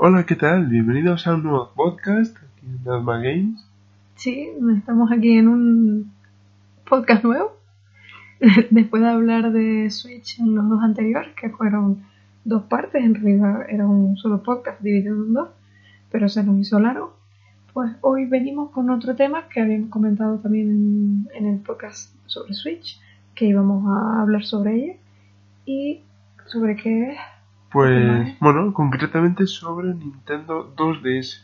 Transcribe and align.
Hola, 0.00 0.24
¿qué 0.24 0.36
tal? 0.36 0.66
Bienvenidos 0.66 1.26
a 1.26 1.34
un 1.34 1.42
nuevo 1.42 1.72
podcast 1.74 2.36
aquí 2.36 2.66
en 2.66 2.84
Dalma 2.84 3.18
Games. 3.18 3.66
Sí, 4.14 4.48
estamos 4.76 5.10
aquí 5.10 5.36
en 5.36 5.48
un 5.48 6.12
podcast 6.88 7.24
nuevo. 7.24 7.56
Después 8.70 9.02
de 9.02 9.08
hablar 9.08 9.50
de 9.50 9.90
Switch 9.90 10.38
en 10.38 10.54
los 10.54 10.68
dos 10.68 10.84
anteriores, 10.84 11.34
que 11.34 11.50
fueron 11.50 12.04
dos 12.44 12.62
partes, 12.66 13.02
en 13.02 13.16
realidad 13.16 13.68
era 13.68 13.88
un 13.88 14.16
solo 14.16 14.40
podcast 14.44 14.80
dividido 14.80 15.16
en 15.16 15.32
dos, 15.32 15.48
pero 16.12 16.28
se 16.28 16.44
nos 16.44 16.60
hizo 16.60 16.78
largo. 16.78 17.16
Pues 17.72 17.90
hoy 18.00 18.26
venimos 18.26 18.70
con 18.70 18.90
otro 18.90 19.16
tema 19.16 19.48
que 19.48 19.62
habíamos 19.62 19.90
comentado 19.90 20.38
también 20.38 21.26
en, 21.34 21.44
el 21.44 21.58
podcast 21.58 22.14
sobre 22.26 22.54
Switch, 22.54 23.00
que 23.34 23.46
íbamos 23.46 23.84
a 23.88 24.22
hablar 24.22 24.44
sobre 24.44 24.76
ella. 24.76 24.94
¿Y 25.66 26.02
sobre 26.46 26.76
qué 26.76 27.10
es? 27.10 27.18
Pues, 27.70 28.38
bueno, 28.40 28.72
concretamente 28.72 29.46
sobre 29.46 29.94
Nintendo 29.94 30.74
2DS. 30.74 31.42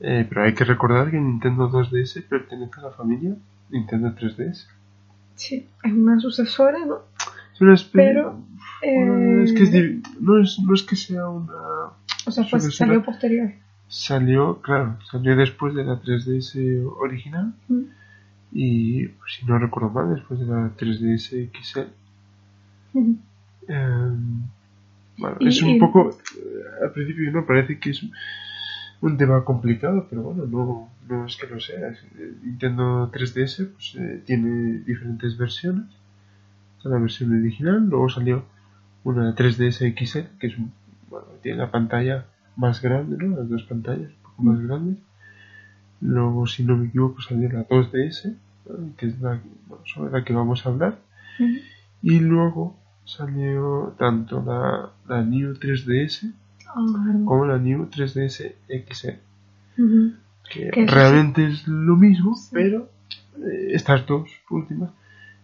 Eh, 0.00 0.26
pero 0.28 0.44
hay 0.44 0.54
que 0.54 0.64
recordar 0.64 1.10
que 1.10 1.20
Nintendo 1.20 1.70
2DS 1.70 2.24
pertenece 2.26 2.80
a 2.80 2.84
la 2.84 2.90
familia 2.90 3.36
Nintendo 3.68 4.14
3DS. 4.14 4.66
Sí, 5.34 5.68
es 5.82 5.92
una 5.92 6.18
sucesora, 6.18 6.84
¿no? 6.84 7.00
Es 7.52 7.60
una 7.60 7.74
especie... 7.74 8.08
Pero... 8.08 8.42
es 9.42 9.52
que 9.52 9.64
eh, 9.64 10.02
no, 10.20 10.40
es, 10.40 10.58
no 10.60 10.74
es 10.74 10.82
que 10.82 10.96
sea 10.96 11.28
una... 11.28 11.92
O 12.26 12.30
sea, 12.30 12.46
pues 12.50 12.74
salió 12.74 13.02
posterior. 13.02 13.52
Salió, 13.88 14.60
claro, 14.62 14.98
salió 15.10 15.36
después 15.36 15.74
de 15.74 15.84
la 15.84 16.00
3DS 16.00 16.90
original. 16.98 17.54
Y, 18.52 19.08
pues, 19.08 19.34
si 19.38 19.46
no 19.46 19.58
recuerdo 19.58 19.90
mal, 19.90 20.14
después 20.14 20.40
de 20.40 20.46
la 20.46 20.70
3DS 20.76 21.50
XL. 21.52 21.80
Em, 23.68 24.42
bueno, 25.20 25.36
es 25.40 25.62
un 25.62 25.78
poco... 25.78 26.10
Eh, 26.10 26.84
al 26.84 26.92
principio 26.92 27.30
no 27.30 27.46
parece 27.46 27.78
que 27.78 27.90
es 27.90 28.02
un 29.00 29.16
tema 29.16 29.44
complicado, 29.44 30.06
pero 30.08 30.22
bueno, 30.22 30.46
no, 30.46 30.88
no 31.08 31.26
es 31.26 31.36
que 31.36 31.46
lo 31.46 31.60
sea. 31.60 31.94
Nintendo 32.42 33.10
3DS 33.12 33.68
pues, 33.72 33.94
eh, 33.98 34.22
tiene 34.24 34.80
diferentes 34.80 35.36
versiones. 35.36 35.86
la 36.84 36.98
versión 36.98 37.38
original, 37.38 37.86
luego 37.88 38.08
salió 38.08 38.44
una 39.04 39.34
3DS 39.34 39.94
XL, 39.94 40.38
que 40.38 40.46
es 40.48 40.54
bueno, 41.08 41.26
tiene 41.42 41.58
la 41.58 41.70
pantalla 41.70 42.26
más 42.56 42.80
grande, 42.80 43.16
¿no? 43.16 43.36
Las 43.36 43.48
dos 43.48 43.64
pantallas, 43.64 44.10
un 44.10 44.22
poco 44.22 44.42
más 44.42 44.60
grandes. 44.60 44.98
Luego, 46.00 46.46
si 46.46 46.64
no 46.64 46.76
me 46.76 46.86
equivoco, 46.86 47.20
salió 47.20 47.50
la 47.50 47.66
2DS, 47.68 48.34
que 48.96 49.06
es 49.06 49.20
la 49.20 49.40
sobre 49.84 50.12
la 50.12 50.24
que 50.24 50.32
vamos 50.32 50.64
a 50.64 50.70
hablar. 50.70 50.98
Y 52.02 52.20
luego 52.20 52.79
salió 53.04 53.94
tanto 53.98 54.42
la, 54.42 54.90
la 55.08 55.22
New 55.22 55.54
3DS 55.54 56.32
como 57.24 57.46
la 57.46 57.58
New 57.58 57.88
3DS 57.88 58.54
XL. 58.68 59.18
Que 60.50 60.70
realmente 60.86 61.46
es 61.46 61.66
lo 61.66 61.96
mismo, 61.96 62.36
pero 62.52 62.88
eh, 63.38 63.70
estas 63.72 64.06
dos 64.06 64.28
últimas 64.50 64.90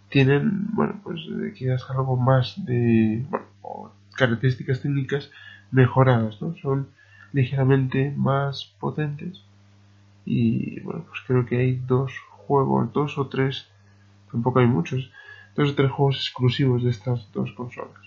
tienen, 0.09 0.69
bueno, 0.73 1.01
pues 1.03 1.21
eh, 1.21 1.53
quizás 1.57 1.85
algo 1.91 2.17
más 2.17 2.55
de, 2.65 3.25
bueno, 3.31 3.93
características 4.17 4.81
técnicas 4.81 5.31
mejoradas, 5.71 6.41
¿no? 6.41 6.57
Son 6.57 6.89
ligeramente 7.33 8.13
más 8.17 8.73
potentes 8.79 9.43
y, 10.25 10.81
bueno, 10.81 11.05
pues 11.09 11.21
creo 11.27 11.47
que 11.47 11.59
hay 11.59 11.81
dos 11.87 12.13
juegos, 12.31 12.93
dos 12.93 13.17
o 13.19 13.29
tres, 13.29 13.69
tampoco 14.31 14.59
hay 14.59 14.67
muchos, 14.67 15.11
dos 15.57 15.71
o 15.71 15.75
tres 15.75 15.91
juegos 15.91 16.17
exclusivos 16.17 16.83
de 16.85 16.91
estas 16.91 17.31
dos 17.33 17.53
consolas. 17.53 18.07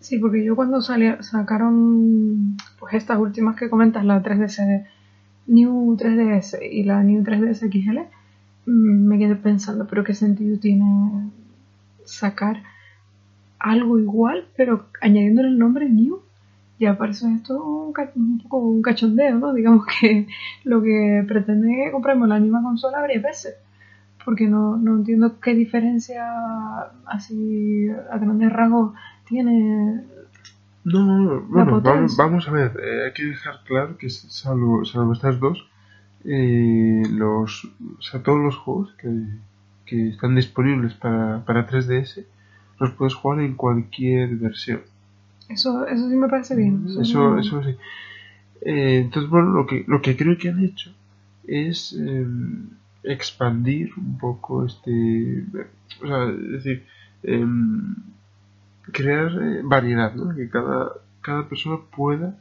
Sí, 0.00 0.18
porque 0.18 0.44
yo 0.44 0.54
cuando 0.54 0.82
sacaron 0.82 2.56
pues 2.78 2.94
estas 2.94 3.18
últimas 3.18 3.56
que 3.56 3.70
comentas, 3.70 4.04
la 4.04 4.22
3DS 4.22 4.86
New 5.46 5.96
3DS 5.96 6.58
y 6.70 6.84
la 6.84 7.02
New 7.02 7.22
3DS 7.22 7.70
XL, 7.70 7.98
mm, 8.66 9.06
me 9.06 9.18
quedé 9.18 9.36
pensando, 9.36 9.86
pero 9.86 10.04
qué 10.04 10.14
sentido 10.14 10.58
tiene 10.58 11.30
sacar 12.04 12.62
algo 13.58 13.98
igual, 13.98 14.46
pero 14.56 14.86
añadiéndole 15.00 15.48
el 15.48 15.58
nombre 15.58 15.88
New. 15.88 16.20
Ya 16.78 16.98
parece 16.98 17.32
esto 17.32 17.62
un, 17.64 18.38
poco 18.42 18.58
un 18.58 18.82
cachondeo, 18.82 19.38
¿no? 19.38 19.54
Digamos 19.54 19.86
que 19.86 20.26
lo 20.64 20.82
que 20.82 21.24
pretende 21.26 21.86
es 21.86 21.92
comprarme 21.92 22.26
la 22.26 22.40
misma 22.40 22.62
consola 22.62 23.00
varias 23.00 23.22
veces. 23.22 23.54
Porque 24.24 24.46
no, 24.46 24.76
no 24.76 24.96
entiendo 24.96 25.38
qué 25.40 25.54
diferencia 25.54 26.24
así 27.06 27.88
a 28.10 28.18
grandes 28.18 28.52
rasgos 28.52 28.94
tiene 29.26 30.04
no, 30.84 31.40
bueno, 31.48 31.80
vamos, 31.80 32.46
a 32.46 32.50
ver, 32.50 32.78
eh, 32.82 33.06
hay 33.06 33.12
que 33.14 33.24
dejar 33.24 33.60
claro 33.64 33.96
que 33.96 34.10
salvo, 34.10 34.84
salvo 34.84 35.14
estas 35.14 35.40
dos, 35.40 35.66
eh, 36.24 37.02
los, 37.10 37.64
o 37.98 38.02
sea, 38.02 38.22
todos 38.22 38.38
los 38.38 38.56
juegos 38.56 38.92
que, 38.98 39.08
que 39.86 40.10
están 40.10 40.34
disponibles 40.34 40.92
para, 40.92 41.42
para 41.46 41.66
3DS 41.66 42.26
los 42.80 42.90
puedes 42.92 43.14
jugar 43.14 43.40
en 43.40 43.54
cualquier 43.54 44.36
versión. 44.36 44.82
Eso, 45.48 45.86
eso 45.86 46.08
sí 46.08 46.16
me 46.16 46.28
parece 46.28 46.54
bien. 46.54 46.84
Eso, 47.00 47.38
eso, 47.38 47.62
sí. 47.62 47.76
Eh, 48.60 49.00
entonces, 49.04 49.30
bueno, 49.30 49.52
lo 49.52 49.66
que, 49.66 49.84
lo 49.86 50.02
que 50.02 50.16
creo 50.16 50.36
que 50.36 50.50
han 50.50 50.62
hecho 50.62 50.90
es 51.46 51.94
em, 51.94 52.68
expandir 53.04 53.92
un 53.96 54.18
poco 54.18 54.64
este... 54.64 55.44
O 56.02 56.06
sea, 56.06 56.30
es 56.30 56.64
decir, 56.64 56.86
em, 57.22 57.94
crear 58.92 59.30
eh, 59.40 59.60
variedad, 59.62 60.14
¿no? 60.14 60.34
que 60.34 60.48
cada, 60.48 60.92
cada 61.20 61.48
persona 61.48 61.78
pueda 61.94 62.36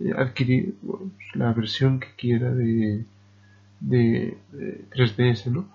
eh, 0.00 0.12
adquirir 0.16 0.74
pues, 0.86 1.02
la 1.34 1.52
versión 1.52 2.00
que 2.00 2.08
quiera 2.16 2.50
de, 2.52 3.04
de, 3.80 4.36
3DS, 4.92 5.46
¿no? 5.46 5.68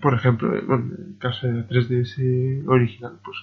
Por 0.00 0.14
ejemplo, 0.14 0.54
en 0.54 1.12
el 1.12 1.18
caso 1.18 1.46
de 1.46 1.54
la 1.54 1.68
3DS 1.68 2.66
original, 2.66 3.18
pues 3.24 3.38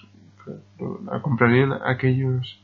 la 1.04 1.20
comprarían 1.22 1.72
aquellos 1.84 2.60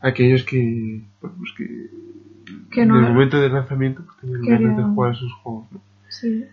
aquellos 0.00 0.42
que, 0.44 1.02
pues, 1.20 1.52
que, 1.56 2.82
en 2.82 2.90
el 2.90 3.02
momento 3.02 3.40
del 3.40 3.52
lanzamiento 3.52 4.02
pues, 4.04 4.18
tenían 4.18 4.42
ganas 4.42 4.76
de 4.76 4.82
jugar 4.82 5.12
esos 5.12 5.32
juegos, 5.34 5.66
¿no? 5.70 5.80
Sí. 6.12 6.44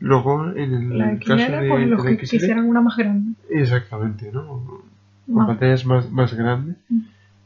Luego, 0.00 0.50
en 0.50 0.92
el 0.92 1.18
caso 1.24 1.52
de, 1.52 1.68
pues, 1.68 1.88
los 1.88 2.04
que 2.04 2.18
quisieran 2.18 2.66
una 2.66 2.80
más 2.80 2.96
grande. 2.96 3.32
Exactamente, 3.50 4.30
¿no? 4.30 4.62
Con 5.26 5.46
pantallas 5.46 5.84
más, 5.84 6.10
más 6.10 6.32
grandes. 6.34 6.76
Mm. 6.88 7.00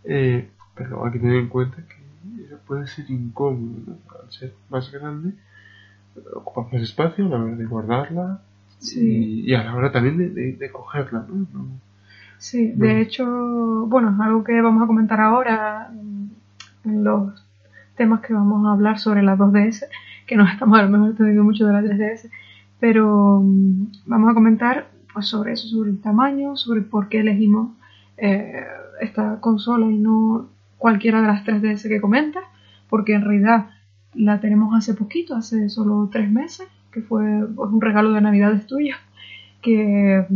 Eh, 0.04 0.48
pero 0.74 1.04
hay 1.04 1.12
que 1.12 1.18
tener 1.20 1.36
en 1.36 1.48
cuenta 1.48 1.76
que 1.76 2.44
eso 2.44 2.58
puede 2.66 2.86
ser 2.88 3.10
incómodo, 3.10 3.82
¿no? 3.86 3.98
Al 4.22 4.30
ser 4.30 4.52
más 4.68 4.90
grande, 4.90 5.34
ocupa 6.34 6.68
más 6.72 6.82
espacio 6.82 7.26
a 7.26 7.28
la 7.28 7.38
hora 7.38 7.56
de 7.56 7.64
guardarla 7.64 8.40
sí. 8.78 9.44
y, 9.46 9.54
a 9.54 9.62
la 9.64 9.74
hora 9.74 9.92
también 9.92 10.18
de, 10.18 10.52
de, 10.52 10.70
cogerla, 10.70 11.24
¿no? 11.28 11.46
Sí, 12.38 12.72
de 12.72 13.00
hecho, 13.00 13.24
bueno, 13.86 14.10
es 14.10 14.20
algo 14.20 14.42
que 14.42 14.60
vamos 14.60 14.82
a 14.82 14.86
comentar 14.88 15.20
ahora 15.20 15.90
en 16.84 17.04
los 17.04 17.46
temas 17.96 18.20
que 18.20 18.34
vamos 18.34 18.66
a 18.66 18.72
hablar 18.72 18.98
sobre 18.98 19.22
la 19.22 19.36
2DS, 19.36 19.84
que 20.32 20.38
no 20.38 20.48
estamos 20.48 20.78
a 20.78 20.82
lo 20.84 20.88
mejor 20.88 21.14
teniendo 21.14 21.44
mucho 21.44 21.66
de 21.66 21.74
la 21.74 21.82
3DS, 21.82 22.30
pero 22.80 23.42
mm, 23.42 23.86
vamos 24.06 24.30
a 24.30 24.34
comentar 24.34 24.88
pues 25.12 25.26
sobre 25.26 25.52
eso, 25.52 25.68
sobre 25.68 25.90
el 25.90 26.00
tamaño, 26.00 26.56
sobre 26.56 26.80
por 26.80 27.10
qué 27.10 27.20
elegimos 27.20 27.76
eh, 28.16 28.64
esta 29.02 29.40
consola 29.40 29.90
y 29.90 29.98
no 29.98 30.48
cualquiera 30.78 31.20
de 31.20 31.26
las 31.26 31.44
3DS 31.44 31.86
que 31.86 32.00
comenta, 32.00 32.40
porque 32.88 33.12
en 33.12 33.20
realidad 33.26 33.66
la 34.14 34.40
tenemos 34.40 34.74
hace 34.74 34.94
poquito, 34.94 35.36
hace 35.36 35.68
solo 35.68 36.08
tres 36.10 36.30
meses, 36.30 36.66
que 36.92 37.02
fue 37.02 37.22
pues, 37.54 37.70
un 37.70 37.82
regalo 37.82 38.12
de 38.12 38.22
Navidades 38.22 38.66
tuyo, 38.66 38.94
que 39.60 40.16
eh, 40.16 40.26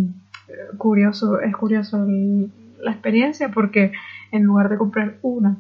curioso, 0.77 1.41
es 1.41 1.57
curioso 1.57 2.07
la 2.83 2.91
experiencia 2.91 3.49
porque 3.49 3.93
en 4.31 4.43
lugar 4.43 4.69
de 4.69 4.77
comprar 4.77 5.17
una 5.23 5.57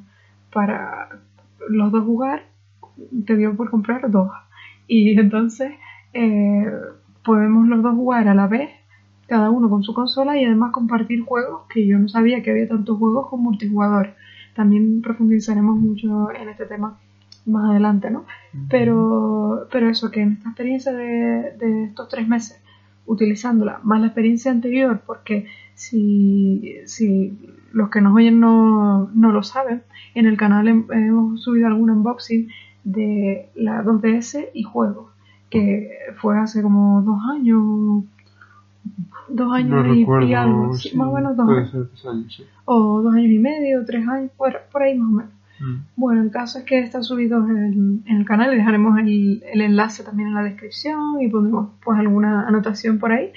para 0.52 1.08
los 1.70 1.90
dos 1.90 2.04
jugar, 2.04 2.42
te 3.26 3.36
dio 3.36 3.56
por 3.56 3.70
comprar 3.70 4.10
dos. 4.10 4.30
Y 4.86 5.18
entonces 5.18 5.72
eh, 6.12 6.70
podemos 7.24 7.66
los 7.68 7.82
dos 7.82 7.94
jugar 7.94 8.28
a 8.28 8.34
la 8.34 8.46
vez 8.46 8.70
cada 9.26 9.50
uno 9.50 9.68
con 9.68 9.82
su 9.82 9.92
consola 9.92 10.38
y 10.38 10.44
además 10.44 10.72
compartir 10.72 11.22
juegos 11.22 11.62
que 11.68 11.86
yo 11.86 11.98
no 11.98 12.08
sabía 12.08 12.42
que 12.42 12.50
había 12.50 12.68
tantos 12.68 12.98
juegos 12.98 13.28
con 13.28 13.42
multijugador. 13.42 14.14
También 14.54 15.02
profundizaremos 15.02 15.76
mucho 15.78 16.30
en 16.30 16.48
este 16.48 16.66
tema 16.66 16.98
más 17.44 17.70
adelante, 17.70 18.10
¿no? 18.10 18.24
Pero, 18.68 19.68
pero 19.70 19.88
eso, 19.88 20.10
que 20.10 20.22
en 20.22 20.32
esta 20.32 20.48
experiencia 20.48 20.92
de, 20.92 21.84
estos 21.84 22.08
tres 22.08 22.26
meses, 22.26 22.60
utilizándola, 23.04 23.80
más 23.84 24.00
la 24.00 24.08
experiencia 24.08 24.50
anterior, 24.50 25.02
porque 25.06 25.46
si, 25.74 26.76
si 26.86 27.38
los 27.72 27.90
que 27.90 28.00
nos 28.00 28.16
oyen 28.16 28.40
no, 28.40 29.10
no 29.14 29.32
lo 29.32 29.42
saben, 29.42 29.82
en 30.14 30.26
el 30.26 30.36
canal 30.36 30.66
hemos 30.66 31.42
subido 31.42 31.68
algún 31.68 31.90
unboxing 31.90 32.48
de 32.86 33.48
la 33.56 33.82
2DS 33.82 34.50
y 34.54 34.62
juegos, 34.62 35.10
que 35.50 35.90
fue 36.18 36.38
hace 36.38 36.62
como 36.62 37.02
dos 37.02 37.18
años, 37.28 38.04
dos 39.28 39.52
años 39.52 39.96
y, 39.96 40.34
algo, 40.34 40.68
más 40.68 41.08
o 41.08 41.12
menos 41.12 41.36
dos 41.36 42.06
años. 42.06 42.42
O 42.64 43.02
dos 43.02 43.14
años 43.14 43.32
y 43.32 43.38
medio, 43.38 43.84
tres 43.84 44.06
años, 44.06 44.30
por, 44.36 44.82
ahí 44.82 44.96
más 44.96 45.08
o 45.08 45.16
menos. 45.16 45.32
Bueno, 45.96 46.22
el 46.22 46.30
caso 46.30 46.58
es 46.58 46.64
que 46.64 46.78
está 46.78 47.02
subido 47.02 47.38
en, 47.48 48.04
el 48.06 48.24
canal 48.24 48.52
y 48.52 48.56
dejaremos 48.56 48.98
el, 48.98 49.42
el, 49.52 49.62
enlace 49.62 50.04
también 50.04 50.28
en 50.28 50.34
la 50.34 50.42
descripción 50.42 51.20
y 51.20 51.28
pondremos 51.28 51.70
pues 51.82 51.98
alguna 51.98 52.46
anotación 52.46 52.98
por 52.98 53.10
ahí 53.10 53.32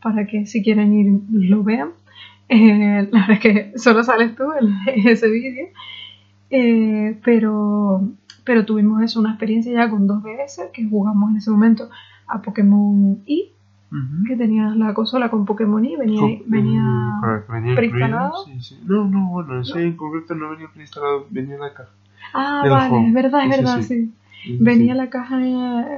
para 0.00 0.26
que 0.26 0.46
si 0.46 0.62
quieren 0.62 0.94
ir 0.94 1.20
lo 1.30 1.62
vean. 1.62 1.90
Eh, 2.48 3.08
la 3.10 3.26
verdad 3.26 3.32
es 3.32 3.40
que 3.40 3.78
solo 3.78 4.02
sales 4.02 4.34
tú 4.34 4.44
en, 4.58 4.74
ese 5.08 5.28
vídeo, 5.30 5.68
eh, 6.50 7.18
pero, 7.24 8.08
pero 8.44 8.64
tuvimos 8.64 9.02
eso, 9.02 9.20
una 9.20 9.30
experiencia 9.30 9.72
ya 9.72 9.90
con 9.90 10.06
2DS 10.06 10.70
que 10.72 10.88
jugamos 10.88 11.30
en 11.30 11.36
ese 11.38 11.50
momento 11.50 11.88
a 12.26 12.40
Pokémon 12.40 13.22
Y 13.26 13.50
que 14.26 14.34
tenías 14.34 14.76
la 14.76 14.92
consola 14.92 15.30
con 15.30 15.44
Pokémon 15.44 15.84
y 15.84 15.94
venía, 15.94 16.20
venía, 16.46 17.20
preinstalado. 17.76 18.44
Sí, 18.44 18.60
sí. 18.60 18.80
No, 18.84 19.06
no, 19.06 19.28
bueno, 19.28 19.60
ese 19.60 19.82
en 19.82 19.96
concreto 19.96 20.34
no 20.34 20.50
venía 20.50 20.68
preinstalado, 20.68 21.26
venía 21.30 21.54
en 21.54 21.60
la 21.60 21.72
caja. 21.72 21.90
Ah, 22.32 22.64
vale, 22.68 23.06
es 23.06 23.14
verdad, 23.14 23.44
es 23.44 23.50
verdad, 23.50 23.82
sí. 23.82 24.12
Venía 24.58 24.96
la 24.96 25.10
caja, 25.10 25.38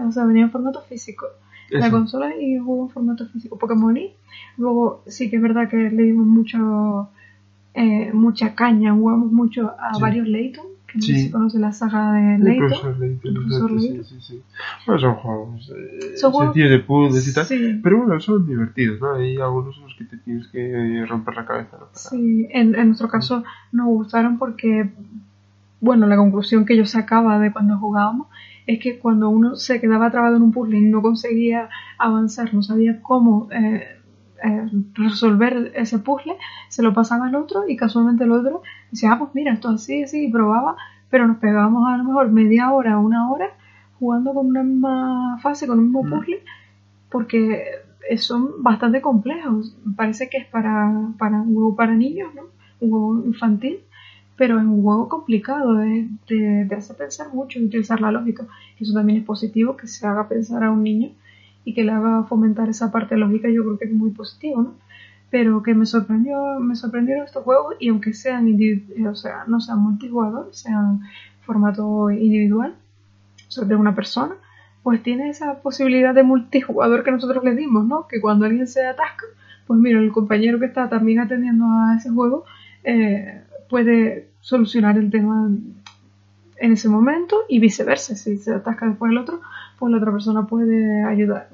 o 0.06 0.12
sea, 0.12 0.26
venía 0.26 0.42
en 0.42 0.50
formato 0.50 0.82
físico. 0.82 1.26
La 1.70 1.90
consola 1.90 2.36
y 2.36 2.58
jugó 2.58 2.84
en 2.84 2.90
formato 2.90 3.26
físico. 3.28 3.58
Pokémon 3.58 3.96
y 3.96 4.12
luego 4.58 5.02
sí 5.06 5.30
que 5.30 5.36
es 5.36 5.42
verdad 5.42 5.68
que 5.70 5.76
le 5.76 6.02
dimos 6.02 6.26
mucho, 6.26 7.08
eh, 7.72 8.12
mucha 8.12 8.54
caña, 8.54 8.92
jugamos 8.92 9.32
mucho 9.32 9.72
a 9.78 9.98
varios 9.98 10.28
Layton 10.28 10.75
sí. 10.98 11.30
conoce 11.30 11.58
la 11.58 11.72
saga 11.72 12.12
de 12.12 12.38
Leito. 12.38 12.74
Sí, 13.78 14.02
sí, 14.04 14.20
sí. 14.20 14.42
Bueno, 14.86 15.00
son 15.00 15.14
juegos 15.14 15.72
eh, 15.76 16.16
son 16.16 16.52
de 16.52 16.78
puzzles 16.80 17.28
y 17.28 17.34
tal, 17.34 17.80
pero 17.82 17.98
bueno, 17.98 18.20
son 18.20 18.46
divertidos, 18.46 19.00
¿no? 19.00 19.14
Hay 19.14 19.36
algunos 19.36 19.76
en 19.76 19.84
los 19.84 19.94
que 19.94 20.04
te 20.04 20.16
tienes 20.18 20.46
que 20.48 21.04
romper 21.08 21.34
la 21.34 21.46
cabeza. 21.46 21.76
¿no? 21.78 21.86
Sí, 21.92 22.48
en, 22.50 22.74
en 22.74 22.86
nuestro 22.88 23.08
caso 23.08 23.44
nos 23.72 23.86
gustaron 23.86 24.38
porque, 24.38 24.90
bueno, 25.80 26.06
la 26.06 26.16
conclusión 26.16 26.64
que 26.64 26.76
yo 26.76 26.86
sacaba 26.86 27.38
de 27.38 27.52
cuando 27.52 27.78
jugábamos 27.78 28.28
es 28.66 28.80
que 28.80 28.98
cuando 28.98 29.28
uno 29.28 29.56
se 29.56 29.80
quedaba 29.80 30.10
trabado 30.10 30.36
en 30.36 30.42
un 30.42 30.52
puzzle 30.52 30.78
y 30.78 30.82
no 30.82 31.00
conseguía 31.00 31.68
avanzar, 31.98 32.52
no 32.52 32.62
sabía 32.62 33.00
cómo 33.00 33.48
eh, 33.52 33.95
eh, 34.42 34.68
resolver 34.94 35.72
ese 35.74 35.98
puzzle, 35.98 36.36
se 36.68 36.82
lo 36.82 36.92
pasaba 36.92 37.26
al 37.26 37.34
otro 37.34 37.68
y 37.68 37.76
casualmente 37.76 38.24
el 38.24 38.32
otro 38.32 38.62
decía, 38.90 39.12
ah, 39.12 39.18
pues 39.18 39.30
mira, 39.34 39.52
esto 39.52 39.68
así, 39.68 40.02
así, 40.02 40.26
y 40.26 40.30
probaba, 40.30 40.76
pero 41.10 41.26
nos 41.26 41.38
pegábamos 41.38 41.88
a 41.88 41.96
lo 41.96 42.04
mejor 42.04 42.30
media 42.30 42.72
hora, 42.72 42.98
una 42.98 43.30
hora, 43.30 43.50
jugando 43.98 44.34
con 44.34 44.46
una 44.46 44.62
misma 44.62 45.38
fase, 45.40 45.66
con 45.66 45.78
un 45.78 45.86
mismo 45.86 46.02
puzzle, 46.02 46.42
porque 47.10 47.64
son 48.18 48.62
bastante 48.62 49.00
complejos. 49.00 49.76
Parece 49.96 50.28
que 50.28 50.38
es 50.38 50.46
para, 50.46 50.92
para 51.18 51.40
un 51.40 51.54
juego 51.54 51.76
para 51.76 51.94
niños, 51.94 52.34
¿no? 52.34 52.42
Un 52.80 52.90
juego 52.90 53.24
infantil, 53.24 53.80
pero 54.36 54.58
es 54.58 54.64
un 54.64 54.82
juego 54.82 55.08
complicado, 55.08 55.74
de, 55.74 56.08
de, 56.28 56.74
hace 56.74 56.94
pensar 56.94 57.32
mucho, 57.32 57.58
utilizar 57.58 58.00
la 58.00 58.12
lógica. 58.12 58.46
Eso 58.78 58.92
también 58.92 59.20
es 59.20 59.24
positivo, 59.24 59.76
que 59.76 59.86
se 59.86 60.06
haga 60.06 60.28
pensar 60.28 60.62
a 60.62 60.70
un 60.70 60.82
niño 60.82 61.10
y 61.66 61.74
que 61.74 61.82
le 61.82 61.90
haga 61.90 62.22
fomentar 62.22 62.68
esa 62.68 62.92
parte 62.92 63.16
lógica, 63.16 63.48
yo 63.50 63.64
creo 63.64 63.76
que 63.76 63.86
es 63.86 63.92
muy 63.92 64.12
positivo, 64.12 64.62
¿no? 64.62 64.74
Pero 65.30 65.64
que 65.64 65.74
me 65.74 65.84
sorprendió, 65.84 66.60
me 66.60 66.76
sorprendieron 66.76 67.24
estos 67.24 67.42
juegos 67.42 67.74
y 67.80 67.88
aunque 67.88 68.14
sean, 68.14 68.56
o 69.10 69.14
sea, 69.16 69.44
no 69.48 69.60
sean 69.60 69.80
multijugador, 69.80 70.48
sean 70.52 71.00
formato 71.40 72.08
individual, 72.12 72.76
o 73.48 73.50
sea, 73.50 73.64
de 73.64 73.74
una 73.74 73.96
persona, 73.96 74.36
pues 74.84 75.02
tiene 75.02 75.28
esa 75.28 75.60
posibilidad 75.60 76.14
de 76.14 76.22
multijugador 76.22 77.02
que 77.02 77.10
nosotros 77.10 77.42
le 77.42 77.56
dimos, 77.56 77.84
¿no? 77.84 78.06
Que 78.06 78.20
cuando 78.20 78.46
alguien 78.46 78.68
se 78.68 78.86
atasca, 78.86 79.26
pues 79.66 79.80
mira, 79.80 79.98
el 79.98 80.12
compañero 80.12 80.60
que 80.60 80.66
está 80.66 80.88
también 80.88 81.18
atendiendo 81.18 81.64
a 81.64 81.96
ese 81.98 82.10
juego 82.10 82.44
eh, 82.84 83.42
puede 83.68 84.30
solucionar 84.40 84.98
el 84.98 85.10
tema 85.10 85.50
en 86.58 86.72
ese 86.72 86.88
momento 86.88 87.38
y 87.48 87.58
viceversa. 87.58 88.14
Si 88.14 88.36
se 88.36 88.54
atasca 88.54 88.86
después 88.86 89.10
el 89.10 89.18
otro, 89.18 89.40
pues 89.78 89.90
la 89.90 89.98
otra 89.98 90.12
persona 90.12 90.46
puede 90.46 91.04
ayudar. 91.04 91.48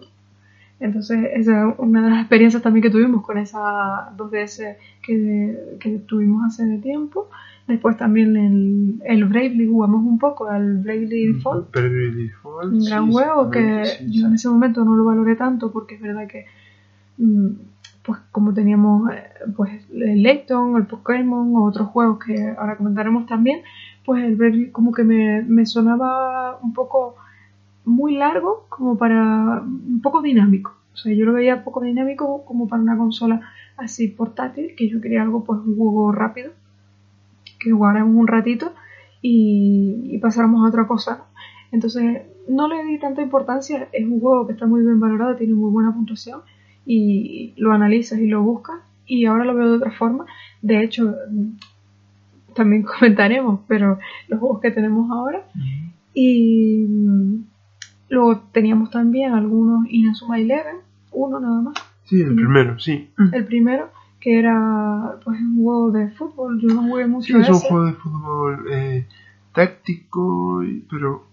Entonces, 0.83 1.29
esa 1.35 1.69
es 1.69 1.75
una 1.79 2.03
de 2.03 2.11
las 2.11 2.19
experiencias 2.21 2.61
también 2.61 2.83
que 2.83 2.91
tuvimos 2.91 3.25
con 3.25 3.39
esa 3.39 4.11
2DS 4.17 4.77
que, 5.01 5.77
que 5.79 5.99
tuvimos 6.01 6.45
hace 6.45 6.79
tiempo. 6.79 7.29
Después 7.69 7.97
también 7.97 8.37
el, 8.37 9.03
el 9.05 9.25
Bravely 9.25 9.69
jugamos 9.69 10.05
un 10.05 10.19
poco 10.19 10.49
al 10.49 10.79
Bravely 10.79 11.35
Default. 11.35 11.73
Default. 11.73 12.73
Un 12.73 12.85
gran 12.85 13.13
juego 13.13 13.51
que 13.51 13.85
yo 14.09 14.27
en 14.27 14.35
ese 14.35 14.49
momento 14.49 14.85
no 14.85 14.97
lo 14.97 15.05
valoré 15.05 15.37
tanto 15.37 15.71
porque 15.71 15.95
es 15.95 16.01
verdad 16.01 16.27
que 16.27 16.47
mm, 17.19 17.47
pues 18.05 18.19
como 18.33 18.53
teníamos 18.53 19.09
eh, 19.13 19.23
pues 19.57 19.71
el 19.93 20.25
Layton, 20.25 20.77
el 20.77 20.87
Pokémon 20.87 21.55
o 21.55 21.65
otros 21.65 21.89
juegos 21.89 22.19
que 22.25 22.55
ahora 22.59 22.77
comentaremos 22.77 23.27
también, 23.27 23.61
pues 24.05 24.25
el 24.25 24.35
Bravely 24.35 24.71
como 24.73 24.91
que 24.91 25.05
me, 25.05 25.43
me 25.43 25.65
sonaba 25.65 26.59
un 26.61 26.73
poco 26.73 27.15
muy 27.85 28.15
largo 28.17 28.67
como 28.69 28.97
para 28.97 29.63
un 29.63 30.01
poco 30.03 30.23
dinámico. 30.23 30.75
O 30.93 30.97
sea, 30.97 31.13
yo 31.13 31.25
lo 31.25 31.33
veía 31.33 31.65
poco 31.65 31.81
dinámico 31.81 32.45
como 32.45 32.69
para 32.69 32.83
una 32.83 32.97
consola 32.97 33.41
así 33.77 34.09
portátil, 34.09 34.75
que 34.77 34.89
yo 34.89 35.01
quería 35.01 35.23
algo, 35.23 35.45
pues 35.45 35.61
un 35.61 35.77
juego 35.77 36.13
rápido, 36.13 36.53
que 37.59 37.71
jugáramos 37.71 38.15
un 38.15 38.27
ratito 38.27 38.73
y, 39.23 40.11
y 40.11 40.19
pasáramos 40.19 40.65
a 40.65 40.69
otra 40.69 40.87
cosa. 40.87 41.25
Entonces, 41.71 42.23
no 42.49 42.69
le 42.69 42.85
di 42.85 42.99
tanta 42.99 43.23
importancia, 43.23 43.89
es 43.93 44.05
un 44.05 44.21
juego 44.21 44.47
que 44.47 44.53
está 44.53 44.67
muy 44.67 44.83
bien 44.83 45.01
valorado, 45.01 45.37
tiene 45.37 45.55
muy 45.55 45.71
buena 45.71 45.95
puntuación 45.95 46.41
y 46.85 47.55
lo 47.57 47.73
analizas 47.73 48.19
y 48.19 48.27
lo 48.27 48.43
buscas 48.43 48.81
y 49.07 49.27
ahora 49.27 49.45
lo 49.45 49.55
veo 49.55 49.71
de 49.71 49.77
otra 49.77 49.93
forma. 49.93 50.27
De 50.61 50.83
hecho, 50.83 51.15
también 52.55 52.83
comentaremos, 52.99 53.61
pero 53.67 53.99
los 54.29 54.41
juegos 54.41 54.61
que 54.61 54.71
tenemos 54.71 55.11
ahora. 55.11 55.47
Y 56.15 56.87
Luego 58.13 58.43
teníamos 58.53 58.91
también 58.91 59.33
algunos 59.33 59.87
Inazuma 59.89 60.39
Eleven, 60.39 60.77
uno 61.13 61.41
nada 61.41 61.63
más. 61.63 61.75
Sí, 62.05 62.21
el 62.21 62.35
primero, 62.35 62.79
sí. 62.79 63.11
El 63.33 63.47
primero, 63.47 63.91
que 64.21 64.39
era 64.39 65.17
pues 65.25 65.41
un 65.41 65.57
juego 65.65 65.91
de 65.93 66.11
fútbol, 66.11 66.61
yo 66.61 66.69
no 66.75 66.83
jugué 66.83 67.07
mucho. 67.07 67.33
Sí, 67.33 67.41
es 67.41 67.49
un 67.49 67.61
juego 67.61 67.87
de 67.87 67.93
fútbol 67.95 68.67
eh, 68.71 69.07
táctico, 69.55 70.63
pero, 70.91 71.27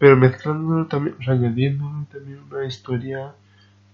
pero 0.00 0.16
mezclándolo 0.16 0.86
también, 0.86 1.14
o 1.20 1.22
sea, 1.22 1.34
añadiendo 1.34 1.88
también 2.10 2.40
una 2.50 2.66
historia, 2.66 3.32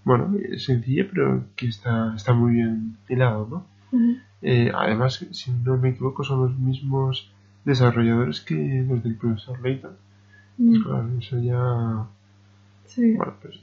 bueno, 0.03 0.35
sencilla, 0.57 1.07
pero 1.13 1.45
que 1.55 1.67
está, 1.67 2.15
está 2.17 2.33
muy 2.33 2.55
bien 2.55 2.97
hilado, 3.11 3.47
¿no? 3.93 4.17
Eh, 4.41 4.73
además, 4.75 5.23
si 5.33 5.51
no 5.51 5.77
me 5.77 5.91
equivoco, 5.91 6.25
son 6.25 6.41
los 6.41 6.59
mismos 6.59 7.31
desarrolladores 7.67 8.41
que 8.41 8.87
los 8.89 9.03
del 9.03 9.17
profesor 9.17 9.61
Layton. 9.61 10.06
Pues 10.57 10.83
claro, 10.83 11.09
eso 11.19 11.39
ya. 11.39 12.07
Sí. 12.87 13.15
Bueno, 13.17 13.35
pues. 13.41 13.61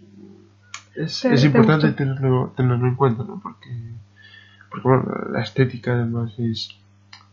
Es, 0.96 1.26
es 1.26 1.44
importante 1.44 1.92
tenerlo, 1.92 2.54
tenerlo 2.56 2.88
en 2.88 2.96
cuenta, 2.96 3.24
¿no? 3.24 3.40
Porque, 3.42 3.70
porque, 4.70 4.88
bueno, 4.88 5.06
la 5.32 5.42
estética 5.42 5.94
además 5.94 6.38
es 6.38 6.70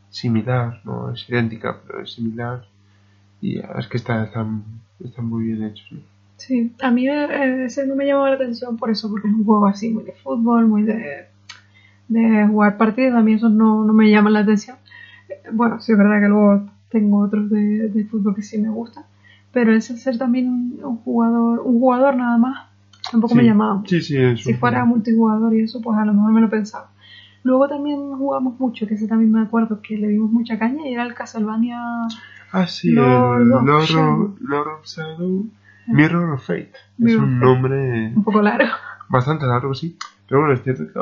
similar, 0.09 0.81
no 0.85 1.13
es 1.13 1.29
idéntica, 1.29 1.79
pero 1.87 2.03
es 2.03 2.13
similar. 2.13 2.67
Y 3.43 3.59
es 3.59 3.87
que 3.89 3.99
está, 3.99 4.25
están, 4.25 4.65
están 5.05 5.27
muy 5.27 5.45
bien 5.45 5.63
hechos, 5.63 5.93
¿no? 5.93 6.01
Sí, 6.41 6.73
a 6.81 6.91
mí 6.91 7.07
eh, 7.07 7.65
ese 7.67 7.87
no 7.87 7.95
me 7.95 8.07
llamó 8.07 8.27
la 8.27 8.35
atención 8.35 8.79
por 8.79 8.91
eso, 8.91 9.11
porque 9.11 9.29
es 9.29 9.35
un 9.35 9.45
juego 9.45 9.67
así, 9.67 9.91
muy 9.91 10.05
de 10.05 10.13
fútbol, 10.13 10.67
muy 10.67 10.85
de, 10.85 11.27
de 12.09 12.47
jugar 12.47 12.79
partidos, 12.79 13.15
a 13.15 13.23
mí 13.23 13.35
eso 13.35 13.51
no, 13.51 13.85
no 13.85 13.93
me 13.93 14.11
llama 14.11 14.31
la 14.31 14.41
atención. 14.41 14.79
Bueno, 15.53 15.81
sí 15.81 15.93
es 15.93 15.99
verdad 15.99 16.19
que 16.19 16.29
luego 16.29 16.67
tengo 16.89 17.19
otros 17.19 17.51
de, 17.51 17.91
de 17.91 18.05
fútbol 18.07 18.35
que 18.35 18.43
sí 18.43 18.57
me 18.57 18.71
gustan, 18.71 19.05
pero 19.53 19.75
ese 19.75 19.97
ser 19.97 20.19
también 20.19 20.79
un, 20.83 20.97
jugador, 20.99 21.61
un 21.61 21.81
jugador 21.81 22.17
nada 22.17 22.39
más, 22.39 22.69
tampoco 23.11 23.35
me 23.35 23.43
llamaba. 23.43 23.83
Sí, 23.87 24.01
sí, 24.01 24.17
eso. 24.17 24.45
Si 24.45 24.55
fuera 24.55 24.85
multijugador 24.85 25.55
y 25.55 25.63
eso, 25.63 25.81
pues 25.81 25.99
a 25.99 26.05
lo 26.05 26.15
mejor 26.15 26.33
me 26.33 26.41
lo 26.41 26.51
pensaba. 26.51 26.91
Luego 27.43 27.69
también 27.69 27.99
jugamos 28.17 28.61
mucho, 28.61 28.87
que 28.87 28.95
ese 28.95 29.09
también 29.09 29.33
me 29.33 29.41
acuerdo 29.41 29.81
que 29.81 29.97
le 29.97 30.09
dimos 30.09 30.31
mucha 30.31 30.59
caña 30.59 30.87
y 30.87 30.93
era 30.93 31.05
el 31.05 31.15
Castlevania. 31.15 31.81
Ah, 32.53 32.67
sí, 32.67 32.91
el 32.91 32.97
Lord, 32.97 33.73
of 33.73 33.89
Shadow, 34.85 35.47
Mirror 35.87 36.35
of 36.35 36.47
Fate. 36.47 36.73
es 36.99 37.17
un 37.17 37.41
nombre. 37.41 38.13
Un 38.15 38.23
poco 38.23 38.43
largo. 38.43 38.71
Bastante 39.09 39.47
largo, 39.47 39.75
sí. 39.75 39.97
Pero 40.29 40.43
bueno, 40.43 40.55
es 40.55 40.63
cierto 40.63 40.87
que 40.87 40.99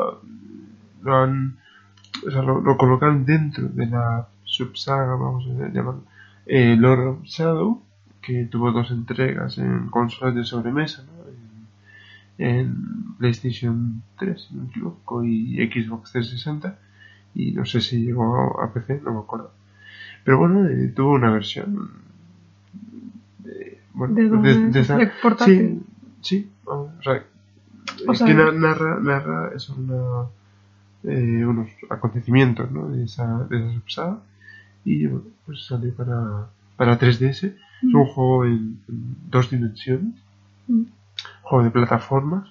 lo, 1.03 1.15
han, 1.15 1.57
o 2.25 2.31
sea, 2.31 2.41
lo, 2.41 2.77
colocan 2.77 3.25
dentro 3.25 3.67
de 3.67 3.85
la 3.85 4.27
subsaga, 4.43 5.15
vamos 5.15 5.45
a 5.45 5.67
llamarlo, 5.67 6.03
eh, 6.47 6.75
Lord 6.79 7.07
of 7.07 7.23
Shadow 7.25 7.83
que 8.21 8.45
tuvo 8.45 8.71
dos 8.71 8.91
entregas 8.91 9.57
en 9.57 9.87
consolas 9.89 10.35
de 10.35 10.43
sobremesa, 10.43 11.03
¿no? 11.03 11.19
en, 12.39 13.15
PlayStation 13.17 14.01
3, 14.17 14.41
si 14.41 14.55
no 14.55 14.63
me 14.63 14.69
equivoco, 14.69 15.23
y 15.23 15.55
Xbox 15.57 16.13
360, 16.13 16.77
y 17.35 17.51
no 17.51 17.65
sé 17.65 17.81
si 17.81 18.01
llegó 18.01 18.61
a 18.61 18.71
PC, 18.73 19.01
no 19.03 19.13
me 19.13 19.19
acuerdo. 19.19 19.51
Pero 20.23 20.37
bueno, 20.37 20.67
eh, 20.67 20.91
tuvo 20.95 21.13
una 21.13 21.31
versión 21.31 21.91
de, 23.39 23.79
bueno, 23.93 24.41
de, 24.41 24.69
de, 24.69 24.79
esa, 24.79 24.97
sí, 25.43 25.81
sí, 26.21 26.49
o 26.65 26.89
sea, 27.03 27.23
es 28.11 28.23
que 28.23 28.33
narra, 28.33 28.99
narra 28.99 29.51
una, 29.77 30.27
eh, 31.03 31.45
unos 31.45 31.69
acontecimientos 31.89 32.71
¿no? 32.71 32.89
de 32.89 33.03
esa, 33.03 33.45
de 33.45 33.57
esa 33.57 33.73
subsaga 33.73 34.19
Y 34.85 35.07
bueno, 35.07 35.25
pues 35.45 35.65
sale 35.65 35.89
para, 35.89 36.47
para 36.77 36.99
3DS. 36.99 37.55
Es 37.81 37.93
un 37.93 38.05
juego 38.05 38.45
en, 38.45 38.79
dos 38.87 39.49
dimensiones. 39.49 40.15
Juego 41.43 41.63
de 41.63 41.71
plataformas. 41.71 42.47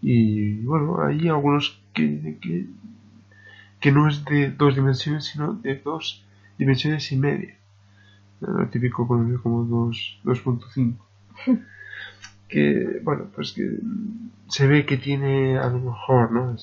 Y 0.00 0.54
bueno, 0.64 1.02
hay 1.02 1.28
algunos 1.28 1.80
que, 1.94 2.38
que, 2.40 2.66
que 3.80 3.92
no 3.92 4.08
es 4.08 4.24
de 4.24 4.50
dos 4.50 4.74
dimensiones, 4.74 5.24
sino 5.24 5.54
de 5.54 5.76
dos 5.76 6.24
dimensiones 6.58 7.10
y 7.12 7.16
media. 7.16 7.54
Lo 8.40 8.66
típico 8.68 9.06
conocido 9.06 9.42
como 9.42 9.66
2.5. 9.66 10.96
que, 12.48 13.00
bueno, 13.02 13.26
pues 13.34 13.52
que 13.52 13.78
se 14.48 14.66
ve 14.66 14.84
que 14.84 14.98
tiene 14.98 15.58
a 15.58 15.68
lo 15.68 15.78
mejor, 15.80 16.32
¿no? 16.32 16.56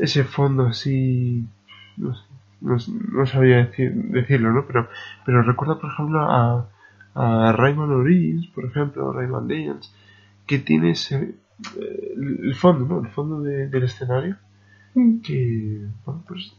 ese 0.00 0.24
fondo 0.24 0.66
así, 0.66 1.44
no, 1.96 2.14
sé, 2.14 2.22
no, 2.60 3.26
sabía 3.26 3.58
decir, 3.66 3.92
decirlo, 3.94 4.52
¿no? 4.52 4.66
Pero, 4.66 4.88
pero 5.24 5.42
recuerda, 5.42 5.78
por 5.78 5.90
ejemplo, 5.90 6.20
a, 6.20 6.68
a 7.14 7.52
Rayman 7.52 7.90
Origins, 7.90 8.46
por 8.48 8.64
ejemplo, 8.64 9.12
Rayman 9.12 9.48
Legends, 9.48 9.94
que 10.46 10.58
tiene 10.58 10.90
ese, 10.90 11.34
eh, 11.80 12.14
el 12.16 12.54
fondo, 12.54 12.86
¿no? 12.86 13.06
El 13.06 13.12
fondo 13.12 13.40
del 13.40 13.82
escenario, 13.82 14.36
mm. 14.94 15.18
que, 15.20 15.86
bueno, 16.04 16.22
pues, 16.26 16.54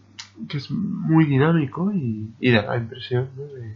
que 0.48 0.58
es 0.58 0.70
muy 0.70 1.25
dinámico 1.25 1.92
y, 1.92 2.32
y 2.39 2.51
da 2.51 2.63
la 2.63 2.77
impresión, 2.77 3.30
¿no? 3.36 3.44
De, 3.44 3.75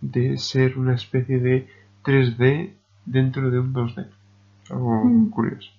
de 0.00 0.38
ser 0.38 0.78
una 0.78 0.94
especie 0.94 1.38
de 1.38 1.68
3D 2.04 2.72
dentro 3.04 3.50
de 3.50 3.60
un 3.60 3.72
2D. 3.72 4.06
Algo 4.70 5.04
mm. 5.04 5.30
curioso. 5.30 5.70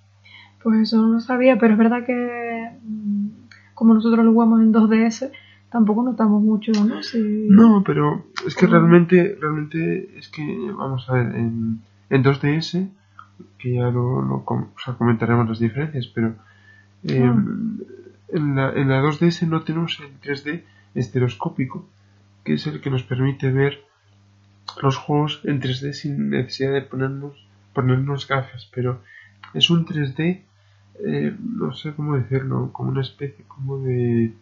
Pues 0.62 0.82
eso 0.82 0.98
no 0.98 1.14
lo 1.14 1.20
sabía, 1.22 1.58
pero 1.58 1.74
es 1.74 1.80
verdad 1.80 2.06
que 2.06 2.70
mm, 2.84 3.28
como 3.74 3.94
nosotros 3.94 4.26
lo 4.26 4.34
jugamos 4.34 4.62
en 4.62 4.74
2DS, 4.74 5.32
tampoco 5.72 6.04
notamos 6.04 6.42
mucho, 6.42 6.72
¿no? 6.72 7.00
No, 7.50 7.84
pero 7.86 8.26
es 8.46 8.56
que 8.56 8.68
realmente, 8.68 9.38
realmente 9.40 10.18
es 10.18 10.30
que, 10.30 10.72
vamos 10.72 11.10
a 11.10 11.14
ver, 11.14 11.36
en, 11.36 11.82
en 12.10 12.24
2DS, 12.24 12.90
que 13.58 13.74
ya 13.76 13.90
lo, 13.90 14.22
lo 14.22 14.44
comentaremos 14.98 15.48
las 15.48 15.60
diferencias, 15.60 16.08
pero 16.08 16.36
ah. 16.38 17.36
en, 18.30 18.56
la, 18.56 18.74
en 18.74 18.90
la 18.90 19.02
2DS 19.02 19.48
no 19.48 19.64
tenemos 19.64 20.00
el 20.00 20.20
3D 20.20 20.64
estereoscópico, 20.96 21.88
que 22.44 22.54
es 22.54 22.68
el 22.68 22.82
que 22.82 22.90
nos 22.90 23.04
permite 23.04 23.52
ver 23.52 23.84
los 24.82 24.98
juegos 24.98 25.42
en 25.44 25.62
3D 25.62 25.94
sin 25.94 26.30
necesidad 26.30 26.74
de 26.74 26.82
ponernos, 26.82 27.48
ponernos 27.74 28.28
gafas, 28.28 28.70
pero 28.74 29.02
es 29.54 29.70
un 29.70 29.86
3D, 29.86 30.44
eh, 31.06 31.36
no 31.40 31.74
sé 31.74 31.94
cómo 31.94 32.18
decirlo, 32.18 32.72
como 32.74 32.90
una 32.90 33.02
especie 33.02 33.46
como 33.48 33.80
de... 33.80 34.34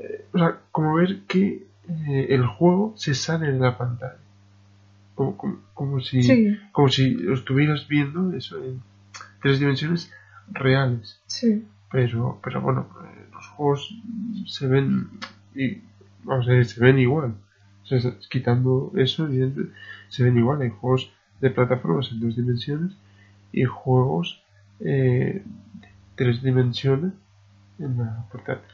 Eh, 0.00 0.24
o 0.32 0.38
sea, 0.38 0.58
como 0.70 0.94
ver 0.94 1.20
que 1.26 1.66
eh, 1.88 2.26
el 2.30 2.46
juego 2.46 2.94
se 2.96 3.14
sale 3.14 3.52
de 3.52 3.58
la 3.58 3.76
pantalla. 3.76 4.18
Como, 5.14 5.36
como, 5.74 6.00
si, 6.00 6.58
como 6.72 6.88
si 6.88 7.10
lo 7.10 7.34
estuvieras 7.34 7.86
viendo 7.86 8.32
eso 8.32 8.62
en 8.64 8.82
tres 9.40 9.60
dimensiones 9.60 10.10
reales. 10.50 11.20
Sí. 11.26 11.64
Pero, 11.92 12.40
pero 12.42 12.60
bueno, 12.60 12.88
los 13.32 13.46
juegos 13.48 13.94
se 14.46 14.66
ven 14.66 15.08
y 15.54 15.80
vamos 16.24 16.48
a 16.48 16.52
decir, 16.52 16.74
se 16.74 16.80
ven 16.80 16.98
igual 16.98 17.34
quitando 18.28 18.92
eso, 18.96 19.28
se 20.08 20.22
ven 20.22 20.38
igual. 20.38 20.62
Hay 20.62 20.70
juegos 20.70 21.12
de 21.40 21.50
plataformas 21.50 22.10
en 22.12 22.20
dos 22.20 22.36
dimensiones 22.36 22.92
y 23.52 23.64
juegos 23.64 24.42
eh, 24.80 25.42
tres 26.16 26.42
dimensiones 26.42 27.12
en 27.78 27.98
la 27.98 28.26
portátil. 28.30 28.72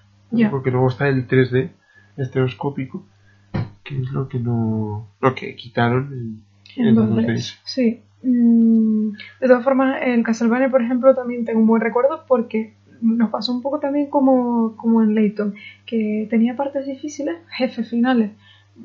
Porque 0.50 0.70
luego 0.70 0.88
está 0.88 1.08
el 1.08 1.26
3D 1.26 1.70
estereoscópico, 2.16 3.04
que 3.84 4.00
es 4.00 4.10
lo 4.12 4.28
que 4.28 4.38
no 4.38 5.08
lo 5.20 5.34
que 5.34 5.56
quitaron 5.56 6.42
en, 6.76 6.87
en 6.87 7.38
Sí. 7.64 8.00
Mm, 8.22 9.12
de 9.40 9.46
todas 9.49 9.64
formas, 9.64 10.02
en 10.02 10.22
Castlevania, 10.22 10.70
por 10.70 10.82
ejemplo, 10.82 11.14
también 11.14 11.44
tengo 11.44 11.60
un 11.60 11.66
buen 11.66 11.80
recuerdo 11.80 12.25
porque 12.28 12.75
nos 13.00 13.30
pasó 13.30 13.52
un 13.52 13.62
poco 13.62 13.80
también 13.80 14.10
como, 14.10 14.76
como 14.76 15.02
en 15.02 15.14
Layton, 15.14 15.54
que 15.87 16.26
tenía 16.28 16.54
partes 16.54 16.87
difíciles, 16.87 17.37
jefes 17.49 17.88
finales, 17.88 18.30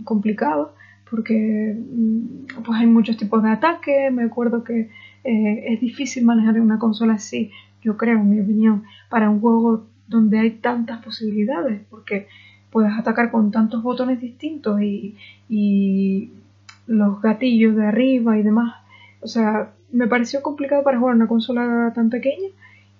complicado 0.03 0.73
porque 1.09 1.75
mm, 1.77 2.63
pues 2.65 2.79
hay 2.79 2.87
muchos 2.87 3.17
tipos 3.17 3.41
de 3.43 3.49
ataque. 3.49 4.09
Me 4.11 4.23
acuerdo 4.23 4.63
que 4.63 4.89
eh, 5.23 5.73
es 5.73 5.79
difícil 5.81 6.25
manejar 6.25 6.59
una 6.59 6.79
consola 6.79 7.13
así, 7.13 7.51
yo 7.81 7.97
creo, 7.97 8.17
en 8.17 8.29
mi 8.29 8.41
opinión, 8.41 8.83
para 9.09 9.29
un 9.29 9.39
juego 9.39 9.85
donde 10.07 10.39
hay 10.39 10.51
tantas 10.51 11.03
posibilidades, 11.03 11.81
porque 11.89 12.27
puedes 12.71 12.93
atacar 12.93 13.31
con 13.31 13.51
tantos 13.51 13.83
botones 13.83 14.19
distintos 14.19 14.81
y, 14.81 15.17
y 15.49 16.31
los 16.87 17.21
gatillos 17.21 17.75
de 17.75 17.85
arriba 17.87 18.37
y 18.37 18.43
demás. 18.43 18.75
O 19.21 19.27
sea, 19.27 19.71
me 19.91 20.07
pareció 20.07 20.41
complicado 20.41 20.83
para 20.83 20.99
jugar 20.99 21.15
una 21.15 21.27
consola 21.27 21.91
tan 21.95 22.09
pequeña 22.09 22.49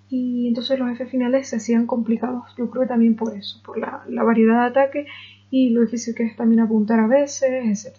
y 0.08 0.48
entonces 0.48 0.78
los 0.78 0.90
F 0.90 1.06
finales 1.06 1.48
se 1.48 1.56
hacían 1.56 1.86
complicados, 1.86 2.44
yo 2.56 2.70
creo 2.70 2.82
que 2.82 2.88
también 2.88 3.16
por 3.16 3.34
eso, 3.34 3.60
por 3.64 3.78
la, 3.78 4.02
la 4.08 4.22
variedad 4.22 4.62
de 4.62 4.66
ataque 4.68 5.06
y 5.50 5.70
lo 5.70 5.80
difícil 5.80 6.14
que 6.14 6.24
es 6.24 6.36
también 6.36 6.60
apuntar 6.60 7.00
a 7.00 7.06
veces, 7.06 7.86
etc. 7.86 7.96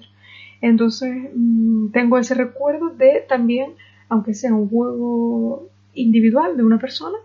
Entonces 0.61 1.29
mm, 1.35 1.91
tengo 1.91 2.17
ese 2.17 2.33
recuerdo 2.33 2.89
de 2.89 3.25
también, 3.27 3.71
aunque 4.09 4.33
sea 4.33 4.53
un 4.53 4.69
juego 4.69 5.69
individual 5.93 6.55
de 6.57 6.63
una 6.63 6.79
persona, 6.79 7.17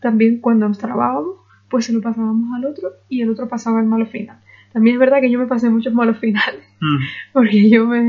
también 0.00 0.40
cuando 0.40 0.68
nos 0.68 0.78
trabábamos, 0.78 1.36
pues 1.68 1.86
se 1.86 1.92
lo 1.92 2.00
pasábamos 2.00 2.54
al 2.56 2.66
otro 2.66 2.90
y 3.08 3.22
el 3.22 3.30
otro 3.30 3.48
pasaba 3.48 3.80
el 3.80 3.86
malo 3.86 4.06
final. 4.06 4.38
También 4.72 4.96
es 4.96 5.00
verdad 5.00 5.20
que 5.20 5.30
yo 5.30 5.38
me 5.38 5.46
pasé 5.46 5.70
muchos 5.70 5.94
malos 5.94 6.18
finales, 6.18 6.62
mm. 6.80 6.96
porque 7.32 7.70
yo 7.70 7.86
me, 7.86 8.02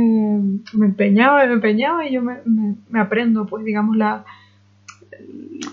me, 0.73 0.85
empeñaba 0.85 1.45
me 1.45 1.53
empeñaba 1.53 2.07
y 2.07 2.13
yo 2.13 2.21
me, 2.21 2.37
me 2.89 2.99
aprendo, 2.99 3.45
pues 3.45 3.63
digamos, 3.63 3.95
la, 3.95 4.25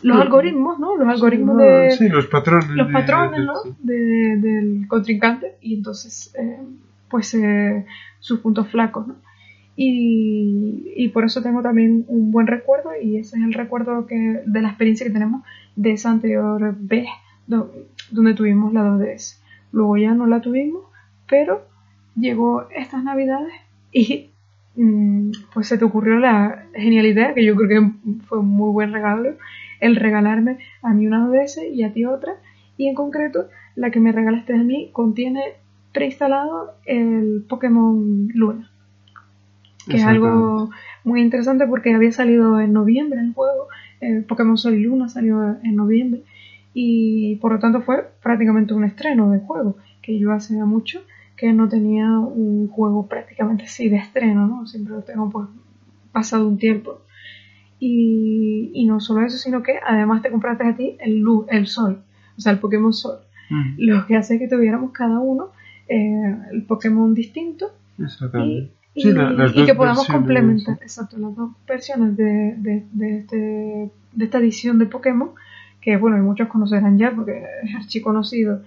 los 0.02 0.20
algoritmos, 0.20 0.78
¿no? 0.78 0.96
Los 0.96 1.08
algoritmos 1.08 1.56
de... 1.56 1.90
Sí, 1.92 2.08
los 2.08 2.26
patrones. 2.26 2.70
Los 2.70 2.92
patrones, 2.92 3.40
¿no? 3.44 3.54
De, 3.80 4.36
del 4.36 4.86
contrincante 4.88 5.56
y 5.60 5.74
entonces, 5.74 6.34
eh, 6.38 6.60
pues, 7.08 7.34
eh, 7.34 7.84
sus 8.20 8.40
puntos 8.40 8.68
flacos, 8.68 9.06
¿no? 9.06 9.16
Y, 9.76 10.92
y, 10.94 11.08
por 11.08 11.24
eso 11.24 11.42
tengo 11.42 11.60
también 11.60 12.04
un 12.06 12.30
buen 12.30 12.46
recuerdo 12.46 12.90
y 13.02 13.16
ese 13.16 13.36
es 13.36 13.42
el 13.42 13.52
recuerdo 13.52 14.06
que 14.06 14.42
de 14.46 14.62
la 14.62 14.68
experiencia 14.68 15.04
que 15.04 15.12
tenemos 15.12 15.42
de 15.76 15.92
esa 15.92 16.10
anterior 16.10 16.74
vez 16.78 17.06
donde 17.46 18.34
tuvimos 18.34 18.72
la 18.72 18.82
2DS. 18.82 19.38
Luego 19.72 19.96
ya 19.96 20.14
no 20.14 20.26
la 20.26 20.40
tuvimos, 20.40 20.84
pero 21.28 21.62
llegó 22.16 22.68
estas 22.70 23.02
navidades 23.02 23.52
y 23.92 24.30
mm, 24.76 25.30
pues 25.52 25.68
se 25.68 25.78
te 25.78 25.84
ocurrió 25.84 26.18
la 26.18 26.66
genial 26.74 27.06
idea, 27.06 27.34
que 27.34 27.44
yo 27.44 27.54
creo 27.56 27.68
que 27.68 27.90
fue 28.26 28.38
un 28.38 28.48
muy 28.48 28.72
buen 28.72 28.92
regalo, 28.92 29.34
el 29.80 29.96
regalarme 29.96 30.58
a 30.82 30.94
mí 30.94 31.06
una 31.06 31.28
ODS 31.28 31.60
y 31.72 31.82
a 31.82 31.92
ti 31.92 32.04
otra. 32.04 32.34
Y 32.76 32.88
en 32.88 32.94
concreto, 32.94 33.48
la 33.76 33.90
que 33.90 34.00
me 34.00 34.12
regalaste 34.12 34.54
a 34.54 34.62
mí 34.62 34.90
contiene 34.92 35.42
preinstalado 35.92 36.72
el 36.86 37.44
Pokémon 37.48 38.28
Luna. 38.34 38.70
Que 39.88 39.98
es 39.98 40.04
algo 40.04 40.70
muy 41.04 41.20
interesante 41.20 41.66
porque 41.66 41.94
había 41.94 42.10
salido 42.10 42.58
en 42.58 42.72
noviembre 42.72 43.20
el 43.20 43.34
juego. 43.34 43.68
El 44.06 44.24
Pokémon 44.24 44.58
Sol 44.58 44.74
y 44.74 44.82
Luna 44.82 45.08
salió 45.08 45.56
en 45.62 45.76
noviembre. 45.76 46.22
Y 46.72 47.36
por 47.36 47.52
lo 47.52 47.58
tanto 47.58 47.82
fue 47.82 48.08
prácticamente 48.22 48.74
un 48.74 48.84
estreno 48.84 49.30
de 49.30 49.40
juego. 49.40 49.76
Que 50.02 50.18
yo 50.18 50.32
hace 50.32 50.54
mucho 50.64 51.02
que 51.36 51.52
no 51.52 51.68
tenía 51.68 52.18
un 52.18 52.68
juego 52.68 53.06
prácticamente 53.06 53.64
así 53.64 53.88
de 53.88 53.96
estreno, 53.96 54.46
¿no? 54.46 54.66
Siempre 54.66 54.94
lo 54.94 55.02
tengo 55.02 55.30
pues 55.30 55.48
pasado 56.12 56.46
un 56.46 56.58
tiempo 56.58 57.00
y, 57.80 58.84
no 58.86 59.00
solo 59.00 59.26
eso, 59.26 59.36
sino 59.36 59.62
que 59.62 59.78
además 59.84 60.22
te 60.22 60.30
compraste 60.30 60.64
a 60.64 60.76
ti 60.76 60.96
el, 61.00 61.24
el 61.48 61.66
sol, 61.66 62.02
o 62.36 62.40
sea, 62.40 62.52
el 62.52 62.58
Pokémon 62.58 62.92
Sol. 62.92 63.18
Lo 63.76 64.06
que 64.06 64.16
hace 64.16 64.38
que 64.38 64.48
tuviéramos 64.48 64.90
cada 64.92 65.20
uno 65.20 65.50
eh, 65.86 66.36
el 66.50 66.62
Pokémon 66.64 67.12
distinto. 67.14 67.72
Y, 68.94 69.08
y, 69.08 69.66
que 69.66 69.74
podamos 69.74 70.06
complementar, 70.06 70.78
exacto, 70.80 71.18
las 71.18 71.34
dos 71.34 71.50
versiones 71.66 72.16
de, 72.16 72.54
de, 72.58 72.86
de, 72.92 73.18
este, 73.18 73.90
de 74.12 74.24
esta 74.24 74.38
edición 74.38 74.78
de 74.78 74.86
Pokémon, 74.86 75.30
que 75.80 75.96
bueno, 75.96 76.16
muchos 76.18 76.48
conocerán 76.48 76.96
ya 76.96 77.10
porque 77.10 77.44
es 77.64 77.74
archiconocido 77.74 78.62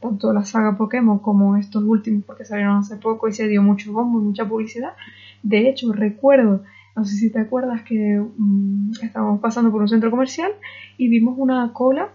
tanto 0.00 0.32
la 0.32 0.44
saga 0.44 0.76
Pokémon 0.76 1.18
como 1.18 1.56
estos 1.56 1.82
últimos 1.84 2.24
porque 2.24 2.44
salieron 2.44 2.78
hace 2.78 2.96
poco 2.96 3.28
y 3.28 3.32
se 3.32 3.48
dio 3.48 3.62
mucho 3.62 3.92
bombo 3.92 4.20
y 4.20 4.24
mucha 4.24 4.48
publicidad. 4.48 4.94
De 5.42 5.68
hecho, 5.68 5.92
recuerdo 5.92 6.62
no 6.94 7.04
sé 7.04 7.16
si 7.16 7.30
te 7.30 7.40
acuerdas 7.40 7.82
que 7.82 8.22
mm, 8.36 8.92
estábamos 9.02 9.40
pasando 9.40 9.70
por 9.70 9.80
un 9.80 9.88
centro 9.88 10.10
comercial 10.10 10.52
y 10.98 11.08
vimos 11.08 11.34
una 11.38 11.72
cola 11.72 12.10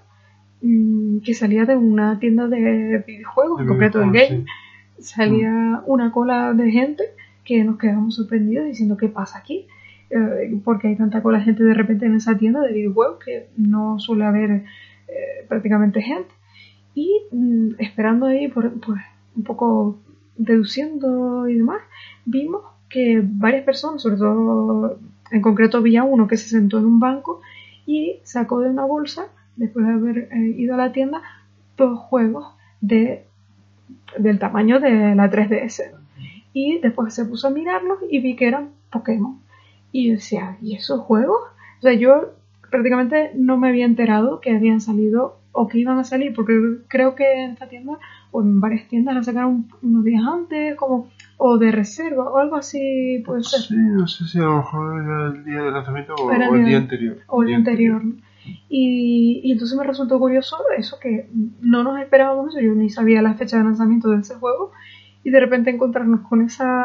mm, 0.61 1.19
que 1.19 1.33
salía 1.33 1.65
de 1.65 1.75
una 1.75 2.19
tienda 2.19 2.47
de 2.47 3.03
videojuegos, 3.05 3.61
en 3.61 3.67
concreto 3.67 3.99
del 3.99 4.11
game. 4.11 4.45
Salía 4.99 5.51
mm. 5.51 5.83
una 5.87 6.11
cola 6.11 6.53
de 6.53 6.71
gente 6.71 7.03
que 7.47 7.63
nos 7.63 7.77
quedamos 7.77 8.15
sorprendidos 8.15 8.65
diciendo 8.65 8.97
qué 8.97 9.07
pasa 9.07 9.39
aquí. 9.39 9.65
Eh, 10.09 10.59
porque 10.63 10.89
hay 10.89 10.95
tanta 10.95 11.21
cola 11.23 11.41
gente 11.41 11.63
de 11.63 11.73
repente 11.73 12.05
en 12.05 12.15
esa 12.15 12.37
tienda 12.37 12.61
de 12.61 12.73
videojuegos 12.73 13.23
que 13.23 13.47
no 13.57 13.99
suele 13.99 14.25
haber 14.25 14.51
eh, 15.07 15.45
prácticamente 15.47 16.01
gente. 16.01 16.29
Y 16.93 17.21
esperando 17.79 18.25
ahí 18.25 18.49
por, 18.49 18.79
pues 18.81 19.01
un 19.35 19.43
poco 19.43 19.97
deduciendo 20.35 21.47
y 21.47 21.55
demás, 21.55 21.81
vimos 22.25 22.63
que 22.89 23.21
varias 23.23 23.63
personas, 23.63 24.01
sobre 24.01 24.17
todo 24.17 24.99
en 25.31 25.41
concreto 25.41 25.81
vi 25.81 25.95
a 25.97 26.03
uno 26.03 26.27
que 26.27 26.37
se 26.37 26.49
sentó 26.49 26.79
en 26.79 26.85
un 26.85 26.99
banco 26.99 27.41
y 27.85 28.19
sacó 28.23 28.59
de 28.59 28.69
una 28.69 28.85
bolsa, 28.85 29.27
después 29.55 29.85
de 29.85 29.93
haber 29.93 30.17
eh, 30.31 30.55
ido 30.57 30.73
a 30.73 30.77
la 30.77 30.91
tienda, 30.91 31.21
dos 31.77 31.97
juegos 31.99 32.47
de, 32.81 33.25
del 34.17 34.39
tamaño 34.39 34.79
de 34.79 35.15
la 35.15 35.29
3DS. 35.29 36.06
Y 36.59 36.79
después 36.79 37.13
se 37.13 37.23
puso 37.25 37.47
a 37.47 37.51
mirarlos 37.51 37.99
y 38.09 38.19
vi 38.19 38.35
que 38.35 38.47
eran 38.47 38.69
Pokémon. 38.91 39.37
Y 39.91 40.07
yo 40.07 40.13
decía, 40.15 40.57
¿y 40.59 40.75
esos 40.75 41.01
juegos? 41.01 41.37
O 41.77 41.81
sea, 41.81 41.93
yo 41.93 42.33
prácticamente 42.71 43.31
no 43.35 43.57
me 43.57 43.67
había 43.67 43.85
enterado 43.85 44.41
que 44.41 44.55
habían 44.55 44.81
salido 44.81 45.37
o 45.51 45.67
que 45.67 45.77
iban 45.77 45.99
a 45.99 46.03
salir, 46.03 46.33
porque 46.33 46.53
creo 46.87 47.13
que 47.13 47.43
en 47.43 47.51
esta 47.51 47.69
tienda 47.69 47.99
o 48.31 48.41
en 48.41 48.59
varias 48.59 48.87
tiendas 48.87 49.13
la 49.13 49.21
sacaron 49.21 49.67
unos 49.83 50.03
días 50.03 50.23
antes, 50.25 50.75
como 50.77 51.09
o 51.37 51.59
de 51.59 51.71
reserva 51.71 52.23
o 52.23 52.37
algo 52.37 52.55
así 52.55 53.21
puede 53.23 53.43
ser. 53.43 53.59
Sí, 53.59 53.75
no 53.77 54.07
sé 54.07 54.25
si 54.25 54.39
a 54.39 54.45
lo 54.45 54.57
mejor 54.57 55.03
era 55.03 55.27
el 55.27 55.45
día 55.45 55.61
de 55.61 55.71
lanzamiento 55.71 56.15
o, 56.15 56.31
el 56.31 56.65
día 56.65 56.77
anterior. 56.77 57.17
O 57.27 57.43
el 57.43 57.49
día 57.49 57.57
anterior. 57.57 58.01
Y, 58.67 59.41
y, 59.43 59.51
entonces 59.51 59.77
me 59.77 59.83
resultó 59.83 60.17
curioso 60.17 60.57
eso 60.75 60.97
que 60.99 61.29
no 61.61 61.83
nos 61.83 61.99
esperábamos 61.99 62.55
yo 62.55 62.73
ni 62.73 62.89
sabía 62.89 63.21
la 63.21 63.35
fecha 63.35 63.57
de 63.57 63.65
lanzamiento 63.65 64.09
de 64.09 64.21
ese 64.21 64.35
juego 64.35 64.71
y 65.23 65.29
de 65.29 65.39
repente 65.39 65.69
encontrarnos 65.69 66.21
con 66.21 66.41
esa 66.41 66.83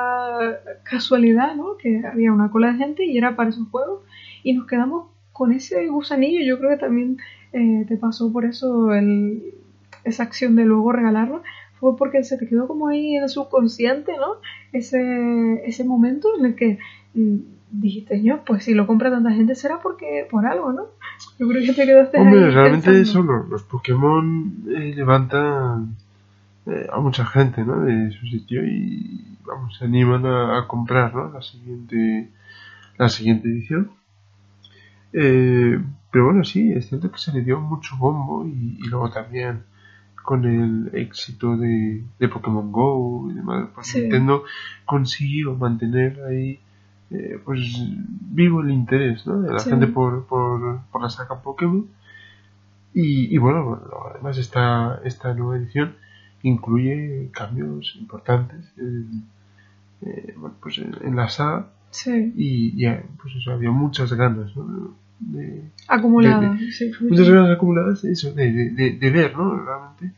casualidad, 0.82 1.54
¿no? 1.54 1.76
Que 1.76 2.02
había 2.06 2.32
una 2.32 2.50
cola 2.50 2.72
de 2.72 2.78
gente 2.78 3.04
y 3.04 3.16
era 3.16 3.36
para 3.36 3.50
esos 3.50 3.68
juegos 3.68 4.02
y 4.42 4.54
nos 4.54 4.66
quedamos 4.66 5.08
con 5.32 5.52
ese 5.52 5.86
gusanillo. 5.88 6.44
Yo 6.44 6.58
creo 6.58 6.70
que 6.70 6.76
también 6.78 7.18
eh, 7.52 7.84
te 7.86 7.96
pasó 7.96 8.32
por 8.32 8.44
eso 8.44 8.92
el, 8.94 9.54
esa 10.04 10.22
acción 10.22 10.56
de 10.56 10.64
luego 10.64 10.92
regalarlo, 10.92 11.42
fue 11.78 11.96
porque 11.96 12.22
se 12.24 12.38
te 12.38 12.46
quedó 12.46 12.66
como 12.66 12.88
ahí 12.88 13.16
en 13.16 13.24
el 13.24 13.28
subconsciente, 13.28 14.12
¿no? 14.16 14.36
Ese, 14.72 15.62
ese 15.64 15.84
momento 15.84 16.28
en 16.38 16.46
el 16.46 16.54
que 16.54 16.78
mm, 17.14 17.36
dijiste, 17.72 18.22
yo, 18.22 18.44
pues 18.44 18.64
si 18.64 18.74
lo 18.74 18.86
compra 18.86 19.10
tanta 19.10 19.32
gente 19.32 19.54
será 19.54 19.80
porque 19.80 20.26
por 20.30 20.46
algo, 20.46 20.72
¿no? 20.72 20.86
Yo 21.38 21.48
creo 21.48 21.62
que 21.64 21.72
te 21.72 21.86
quedaste 21.86 22.18
Hombre, 22.18 22.50
realmente 22.50 23.00
eso, 23.00 23.22
los 23.22 23.62
Pokémon 23.64 24.64
eh, 24.68 24.92
levantan 24.94 25.96
eh, 26.66 26.86
a 26.92 27.00
mucha 27.00 27.26
gente, 27.26 27.64
¿no? 27.64 27.82
De 27.82 28.12
su 28.12 28.26
sitio 28.26 28.64
y, 28.64 29.36
vamos, 29.44 29.76
se 29.76 29.84
animan 29.84 30.24
a, 30.26 30.66
comprar, 30.68 31.14
¿no? 31.14 31.32
La 31.32 31.42
siguiente, 31.42 32.30
la 32.98 33.08
siguiente 33.08 33.48
edición. 33.48 33.90
Eh, 35.12 35.80
pero 36.10 36.26
bueno, 36.26 36.44
sí, 36.44 36.72
es 36.72 36.88
cierto 36.88 37.10
que 37.10 37.18
se 37.18 37.32
le 37.32 37.42
dio 37.42 37.60
mucho 37.60 37.96
bombo 37.96 38.46
y, 38.46 38.78
luego 38.88 39.10
también 39.10 39.64
con 40.22 40.44
el 40.44 40.94
éxito 40.94 41.56
de, 41.56 42.04
de 42.18 42.28
Pokémon 42.28 42.70
Go 42.70 43.28
y 43.30 43.34
demás, 43.34 43.70
pues 43.74 43.96
Nintendo 43.96 44.44
consiguió 44.84 45.56
mantener 45.56 46.22
ahí 46.22 46.60
eh, 47.10 47.38
pues 47.44 47.60
vivo 48.30 48.62
el 48.62 48.70
interés 48.70 49.26
¿no? 49.26 49.42
de 49.42 49.52
la 49.52 49.60
gente 49.60 49.86
por, 49.88 50.26
por, 50.26 50.80
por, 50.90 51.02
la 51.02 51.10
saga 51.10 51.42
Pokémon. 51.42 51.86
Y, 52.94 53.34
y 53.34 53.38
bueno, 53.38 53.80
además 54.10 54.38
esta, 54.38 55.00
esta 55.04 55.34
nueva 55.34 55.56
edición 55.56 55.96
incluye 56.42 57.30
cambios 57.32 57.96
importantes 57.98 58.72
en, 58.76 59.24
eh, 60.02 60.34
bueno, 60.36 60.56
pues 60.60 60.78
en, 60.78 61.16
la 61.16 61.28
saga. 61.28 61.68
Y 62.06 62.76
ya, 62.76 63.02
pues 63.20 63.36
eso, 63.36 63.52
había 63.52 63.70
muchas 63.70 64.12
ganas, 64.12 64.54
¿no? 64.56 64.94
acumuladas. 65.86 66.58
muchas 67.00 67.28
ganas 67.28 67.50
acumuladas 67.52 68.04
eso, 68.04 68.32
de, 68.32 68.70
de, 68.70 68.90
de, 68.92 69.10
ver, 69.10 69.36
¿no? 69.36 69.56
Realmente 69.56 70.12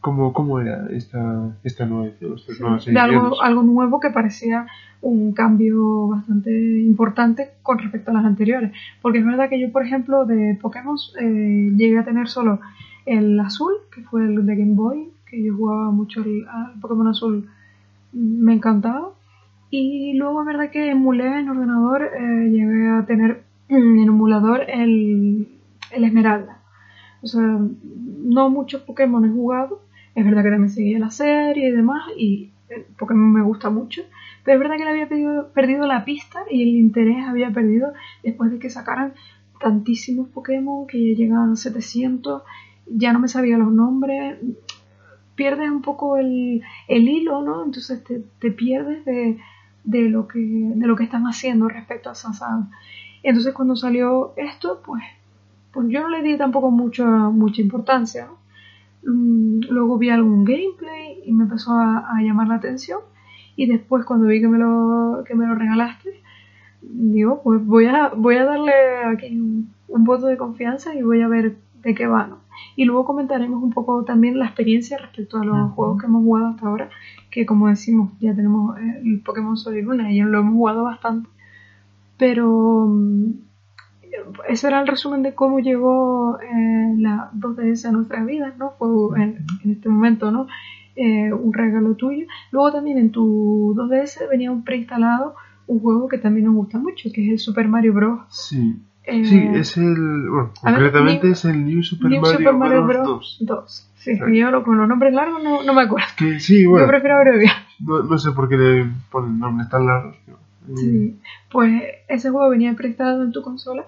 cómo, 0.00 0.32
cómo 0.32 0.60
era 0.60 0.86
esta, 0.92 1.50
esta 1.64 1.84
nueva 1.84 2.06
edición. 2.06 2.78
de 2.86 3.00
algo, 3.00 3.42
algo 3.42 3.62
nuevo 3.62 3.98
que 3.98 4.10
parecía 4.10 4.66
un 5.02 5.32
cambio 5.32 6.08
bastante 6.08 6.50
importante 6.80 7.50
con 7.62 7.78
respecto 7.78 8.12
a 8.12 8.14
las 8.14 8.24
anteriores. 8.24 8.70
Porque 9.02 9.18
es 9.18 9.26
verdad 9.26 9.48
que 9.48 9.60
yo, 9.60 9.72
por 9.72 9.84
ejemplo, 9.84 10.24
de 10.24 10.56
Pokémon 10.62 10.96
eh, 11.20 11.72
llegué 11.76 11.98
a 11.98 12.04
tener 12.04 12.28
solo 12.28 12.60
el 13.04 13.38
azul, 13.40 13.72
que 13.92 14.02
fue 14.02 14.24
el 14.24 14.46
de 14.46 14.56
Game 14.56 14.74
Boy, 14.74 15.08
que 15.28 15.42
yo 15.42 15.54
jugaba 15.54 15.90
mucho 15.90 16.22
al 16.22 16.80
Pokémon 16.80 17.08
azul, 17.08 17.48
me 18.12 18.54
encantaba. 18.54 19.10
Y 19.70 20.14
luego 20.14 20.40
es 20.40 20.46
verdad 20.46 20.70
que 20.70 20.90
emulé 20.90 21.40
en 21.40 21.48
ordenador, 21.48 22.02
eh, 22.04 22.48
llegué 22.50 22.88
a 22.88 23.04
tener 23.06 23.44
en 23.68 23.98
emulador 23.98 24.62
el, 24.68 25.48
el 25.90 26.04
Esmeralda. 26.04 26.60
O 27.22 27.26
sea, 27.26 27.42
no 27.42 28.50
muchos 28.50 28.82
Pokémon 28.82 29.24
he 29.24 29.30
jugado. 29.30 29.82
Es 30.14 30.24
verdad 30.24 30.42
que 30.42 30.50
también 30.50 30.70
seguía 30.70 30.98
la 30.98 31.10
serie 31.10 31.68
y 31.68 31.72
demás, 31.72 32.04
y 32.16 32.50
Pokémon 32.98 33.32
me 33.32 33.42
gusta 33.42 33.70
mucho. 33.70 34.02
Pero 34.44 34.56
es 34.56 34.60
verdad 34.60 34.76
que 34.76 34.84
le 34.84 34.90
había 34.90 35.08
perdido, 35.08 35.48
perdido 35.52 35.86
la 35.86 36.04
pista 36.04 36.40
y 36.50 36.62
el 36.62 36.68
interés 36.68 37.26
había 37.26 37.50
perdido 37.50 37.92
después 38.22 38.50
de 38.50 38.58
que 38.58 38.70
sacaran 38.70 39.14
tantísimos 39.60 40.28
Pokémon 40.28 40.86
que 40.86 41.12
ya 41.12 41.16
llegaban 41.16 41.52
a 41.52 41.56
700. 41.56 42.42
Ya 42.86 43.12
no 43.12 43.18
me 43.18 43.28
sabía 43.28 43.58
los 43.58 43.72
nombres. 43.72 44.38
Pierdes 45.36 45.70
un 45.70 45.82
poco 45.82 46.16
el, 46.16 46.62
el 46.88 47.08
hilo, 47.08 47.42
¿no? 47.42 47.64
Entonces 47.64 48.02
te, 48.02 48.24
te 48.40 48.50
pierdes 48.50 49.04
de, 49.04 49.38
de, 49.84 50.08
lo 50.08 50.26
que, 50.26 50.40
de 50.40 50.86
lo 50.86 50.96
que 50.96 51.04
están 51.04 51.24
haciendo 51.24 51.68
respecto 51.68 52.10
a 52.10 52.14
Sansada. 52.14 52.68
Entonces 53.22 53.54
cuando 53.54 53.76
salió 53.76 54.34
esto, 54.36 54.82
pues, 54.84 55.02
pues 55.72 55.88
yo 55.88 56.00
no 56.00 56.08
le 56.08 56.22
di 56.22 56.36
tampoco 56.36 56.70
mucha, 56.70 57.06
mucha 57.06 57.60
importancia. 57.60 58.28
Mm, 59.04 59.60
luego 59.70 59.98
vi 59.98 60.10
algún 60.10 60.44
gameplay 60.44 61.22
y 61.24 61.32
me 61.32 61.44
empezó 61.44 61.72
a, 61.72 62.20
llamar 62.22 62.48
la 62.48 62.56
atención. 62.56 63.00
Y 63.56 63.66
después 63.66 64.04
cuando 64.04 64.26
vi 64.26 64.40
que 64.40 64.48
me 64.48 64.58
lo, 64.58 65.24
que 65.26 65.34
me 65.34 65.46
lo 65.46 65.54
regalaste, 65.54 66.20
digo, 66.82 67.40
pues 67.42 67.64
voy 67.64 67.86
a, 67.86 68.12
voy 68.14 68.36
a 68.36 68.44
darle 68.44 68.72
aquí 69.06 69.38
un, 69.38 69.74
voto 70.04 70.26
de 70.26 70.36
confianza 70.36 70.94
y 70.94 71.02
voy 71.02 71.22
a 71.22 71.28
ver 71.28 71.56
de 71.82 71.94
qué 71.94 72.06
va, 72.06 72.38
Y 72.74 72.84
luego 72.84 73.04
comentaremos 73.04 73.62
un 73.62 73.70
poco 73.70 74.04
también 74.04 74.38
la 74.38 74.46
experiencia 74.46 74.98
respecto 74.98 75.38
a 75.38 75.44
los 75.44 75.72
juegos 75.72 76.00
que 76.00 76.06
hemos 76.06 76.22
jugado 76.22 76.48
hasta 76.48 76.66
ahora, 76.66 76.90
que 77.30 77.46
como 77.46 77.68
decimos, 77.68 78.12
ya 78.20 78.34
tenemos 78.34 78.78
el 78.78 79.20
Pokémon 79.24 79.56
Sol 79.56 79.76
y 79.76 79.82
Luna 79.82 80.12
y 80.12 80.20
lo 80.20 80.40
hemos 80.40 80.54
jugado 80.54 80.84
bastante. 80.84 81.28
Pero 82.18 82.86
mm, 82.86 83.32
ese 84.48 84.68
era 84.68 84.80
el 84.80 84.86
resumen 84.86 85.22
de 85.22 85.34
cómo 85.34 85.60
llegó 85.60 86.38
eh, 86.40 86.94
la 86.98 87.30
2DS 87.34 87.86
a 87.86 87.92
nuestras 87.92 88.26
vidas, 88.26 88.56
¿no? 88.58 88.72
Fue 88.78 88.88
en, 89.22 89.44
este 89.70 89.88
momento, 89.88 90.30
¿no? 90.30 90.46
Eh, 90.94 91.32
un 91.32 91.52
regalo 91.52 91.94
tuyo. 91.94 92.26
Luego 92.50 92.72
también 92.72 92.98
en 92.98 93.10
tu 93.10 93.74
2DS 93.76 94.28
venía 94.30 94.50
un 94.50 94.64
preinstalado 94.64 95.34
un 95.66 95.80
juego 95.80 96.08
que 96.08 96.18
también 96.18 96.46
nos 96.46 96.54
gusta 96.54 96.78
mucho, 96.78 97.10
que 97.12 97.24
es 97.24 97.32
el 97.32 97.38
Super 97.38 97.68
Mario 97.68 97.94
Bros. 97.94 98.20
Sí. 98.28 98.76
Eh, 99.06 99.24
sí, 99.24 99.48
es 99.54 99.76
el. 99.76 100.28
Bueno, 100.28 100.52
concretamente 100.60 101.30
es 101.30 101.44
el 101.44 101.64
New 101.64 101.82
Super, 101.82 102.10
Mario, 102.54 102.84
Bros. 102.84 103.38
2. 103.40 103.90
Sí, 103.96 104.18
yo 104.34 104.62
con 104.62 104.78
los 104.78 104.88
nombres 104.88 105.12
largos 105.12 105.42
no, 105.42 105.62
no 105.62 105.74
me 105.74 105.82
acuerdo. 105.82 106.06
Que, 106.16 106.38
sí, 106.38 106.64
bueno. 106.66 106.86
Yo 106.86 106.90
prefiero 106.90 107.16
abreviar. 107.16 107.54
No, 107.80 108.02
no 108.02 108.18
sé 108.18 108.32
por 108.32 108.48
qué 108.48 108.56
le 108.56 108.86
ponen 109.10 109.38
nombres 109.38 109.68
tan 109.68 109.86
largos. 109.86 110.16
Pero... 110.24 110.38
Sí, 110.76 111.16
pues 111.50 111.82
ese 112.08 112.30
juego 112.30 112.50
venía 112.50 112.74
prestado 112.74 113.22
en 113.22 113.32
tu 113.32 113.42
consola 113.42 113.84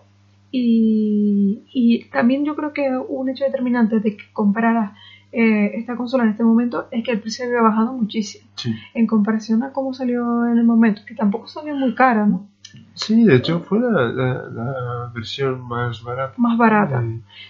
y, 0.50 1.62
y 1.72 2.04
también 2.10 2.44
yo 2.44 2.54
creo 2.56 2.72
que 2.72 2.88
un 3.08 3.28
hecho 3.28 3.44
determinante 3.44 4.00
de 4.00 4.16
que 4.16 4.24
compraras 4.32 4.92
eh, 5.30 5.72
esta 5.74 5.94
consola 5.96 6.24
en 6.24 6.30
este 6.30 6.42
momento 6.44 6.88
es 6.90 7.04
que 7.04 7.10
el 7.10 7.20
precio 7.20 7.44
había 7.44 7.60
bajado 7.60 7.92
muchísimo 7.92 8.48
en 8.94 9.06
comparación 9.06 9.62
a 9.62 9.72
cómo 9.72 9.92
salió 9.92 10.46
en 10.46 10.58
el 10.58 10.64
momento, 10.64 11.02
que 11.06 11.14
tampoco 11.14 11.46
salió 11.48 11.74
muy 11.74 11.94
cara, 11.94 12.26
¿no? 12.26 12.46
Sí, 12.94 13.24
de 13.24 13.36
hecho 13.36 13.60
fue 13.60 13.78
la, 13.78 14.08
la, 14.08 15.10
versión 15.14 15.66
más 15.66 16.02
barata. 16.02 16.34
Más 16.36 16.58
barata. 16.58 17.02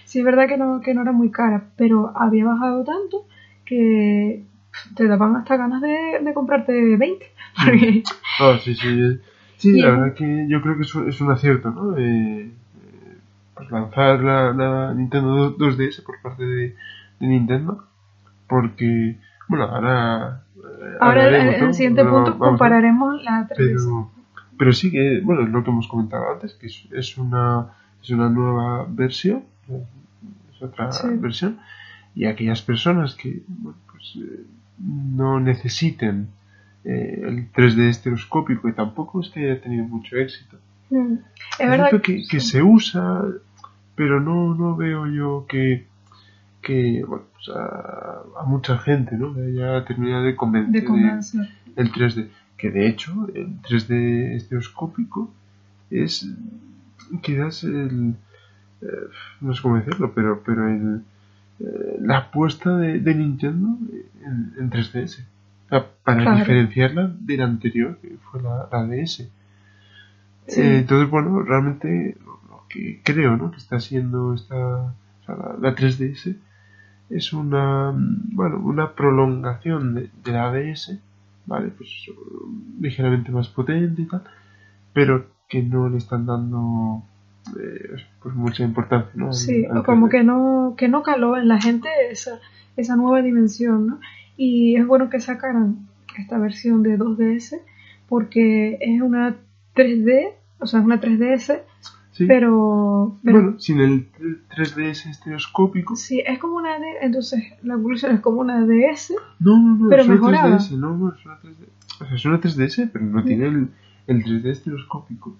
Sí, 0.05 0.19
es 0.19 0.25
verdad 0.25 0.47
que 0.47 0.57
no, 0.57 0.79
que 0.81 0.93
no 0.93 1.01
era 1.01 1.11
muy 1.11 1.31
cara, 1.31 1.63
pero 1.75 2.13
había 2.15 2.45
bajado 2.45 2.83
tanto 2.83 3.25
que 3.65 4.43
te 4.95 5.07
daban 5.07 5.35
hasta 5.35 5.57
ganas 5.57 5.81
de, 5.81 6.19
de 6.21 6.33
comprarte 6.33 6.95
20. 6.97 7.25
Oh, 8.41 8.55
sí, 8.57 8.73
sí. 8.75 9.19
Sí, 9.57 9.73
la 9.73 9.89
verdad 9.89 10.13
que 10.13 10.45
yo 10.47 10.61
creo 10.61 10.77
que 10.77 10.83
es 10.83 10.95
un, 10.95 11.09
es 11.09 11.19
un 11.19 11.31
acierto, 11.31 11.69
¿no? 11.71 11.97
Eh, 11.97 12.49
pues 13.55 13.69
lanzar 13.69 14.21
la, 14.23 14.53
la, 14.53 14.93
Nintendo 14.93 15.57
2DS 15.57 16.01
por 16.05 16.21
parte 16.21 16.45
de, 16.45 16.75
de, 17.19 17.27
Nintendo, 17.27 17.83
porque, 18.47 19.17
bueno, 19.49 19.65
ahora... 19.65 20.43
Eh, 20.55 20.97
ahora 21.01 21.41
en 21.41 21.65
el 21.65 21.73
siguiente 21.73 22.05
punto 22.05 22.37
compararemos 22.37 23.21
la 23.23 23.49
3DS. 23.49 23.57
Pero, 23.57 24.11
pero 24.59 24.73
sí 24.73 24.91
que, 24.91 25.21
bueno, 25.21 25.43
es 25.43 25.49
lo 25.49 25.63
que 25.63 25.69
hemos 25.69 25.87
comentado 25.87 26.33
antes, 26.33 26.53
que 26.55 26.67
es, 26.67 26.83
es 26.91 27.17
una, 27.17 27.69
es 28.03 28.09
una 28.09 28.29
nueva 28.29 28.85
versión, 28.89 29.45
es 30.53 30.61
otra 30.61 30.89
versión, 31.13 31.59
y 32.13 32.25
aquellas 32.25 32.61
personas 32.61 33.15
que, 33.15 33.41
bueno, 33.47 33.77
pues, 33.89 34.17
eh, 34.17 34.43
no 34.77 35.39
necesiten 35.39 36.27
eh, 36.83 37.21
el 37.25 37.49
3D 37.53 37.87
estereoscópico 37.87 38.67
y 38.67 38.73
tampoco 38.73 39.21
es 39.21 39.29
que 39.29 39.49
haya 39.49 39.61
tenido 39.61 39.85
mucho 39.85 40.17
éxito. 40.17 40.57
Mm. 40.89 41.13
Es 41.57 41.69
verdad 41.69 42.01
que, 42.01 42.27
que, 42.29 42.39
se 42.41 42.61
usa, 42.61 43.23
pero 43.95 44.19
no, 44.19 44.55
no 44.55 44.75
veo 44.75 45.07
yo 45.07 45.45
que, 45.47 45.87
que 46.61 47.05
bueno, 47.07 47.23
pues 47.33 47.49
a, 47.55 48.43
mucha 48.45 48.77
gente 48.77 49.15
¿no? 49.15 49.33
ya 49.51 49.85
termina 49.85 50.21
de 50.21 50.35
convencer, 50.35 50.83
de 50.83 51.47
el 51.77 51.93
3D. 51.93 52.27
Que 52.59 52.69
de 52.69 52.87
hecho 52.87 53.27
el 53.33 53.61
3D 53.61 54.35
estereoscópico 54.35 55.33
es 55.89 56.27
quizás 57.21 57.63
el... 57.63 58.15
Eh, 58.81 58.87
no 59.41 59.53
sé 59.53 59.61
cómo 59.61 59.77
decirlo, 59.77 60.13
pero, 60.13 60.43
pero 60.43 60.69
el, 60.69 61.01
eh, 61.59 61.97
la 62.01 62.17
apuesta 62.17 62.77
de, 62.77 63.15
Nintendo 63.15 63.77
en, 64.57 64.69
3DS. 64.69 65.25
para 66.03 66.35
diferenciarla 66.35 67.11
de 67.19 67.37
la 67.37 67.45
anterior, 67.45 67.97
que 68.01 68.17
fue 68.31 68.41
la, 68.41 68.67
DS. 68.85 69.19
Eh, 69.19 69.29
entonces, 70.79 71.09
bueno, 71.09 71.41
realmente 71.41 72.17
lo 72.25 72.63
que 72.69 73.01
creo 73.03 73.35
¿no? 73.35 73.51
que 73.51 73.57
está 73.57 73.75
haciendo 73.75 74.33
esta, 74.33 74.93
la, 75.27 75.75
3DS 75.75 76.37
es 77.09 77.33
una, 77.33 77.93
bueno, 77.93 78.59
una 78.59 78.93
prolongación 78.93 79.95
de, 79.95 80.31
la 80.31 80.51
DS, 80.51 80.97
¿vale? 81.49 81.71
Pues 81.75 81.89
ligeramente 82.79 83.31
más 83.31 83.49
potente 83.49 84.03
y 84.03 84.05
tal, 84.05 84.23
pero 84.93 85.25
que 85.49 85.63
no 85.63 85.89
le 85.89 85.97
están 85.97 86.27
dando 86.27 87.03
eh, 87.59 87.95
pues 88.21 88.35
mucha 88.35 88.63
importancia, 88.63 89.11
¿no? 89.15 89.33
Sí, 89.33 89.65
como 89.83 90.09
que 90.09 90.23
no, 90.23 90.75
que 90.77 90.87
no 90.87 91.01
caló 91.01 91.37
en 91.37 91.47
la 91.47 91.59
gente 91.59 91.89
esa, 92.11 92.39
esa 92.77 92.95
nueva 92.95 93.23
dimensión, 93.23 93.87
¿no? 93.87 93.99
Y 94.37 94.75
es 94.75 94.85
bueno 94.85 95.09
que 95.09 95.19
sacaran 95.19 95.87
esta 96.17 96.37
versión 96.37 96.83
de 96.83 96.99
2DS 96.99 97.59
porque 98.07 98.77
es 98.79 99.01
una 99.01 99.35
3D, 99.75 100.33
o 100.59 100.67
sea, 100.67 100.79
es 100.79 100.85
una 100.85 101.01
3DS, 101.01 101.61
pero, 102.27 103.17
Bueno, 103.23 103.59
sin 103.59 103.79
el 103.79 104.07
3DS 104.49 105.09
estereoscópico. 105.09 105.95
Sí, 105.95 106.21
es 106.25 106.39
como 106.39 106.55
una 106.55 106.79
D, 106.79 106.85
entonces 107.01 107.43
la 107.63 107.75
evolución 107.75 108.13
es 108.13 108.21
como 108.21 108.41
una 108.41 108.65
DS, 108.65 109.13
no, 109.39 109.57
no, 109.57 109.75
no, 109.75 109.89
pero 109.89 110.01
es 110.03 110.07
mejorada. 110.07 110.57
3DS, 110.57 110.77
no, 110.77 110.97
no, 110.97 111.13
es 111.13 111.25
una 111.25 111.39
3DS. 111.39 112.01
O 112.01 112.05
sea, 112.05 112.15
es 112.15 112.25
una 112.25 112.39
3DS, 112.39 112.89
pero 112.91 113.05
no 113.05 113.23
tiene 113.23 113.47
el, 113.47 113.69
el 114.07 114.23
3D 114.23 114.49
estereoscópico. 114.49 115.35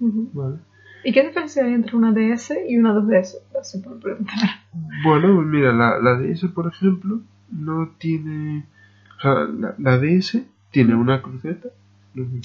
Vale. 0.00 0.56
¿Y 1.04 1.12
qué 1.12 1.22
diferencia 1.22 1.64
hay 1.64 1.74
entre 1.74 1.96
una 1.96 2.12
DS 2.12 2.52
y 2.68 2.76
una 2.76 2.92
2DS? 2.94 3.82
por 3.82 4.00
preguntar. 4.00 4.38
Bueno, 5.04 5.36
pues 5.36 5.46
mira, 5.46 5.72
la, 5.72 5.98
la, 5.98 6.18
DS, 6.18 6.46
por 6.48 6.66
ejemplo, 6.66 7.20
no 7.50 7.90
tiene. 7.98 8.64
O 9.18 9.20
sea, 9.20 9.34
la, 9.44 9.74
la 9.78 9.98
DS 9.98 10.42
tiene 10.70 10.94
una 10.94 11.22
cruceta. 11.22 11.68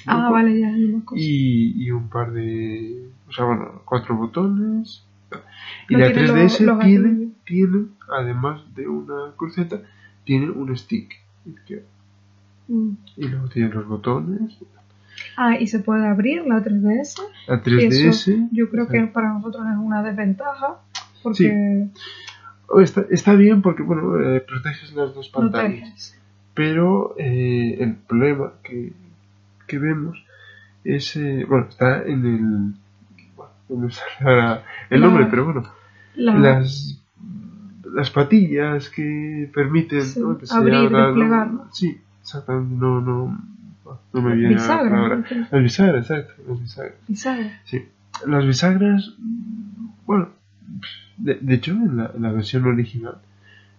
Ah, 0.07 0.29
vale, 0.31 0.59
ya, 0.59 0.71
y, 1.15 1.83
y 1.83 1.91
un 1.91 2.09
par 2.09 2.31
de. 2.31 3.09
O 3.27 3.31
sea, 3.31 3.45
bueno, 3.45 3.81
cuatro 3.85 4.15
botones. 4.15 5.05
Y 5.89 5.95
la 5.95 6.11
3DS 6.11 6.83
tiene, 6.83 7.29
tiene, 7.45 7.85
además 8.09 8.61
de 8.75 8.87
una 8.87 9.33
cruceta, 9.35 9.81
tiene 10.23 10.49
un 10.51 10.75
stick 10.77 11.15
izquierdo. 11.45 11.87
Mm. 12.67 12.91
Y 13.17 13.27
luego 13.27 13.47
tiene 13.49 13.69
los 13.69 13.87
botones. 13.87 14.57
Ah, 15.35 15.57
y 15.59 15.67
se 15.67 15.79
puede 15.79 16.07
abrir 16.07 16.45
la 16.45 16.63
3DS. 16.63 17.21
La 17.47 17.63
3DS. 17.63 18.49
yo 18.51 18.69
creo 18.69 18.87
que 18.87 19.01
para 19.07 19.33
nosotros 19.33 19.65
es 19.71 19.77
una 19.77 20.03
desventaja. 20.03 20.79
Porque. 21.21 21.89
Está, 22.79 23.05
está, 23.09 23.33
bien 23.33 23.61
porque, 23.61 23.83
bueno, 23.83 24.19
eh, 24.19 24.41
proteges 24.41 24.93
las 24.93 25.13
dos 25.13 25.29
pantallas. 25.29 26.17
Pero 26.53 27.15
eh, 27.17 27.77
el 27.79 27.95
problema 27.95 28.53
que, 28.63 28.93
que 29.73 29.79
vemos 29.79 30.23
es. 30.83 31.15
Eh, 31.15 31.45
bueno, 31.49 31.67
está 31.67 32.03
en 32.03 32.25
el. 32.25 32.73
Bueno, 33.35 33.87
no 33.87 34.59
el 34.89 35.01
nombre, 35.01 35.27
pero 35.29 35.45
bueno. 35.45 35.63
Las 36.15 36.99
las 37.93 38.09
patillas 38.09 38.89
que 38.89 39.49
permiten 39.53 40.01
abrir, 40.49 40.89
desplegar. 40.89 41.51
Sí, 41.71 42.01
exactamente, 42.21 42.75
no, 42.75 43.01
no, 43.01 43.39
no 44.13 44.21
me 44.21 44.35
viene 44.35 44.55
bisagra, 44.55 44.99
ahora. 44.99 45.23
Las 45.51 45.61
bisagras, 45.61 46.09
exacto. 46.09 46.33
Las 46.47 46.59
bisagras. 46.59 46.95
Bisagra. 47.07 47.61
Sí. 47.65 47.85
Las 48.25 48.45
bisagras, 48.45 49.15
bueno, 50.05 50.29
de, 51.17 51.35
de 51.35 51.53
hecho, 51.53 51.71
en 51.71 51.97
la, 51.97 52.11
en 52.15 52.21
la, 52.23 52.31
versión 52.31 52.65
original 52.65 53.17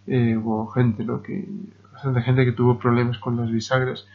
eh, 0.07 0.37
hubo 0.37 0.67
gente, 0.69 1.05
¿no? 1.05 1.23
Que, 1.23 1.49
bastante 1.93 2.23
gente 2.23 2.45
que 2.45 2.53
tuvo 2.53 2.79
problemas 2.79 3.19
con 3.19 3.37
las 3.37 3.51
bisagras 3.51 4.07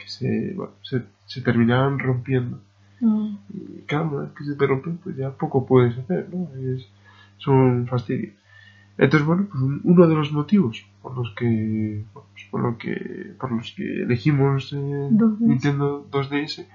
que 0.00 0.08
se, 0.08 0.54
bueno, 0.54 0.72
se, 0.82 1.02
se 1.26 1.42
terminaban 1.42 1.98
rompiendo. 1.98 2.60
Mm. 3.00 3.36
Y 3.54 3.82
cada 3.86 4.22
vez 4.22 4.30
que 4.36 4.44
se 4.44 4.54
te 4.54 4.66
rompen, 4.66 4.98
pues 4.98 5.16
ya 5.16 5.30
poco 5.30 5.66
puedes 5.66 5.96
hacer, 5.98 6.28
¿no? 6.32 6.48
Es, 6.58 6.86
son 7.38 7.56
un 7.56 7.86
fastidio. 7.86 8.32
Entonces, 8.98 9.26
bueno, 9.26 9.46
pues 9.50 9.62
uno 9.84 10.06
de 10.06 10.14
los 10.14 10.32
motivos 10.32 10.84
por 11.00 11.16
los 11.16 11.34
que, 11.34 12.04
pues 12.12 12.26
por 12.50 12.60
lo 12.60 12.76
que, 12.76 13.32
por 13.38 13.50
los 13.52 13.72
que 13.72 14.02
elegimos 14.02 14.72
eh, 14.74 15.08
Nintendo 15.40 16.06
2DS 16.10 16.66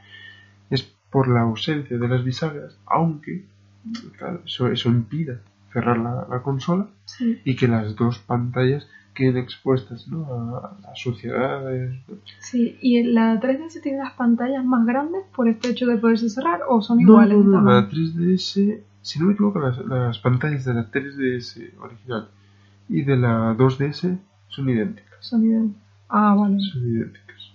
es 0.72 0.84
por 1.12 1.28
la 1.28 1.42
ausencia 1.42 1.98
de 1.98 2.08
las 2.08 2.24
bisagras, 2.24 2.80
aunque 2.88 3.46
claro, 4.18 4.42
eso, 4.46 4.72
eso 4.72 4.90
impida 4.90 5.40
cerrar 5.72 5.98
la, 5.98 6.42
consola 6.42 6.88
y 7.20 7.56
que 7.56 7.68
las 7.68 7.96
dos 7.96 8.20
pantallas 8.20 8.88
queden 9.16 9.38
expuestas 9.38 10.08
¿no? 10.08 10.58
a, 10.58 10.78
las 10.84 11.00
suciedades. 11.00 11.96
Sí, 12.40 12.78
¿y 12.82 13.02
la 13.02 13.40
3DS 13.40 13.82
tiene 13.82 13.98
las 13.98 14.14
pantallas 14.14 14.64
más 14.64 14.86
grandes 14.86 15.24
por 15.36 15.48
este 15.48 15.70
hecho 15.70 15.88
de 15.88 15.98
poderse 15.98 16.30
cerrar 16.30 16.60
o 16.70 16.84
son 16.84 17.00
iguales? 17.00 17.38
No, 17.40 17.62
no, 17.62 17.72
la 17.72 17.90
3DS 17.90 18.84
si 19.06 19.20
no 19.20 19.28
me 19.28 19.34
equivoco, 19.34 19.60
las, 19.60 20.18
pantallas 20.18 20.66
de 20.66 20.74
la 20.74 20.90
3DS 20.90 21.78
original 21.80 22.28
y 22.90 23.04
de 23.04 23.16
la 23.16 23.56
2DS 23.56 24.18
son 24.48 24.70
idénticas. 24.70 25.18
Son 25.20 25.46
idénticas. 25.46 25.84
Ah, 26.10 26.34
vale. 26.36 26.60
Son 26.60 26.82
idénticas. 26.88 27.52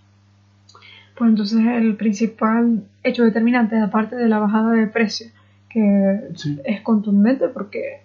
Pues 1.18 1.28
entonces 1.28 1.60
el 1.66 1.96
principal 1.96 2.84
hecho 3.02 3.24
determinante, 3.24 3.76
aparte 3.80 4.14
de 4.14 4.28
la 4.28 4.38
bajada 4.38 4.74
de 4.74 4.86
precio, 4.86 5.26
que 5.68 6.30
es 6.64 6.80
contundente 6.82 7.48
porque, 7.48 8.02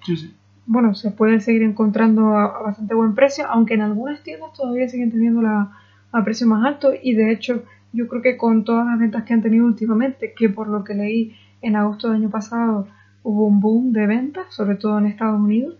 bueno, 0.67 0.95
se 0.95 1.11
puede 1.11 1.39
seguir 1.41 1.63
encontrando 1.63 2.37
a, 2.37 2.61
bastante 2.61 2.95
buen 2.95 3.15
precio, 3.15 3.45
aunque 3.47 3.75
en 3.75 3.81
algunas 3.81 4.23
tiendas 4.23 4.53
todavía 4.53 4.89
siguen 4.89 5.11
teniendo 5.11 5.41
la, 5.41 5.71
a 6.11 6.23
precio 6.23 6.47
más 6.47 6.65
alto 6.65 6.91
y 7.01 7.13
de 7.13 7.31
hecho 7.31 7.63
yo 7.93 8.07
creo 8.07 8.21
que 8.21 8.37
con 8.37 8.63
todas 8.63 8.85
las 8.85 8.99
ventas 8.99 9.23
que 9.23 9.33
han 9.33 9.41
tenido 9.41 9.65
últimamente, 9.65 10.33
que 10.37 10.49
por 10.49 10.67
lo 10.67 10.83
que 10.83 10.95
leí 10.95 11.35
en 11.61 11.75
agosto 11.75 12.07
del 12.07 12.17
año 12.17 12.29
pasado 12.29 12.87
hubo 13.23 13.47
un 13.47 13.59
boom 13.59 13.91
de 13.91 14.05
ventas, 14.05 14.45
sobre 14.49 14.75
todo 14.75 14.99
en 14.99 15.05
Estados 15.05 15.39
Unidos. 15.39 15.75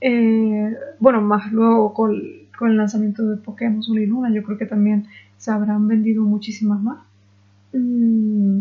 Eh, 0.00 0.74
bueno, 1.00 1.22
más 1.22 1.50
luego 1.52 1.94
con, 1.94 2.20
con, 2.58 2.70
el 2.70 2.76
lanzamiento 2.76 3.26
de 3.26 3.36
Pokémon 3.38 3.82
Sol 3.82 3.98
y 3.98 4.06
Luna, 4.06 4.30
yo 4.30 4.42
creo 4.42 4.58
que 4.58 4.66
también 4.66 5.06
se 5.38 5.50
habrán 5.50 5.88
vendido 5.88 6.22
muchísimas 6.22 6.80
más. 6.82 6.98
Mm, 7.72 8.60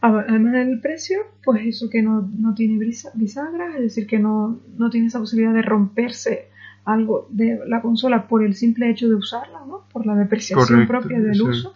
además 0.00 0.52
del 0.52 0.80
precio, 0.80 1.18
pues 1.44 1.66
eso 1.66 1.90
que 1.90 2.02
no, 2.02 2.28
no 2.38 2.54
tiene 2.54 2.78
bisagras, 3.14 3.74
es 3.76 3.82
decir, 3.82 4.06
que 4.06 4.18
no, 4.18 4.58
no, 4.78 4.90
tiene 4.90 5.08
esa 5.08 5.18
posibilidad 5.18 5.52
de 5.52 5.62
romperse 5.62 6.48
algo 6.84 7.26
de 7.30 7.60
la 7.66 7.82
consola 7.82 8.26
por 8.26 8.42
el 8.42 8.54
simple 8.54 8.90
hecho 8.90 9.08
de 9.08 9.14
usarla, 9.14 9.60
¿no? 9.66 9.84
Por 9.92 10.06
la 10.06 10.14
depreciación 10.14 10.86
propia 10.86 11.20
del 11.20 11.40
uso. 11.42 11.74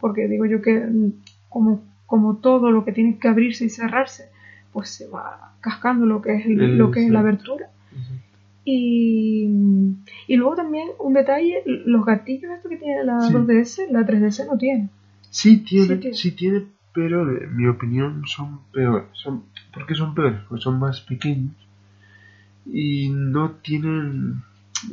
Porque 0.00 0.28
digo 0.28 0.46
yo 0.46 0.62
que 0.62 0.78
mm, 0.78 1.12
como, 1.48 1.82
como 2.06 2.36
todo 2.36 2.70
lo 2.70 2.84
que 2.84 2.92
tiene 2.92 3.18
que 3.18 3.28
abrirse 3.28 3.66
y 3.66 3.70
cerrarse, 3.70 4.30
pues 4.72 4.90
se 4.90 5.08
va 5.08 5.54
cascando 5.60 6.06
lo 6.06 6.22
que 6.22 6.36
es, 6.36 6.46
lo 6.46 6.90
que 6.90 7.04
es 7.04 7.10
la 7.10 7.20
abertura. 7.20 7.70
Y, 8.68 9.48
y, 10.26 10.36
luego 10.36 10.56
también 10.56 10.88
un 10.98 11.12
detalle, 11.12 11.62
los 11.64 12.04
gatillos 12.04 12.50
estos 12.50 12.68
que 12.68 12.78
tiene 12.78 13.04
la 13.04 13.18
2DS, 13.18 13.88
la 13.90 14.00
3DS 14.00 14.46
no 14.46 14.58
tiene. 14.58 14.88
Sí 15.30 15.58
tiene, 15.58 16.12
sí 16.12 16.32
tiene, 16.32 16.64
pero 16.96 17.30
en 17.30 17.54
mi 17.54 17.66
opinión 17.66 18.22
son 18.26 18.60
peores. 18.72 19.04
Son, 19.12 19.44
¿Por 19.72 19.86
qué 19.86 19.94
son 19.94 20.14
peores? 20.14 20.40
Porque 20.48 20.62
son 20.62 20.78
más 20.78 21.02
pequeños 21.02 21.52
y 22.64 23.10
no 23.10 23.50
tienen, 23.62 24.42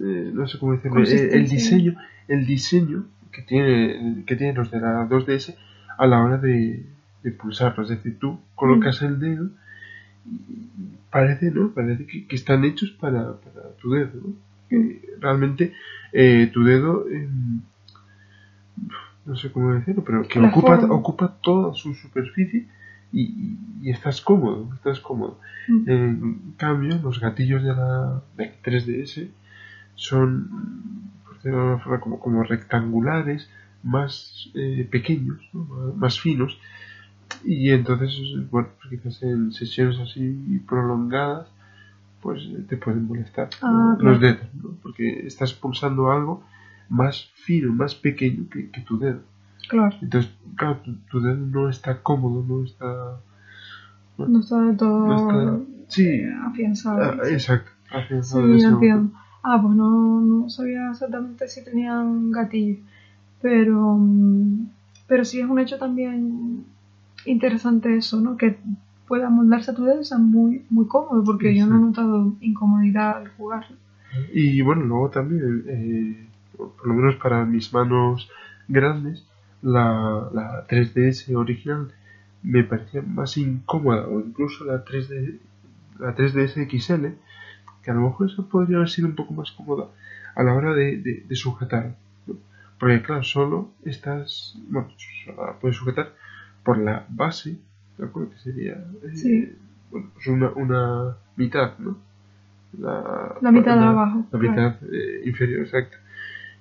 eh, 0.01 0.31
no 0.33 0.45
sé 0.45 0.59
cómo 0.59 0.73
decirlo, 0.73 1.01
eh, 1.01 1.29
el, 1.31 1.47
diseño, 1.47 1.95
el 2.27 2.45
diseño 2.45 3.05
que 3.31 3.41
tiene, 3.43 4.23
que 4.27 4.35
tienen 4.35 4.57
los 4.57 4.69
de 4.69 4.81
la 4.81 5.07
2DS 5.07 5.55
a 5.97 6.05
la 6.05 6.21
hora 6.21 6.37
de, 6.37 6.85
de 7.23 7.31
pulsarlo. 7.31 7.83
Es 7.83 7.89
decir, 7.89 8.19
tú 8.19 8.37
colocas 8.53 9.01
mm. 9.01 9.05
el 9.05 9.19
dedo 9.19 9.49
parece, 11.09 11.51
¿no? 11.51 11.69
Parece 11.69 12.05
que, 12.05 12.35
están 12.35 12.65
hechos 12.65 12.91
para, 12.91 13.35
tu 13.81 13.91
dedo, 13.91 14.11
¿no? 14.21 14.33
realmente 15.21 15.71
eh, 16.11 16.49
tu 16.51 16.63
dedo, 16.63 17.07
em, 17.09 17.61
no 19.25 19.35
sé 19.35 19.51
cómo 19.51 19.73
decirlo, 19.73 20.03
pero 20.03 20.27
que 20.27 20.39
ocupa, 20.39 20.75
ocupa 20.89 21.37
toda 21.41 21.73
su 21.73 21.93
superficie 21.93 22.67
y, 23.11 23.57
estás 23.89 24.21
cómodo, 24.21 24.69
estás 24.75 24.99
cómodo. 24.99 25.39
Mm. 25.67 25.89
En 25.89 26.53
cambio, 26.57 26.99
los 27.03 27.19
gatillos 27.19 27.63
de 27.63 27.69
la 27.75 28.21
3DS 28.37 29.29
son, 29.95 30.49
como, 31.99 32.19
como 32.19 32.43
rectangulares, 32.43 33.49
más 33.83 34.49
eh, 34.55 34.87
pequeños, 34.89 35.41
más 35.95 36.19
finos, 36.19 36.57
y 37.43 37.71
entonces, 37.71 38.17
bueno, 38.49 38.69
pues 38.81 39.01
quizás 39.01 39.21
en 39.23 39.51
sesiones 39.51 39.99
así 39.99 40.61
prolongadas, 40.67 41.47
pues 42.21 42.47
te 42.69 42.77
pueden 42.77 43.05
molestar 43.05 43.49
Ah, 43.61 43.97
los 43.99 44.17
claro. 44.17 44.19
dedos, 44.19 44.53
¿no? 44.61 44.69
porque 44.81 45.27
estás 45.27 45.53
pulsando 45.53 46.09
algo 46.11 46.43
más 46.89 47.29
fino, 47.35 47.73
más 47.73 47.95
pequeño 47.95 48.45
que, 48.49 48.69
que 48.69 48.81
tu 48.81 48.97
dedo. 48.97 49.21
Claro, 49.69 49.95
Entonces, 50.01 50.31
claro, 50.55 50.77
tu, 50.77 50.95
tu 51.09 51.19
dedo 51.21 51.35
no 51.37 51.69
está 51.69 52.01
cómodo, 52.01 52.43
no 52.47 52.63
está... 52.63 53.17
no 54.17 54.39
está 54.39 54.61
de 54.61 54.73
todo 54.75 55.07
No 55.07 55.15
está- 55.15 55.65
sí, 55.87 56.21
afianzado. 56.45 57.01
ah, 57.01 57.29
exacto. 57.29 57.71
Sí, 57.89 57.95
afianzado 57.95 58.53
entiendo. 58.53 59.11
Ah, 59.43 59.59
pues 59.61 59.75
no, 59.75 60.21
no 60.21 60.49
sabía 60.49 60.89
exactamente 60.91 61.47
si 61.47 61.63
tenían 61.63 62.31
gatillo. 62.31 62.77
Pero, 63.41 63.95
mm, 63.97 64.67
pero 65.07 65.25
sí 65.25 65.39
es 65.41 65.45
un 65.47 65.59
hecho 65.59 65.77
también 65.77 66.63
interesante 67.25 67.95
eso, 67.97 68.21
¿no? 68.21 68.37
Que 68.37 68.57
pueda 69.07 69.29
moldarse 69.29 69.71
a 69.71 69.73
tu 69.73 69.83
dedo 69.83 70.03
sea 70.03 70.17
muy, 70.17 70.63
muy 70.69 70.87
cómodo, 70.87 71.23
porque 71.23 71.55
yo 71.55 71.65
no 71.67 71.75
he 71.75 71.79
notado 71.81 72.33
incomodidad 72.39 73.17
al 73.17 73.27
jugar. 73.29 73.65
Y 74.33 74.61
bueno, 74.61 74.83
luego 74.83 75.09
también, 75.09 75.63
eh, 75.67 76.22
por 76.57 76.87
lo 76.87 76.93
menos 76.93 77.15
para 77.15 77.45
mis 77.45 77.73
manos 77.73 78.29
grandes, 78.67 79.25
la, 79.61 80.29
la 80.33 80.65
3DS 80.67 81.35
original 81.35 81.91
me 82.43 82.63
parecía 82.63 83.01
más 83.01 83.37
incómoda, 83.37 84.07
o 84.07 84.19
incluso 84.19 84.65
la 84.65 84.83
3D, 84.83 85.39
la 85.99 86.13
3DS 86.15 86.57
XL, 86.69 87.05
que 87.83 87.91
a 87.91 87.93
lo 87.93 88.01
mejor 88.01 88.29
eso 88.29 88.47
podría 88.49 88.77
haber 88.77 88.89
sido 88.89 89.07
un 89.07 89.15
poco 89.15 89.33
más 89.33 89.51
cómoda 89.51 89.87
a 90.35 90.43
la 90.43 90.53
hora 90.53 90.73
de, 90.73 90.97
de- 90.97 91.23
de 91.27 91.35
sujetar. 91.35 91.95
¿no? 92.27 92.35
Porque 92.79 93.01
claro, 93.01 93.23
solo 93.23 93.69
estás, 93.85 94.57
bueno, 94.69 94.89
solo 95.25 95.45
la 95.45 95.53
puedes 95.59 95.77
sujetar 95.77 96.13
por 96.63 96.77
la 96.77 97.05
base, 97.09 97.57
¿de 97.97 98.05
acuerdo? 98.05 98.31
Que 98.31 98.37
sería, 98.39 98.73
eh, 99.03 99.15
Sí. 99.15 99.51
bueno, 99.91 100.09
pues 100.13 100.27
una, 100.27 100.49
una 100.51 101.17
mitad, 101.37 101.77
¿no? 101.79 101.97
La, 102.79 103.35
La 103.41 103.51
mitad 103.51 103.77
de 103.77 103.85
abajo, 103.85 104.25
La 104.31 104.39
claro. 104.39 104.49
mitad 104.49 104.75
eh, 104.91 105.21
inferior, 105.25 105.61
exacto. 105.61 105.97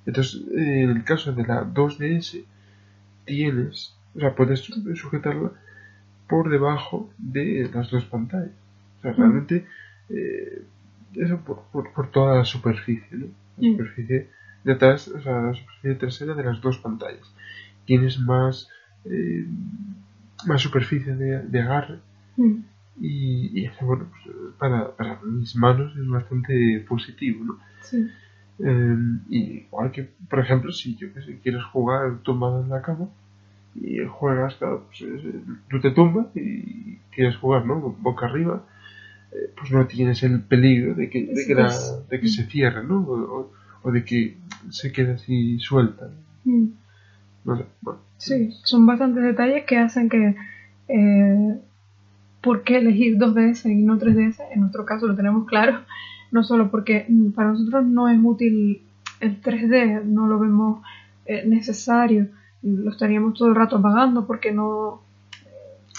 Entonces, 0.06 0.42
en 0.50 0.90
el 0.90 1.04
caso 1.04 1.32
de 1.32 1.44
la 1.46 1.64
2DS, 1.64 2.44
tienes, 3.24 3.94
o 4.14 4.20
sea, 4.20 4.34
puedes 4.34 4.60
su- 4.60 4.96
sujetarla 4.96 5.52
por 6.28 6.50
debajo 6.50 7.10
de 7.18 7.70
las 7.72 7.90
dos 7.90 8.04
pantallas. 8.06 8.52
O 8.98 9.02
sea, 9.02 9.12
Mm. 9.12 9.16
realmente, 9.16 9.66
eh, 10.08 10.62
eso 11.14 11.38
por, 11.40 11.62
por, 11.72 11.92
por 11.92 12.10
toda 12.10 12.38
la 12.38 12.44
superficie, 12.44 13.06
¿no? 13.12 13.26
La 13.58 13.68
Mm. 13.68 13.72
superficie 13.72 14.28
de 14.64 14.72
atrás, 14.72 15.08
o 15.08 15.20
sea, 15.22 15.40
la 15.42 15.54
superficie 15.54 15.94
trasera 15.96 16.34
de 16.34 16.44
las 16.44 16.60
dos 16.60 16.78
pantallas. 16.78 17.26
Tienes 17.84 18.18
más, 18.18 18.68
eh, 19.04 19.46
más 20.46 20.60
superficie 20.62 21.14
de, 21.14 21.42
de 21.42 21.60
agarre 21.60 21.98
Mm. 22.36 22.62
y, 23.00 23.60
y 23.60 23.64
eso, 23.66 23.84
bueno, 23.84 24.06
pues, 24.10 24.36
para, 24.58 24.96
para 24.96 25.20
mis 25.22 25.54
manos 25.56 25.92
es 25.96 26.08
bastante 26.08 26.84
positivo, 26.88 27.44
¿no? 27.44 27.58
Sí, 27.82 28.08
Eh, 28.64 28.96
y 29.28 29.38
igual 29.66 29.90
que, 29.90 30.06
por 30.28 30.38
ejemplo, 30.38 30.70
si 30.72 30.94
yo 30.96 31.12
que 31.12 31.20
sé, 31.22 31.38
quieres 31.42 31.62
jugar 31.64 32.18
tumbado 32.22 32.62
en 32.62 32.68
la 32.70 32.80
cama 32.80 33.08
y 33.74 33.98
juegas, 34.06 34.54
claro, 34.56 34.84
pues, 34.86 35.00
eh, 35.02 35.40
tú 35.68 35.80
te 35.80 35.90
tumbas 35.90 36.26
y 36.34 36.96
quieres 37.14 37.36
jugar, 37.36 37.64
¿no? 37.64 37.80
Boca 38.00 38.26
arriba, 38.26 38.62
eh, 39.32 39.50
pues 39.56 39.70
no 39.72 39.86
tienes 39.86 40.22
el 40.22 40.40
peligro 40.40 40.94
de 40.94 41.08
que, 41.10 41.24
de 41.24 41.36
Sí, 41.36 41.46
que, 41.48 41.54
la- 41.54 41.62
pues. 41.68 42.08
de 42.10 42.20
que 42.20 42.28
se 42.28 42.44
cierre, 42.44 42.84
¿no? 42.84 43.00
O, 43.00 43.40
o- 43.40 43.50
o 43.82 43.90
de 43.90 44.04
que 44.04 44.36
se 44.70 44.92
quede 44.92 45.12
así 45.14 45.58
suelta. 45.58 46.08
Mm. 46.44 46.66
No 47.44 47.56
sé, 47.56 47.64
bueno. 47.80 48.00
Sí, 48.18 48.50
son 48.62 48.86
bastantes 48.86 49.24
detalles 49.24 49.64
que 49.64 49.78
hacen 49.78 50.08
que 50.08 50.36
eh, 50.88 51.56
por 52.40 52.62
qué 52.62 52.76
elegir 52.76 53.16
2DS 53.18 53.66
y 53.72 53.82
no 53.82 53.98
3DS, 53.98 54.40
en 54.52 54.60
nuestro 54.60 54.84
caso 54.84 55.06
lo 55.08 55.16
tenemos 55.16 55.46
claro, 55.46 55.80
no 56.32 56.42
solo 56.42 56.70
porque 56.70 57.06
mm, 57.08 57.30
para 57.30 57.50
nosotros 57.52 57.84
no 57.86 58.08
es 58.08 58.18
útil 58.22 58.82
el 59.20 59.40
3D, 59.40 60.02
no 60.04 60.26
lo 60.26 60.38
vemos 60.40 60.82
eh, 61.26 61.44
necesario, 61.46 62.26
lo 62.62 62.90
estaríamos 62.90 63.34
todo 63.38 63.48
el 63.48 63.54
rato 63.54 63.76
apagando 63.76 64.26
porque 64.26 64.50
no... 64.52 65.02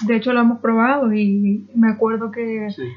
De 0.06 0.16
hecho 0.16 0.34
lo 0.34 0.42
hemos 0.42 0.60
probado 0.60 1.14
y 1.14 1.66
me 1.76 1.90
acuerdo 1.90 2.32
que 2.32 2.68
Sí. 2.76 2.88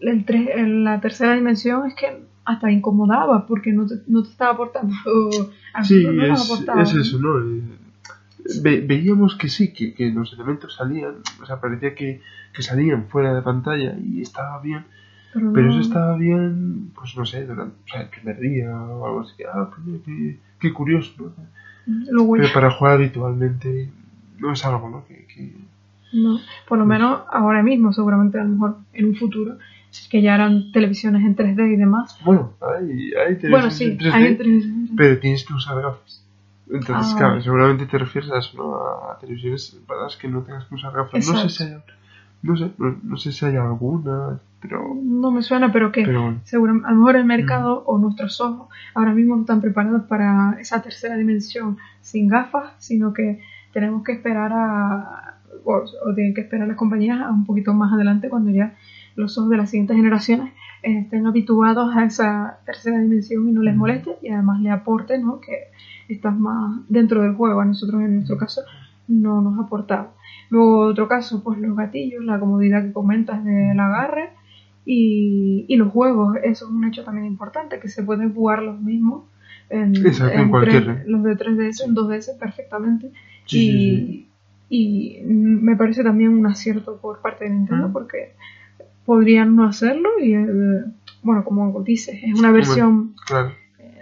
el 0.00 0.84
la 0.84 1.00
tercera 1.00 1.34
dimensión 1.34 1.86
es 1.86 1.94
que 1.94 2.24
hasta 2.44 2.70
incomodaba 2.72 3.46
porque 3.46 3.70
no 3.72 3.86
te, 3.86 3.96
no 4.08 4.22
te 4.22 4.30
estaba 4.30 4.52
aportando... 4.52 4.94
Sí, 5.84 6.04
no 6.04 6.24
es, 6.82 6.94
eso, 6.94 7.18
¿no? 7.20 7.38
Eh, 7.38 7.62
ve- 8.62 8.80
veíamos 8.80 9.36
que 9.36 9.48
sí, 9.48 9.72
que, 9.72 9.92
que 9.94 10.10
los 10.10 10.32
elementos 10.32 10.74
salían, 10.74 11.16
o 11.42 11.46
sea, 11.46 11.60
parecía 11.60 11.94
que, 11.94 12.20
que 12.52 12.62
salían 12.62 13.06
fuera 13.08 13.34
de 13.34 13.42
pantalla 13.42 13.94
y 14.02 14.22
estaba 14.22 14.60
bien, 14.62 14.84
pero 15.32 15.70
eso 15.70 15.80
estaba 15.80 16.16
bien, 16.16 16.90
pues 16.94 17.16
no 17.16 17.24
sé, 17.24 17.46
durante 17.46 17.74
o 17.84 17.88
sea, 17.88 18.02
el 18.02 18.08
primer 18.08 18.38
día 18.40 18.70
o 18.74 19.06
algo 19.06 19.20
así, 19.20 19.42
ah, 19.52 19.68
pues 19.74 20.00
qué, 20.04 20.38
qué 20.58 20.72
curioso, 20.72 21.12
¿no? 21.18 21.32
Pero 22.32 22.48
para 22.52 22.70
jugar 22.70 22.94
habitualmente 22.94 23.88
no 24.38 24.52
es 24.52 24.64
algo, 24.64 24.88
¿no? 24.90 25.06
Que, 25.06 25.26
que- 25.26 25.54
No, 26.12 26.38
por 26.68 26.78
lo 26.78 26.84
menos 26.86 27.20
ahora 27.30 27.62
mismo, 27.62 27.92
seguramente 27.92 28.38
a 28.38 28.44
lo 28.44 28.50
mejor 28.50 28.76
en 28.92 29.06
un 29.06 29.14
futuro, 29.16 29.56
si 29.90 30.02
es 30.04 30.08
que 30.08 30.22
ya 30.22 30.34
harán 30.34 30.72
televisiones 30.72 31.22
en 31.24 31.34
3D 31.36 31.72
y 31.72 31.76
demás. 31.76 32.16
Bueno, 32.24 32.52
hay, 32.60 33.12
hay 33.14 33.34
Bueno, 33.48 33.68
televisiones 33.68 33.74
sí, 33.76 33.84
en 33.84 33.98
3D, 33.98 34.12
hay 34.12 34.24
en 34.26 34.38
3D. 34.38 34.88
pero 34.96 35.18
tienes 35.18 35.44
que 35.44 35.54
usar 35.54 35.80
gafas. 35.82 36.24
Entonces, 36.72 37.12
Ah. 37.14 37.18
claro, 37.18 37.42
seguramente 37.42 37.86
te 37.86 37.98
refieres 37.98 38.30
a 38.30 38.38
eso, 38.38 38.56
¿no? 38.56 38.76
A 39.10 39.18
televisiones 39.20 39.76
para 39.86 40.02
las 40.04 40.16
que 40.16 40.28
no 40.28 40.42
tengas 40.42 40.64
que 40.66 40.74
usar 40.76 40.92
gafas. 40.92 41.26
No 41.28 41.36
sé 41.38 41.48
si 41.48 41.64
hay, 41.64 41.76
no 42.42 42.56
sé, 42.56 42.72
no, 42.78 42.96
no 43.02 43.16
sé 43.16 43.32
si 43.32 43.44
hay 43.44 43.56
alguna, 43.56 44.38
pero, 44.60 44.94
No 44.94 45.30
me 45.30 45.42
suena, 45.42 45.72
pero 45.72 45.90
que 45.92 46.04
pero 46.04 46.22
bueno. 46.22 46.40
seguro, 46.44 46.72
a 46.84 46.90
lo 46.92 46.96
mejor 46.98 47.16
el 47.16 47.24
mercado 47.24 47.82
o 47.86 47.98
nuestros 47.98 48.40
ojos 48.40 48.68
ahora 48.94 49.12
mismo 49.12 49.34
no 49.36 49.42
están 49.42 49.60
preparados 49.60 50.02
para 50.04 50.56
esa 50.60 50.82
tercera 50.82 51.16
dimensión 51.16 51.76
sin 52.00 52.28
gafas, 52.28 52.72
sino 52.78 53.12
que 53.12 53.40
tenemos 53.72 54.02
que 54.02 54.12
esperar 54.12 54.52
a, 54.52 55.34
o, 55.64 55.82
o 56.06 56.14
tienen 56.14 56.34
que 56.34 56.42
esperar 56.42 56.66
las 56.68 56.76
compañías 56.76 57.20
a 57.20 57.30
un 57.30 57.44
poquito 57.46 57.72
más 57.74 57.92
adelante 57.92 58.28
cuando 58.28 58.50
ya 58.50 58.74
los 59.16 59.36
ojos 59.38 59.50
de 59.50 59.56
las 59.56 59.70
siguientes 59.70 59.96
generaciones 59.96 60.52
estén 60.82 61.26
habituados 61.26 61.94
a 61.94 62.04
esa 62.04 62.58
tercera 62.64 62.98
dimensión 63.00 63.48
y 63.48 63.52
no 63.52 63.62
les 63.62 63.74
Ujú. 63.74 63.80
moleste 63.80 64.16
y 64.22 64.28
además 64.30 64.60
le 64.60 64.70
aporte, 64.70 65.18
¿no? 65.18 65.40
Que 65.40 65.68
estás 66.08 66.34
más 66.38 66.80
dentro 66.88 67.22
del 67.22 67.34
juego. 67.34 67.60
A 67.60 67.64
nosotros 67.64 68.00
en 68.02 68.14
nuestro 68.16 68.38
caso 68.38 68.62
no 69.10 69.40
nos 69.42 69.58
aportaba. 69.58 70.12
Luego 70.50 70.80
otro 70.86 71.08
caso, 71.08 71.42
pues 71.42 71.58
los 71.58 71.76
gatillos, 71.76 72.24
la 72.24 72.40
comodidad 72.40 72.82
que 72.84 72.92
comentas 72.92 73.44
del 73.44 73.78
agarre 73.78 74.30
y, 74.86 75.64
y 75.68 75.76
los 75.76 75.88
juegos, 75.92 76.36
eso 76.42 76.64
es 76.66 76.70
un 76.70 76.84
hecho 76.84 77.04
también 77.04 77.26
importante, 77.26 77.78
que 77.80 77.88
se 77.88 78.02
pueden 78.02 78.32
jugar 78.34 78.62
los 78.62 78.80
mismos 78.80 79.24
en, 79.68 79.94
Exacto, 79.94 80.34
en 80.34 80.40
en 80.40 80.48
cualquier- 80.50 81.04
los 81.06 81.22
de 81.22 81.36
3DS, 81.36 81.84
en 81.84 81.94
2DS 81.94 82.38
perfectamente. 82.38 83.10
Sí, 83.46 83.58
y, 83.58 83.66
sí, 83.68 84.26
sí. 84.68 85.20
y 85.22 85.22
me 85.24 85.76
parece 85.76 86.02
también 86.02 86.30
un 86.36 86.46
acierto 86.46 86.96
por 86.96 87.20
parte 87.20 87.44
de 87.44 87.50
Nintendo 87.50 87.90
porque 87.92 88.32
podrían 89.04 89.56
no 89.56 89.64
hacerlo 89.66 90.08
y, 90.20 90.34
eh, 90.34 90.46
bueno, 91.22 91.44
como 91.44 91.82
dices, 91.82 92.18
es 92.22 92.38
una 92.38 92.50
versión 92.52 93.14
Claro, 93.26 93.50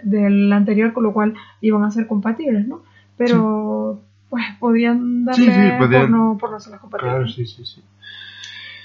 del 0.03 0.51
anterior, 0.53 0.93
con 0.93 1.03
lo 1.03 1.13
cual 1.13 1.33
iban 1.61 1.83
a 1.83 1.91
ser 1.91 2.07
compatibles, 2.07 2.67
¿no? 2.67 2.81
Pero, 3.17 4.01
pues, 4.29 4.43
podían 4.59 5.25
darle 5.25 5.45
Sí, 5.45 5.51
sí, 5.51 5.69
podían- 5.77 6.01
por, 6.01 6.09
no, 6.09 6.37
por 6.39 6.51
no 6.51 6.59
ser 6.59 6.77
compatibles. 6.79 7.13
claro, 7.13 7.27
sí, 7.27 7.45
sí, 7.45 7.65
sí. 7.65 7.81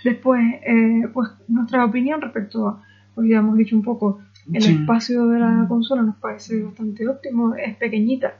Después, 0.03 0.43
eh, 0.67 1.09
pues, 1.13 1.31
nuestra 1.49 1.85
opinión 1.85 2.21
respecto 2.21 2.69
a, 2.69 2.83
pues 3.15 3.29
ya 3.29 3.39
hemos 3.39 3.57
dicho 3.57 3.75
un 3.77 3.83
poco, 3.83 4.21
el 4.53 4.61
Sí. 4.63 4.75
espacio 4.75 5.27
de 5.29 5.39
la 5.41 5.65
consola 5.69 6.03
nos 6.03 6.17
parece 6.17 6.63
bastante 6.63 7.09
óptimo, 7.09 7.55
es 7.55 7.75
pequeñita, 7.77 8.35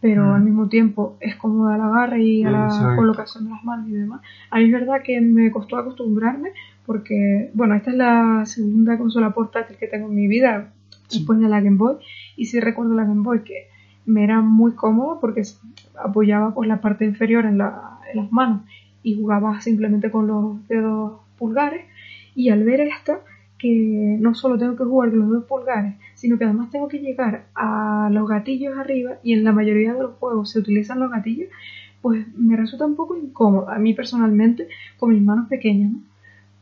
pero 0.00 0.24
Mm. 0.24 0.32
al 0.34 0.42
mismo 0.42 0.68
tiempo 0.68 1.16
es 1.20 1.36
cómoda 1.36 1.74
al 1.74 1.82
agarre 1.82 2.22
y 2.22 2.44
a 2.44 2.50
la 2.50 2.64
Exacto. 2.66 2.96
colocación 2.96 3.44
de 3.44 3.50
las 3.50 3.64
manos 3.64 3.88
y 3.88 3.92
demás. 3.92 4.22
A 4.50 4.58
mí 4.58 4.64
es 4.64 4.72
verdad 4.72 5.02
que 5.04 5.20
me 5.20 5.50
costó 5.50 5.76
acostumbrarme 5.76 6.50
porque, 6.86 7.50
bueno, 7.54 7.74
esta 7.74 7.90
es 7.90 7.96
la 7.96 8.46
segunda 8.46 8.96
consola 8.96 9.34
portátil 9.34 9.76
que 9.76 9.86
tengo 9.86 10.08
en 10.08 10.14
mi 10.14 10.26
vida 10.28 10.72
Sí. 11.08 11.18
después 11.18 11.38
de 11.38 11.48
la 11.48 11.60
Game 11.60 11.76
Boy 11.76 11.96
y 12.36 12.46
sí 12.46 12.60
recuerdo 12.60 12.94
la 12.94 13.04
Game 13.04 13.22
Boy 13.22 13.42
que 13.44 13.68
me 14.06 14.24
era 14.24 14.40
muy 14.40 14.72
cómoda 14.72 15.18
porque 15.20 15.42
apoyaba 16.02 16.52
pues 16.54 16.68
la 16.68 16.80
parte 16.80 17.04
inferior 17.04 17.44
en, 17.46 17.58
la- 17.58 17.98
en 18.10 18.16
las 18.18 18.32
manos 18.32 18.62
y 19.02 19.14
jugaba 19.14 19.60
simplemente 19.60 20.10
con 20.10 20.26
los 20.26 20.66
dedos 20.68 21.20
pulgares 21.38 21.84
y 22.34 22.48
al 22.50 22.64
ver 22.64 22.80
esta 22.80 23.20
que 23.58 24.16
no 24.20 24.34
solo 24.34 24.58
tengo 24.58 24.76
que 24.76 24.84
jugar 24.84 25.10
con 25.10 25.20
los 25.20 25.30
dedos 25.30 25.44
pulgares 25.44 25.94
sino 26.14 26.38
que 26.38 26.44
además 26.44 26.70
tengo 26.70 26.88
que 26.88 26.98
llegar 27.00 27.46
a 27.54 28.08
los 28.12 28.28
gatillos 28.28 28.76
arriba 28.78 29.12
y 29.22 29.32
en 29.32 29.44
la 29.44 29.52
mayoría 29.52 29.94
de 29.94 30.02
los 30.02 30.14
juegos 30.16 30.50
se 30.50 30.58
utilizan 30.58 31.00
los 31.00 31.10
gatillos 31.10 31.48
pues 32.02 32.26
me 32.36 32.56
resulta 32.56 32.84
un 32.86 32.96
poco 32.96 33.16
incómodo 33.16 33.70
a 33.70 33.78
mí 33.78 33.94
personalmente 33.94 34.68
con 34.98 35.10
mis 35.10 35.22
manos 35.22 35.48
pequeñas 35.48 35.92
¿no? 35.92 35.98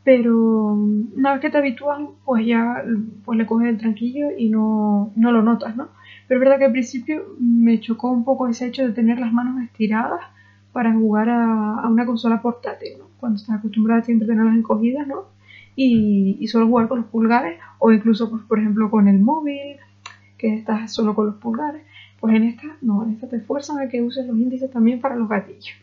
pero 0.03 0.73
una 0.73 1.31
vez 1.33 1.41
que 1.41 1.49
te 1.49 1.57
habitúas 1.57 2.01
pues 2.25 2.45
ya 2.45 2.83
pues 3.25 3.37
le 3.37 3.45
coges 3.45 3.69
el 3.69 3.77
tranquillo 3.77 4.27
y 4.37 4.49
no, 4.49 5.11
no 5.15 5.31
lo 5.31 5.41
notas 5.41 5.75
¿no? 5.75 5.89
Pero 6.27 6.39
es 6.39 6.45
verdad 6.45 6.59
que 6.59 6.65
al 6.65 6.71
principio 6.71 7.35
me 7.39 7.79
chocó 7.79 8.11
un 8.11 8.23
poco 8.23 8.47
ese 8.47 8.67
hecho 8.67 8.85
de 8.85 8.93
tener 8.93 9.19
las 9.19 9.33
manos 9.33 9.61
estiradas 9.63 10.21
para 10.71 10.93
jugar 10.93 11.29
a, 11.29 11.79
a 11.79 11.89
una 11.89 12.05
consola 12.05 12.41
portátil, 12.41 12.93
¿no? 12.97 13.05
Cuando 13.19 13.37
estás 13.37 13.59
acostumbrada 13.59 14.03
siempre 14.03 14.25
a 14.25 14.29
tenerlas 14.29 14.55
encogidas, 14.55 15.07
¿no? 15.07 15.33
y, 15.75 16.37
y 16.39 16.47
solo 16.47 16.67
jugar 16.67 16.87
con 16.87 16.99
los 16.99 17.07
pulgares 17.07 17.59
o 17.79 17.91
incluso, 17.91 18.29
pues, 18.29 18.43
por 18.43 18.59
ejemplo, 18.59 18.89
con 18.89 19.07
el 19.07 19.19
móvil, 19.19 19.77
que 20.37 20.55
estás 20.55 20.93
solo 20.93 21.15
con 21.15 21.27
los 21.27 21.35
pulgares. 21.35 21.83
Pues 22.19 22.35
en 22.35 22.43
esta, 22.43 22.77
no, 22.81 23.03
en 23.03 23.11
esta 23.11 23.27
te 23.27 23.41
fuerzan 23.41 23.79
a 23.79 23.89
que 23.89 24.01
uses 24.01 24.25
los 24.25 24.37
índices 24.37 24.71
también 24.71 25.01
para 25.01 25.17
los 25.17 25.27
gatillos. 25.27 25.75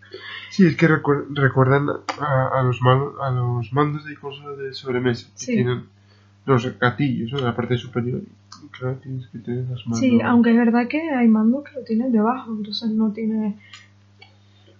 Sí, 0.49 0.67
es 0.67 0.75
que 0.75 0.89
recuerdan 0.89 1.87
a, 2.19 2.63
los 2.63 2.81
a 3.21 3.31
los 3.31 3.73
mandos 3.75 4.07
de 4.07 4.17
consola 4.17 4.57
de 4.57 4.73
sobremesa, 4.73 5.29
que 5.39 5.53
tienen 5.53 5.85
los 6.47 6.79
gatillos 6.79 7.33
en 7.35 7.45
la 7.45 7.55
parte 7.55 7.77
superior. 7.77 8.23
Claro, 8.71 8.97
tienes 8.97 9.27
que 9.29 9.39
tener 9.39 9.69
las 9.69 9.87
manos. 9.87 9.99
Sí, 9.99 10.21
aunque 10.23 10.51
es 10.51 10.57
verdad 10.57 10.89
que 10.89 11.11
hay 11.11 11.29
mandos 11.29 11.65
que 11.65 11.73
lo 11.75 11.85
tienen 11.85 12.13
debajo, 12.13 12.51
entonces 12.53 12.91
no 12.91 13.13
tiene 13.13 13.57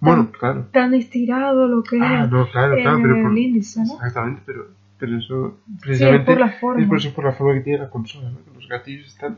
bueno, 0.01 0.31
claro. 0.33 0.67
tan 0.73 0.95
estirado 0.95 1.69
lo 1.69 1.83
que 1.83 2.01
ah, 2.01 2.27
no, 2.27 2.49
claro, 2.49 2.75
claro, 2.77 2.99
pero 3.03 3.31
el 3.31 3.39
índice, 3.39 3.81
¿no? 3.81 3.95
Exactamente, 3.95 4.43
pero, 4.47 4.69
pero 4.99 5.19
eso 5.19 5.59
precisamente 5.81 6.33
es 6.33 6.39
por 6.39 6.41
la 6.41 6.53
forma. 6.53 6.83
Es 6.83 6.89
por 6.89 6.97
eso 6.99 7.13
por 7.13 7.25
la 7.25 7.33
forma 7.33 7.55
que 7.55 7.61
tiene 7.61 7.81
la 7.81 7.91
consola, 7.91 8.31
¿no? 8.31 8.39
Los 8.55 8.67
gatillos 8.67 9.07
están 9.09 9.37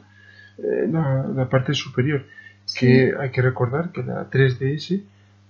en 0.59 0.93
la, 0.93 1.49
parte 1.49 1.75
superior. 1.75 2.25
Que 2.79 3.13
hay 3.19 3.31
que 3.31 3.43
recordar 3.43 3.91
que 3.91 4.05
la 4.05 4.31
3DS 4.31 5.03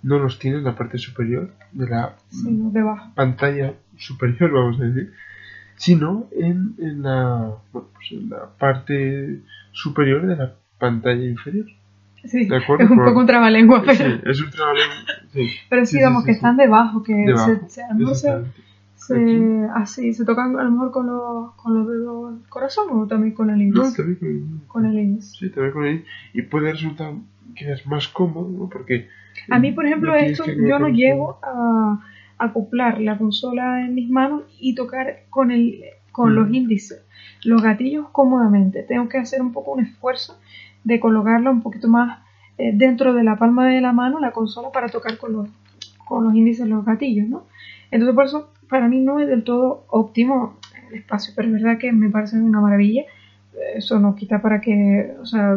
no 0.03 0.19
los 0.19 0.39
tiene 0.39 0.59
en 0.59 0.65
la 0.65 0.75
parte 0.75 0.97
superior 0.99 1.51
de 1.73 1.89
la 1.89 2.17
pantalla 3.15 3.75
superior, 3.99 4.51
vamos 4.51 4.81
a 4.81 4.85
decir, 4.85 5.13
sino 5.83 6.29
en, 6.31 6.77
en, 6.79 7.03
la, 7.03 7.57
pues 7.73 7.85
en 8.13 8.31
la 8.31 8.47
parte 8.57 9.41
superior 9.73 10.25
de 10.29 10.37
la 10.37 10.55
pantalla 10.79 11.25
inferior. 11.25 11.67
Sí, 12.23 12.49
es 12.49 12.69
un 12.89 13.05
poco 13.05 13.19
un 13.19 13.27
trabalengua, 13.27 13.83
pero... 13.85 13.97
Sí, 13.97 14.21
es 14.25 14.41
un 14.43 14.51
trabalengua, 14.51 14.97
sí. 15.33 15.51
Pero 15.69 15.85
sí, 15.85 15.97
digamos 15.97 16.25
que 16.25 16.31
están 16.31 16.57
debajo, 16.57 17.03
que 17.03 17.13
se, 17.67 17.83
no 17.97 18.15
se, 18.15 18.45
se, 18.95 19.67
así, 19.75 20.15
se 20.15 20.25
tocan 20.25 20.57
a 20.57 20.63
lo 20.63 20.71
mejor 20.71 20.93
con 20.93 21.09
los, 21.09 21.53
con 21.55 21.75
los 21.75 21.89
dedos 21.89 22.39
del 22.39 22.49
corazón 22.49 22.87
o 22.91 23.09
también 23.09 23.35
con 23.35 23.51
el 23.51 23.61
índice. 23.61 23.83
No, 23.83 23.93
también 23.93 24.19
con 24.21 24.29
el 24.29 24.37
índice. 24.37 24.69
Con 24.69 24.87
el 24.87 24.99
índice. 25.01 25.37
Sí, 25.37 25.51
también 25.51 25.73
con 25.73 25.85
el 25.85 25.93
índice. 25.95 26.11
Y 26.35 26.43
puede 26.43 26.73
resultar 26.73 27.13
que 27.57 27.73
es 27.73 27.85
más 27.89 28.07
cómodo, 28.07 28.49
¿no? 28.57 28.69
Porque... 28.69 29.09
A 29.51 29.59
mí, 29.59 29.73
por 29.73 29.85
ejemplo, 29.85 30.15
esto, 30.15 30.45
yo 30.47 30.79
no 30.79 30.91
llego 30.91 31.41
a 31.43 31.99
acoplar 32.45 33.01
la 33.01 33.19
consola 33.19 33.85
en 33.85 33.95
mis 33.95 34.11
manos 34.11 34.43
y 34.59 34.75
tocar 34.75 35.25
con, 35.31 35.51
el, 35.51 35.83
con 36.11 36.35
los 36.35 36.49
mm. 36.49 36.55
índices, 36.55 37.05
los 37.45 37.63
gatillos 37.63 38.07
cómodamente. 38.13 38.83
Tengo 38.83 39.09
que 39.09 39.19
hacer 39.19 39.41
un 39.41 39.53
poco 39.53 39.73
un 39.73 39.81
esfuerzo 39.81 40.39
de 40.85 41.01
colocarla 41.01 41.51
un 41.51 41.63
poquito 41.63 41.89
más 41.89 42.21
eh, 42.59 42.73
dentro 42.75 43.15
de 43.15 43.25
la 43.25 43.37
palma 43.37 43.67
de 43.69 43.81
la 43.81 43.93
mano 43.93 44.19
la 44.19 44.33
consola 44.33 44.71
para 44.73 44.89
tocar 44.89 45.17
con 45.19 45.33
los, 45.33 45.49
con 46.05 46.25
los 46.25 46.35
índices 46.35 46.69
los 46.69 46.85
gatillos, 46.85 47.29
¿no? 47.29 47.47
Entonces 47.91 48.15
por 48.15 48.25
eso 48.25 48.53
para 48.69 48.89
mí 48.89 49.01
no 49.01 49.21
es 49.21 49.29
del 49.29 49.45
todo 49.45 49.85
óptimo 49.89 50.59
el 50.91 50.99
espacio, 50.99 51.33
pero 51.37 51.49
es 51.49 51.55
verdad 51.55 51.79
que 51.79 51.93
me 51.93 52.11
parece 52.11 52.37
una 52.37 52.61
maravilla. 52.61 53.05
Eso 53.75 53.99
no 54.01 54.15
quita 54.15 54.41
para 54.41 54.61
que, 54.61 55.15
o 55.21 55.27
sea, 55.27 55.57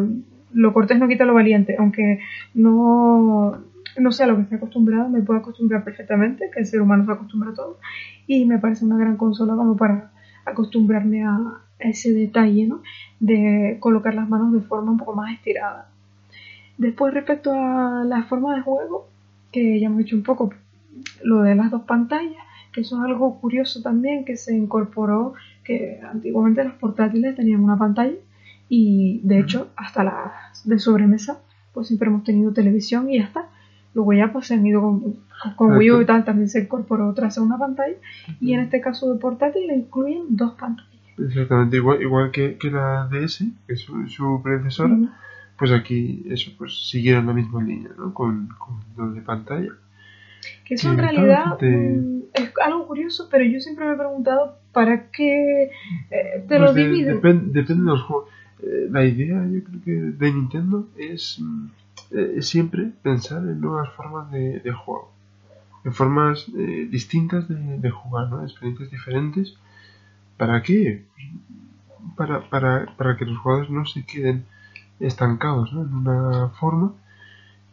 lo 0.52 0.72
cortés 0.72 0.98
no 0.98 1.08
quita 1.08 1.24
lo 1.24 1.34
valiente, 1.34 1.76
aunque 1.78 2.20
no, 2.54 3.58
no 4.00 4.12
sea 4.12 4.26
lo 4.26 4.36
que 4.36 4.42
esté 4.42 4.56
acostumbrado, 4.56 5.08
me 5.08 5.22
puedo 5.22 5.40
acostumbrar 5.40 5.84
perfectamente, 5.84 6.50
que 6.52 6.60
el 6.60 6.66
ser 6.66 6.80
humano 6.80 7.04
se 7.04 7.12
acostumbra 7.12 7.50
a 7.50 7.54
todo, 7.54 7.78
y 8.26 8.44
me 8.44 8.58
parece 8.58 8.84
una 8.84 8.96
gran 8.96 9.16
consola 9.16 9.54
como 9.54 9.76
para 9.76 10.10
acostumbrarme 10.44 11.24
a 11.24 11.60
ese 11.78 12.12
detalle, 12.12 12.66
¿no? 12.66 12.82
De 13.20 13.76
colocar 13.80 14.14
las 14.14 14.28
manos 14.28 14.52
de 14.52 14.60
forma 14.60 14.92
un 14.92 14.98
poco 14.98 15.14
más 15.14 15.32
estirada. 15.32 15.88
Después, 16.78 17.14
respecto 17.14 17.52
a 17.52 18.04
la 18.04 18.22
forma 18.24 18.54
de 18.54 18.62
juego, 18.62 19.08
que 19.50 19.80
ya 19.80 19.86
hemos 19.86 19.98
dicho 19.98 20.16
un 20.16 20.22
poco, 20.22 20.52
lo 21.22 21.42
de 21.42 21.54
las 21.54 21.70
dos 21.70 21.82
pantallas, 21.82 22.44
que 22.72 22.82
eso 22.82 22.96
es 22.98 23.04
algo 23.04 23.40
curioso 23.40 23.80
también, 23.82 24.24
que 24.24 24.36
se 24.36 24.54
incorporó, 24.54 25.34
que 25.64 26.00
antiguamente 26.02 26.62
los 26.62 26.74
portátiles 26.74 27.34
tenían 27.34 27.64
una 27.64 27.78
pantalla 27.78 28.16
y 28.68 29.20
de 29.24 29.40
hecho 29.40 29.68
hasta 29.76 30.04
las 30.04 30.68
de 30.68 30.78
sobremesa, 30.78 31.40
pues 31.72 31.88
siempre 31.88 32.08
hemos 32.08 32.24
tenido 32.24 32.52
televisión 32.52 33.10
y 33.10 33.18
hasta 33.18 33.48
Luego 33.96 34.12
ya 34.12 34.30
pues 34.30 34.46
se 34.46 34.54
han 34.54 34.66
ido 34.66 34.82
con, 34.82 35.16
con 35.56 35.74
Wii 35.78 35.90
U 35.92 36.00
y 36.02 36.04
tal, 36.04 36.22
también 36.22 36.50
se 36.50 36.60
incorporó 36.60 37.08
otra 37.08 37.30
segunda 37.30 37.56
pantalla 37.56 37.96
y 38.42 38.52
en 38.52 38.60
este 38.60 38.82
caso 38.82 39.10
de 39.10 39.18
portátil 39.18 39.66
le 39.68 39.74
incluyen 39.74 40.24
dos 40.28 40.52
pantallas. 40.52 40.92
Exactamente, 41.18 41.78
igual, 41.78 42.02
igual 42.02 42.30
que, 42.30 42.58
que 42.58 42.70
la 42.70 43.08
DS, 43.10 43.44
que 43.66 43.72
es 43.72 43.80
su, 43.80 44.40
predecesora, 44.42 44.98
pues 45.58 45.72
aquí 45.72 46.26
eso, 46.28 46.50
pues 46.58 46.90
siguieron 46.90 47.26
la 47.26 47.32
misma 47.32 47.62
línea, 47.62 47.88
¿no? 47.96 48.12
Con, 48.12 48.48
con 48.58 48.80
doble 48.94 49.22
pantalla. 49.22 49.72
Que 50.66 50.74
eso 50.74 50.90
en 50.90 50.98
realidad 50.98 51.58
mm, 51.58 52.18
es 52.34 52.52
algo 52.62 52.86
curioso, 52.86 53.28
pero 53.30 53.44
yo 53.44 53.60
siempre 53.60 53.86
me 53.86 53.94
he 53.94 53.96
preguntado 53.96 54.58
para 54.72 55.10
qué 55.10 55.70
eh, 56.10 56.44
te 56.46 56.58
lo 56.58 56.66
pues 56.66 56.74
dividen. 56.76 57.14
depende 57.50 57.82
de 57.82 57.90
los 57.90 58.02
juegos. 58.02 58.28
Eh, 58.62 58.88
la 58.90 59.06
idea, 59.06 59.42
yo 59.50 59.64
creo 59.64 59.82
que 59.82 59.90
de 59.90 60.32
Nintendo 60.32 60.86
es, 60.98 61.38
mm, 61.40 61.66
eh, 62.10 62.42
siempre 62.42 62.92
pensar 63.02 63.38
en 63.38 63.60
nuevas 63.60 63.92
formas 63.94 64.30
de, 64.30 64.60
de 64.60 64.72
juego, 64.72 65.12
en 65.84 65.92
formas 65.92 66.46
distintas 66.90 67.48
de, 67.48 67.78
de, 67.78 67.90
jugar, 67.90 68.28
¿no? 68.28 68.42
experiencias 68.42 68.90
diferentes. 68.90 69.56
¿Para 70.36 70.62
qué? 70.62 71.04
Para, 72.16 72.48
para, 72.50 72.86
para 72.96 73.16
que 73.16 73.24
los 73.24 73.38
jugadores 73.38 73.70
no 73.70 73.86
se 73.86 74.04
queden 74.04 74.44
estancados 75.00 75.72
¿no? 75.72 75.82
en 75.82 75.94
una 75.94 76.48
forma 76.50 76.94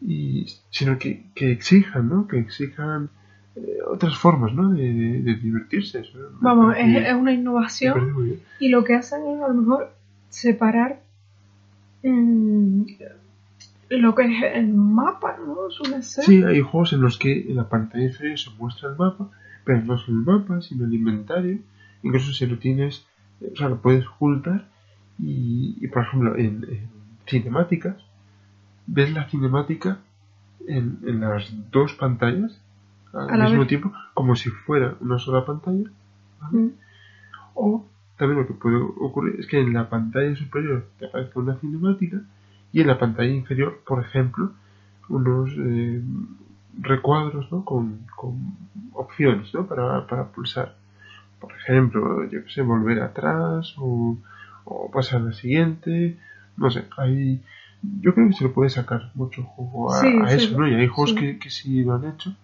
y, 0.00 0.46
sino 0.70 0.98
que, 0.98 1.24
que 1.34 1.50
exijan, 1.50 2.08
¿no? 2.08 2.28
Que 2.28 2.38
exijan 2.38 3.10
eh, 3.56 3.78
otras 3.86 4.16
formas, 4.16 4.52
¿no? 4.52 4.72
De, 4.72 4.82
de, 4.82 5.34
divertirse. 5.36 6.02
Vamos, 6.40 6.76
es, 6.76 7.06
es, 7.06 7.14
una 7.14 7.32
innovación 7.32 8.38
y 8.58 8.68
lo 8.68 8.84
que 8.84 8.94
hacen 8.94 9.26
es 9.26 9.42
a 9.42 9.48
lo 9.48 9.54
mejor 9.54 9.92
separar 10.28 11.00
mmm, 12.02 12.82
lo 13.98 14.14
que 14.14 14.24
es 14.24 14.54
el 14.54 14.72
mapa, 14.72 15.36
¿no? 15.38 15.70
Suele 15.70 16.02
ser. 16.02 16.24
Sí, 16.24 16.42
hay 16.42 16.60
juegos 16.60 16.92
en 16.92 17.00
los 17.00 17.18
que 17.18 17.50
en 17.50 17.56
la 17.56 17.68
pantalla 17.68 18.04
inferior 18.04 18.38
se 18.38 18.50
muestra 18.58 18.90
el 18.90 18.96
mapa, 18.96 19.30
pero 19.64 19.82
no 19.82 19.98
solo 19.98 20.18
el 20.18 20.24
mapa, 20.24 20.60
sino 20.60 20.84
el 20.84 20.94
inventario. 20.94 21.58
Incluso 22.02 22.32
si 22.32 22.46
lo 22.46 22.58
tienes, 22.58 23.06
o 23.40 23.56
sea, 23.56 23.68
lo 23.68 23.80
puedes 23.80 24.06
ocultar 24.06 24.68
y, 25.18 25.76
y 25.80 25.88
por 25.88 26.02
ejemplo, 26.02 26.36
en, 26.36 26.64
en 26.68 26.88
cinemáticas 27.26 27.96
ves 28.86 29.12
la 29.12 29.28
cinemática 29.28 29.98
en, 30.66 30.98
en 31.06 31.20
las 31.20 31.52
dos 31.70 31.94
pantallas 31.94 32.60
al 33.12 33.44
mismo 33.44 33.66
tiempo, 33.66 33.92
como 34.12 34.34
si 34.34 34.50
fuera 34.50 34.96
una 35.00 35.18
sola 35.18 35.44
pantalla. 35.44 35.88
Mm. 36.50 36.68
O 37.54 37.86
también 38.18 38.40
lo 38.40 38.46
que 38.46 38.54
puede 38.54 38.76
ocurrir 38.76 39.36
es 39.38 39.46
que 39.46 39.60
en 39.60 39.72
la 39.72 39.88
pantalla 39.88 40.34
superior 40.34 40.88
te 40.98 41.06
aparezca 41.06 41.38
una 41.38 41.56
cinemática 41.56 42.22
y 42.74 42.80
en 42.80 42.88
la 42.88 42.98
pantalla 42.98 43.30
inferior, 43.30 43.80
por 43.86 44.04
ejemplo, 44.04 44.50
unos 45.08 45.50
eh, 45.56 46.02
recuadros 46.80 47.50
¿no? 47.52 47.64
con, 47.64 48.00
con 48.16 48.56
opciones 48.92 49.54
¿no? 49.54 49.64
para, 49.64 50.04
para 50.08 50.24
pulsar. 50.24 50.74
Por 51.40 51.52
ejemplo, 51.52 52.28
yo 52.28 52.44
que 52.44 52.50
sé, 52.50 52.62
volver 52.62 53.00
atrás 53.00 53.74
o, 53.78 54.18
o 54.64 54.90
pasar 54.90 55.20
a 55.20 55.26
la 55.26 55.32
siguiente. 55.32 56.18
No 56.56 56.68
sé, 56.68 56.84
hay 56.96 57.40
yo 58.00 58.12
creo 58.12 58.28
que 58.28 58.34
se 58.34 58.44
le 58.44 58.50
puede 58.50 58.70
sacar 58.70 59.12
mucho 59.14 59.44
juego 59.44 59.94
a, 59.94 60.32
eso, 60.32 60.58
¿no? 60.58 60.66
Y 60.66 60.74
hay 60.74 60.88
juegos 60.88 61.14
Que, 61.14 61.38
que 61.38 61.50
sí 61.50 61.84
lo 61.84 61.94
han 61.94 62.06
hecho. 62.06 62.34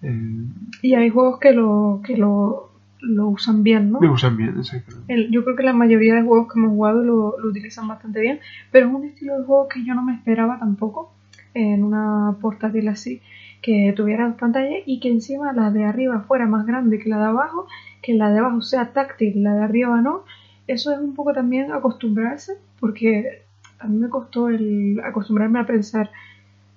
Eh, 0.00 0.46
y 0.80 0.94
hay 0.94 1.10
juegos 1.10 1.38
que 1.40 1.52
lo, 1.52 2.00
que 2.02 2.16
lo, 2.16 2.71
lo 3.02 3.28
usan 3.28 3.62
bien, 3.62 3.90
¿no? 3.90 4.00
Lo 4.00 4.12
usan 4.12 4.36
bien, 4.36 4.56
exacto. 4.56 4.96
yo 5.08 5.44
creo 5.44 5.56
que 5.56 5.62
la 5.62 5.72
mayoría 5.72 6.14
de 6.14 6.22
juegos 6.22 6.52
que 6.52 6.58
hemos 6.58 6.70
jugado 6.70 7.02
lo, 7.02 7.38
lo, 7.38 7.48
utilizan 7.48 7.88
bastante 7.88 8.20
bien, 8.20 8.40
pero 8.70 8.88
es 8.88 8.94
un 8.94 9.04
estilo 9.04 9.38
de 9.38 9.44
juego 9.44 9.68
que 9.68 9.84
yo 9.84 9.94
no 9.94 10.02
me 10.02 10.14
esperaba 10.14 10.58
tampoco 10.58 11.12
en 11.54 11.82
una 11.82 12.36
portátil 12.40 12.88
así, 12.88 13.20
que 13.60 13.92
tuviera 13.96 14.28
dos 14.28 14.36
pantallas 14.38 14.82
y 14.86 15.00
que 15.00 15.10
encima 15.10 15.52
la 15.52 15.70
de 15.70 15.84
arriba 15.84 16.20
fuera 16.20 16.46
más 16.46 16.66
grande 16.66 16.98
que 16.98 17.08
la 17.08 17.18
de 17.18 17.26
abajo, 17.26 17.66
que 18.02 18.14
la 18.14 18.30
de 18.30 18.38
abajo 18.38 18.62
sea 18.62 18.92
táctil, 18.92 19.42
la 19.42 19.54
de 19.54 19.64
arriba 19.64 20.00
no. 20.00 20.24
Eso 20.66 20.92
es 20.92 20.98
un 20.98 21.14
poco 21.14 21.32
también 21.32 21.72
acostumbrarse, 21.72 22.54
porque 22.80 23.42
a 23.78 23.86
mí 23.86 23.98
me 23.98 24.08
costó 24.08 24.48
el 24.48 25.00
acostumbrarme 25.04 25.60
a 25.60 25.66
pensar 25.66 26.10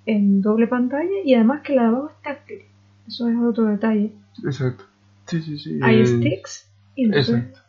en 0.06 0.42
doble 0.42 0.66
pantalla 0.66 1.22
y 1.24 1.34
además 1.34 1.62
que 1.62 1.74
la 1.74 1.82
de 1.82 1.88
abajo 1.88 2.10
es 2.10 2.22
táctil. 2.22 2.58
Eso 3.06 3.28
es 3.28 3.36
otro 3.36 3.66
detalle. 3.66 4.12
Exacto. 4.44 4.84
Sí, 5.26 5.42
sí, 5.42 5.58
sí. 5.58 5.78
Hay 5.82 6.00
eh, 6.00 6.06
sticks 6.06 6.68
y 6.94 7.06
no 7.06 7.16
Exacto. 7.16 7.60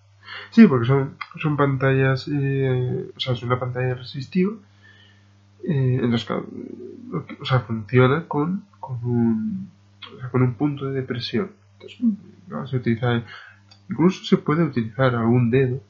Sí, 0.52 0.68
porque 0.68 0.88
son, 0.88 1.18
son 1.42 1.58
pantallas, 1.58 2.28
eh, 2.28 3.10
o 3.16 3.20
sea, 3.20 3.34
es 3.34 3.44
una 3.44 3.60
pantalla 3.60 3.96
resistiva. 3.96 4.54
Eh, 5.64 6.00
en 6.02 6.12
los 6.12 6.24
que, 6.24 6.34
o 6.34 7.46
sea, 7.46 7.62
funciona 7.62 8.26
con, 8.28 8.64
con, 8.80 9.04
un, 9.04 9.70
o 10.16 10.20
sea, 10.20 10.30
con 10.30 10.42
un 10.44 10.54
punto 10.54 10.86
de 10.86 11.02
depresión. 11.02 11.52
Entonces, 11.74 12.00
mm. 12.02 12.66
se 12.68 12.78
utiliza, 12.78 13.24
incluso 13.90 14.24
se 14.24 14.38
puede 14.38 14.64
utilizar 14.64 15.16
algún 15.16 15.50
dedo, 15.50 15.82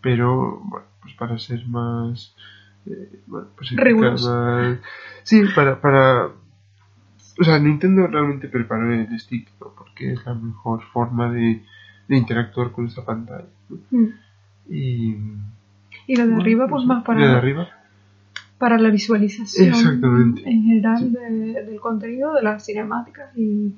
pero 0.00 0.60
bueno, 0.64 0.86
pues 1.00 1.14
para 1.14 1.38
ser 1.38 1.66
más 1.66 2.34
eh, 2.86 3.20
bueno, 3.26 3.48
pues 3.56 3.72
más... 3.98 4.26
Sí, 5.22 5.42
para, 5.54 5.80
para... 5.80 6.30
O 7.38 7.44
sea, 7.44 7.58
Nintendo 7.58 8.06
realmente 8.06 8.48
preparó 8.48 8.92
el 8.92 9.18
stick, 9.18 9.48
porque 9.58 10.12
es 10.12 10.24
la 10.24 10.34
mejor 10.34 10.82
forma 10.92 11.30
de, 11.32 11.62
de 12.08 12.16
interactuar 12.16 12.70
con 12.70 12.86
esa 12.86 13.04
pantalla. 13.04 13.46
Mm. 13.90 14.04
Y, 14.70 15.16
y 16.06 16.16
la 16.16 16.26
de 16.26 16.34
arriba, 16.36 16.68
pues 16.68 16.84
más 16.86 17.04
para, 17.04 17.26
de 17.26 17.32
arriba. 17.36 17.68
para 18.58 18.78
la 18.78 18.90
visualización 18.90 19.68
Exactamente. 19.68 20.42
en 20.48 20.62
general 20.64 21.12
de- 21.12 21.64
del 21.64 21.80
contenido, 21.80 22.34
de 22.34 22.42
las 22.42 22.64
cinemáticas 22.64 23.36
y, 23.36 23.74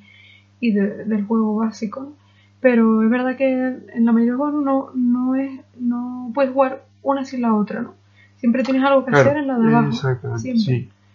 y 0.60 0.72
de- 0.72 1.04
del 1.04 1.24
juego 1.24 1.56
básico. 1.56 2.12
Pero 2.60 3.02
es 3.02 3.10
verdad 3.10 3.36
que 3.36 3.52
en 3.52 4.04
la 4.04 4.12
mayoría 4.12 4.32
de 4.32 4.38
juegos 4.38 4.64
no, 4.64 4.90
no, 4.94 5.34
es, 5.34 5.60
no 5.78 6.30
puedes 6.34 6.52
jugar 6.52 6.84
una 7.02 7.24
sin 7.24 7.42
la 7.42 7.54
otra, 7.54 7.80
¿no? 7.82 7.94
Siempre 8.36 8.62
tienes 8.64 8.82
algo 8.82 9.04
que 9.04 9.12
Claro, 9.12 9.30
hacer 9.30 9.40
en 9.42 9.46
la 9.48 9.58
de 9.58 9.68
abajo. 9.68 9.88
Exactamente, 9.88 10.40
siempre. 10.42 10.64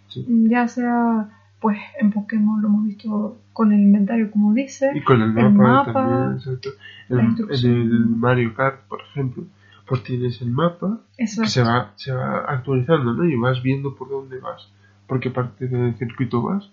sí. 0.08 0.22
sí. 0.24 0.26
Ya 0.48 0.66
sea, 0.68 1.28
pues 1.62 1.78
en 1.98 2.10
Pokémon 2.10 2.60
lo 2.60 2.68
hemos 2.68 2.84
visto 2.84 3.38
con 3.54 3.72
el 3.72 3.80
inventario, 3.80 4.30
como 4.30 4.52
dice. 4.52 4.90
Y 4.94 5.00
con 5.00 5.22
el 5.22 5.28
El 5.38 5.50
mapa, 5.50 5.50
mapa, 5.50 5.92
también, 5.92 6.32
exacto. 6.36 6.70
En, 7.08 7.36
el 7.64 8.06
Mario 8.06 8.54
Kart, 8.54 8.80
por 8.88 9.00
ejemplo, 9.00 9.44
pues 9.86 10.02
tienes 10.02 10.42
el 10.42 10.50
mapa 10.50 11.00
que 11.16 11.24
Exacto. 11.24 11.50
se 11.50 11.62
va, 11.62 11.92
se 11.96 12.12
va 12.12 12.38
actualizando, 12.48 13.14
¿no? 13.14 13.24
Y 13.24 13.36
vas 13.36 13.62
viendo 13.62 13.94
por 13.94 14.08
dónde 14.10 14.38
vas, 14.40 14.68
por 15.06 15.20
qué 15.20 15.30
parte 15.30 15.68
del 15.68 15.94
circuito 15.96 16.42
vas. 16.42 16.68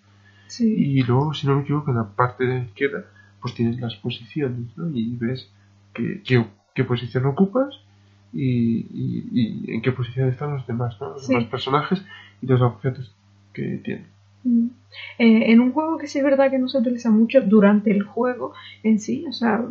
Sí. 0.47 0.65
Y 0.73 1.03
luego, 1.03 1.33
si 1.33 1.45
no 1.47 1.55
me 1.55 1.61
equivoco, 1.61 1.91
en 1.91 1.97
la 1.97 2.07
parte 2.09 2.45
de 2.45 2.55
la 2.59 2.63
izquierda, 2.65 3.05
pues 3.41 3.53
tienes 3.53 3.79
las 3.79 3.95
posiciones, 3.97 4.75
¿no? 4.75 4.89
Y 4.89 5.15
ves 5.15 5.49
qué, 5.93 6.21
qué, 6.25 6.45
qué 6.73 6.83
posición 6.83 7.25
ocupas 7.27 7.75
y, 8.33 8.79
y- 8.91 9.29
y 9.31 9.71
en 9.75 9.81
qué 9.81 9.91
posición 9.91 10.29
están 10.29 10.53
los 10.53 10.65
demás, 10.67 10.95
¿no? 10.99 11.09
Los 11.11 11.25
Sí. 11.27 11.33
demás 11.33 11.49
personajes 11.49 12.03
y 12.41 12.47
los 12.47 12.61
objetos 12.61 13.13
que 13.53 13.81
tienen. 13.83 14.07
Mm. 14.43 14.67
Eh, 15.19 15.51
en 15.51 15.59
un 15.59 15.71
juego 15.71 15.97
que 15.97 16.07
sí 16.07 16.19
es 16.19 16.23
verdad 16.23 16.49
que 16.49 16.59
no 16.59 16.67
se 16.67 16.77
utiliza 16.77 17.11
mucho 17.11 17.41
durante 17.41 17.91
el 17.91 18.03
juego 18.03 18.53
en 18.83 18.99
sí, 18.99 19.25
o 19.27 19.33
sea, 19.33 19.63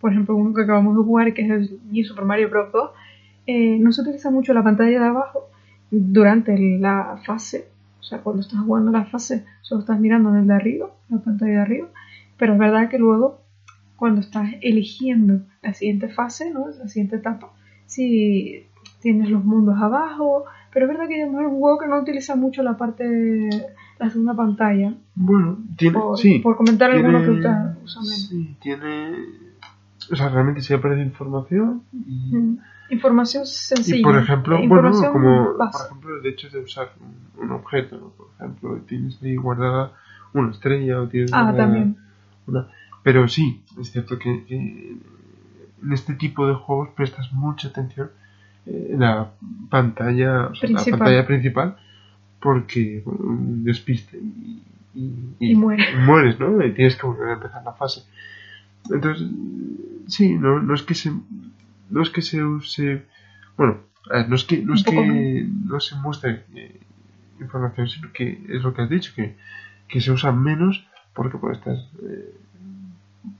por 0.00 0.12
ejemplo, 0.12 0.36
uno 0.36 0.54
que 0.54 0.62
acabamos 0.62 0.96
de 0.96 1.02
jugar, 1.02 1.34
que 1.34 1.42
es 1.42 1.50
el 1.50 1.80
New 1.90 2.04
Super 2.04 2.24
Mario 2.24 2.50
Bros. 2.50 2.72
2, 2.72 2.90
eh, 3.46 3.78
no 3.78 3.92
se 3.92 4.02
utiliza 4.02 4.30
mucho 4.30 4.54
la 4.54 4.62
pantalla 4.62 5.00
de 5.00 5.06
abajo 5.06 5.48
durante 5.90 6.56
la 6.78 7.20
fase, 7.24 7.68
o 8.00 8.02
sea, 8.02 8.20
cuando 8.20 8.42
estás 8.42 8.60
jugando 8.60 8.90
la 8.90 9.04
fase, 9.04 9.44
solo 9.62 9.80
estás 9.80 10.00
mirando 10.00 10.32
desde 10.32 10.52
arriba, 10.52 10.90
la 11.08 11.18
pantalla 11.18 11.52
de 11.52 11.60
arriba, 11.60 11.88
pero 12.36 12.54
es 12.54 12.58
verdad 12.58 12.88
que 12.88 12.98
luego, 12.98 13.40
cuando 13.96 14.20
estás 14.20 14.50
eligiendo 14.60 15.40
la 15.62 15.72
siguiente 15.72 16.08
fase, 16.08 16.50
¿no? 16.50 16.68
la 16.68 16.88
siguiente 16.88 17.16
etapa, 17.16 17.52
sí 17.86 18.66
tienes 19.00 19.28
los 19.28 19.44
mundos 19.44 19.76
abajo, 19.80 20.44
pero 20.72 20.86
es 20.86 20.92
verdad 20.92 21.08
que 21.08 21.22
es 21.22 21.28
un 21.28 21.60
juego 21.60 21.78
que 21.78 21.86
no 21.86 22.00
utiliza 22.00 22.36
mucho 22.36 22.62
la 22.62 22.76
parte, 22.76 23.48
la 24.04 24.10
segunda 24.10 24.34
pantalla, 24.34 24.94
Bueno, 25.14 25.58
tiene, 25.76 25.98
por, 25.98 26.18
sí. 26.18 26.38
por 26.40 26.56
comentar 26.56 26.90
alguno 26.90 27.18
que 27.20 27.24
tiene, 27.26 27.40
usa, 27.84 28.00
menos. 28.02 28.26
sí, 28.28 28.56
tiene... 28.60 29.12
O 30.12 30.16
sea, 30.16 30.28
realmente 30.28 30.60
sí 30.60 30.74
aparece 30.74 31.02
información 31.02 31.82
y... 31.92 32.36
Mm. 32.36 32.58
Información 32.90 33.46
sencilla. 33.46 33.96
Y 33.98 34.02
por 34.02 34.18
ejemplo, 34.18 34.58
eh, 34.58 34.68
bueno, 34.68 34.90
como 35.10 35.44
por 35.44 35.56
base. 35.56 35.84
ejemplo 35.86 36.16
el 36.20 36.26
hecho 36.26 36.50
de 36.50 36.58
usar 36.60 36.92
un, 37.00 37.42
un 37.44 37.52
objeto, 37.52 37.96
¿no? 37.96 38.08
Por 38.10 38.28
ejemplo, 38.38 38.76
tienes 38.86 39.20
ahí 39.22 39.36
guardada 39.36 39.92
una 40.34 40.50
estrella 40.50 41.00
o 41.00 41.08
tienes 41.08 41.32
Ah, 41.32 41.44
guardada 41.44 41.64
también. 41.64 41.96
una... 42.46 42.68
Pero 43.02 43.26
sí, 43.28 43.62
es 43.80 43.90
cierto 43.90 44.18
que, 44.18 44.44
que 44.44 44.56
en 44.56 45.92
este 45.92 46.14
tipo 46.14 46.46
de 46.46 46.54
juegos 46.54 46.90
prestas 46.94 47.32
mucha 47.32 47.68
atención 47.68 48.10
eh, 48.66 48.90
en 48.92 49.00
la 49.00 49.30
pantalla, 49.70 50.48
o 50.48 50.54
sea, 50.54 50.68
la 50.70 50.84
pantalla 50.84 51.26
principal, 51.26 51.76
porque 52.44 53.02
bueno, 53.06 53.20
un 53.24 53.64
despiste 53.64 54.18
y, 54.18 54.62
y, 54.94 55.52
Y 55.52 55.54
muere. 55.56 55.82
y 55.92 55.96
mueres, 55.96 56.38
¿no? 56.38 56.62
Y 56.64 56.72
tienes 56.74 56.94
que 56.96 57.06
volver 57.06 57.30
a 57.30 57.32
empezar 57.32 57.64
la 57.64 57.72
fase. 57.72 58.02
Entonces, 58.90 59.26
sí, 60.08 60.34
no, 60.34 60.60
no 60.60 60.74
es 60.74 60.82
que 60.82 60.94
se 60.94 61.10
no 61.90 62.02
es 62.02 62.10
que 62.10 62.20
se 62.20 62.44
use 62.44 63.06
bueno, 63.56 63.78
no 64.28 64.36
es 64.36 64.44
que 64.44 64.58
no 64.62 64.74
es 64.74 64.84
que 64.84 65.46
no 65.70 65.80
se 65.80 65.96
muestre 65.96 66.44
eh, 66.54 66.80
información, 67.40 67.88
sino 67.88 68.12
que 68.12 68.44
es 68.50 68.62
lo 68.62 68.74
que 68.74 68.82
has 68.82 68.90
dicho, 68.90 69.12
que, 69.16 69.36
que 69.88 70.00
se 70.02 70.12
usa 70.12 70.30
menos 70.30 70.86
porque 71.14 71.38
pues 71.38 71.56
estás 71.58 71.88
eh, 72.02 72.34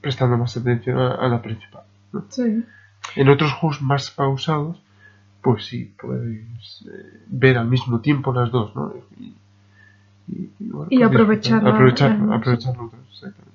prestando 0.00 0.38
más 0.38 0.56
atención 0.56 0.98
a, 0.98 1.14
a 1.14 1.28
la 1.28 1.42
principal. 1.42 1.82
¿no? 2.12 2.24
Sí. 2.30 2.64
En 3.16 3.28
otros 3.28 3.52
juegos 3.52 3.82
más 3.82 4.10
pausados, 4.10 4.80
pues 5.44 5.66
sí, 5.66 5.94
puedes 6.00 6.86
eh, 6.90 7.20
ver 7.28 7.58
al 7.58 7.68
mismo 7.68 8.00
tiempo 8.00 8.32
las 8.32 8.50
dos, 8.50 8.74
¿no? 8.74 8.92
Y, 9.20 9.34
y, 10.28 10.50
y, 10.58 10.68
bueno, 10.70 10.88
Y 10.90 10.98
pues 10.98 11.10
aprovechar 11.10 11.62
disfrutar, 11.62 11.62
la- 11.64 11.70
aprovechar, 11.74 12.10
las 12.12 12.20
dos. 12.20 12.36
aprovechar 12.36 12.76
los 12.76 12.92
dos, 12.92 13.00
exactamente. 13.12 13.54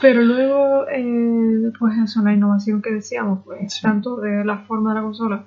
Pero 0.00 0.22
luego, 0.22 0.86
eh, 0.90 1.72
pues 1.78 1.98
eso, 1.98 2.22
la 2.22 2.32
innovación 2.34 2.82
que 2.82 2.92
decíamos, 2.92 3.40
pues 3.44 3.74
Sí. 3.74 3.82
tanto 3.82 4.16
de 4.16 4.44
la 4.44 4.58
forma 4.58 4.90
de 4.90 4.96
la 5.00 5.02
consola 5.02 5.44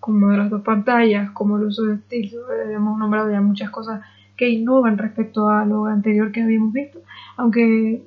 como 0.00 0.28
de 0.28 0.36
las 0.36 0.50
dos 0.50 0.62
pantallas, 0.62 1.30
como 1.32 1.56
el 1.58 1.64
uso 1.64 1.84
de 1.84 1.98
Steel, 1.98 2.26
eh, 2.34 2.72
hemos 2.74 2.98
nombrado 2.98 3.30
ya 3.30 3.40
muchas 3.40 3.70
cosas 3.70 4.02
que 4.36 4.48
innovan 4.50 4.98
respecto 4.98 5.48
a 5.48 5.64
lo 5.64 5.86
anterior 5.86 6.32
que 6.32 6.42
habíamos 6.42 6.72
visto, 6.72 7.00
aunque 7.36 8.02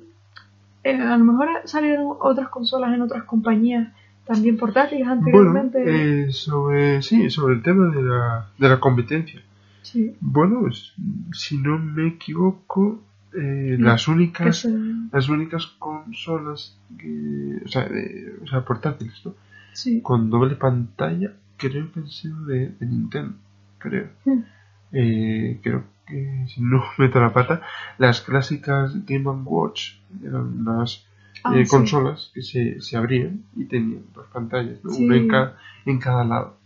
eh, 0.84 0.94
a 1.00 1.16
lo 1.16 1.24
mejor 1.24 1.48
salieron 1.64 2.16
otras 2.20 2.48
consolas 2.48 2.94
en 2.94 3.02
otras 3.02 3.24
compañías 3.24 3.88
también 4.28 4.56
portátiles 4.56 5.06
Bueno, 5.06 5.18
anteriormente. 5.50 6.26
eh, 6.28 6.32
sobre, 6.32 7.02
sí, 7.02 7.28
sobre 7.30 7.54
el 7.56 7.62
tema 7.62 7.88
de 7.88 8.02
la, 8.02 8.46
de 8.58 8.68
la 8.68 8.78
competencia. 8.78 9.40
sí, 9.82 10.14
Bueno, 10.20 10.68
si 11.32 11.58
no 11.58 11.78
me 11.78 12.06
equivoco, 12.08 13.02
eh, 13.34 13.76
las 13.78 14.06
únicas 14.08 14.66
las 15.12 15.28
únicas 15.28 15.66
consolas 15.78 16.78
que, 16.98 17.60
o 17.64 17.68
sea, 17.68 17.88
de- 17.88 18.34
o 18.42 18.46
sea, 18.46 18.64
portátiles, 18.64 19.20
¿no? 19.24 19.34
sí. 19.72 20.00
Con 20.02 20.30
doble 20.30 20.54
pantalla, 20.56 21.32
creo 21.56 21.90
que 21.92 22.00
han 22.00 22.08
sido 22.08 22.44
de, 22.46 22.68
de 22.78 22.86
Nintendo, 22.86 23.34
creo. 23.78 24.08
Mm. 24.24 24.38
Eh, 24.92 25.60
creo 25.62 25.84
que, 26.06 26.46
si 26.48 26.62
no 26.62 26.82
meto 26.98 27.20
la 27.20 27.32
pata, 27.32 27.60
las 27.98 28.20
clásicas 28.22 29.04
Game 29.06 29.28
Watch 29.44 29.94
eran 30.24 30.60
unas 30.60 31.04
Ah, 31.44 31.52
eh, 31.56 31.64
sí. 31.64 31.70
consolas 31.70 32.30
que 32.34 32.42
se, 32.42 32.80
se 32.80 32.96
abrían 32.96 33.42
y 33.56 33.64
tenían 33.64 34.02
dos 34.14 34.26
pantallas, 34.32 34.82
¿no? 34.84 34.90
Sí. 34.90 35.04
una 35.04 35.16
en, 35.16 35.28
ca- 35.28 35.56
en 35.86 35.98
cada 35.98 36.24
lado. 36.24 36.56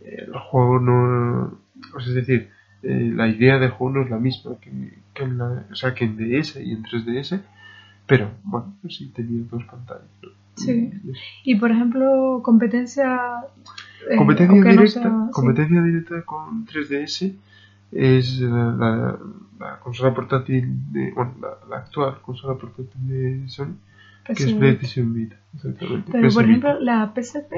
Eh, 0.00 0.24
el 0.26 0.38
juego 0.38 0.78
no. 0.80 1.58
o 1.94 2.00
sea, 2.00 2.08
es 2.08 2.14
decir, 2.14 2.48
eh, 2.82 3.12
la 3.14 3.28
idea 3.28 3.58
del 3.58 3.70
juego 3.70 3.98
no 3.98 4.04
es 4.04 4.10
la 4.10 4.18
misma 4.18 4.52
que, 4.60 4.70
que 5.14 5.22
en, 5.24 5.38
la, 5.38 5.64
o 5.70 5.74
sea, 5.74 5.94
que 5.94 6.04
en 6.04 6.16
DS 6.16 6.56
y 6.56 6.72
en 6.72 6.82
3DS, 6.82 7.40
pero 8.06 8.30
bueno, 8.44 8.74
pues 8.82 8.96
sí 8.96 9.12
tenía 9.14 9.42
dos 9.50 9.64
pantallas. 9.64 10.02
¿no? 10.22 10.28
Sí. 10.56 10.90
Y 11.44 11.54
por 11.56 11.70
ejemplo, 11.70 12.40
competencia. 12.42 13.18
eh, 14.10 14.16
competencia, 14.16 14.60
no 14.62 14.70
directa, 14.70 15.00
sea- 15.02 15.28
competencia 15.32 15.82
directa 15.82 16.22
con 16.22 16.66
3DS 16.66 17.32
es 17.92 18.40
la, 18.40 18.72
la- 18.72 19.18
la 19.60 19.78
consola 19.78 20.12
portátil 20.14 20.92
de. 20.92 21.12
Bueno, 21.12 21.34
la, 21.40 21.50
la 21.70 21.76
actual 21.82 22.16
consola 22.22 22.58
portátil 22.58 23.06
de 23.08 23.48
Sony, 23.48 23.76
que 24.24 24.32
es. 24.32 24.52
PlayStation 24.54 25.14
Vita. 25.14 25.36
Exactamente. 25.54 26.10
Pero 26.10 26.28
por 26.30 26.44
ejemplo, 26.44 26.80
la 26.80 27.12
PSP 27.14 27.52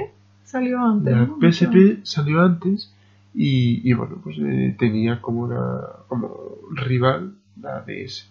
salió 0.45 0.81
antes. 0.85 1.13
La 1.15 1.27
¿no? 1.27 1.39
PSP 1.41 2.05
salió 2.05 2.43
antes 2.43 2.93
y, 3.35 3.89
y 3.89 3.93
bueno, 3.95 4.19
pues 4.23 4.37
eh, 4.41 4.75
tenía 4.79 5.21
como 5.23 5.41
una, 5.43 5.81
como 6.09 6.37
rival 6.73 7.35
la 7.61 7.81
DS, 7.81 8.29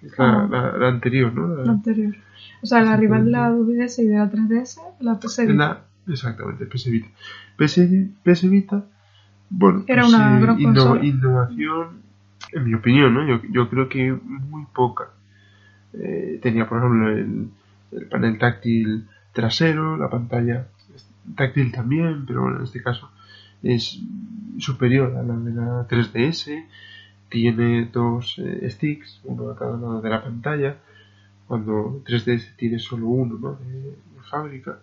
que 0.00 0.06
es 0.08 0.18
la, 0.18 0.42
Ah. 0.44 0.48
la, 0.50 0.76
la 0.78 0.88
anterior, 0.88 1.32
¿no? 1.32 1.62
La 1.64 1.72
anterior. 1.72 2.14
O 2.62 2.66
sea, 2.66 2.82
la 2.82 2.96
rival 2.96 3.24
de 3.26 3.30
la 3.30 3.50
2DS 3.50 4.02
y 4.02 4.06
de 4.06 4.14
la 4.16 4.30
3DS, 4.30 4.78
la 5.00 5.18
PS 5.18 5.46
Vita. 5.46 5.84
exactamente, 6.08 6.66
PS 6.66 6.90
Vita. 6.90 7.08
PS, 7.56 7.80
PS 8.22 8.48
Vita, 8.50 8.84
bueno, 9.50 9.84
Era 9.86 10.06
una 10.06 10.38
gran 10.38 10.60
innovación, 10.60 12.02
en 12.52 12.64
mi 12.64 12.74
opinión, 12.74 13.14
¿no? 13.14 13.26
Yo, 13.26 13.40
yo 13.50 13.68
creo 13.68 13.88
que 13.88 14.12
muy 14.12 14.64
poca. 14.74 15.10
Eh, 15.92 16.38
tenía, 16.42 16.68
por 16.68 16.78
ejemplo, 16.78 17.10
el, 17.10 17.48
el 17.92 18.06
panel 18.06 18.38
táctil 18.38 19.06
trasero, 19.32 19.96
la 19.96 20.08
pantalla 20.08 20.66
táctil 21.36 21.72
también, 21.72 22.24
pero 22.26 22.42
bueno, 22.42 22.58
en 22.58 22.64
este 22.64 22.82
caso 22.82 23.10
es 23.62 23.98
superior 24.58 25.16
a 25.16 25.22
la 25.22 25.34
de 25.34 25.52
la 25.52 25.88
3DS. 25.88 26.66
Tiene 27.28 27.86
dos 27.86 28.38
eh, 28.38 28.70
sticks, 28.70 29.20
uno 29.24 29.50
a 29.50 29.56
cada 29.56 29.72
lado 29.72 30.00
de 30.00 30.10
la 30.10 30.22
pantalla, 30.22 30.76
cuando 31.48 32.02
3DS 32.04 32.54
tiene 32.56 32.78
solo 32.78 33.08
uno 33.08 33.38
¿no? 33.38 33.54
de, 33.56 33.80
de 33.80 34.22
fábrica. 34.30 34.78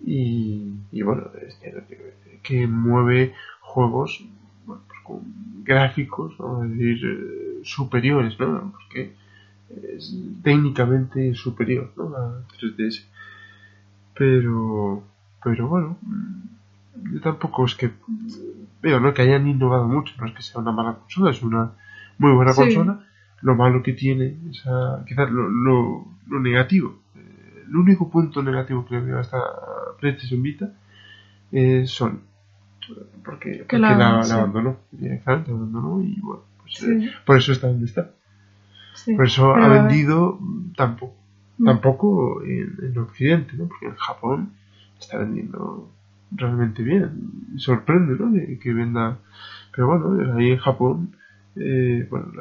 Y, 0.00 0.74
y 0.92 1.02
bueno, 1.02 1.24
es 1.46 1.58
cierto 1.58 1.82
que, 1.88 2.40
que 2.42 2.66
mueve 2.66 3.34
juegos 3.74 4.24
bueno, 4.66 4.82
pues 4.88 5.00
con 5.02 5.20
gráficos, 5.64 6.36
vamos 6.38 6.62
a 6.62 6.66
decir, 6.68 6.98
eh, 7.04 7.60
superiores, 7.62 8.38
¿no? 8.38 8.70
Porque 8.72 9.12
es 9.94 10.14
técnicamente 10.42 11.34
superior 11.34 11.90
¿no? 11.96 12.04
a 12.16 12.42
3DS. 12.58 13.04
Pero, 14.14 15.02
pero 15.42 15.68
bueno, 15.68 15.96
mm, 16.02 17.12
yo 17.14 17.20
tampoco 17.20 17.64
es 17.66 17.74
que 17.74 17.90
veo 18.82 19.00
¿no? 19.00 19.12
que 19.14 19.22
hayan 19.22 19.46
innovado 19.46 19.86
mucho, 19.88 20.14
no 20.18 20.26
es 20.26 20.32
que 20.34 20.42
sea 20.42 20.60
una 20.60 20.72
mala 20.72 20.94
consola, 20.94 21.30
es 21.30 21.42
una 21.42 21.70
muy 22.18 22.32
buena 22.32 22.52
Sí. 22.52 22.60
consola. 22.62 23.00
Lo 23.40 23.54
malo 23.54 23.82
que 23.82 23.92
tiene, 23.92 24.36
esa, 24.50 25.04
quizás 25.06 25.30
lo, 25.30 25.48
lo, 25.48 26.06
lo 26.26 26.40
negativo, 26.40 26.98
eh, 27.14 27.64
el 27.68 27.76
único 27.76 28.10
punto 28.10 28.42
negativo 28.42 28.84
que 28.84 28.96
le 28.96 29.00
veo 29.02 29.18
a 29.18 29.20
esta 29.20 29.38
PlayStation 30.00 30.42
Vita 30.42 30.72
es 31.52 31.90
Sony. 31.90 32.18
Porque, 33.24 33.58
porque 33.58 33.78
la, 33.78 33.96
la, 33.96 34.20
abandonó, 34.20 34.78
directamente 34.90 35.50
la 35.50 35.56
abandonó 35.56 36.02
y 36.02 36.20
bueno, 36.20 36.42
pues, 36.62 36.82
eh, 36.82 37.10
por 37.24 37.36
eso 37.36 37.52
está 37.52 37.68
donde 37.68 37.86
está. 37.86 38.10
por 39.16 39.26
eso 39.26 39.54
ha 39.54 39.68
vendido 39.68 40.38
tampoco, 40.76 41.14
mm. 41.58 41.64
tampoco 41.64 42.42
en, 42.44 42.76
en, 42.82 42.98
Occidente, 42.98 43.56
¿no? 43.56 43.66
Porque 43.68 43.86
en 43.86 43.96
Japón 43.96 44.52
está 44.98 45.18
vendiendo 45.18 45.90
realmente 46.30 46.82
bien. 46.82 47.30
Sorprende, 47.56 48.16
¿no? 48.18 48.32
que 48.60 48.72
venda. 48.72 49.18
Pero 49.74 49.86
bueno, 49.86 50.36
ahí 50.36 50.50
en 50.50 50.58
Japón, 50.58 51.16
eh, 51.56 52.06
bueno, 52.10 52.32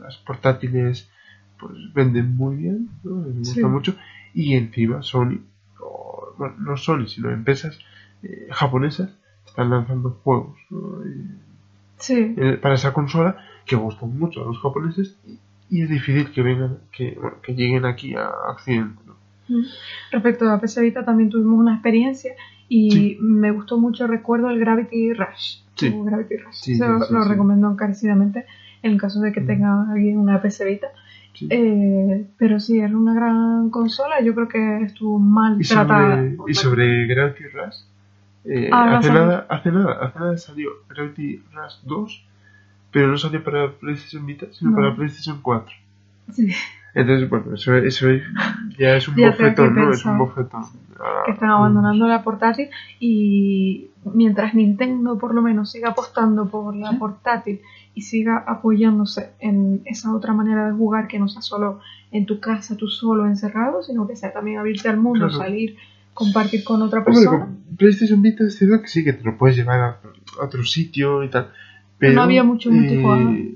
las 0.00 0.16
portátiles 0.18 1.08
pues 1.58 1.92
venden 1.92 2.36
muy 2.36 2.56
bien, 2.56 2.90
¿no? 3.02 3.16
Me 3.16 3.38
gusta 3.38 3.68
mucho. 3.68 3.96
Y 4.32 4.54
encima 4.54 5.02
Sony, 5.02 5.40
bueno, 6.38 6.56
no 6.58 6.76
Sony, 6.76 7.06
sino 7.06 7.30
empresas 7.30 7.78
eh, 8.22 8.48
japonesas 8.50 9.10
están 9.46 9.70
lanzando 9.70 10.10
juegos 10.22 10.56
eh, 12.08 12.58
para 12.60 12.74
esa 12.74 12.92
consola 12.92 13.36
que 13.64 13.76
gustan 13.76 14.18
mucho 14.18 14.42
a 14.42 14.46
los 14.46 14.58
japoneses 14.60 15.16
y, 15.26 15.82
es 15.82 15.88
difícil 15.88 16.30
que 16.30 16.42
vengan, 16.42 16.78
que, 16.92 17.16
bueno, 17.20 17.38
que 17.42 17.54
lleguen 17.54 17.84
aquí 17.84 18.14
a 18.14 18.30
Occidente. 18.50 19.02
Mm. 19.48 19.62
Respecto 20.12 20.48
a 20.48 20.60
PC 20.60 20.82
Vita 20.82 21.04
también 21.04 21.30
tuvimos 21.30 21.58
una 21.58 21.74
experiencia 21.74 22.34
y 22.68 23.16
me 23.20 23.50
gustó 23.50 23.78
mucho, 23.78 24.06
recuerdo 24.06 24.50
el 24.50 24.58
Gravity 24.60 25.14
Rush. 25.14 25.62
Gravity 25.76 26.36
Rush. 26.36 26.78
lo 27.10 27.24
recomiendo 27.24 27.70
encarecidamente 27.70 28.46
en 28.82 28.98
caso 28.98 29.20
de 29.20 29.32
que 29.32 29.40
mm. 29.40 29.46
tenga 29.46 29.90
alguien 29.90 30.18
una 30.18 30.40
PC 30.40 30.64
Vita. 30.66 30.88
Eh, 31.50 32.26
pero 32.38 32.60
sí, 32.60 32.78
era 32.78 32.96
una 32.96 33.14
gran 33.14 33.70
consola. 33.70 34.20
Yo 34.22 34.34
creo 34.34 34.48
que 34.48 34.82
estuvo 34.82 35.18
mal 35.18 35.60
¿Y 35.60 35.64
Sobre, 35.64 36.36
y 36.46 36.54
sobre 36.54 37.06
Gravity 37.06 37.44
Rush, 37.44 37.76
eh, 38.44 38.70
ah, 38.72 38.98
hace, 38.98 39.10
nada, 39.10 39.46
hace 39.48 39.72
nada, 39.72 39.92
hace 40.04 40.18
nada 40.18 40.36
salió 40.36 40.70
Gravity 40.88 41.42
Rush 41.52 41.76
2, 41.84 42.26
pero 42.90 43.08
no 43.08 43.18
salió 43.18 43.42
para 43.42 43.72
PlayStation 43.72 44.26
Vita, 44.26 44.46
sino 44.52 44.74
para 44.74 44.94
PlayStation 44.94 45.40
4. 45.40 45.74
Sí. 46.32 46.52
Entonces, 46.94 47.28
bueno, 47.28 47.54
eso, 47.54 47.74
eso 47.74 48.06
ya 48.78 48.96
es 48.96 49.08
un 49.08 49.16
bofetón, 49.16 49.74
¿no? 49.74 49.90
Es 49.90 50.04
un 50.04 50.16
bofetón. 50.16 50.62
que 51.26 51.32
están 51.32 51.50
abandonando 51.50 52.06
la 52.06 52.22
portátil 52.22 52.68
y 53.00 53.88
mientras 54.12 54.54
Nintendo 54.54 55.18
por 55.18 55.34
lo 55.34 55.42
menos 55.42 55.72
siga 55.72 55.90
apostando 55.90 56.48
por 56.48 56.76
la 56.76 56.92
portátil 56.92 57.60
y 57.94 58.02
siga 58.02 58.44
apoyándose 58.46 59.30
en 59.40 59.82
esa 59.86 60.14
otra 60.14 60.32
manera 60.34 60.66
de 60.66 60.72
jugar 60.72 61.08
que 61.08 61.18
no 61.18 61.28
sea 61.28 61.42
solo 61.42 61.80
en 62.12 62.26
tu 62.26 62.38
casa, 62.38 62.76
tú 62.76 62.86
solo 62.86 63.26
encerrado, 63.26 63.82
sino 63.82 64.06
que 64.06 64.14
sea 64.14 64.32
también 64.32 64.58
abrirte 64.58 64.88
al 64.88 64.98
mundo, 64.98 65.30
salir, 65.30 65.76
compartir 66.12 66.62
con 66.62 66.80
otra 66.80 67.04
persona. 67.04 67.48
PlayStation 67.76 68.22
Vita 68.22 68.44
es 68.44 68.56
cierto 68.56 68.82
que 68.82 68.88
sí, 68.88 69.04
que 69.04 69.12
te 69.12 69.24
lo 69.24 69.36
puedes 69.36 69.56
llevar 69.56 69.80
a, 69.80 70.00
otro 70.40 70.64
sitio 70.64 71.24
y 71.24 71.30
tal. 71.30 71.52
Pero, 71.98 72.14
no 72.14 72.22
había 72.22 72.44
mucho 72.44 72.70
multijugador. 72.70 73.34
Eh, 73.34 73.54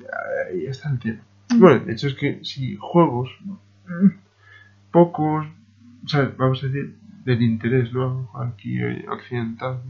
ahí 0.51 0.67
está 0.67 0.91
el 0.91 0.99
tema. 0.99 1.21
Bueno, 1.57 1.85
de 1.85 1.93
hecho 1.93 2.09
es 2.09 2.15
que 2.15 2.45
si 2.45 2.77
juegos 2.77 3.31
pocos, 4.93 5.47
o 6.05 6.09
sea, 6.09 6.33
vamos 6.37 6.63
a 6.63 6.67
decir, 6.67 6.95
del 7.25 7.43
interés, 7.43 7.93
¿no? 7.93 8.31
Aquí 8.35 8.79
occidental, 9.09 9.81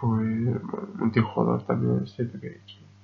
pues 0.00 0.26
multijugador 0.96 1.66
también 1.66 2.02
es 2.04 2.12
cierto 2.12 2.38
que, 2.40 2.60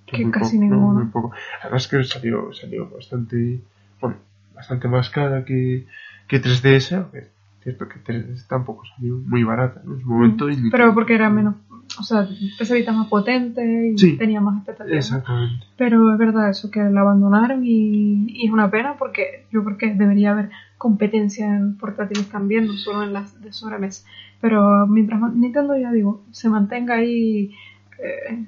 que, 0.07 0.31
casi 0.31 0.59
ninguno. 0.59 1.01
muy 1.01 1.07
poco. 1.07 1.33
Además 1.63 1.89
que 1.89 2.05
salió, 2.05 2.53
salió 2.53 2.89
bastante, 2.89 3.61
bueno, 4.01 4.17
bastante 4.55 4.89
más 4.89 5.11
cara 5.11 5.45
que, 5.45 5.87
que 6.29 6.41
3DS, 6.41 6.97
aunque 6.97 7.19
es 7.19 7.31
cierto 7.65 7.89
que 7.89 7.99
3DS 8.05 8.47
tampoco 8.47 8.85
salió 8.95 9.17
muy 9.27 9.43
barata 9.43 9.83
en 9.85 10.01
su 10.01 10.07
momento. 10.07 10.47
Pero 10.71 10.95
porque 10.95 11.15
era 11.15 11.29
menos 11.29 11.57
o 11.99 12.03
sea, 12.03 12.27
PS 12.59 12.93
más 12.93 13.09
potente 13.09 13.95
y 13.97 14.17
tenía 14.17 14.41
más 14.41 14.59
expectativas. 14.59 15.07
Exactamente. 15.07 15.67
Pero 15.77 16.13
es 16.13 16.19
verdad 16.19 16.51
eso, 16.51 16.71
que 16.71 16.81
la 16.81 17.01
abandonaron 17.01 17.63
y, 17.65 18.45
es 18.45 18.51
una 18.51 18.71
pena 18.71 18.97
porque 18.99 19.47
yo 19.53 19.65
creo 19.65 19.79
que 19.79 19.95
debería 19.95 20.33
haber 20.33 20.51
competencia 20.79 21.47
en 21.47 21.77
portátiles 21.77 22.29
también, 22.29 22.67
no 22.67 22.75
solo 22.75 23.05
en 23.05 23.13
las 23.13 23.41
de 23.41 23.53
sobremesa. 23.53 24.07
Pero 24.41 24.87
mientras 24.87 25.21
Nintendo, 25.35 25.77
ya 25.77 25.93
digo, 25.93 26.25
se 26.31 26.49
mantenga 26.49 26.95
ahí 26.95 27.55
eh, 28.03 28.45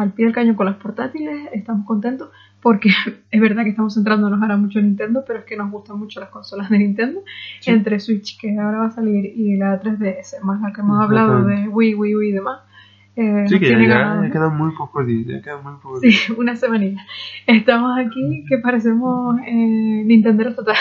al 0.00 0.12
pie 0.12 0.26
del 0.26 0.34
caño 0.34 0.56
con 0.56 0.66
las 0.66 0.76
portátiles, 0.76 1.48
estamos 1.52 1.86
contentos 1.86 2.30
porque 2.60 2.90
es 3.30 3.40
verdad 3.40 3.64
que 3.64 3.70
estamos 3.70 3.94
centrándonos 3.94 4.40
ahora 4.40 4.56
mucho 4.56 4.78
en 4.78 4.86
Nintendo, 4.86 5.24
pero 5.26 5.40
es 5.40 5.44
que 5.44 5.56
nos 5.56 5.70
gustan 5.70 5.98
mucho 5.98 6.20
las 6.20 6.30
consolas 6.30 6.70
de 6.70 6.78
Nintendo, 6.78 7.22
entre 7.66 8.00
Switch 8.00 8.38
que 8.38 8.58
ahora 8.58 8.78
va 8.78 8.86
a 8.86 8.90
salir 8.90 9.24
y 9.24 9.56
la 9.56 9.80
3DS, 9.80 10.42
más 10.42 10.60
la 10.60 10.72
que 10.72 10.80
hemos 10.80 11.00
hablado 11.02 11.44
de 11.44 11.68
Wii, 11.68 11.94
Wii, 11.94 12.16
Wii 12.16 12.28
y 12.28 12.32
demás 12.32 12.60
eh, 13.16 13.44
sí, 13.48 13.58
que 13.58 13.68
ya, 13.68 14.30
quedan 14.32 14.56
muy 14.56 14.72
pocos 14.74 15.06
días, 15.06 15.26
ya 15.26 15.42
quedan 15.42 15.62
muy 15.62 15.74
pocos 15.82 16.00
días. 16.00 16.14
Sí, 16.14 16.32
una 16.38 16.56
semanita. 16.56 17.02
Estamos 17.46 17.98
aquí 17.98 18.44
que 18.48 18.58
parecemos 18.58 19.38
eh, 19.46 20.02
Nintendo 20.06 20.54
total. 20.54 20.76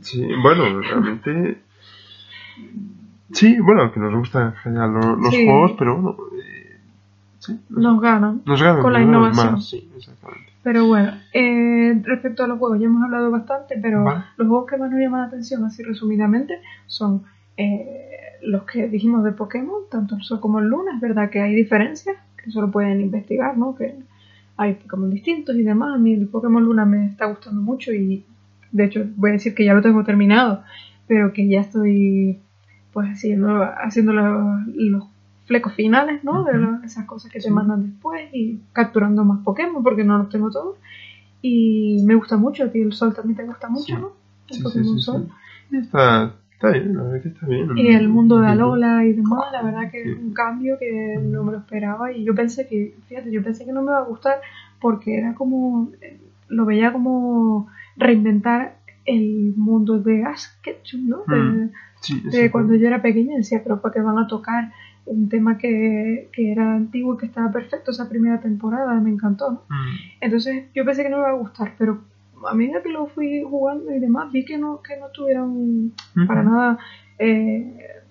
Sí, 0.00 0.24
bueno, 0.42 0.80
realmente... 0.80 1.58
Sí, 3.32 3.58
bueno, 3.60 3.90
que 3.92 4.00
nos 4.00 4.14
gustan 4.14 4.48
en 4.48 4.54
general 4.54 4.92
los, 4.92 5.34
juegos, 5.34 5.72
pero 5.78 6.00
bueno... 6.00 6.16
Sí, 7.38 7.58
nos, 7.68 8.00
ganan. 8.00 8.42
Nos 8.44 8.62
ganan. 8.62 8.82
Con 8.82 8.92
la 8.92 9.02
innovación. 9.02 9.60
sí, 9.60 9.88
exactamente. 9.96 10.48
Pero 10.62 10.86
bueno, 10.86 11.12
eh, 11.32 12.00
respecto 12.04 12.44
a 12.44 12.48
los 12.48 12.58
juegos, 12.58 12.78
ya 12.80 12.86
hemos 12.86 13.02
hablado 13.02 13.30
bastante, 13.30 13.78
pero 13.80 14.04
los 14.36 14.48
juegos 14.48 14.66
que 14.68 14.76
más 14.76 14.90
nos 14.90 15.00
llaman 15.00 15.22
la 15.22 15.26
atención, 15.28 15.64
así 15.64 15.82
resumidamente, 15.82 16.60
son 16.86 17.22
eh, 17.56 18.08
los 18.42 18.64
que 18.64 18.88
dijimos 18.88 19.24
de 19.24 19.32
Pokémon, 19.32 19.82
tanto 19.90 20.16
el 20.16 20.22
Sol 20.22 20.40
como 20.40 20.58
el 20.58 20.66
Luna, 20.66 20.96
es 20.96 21.00
verdad 21.00 21.30
que 21.30 21.40
hay 21.40 21.54
diferencias, 21.54 22.16
que 22.36 22.50
solo 22.50 22.70
pueden 22.70 23.00
investigar, 23.00 23.56
¿no? 23.56 23.74
Que 23.74 23.96
hay 24.56 24.74
Pokémon 24.74 25.10
distintos 25.10 25.56
y 25.56 25.62
demás. 25.62 25.94
A 25.94 25.98
mí 25.98 26.14
el 26.14 26.28
Pokémon 26.28 26.62
Luna 26.62 26.84
me 26.84 27.06
está 27.06 27.26
gustando 27.26 27.62
mucho 27.62 27.92
y 27.92 28.24
de 28.72 28.84
hecho 28.84 29.06
voy 29.16 29.30
a 29.30 29.32
decir 29.34 29.54
que 29.54 29.64
ya 29.64 29.74
lo 29.74 29.82
tengo 29.82 30.04
terminado, 30.04 30.62
pero 31.06 31.32
que 31.32 31.48
ya 31.48 31.60
estoy 31.60 32.40
pues 32.92 33.08
haciendo, 33.08 33.62
haciendo 33.62 34.12
los, 34.12 35.04
flecos 35.48 35.74
finales, 35.74 36.22
¿no? 36.22 36.44
De 36.44 36.52
esas 36.86 37.06
cosas 37.06 37.32
que 37.32 37.40
te 37.40 37.50
mandan 37.50 37.90
después 37.90 38.28
y 38.32 38.60
capturando 38.72 39.24
más 39.24 39.42
Pokémon 39.42 39.82
porque 39.82 40.04
no 40.04 40.18
los 40.18 40.28
tengo 40.28 40.50
todos. 40.50 40.76
Y 41.42 42.02
me 42.04 42.14
gusta 42.14 42.36
mucho, 42.36 42.64
a 42.64 42.68
ti 42.68 42.80
el 42.80 42.92
Sol 42.92 43.14
también 43.14 43.36
te 43.36 43.44
gusta 43.44 43.68
mucho, 43.68 43.98
¿no? 43.98 44.12
El 44.48 44.62
Pokémon 44.62 44.98
Sol. 45.00 45.28
Está, 45.72 46.34
Está 46.58 46.70
bien, 46.70 46.96
la 46.96 47.04
verdad 47.04 47.22
que 47.22 47.28
está 47.28 47.46
bien. 47.46 47.78
Y 47.78 47.86
el 47.86 48.08
mundo 48.08 48.40
de 48.40 48.48
Alola 48.48 49.04
y 49.04 49.12
demás, 49.12 49.44
la 49.52 49.62
verdad 49.62 49.92
que 49.92 50.02
es 50.02 50.18
un 50.18 50.32
cambio 50.32 50.76
que 50.76 51.16
no 51.22 51.44
me 51.44 51.52
lo 51.52 51.58
esperaba 51.58 52.10
y 52.10 52.24
yo 52.24 52.34
pensé 52.34 52.66
que, 52.66 52.96
fíjate, 53.06 53.30
yo 53.30 53.44
pensé 53.44 53.64
que 53.64 53.70
no 53.70 53.80
me 53.80 53.92
iba 53.92 53.98
a 53.98 54.02
gustar 54.02 54.40
porque 54.80 55.18
era 55.18 55.36
como, 55.36 55.92
lo 56.48 56.66
veía 56.66 56.92
como 56.92 57.68
reinventar 57.96 58.76
el 59.04 59.54
mundo 59.56 60.00
de 60.00 60.24
Ash 60.24 60.46
Ketchum, 60.60 61.08
¿no? 61.08 61.22
De, 61.28 62.46
mm. 62.48 62.50
cuando 62.50 62.74
yo 62.74 62.88
era 62.88 63.02
pequeña 63.02 63.36
decía, 63.36 63.60
pero 63.62 63.80
¿para 63.80 63.94
qué 63.94 64.00
van 64.00 64.18
a 64.18 64.26
tocar 64.26 64.72
un 65.08 65.28
tema 65.28 65.58
que, 65.58 66.28
que, 66.32 66.52
era 66.52 66.74
antiguo 66.74 67.14
y 67.14 67.18
que 67.18 67.26
estaba 67.26 67.50
perfecto 67.50 67.90
esa 67.90 68.08
primera 68.08 68.40
temporada? 68.40 68.94
Me 69.00 69.10
encantó, 69.10 69.50
¿no? 69.50 69.62
Mm. 69.68 69.96
Entonces 70.20 70.64
yo 70.74 70.84
pensé 70.84 71.02
que 71.02 71.10
no 71.10 71.16
me 71.18 71.22
iba 71.22 71.30
a 71.30 71.40
gustar, 71.40 71.74
pero 71.78 72.00
a 72.46 72.54
medida 72.54 72.82
que 72.82 72.90
lo 72.90 73.06
fui 73.06 73.42
jugando 73.42 73.92
y 73.92 73.98
demás, 73.98 74.30
vi 74.32 74.44
que 74.44 74.58
no, 74.58 74.80
que 74.82 74.96
no 74.96 75.06
estuvieron 75.06 75.92
para 76.26 76.42
nada, 76.42 76.78
eh, 77.18 78.02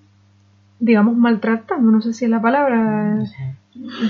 digamos, 0.79 1.15
maltratando, 1.15 1.91
no 1.91 2.01
sé 2.01 2.13
si 2.13 2.25
es 2.25 2.31
la 2.31 2.41
palabra. 2.41 3.19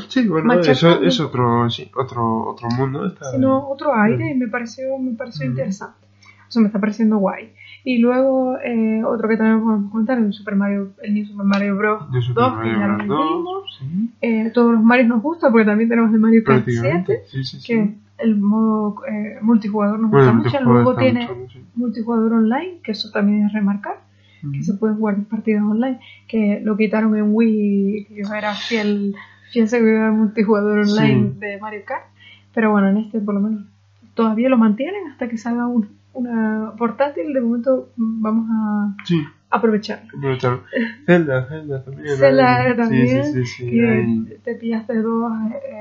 Sí, 0.08 0.28
bueno, 0.28 0.54
eso 0.54 1.02
es 1.04 1.20
otro, 1.20 1.70
sí, 1.70 1.92
otro, 1.96 2.50
otro 2.50 2.70
mundo. 2.70 3.14
Sino 3.32 3.70
otro 3.70 3.94
aire 3.94 4.32
y 4.32 4.36
me 4.36 4.48
pareció, 4.48 4.98
me 4.98 5.14
pareció 5.14 5.46
interesante. 5.46 6.08
Eso 6.48 6.62
me 6.62 6.68
está 6.68 6.80
pareciendo 6.80 7.18
guay. 7.18 7.52
Y 7.88 8.00
luego, 8.00 8.58
eh, 8.66 9.02
otro 9.06 9.30
que 9.30 9.38
también 9.38 9.64
podemos 9.64 9.90
comentar, 9.90 10.18
el 10.18 10.34
Super 10.34 10.58
Mario, 10.58 10.90
el 11.02 11.14
New 11.14 11.26
Super 11.26 11.46
Mario 11.46 11.78
Bros. 11.78 12.04
2, 12.12 12.62
que 12.62 12.70
ya 12.70 12.86
lo 12.86 12.98
vimos. 12.98 13.82
Eh, 14.20 14.52
todos 14.54 14.74
los 14.74 14.84
Marios 14.84 15.08
nos 15.08 15.22
gusta 15.22 15.50
porque 15.50 15.64
también 15.64 15.88
tenemos 15.88 16.14
el 16.14 16.20
Mario 16.20 16.44
Kart 16.44 16.66
7, 16.68 17.22
que 17.66 17.96
el 18.18 18.36
modo 18.36 18.98
eh, 19.10 19.38
multijugador 19.42 20.02
nos 20.02 20.12
gusta 20.12 20.34
mucho. 20.34 20.60
Luego 20.66 20.98
tiene 20.98 21.30
multijugador 21.76 22.34
online, 22.34 22.80
que 22.84 22.92
eso 22.92 23.10
también 23.12 23.46
es 23.46 23.54
remarcar, 23.54 24.02
que 24.52 24.64
se 24.64 24.74
pueden 24.74 24.98
jugar 24.98 25.24
partidas 25.24 25.64
online, 25.64 26.02
que 26.28 26.60
lo 26.62 26.76
quitaron 26.76 27.16
en 27.16 27.34
Wii, 27.34 28.04
que 28.10 28.16
yo 28.16 28.34
era 28.34 28.54
fiel, 28.54 29.16
fiel 29.54 29.70
seguidor 29.70 30.12
multijugador 30.12 30.80
online 30.80 31.36
de 31.40 31.58
Mario 31.62 31.84
Kart. 31.86 32.04
Pero 32.54 32.70
bueno, 32.70 32.90
en 32.90 32.98
este 32.98 33.22
por 33.22 33.34
lo 33.34 33.40
menos 33.40 33.64
todavía 34.14 34.50
lo 34.50 34.58
mantienen 34.58 35.08
hasta 35.10 35.30
que 35.30 35.38
salga 35.38 35.68
una 36.18 36.74
portátil. 36.78 37.34
De 37.34 37.42
momento 37.42 37.90
vamos 37.96 38.48
a, 38.52 38.96
aprovechar. 39.50 40.04
Aprovechar. 40.16 40.60
Zelda, 41.06 41.48
Zelda 41.48 41.84
también. 41.84 42.18
Zelda 42.18 42.76
también. 42.76 43.24
Sí, 43.26 43.46
sí, 43.46 43.70
sí, 43.70 44.38
te 44.44 44.56
pillaste 44.56 45.02
dos 45.02 45.32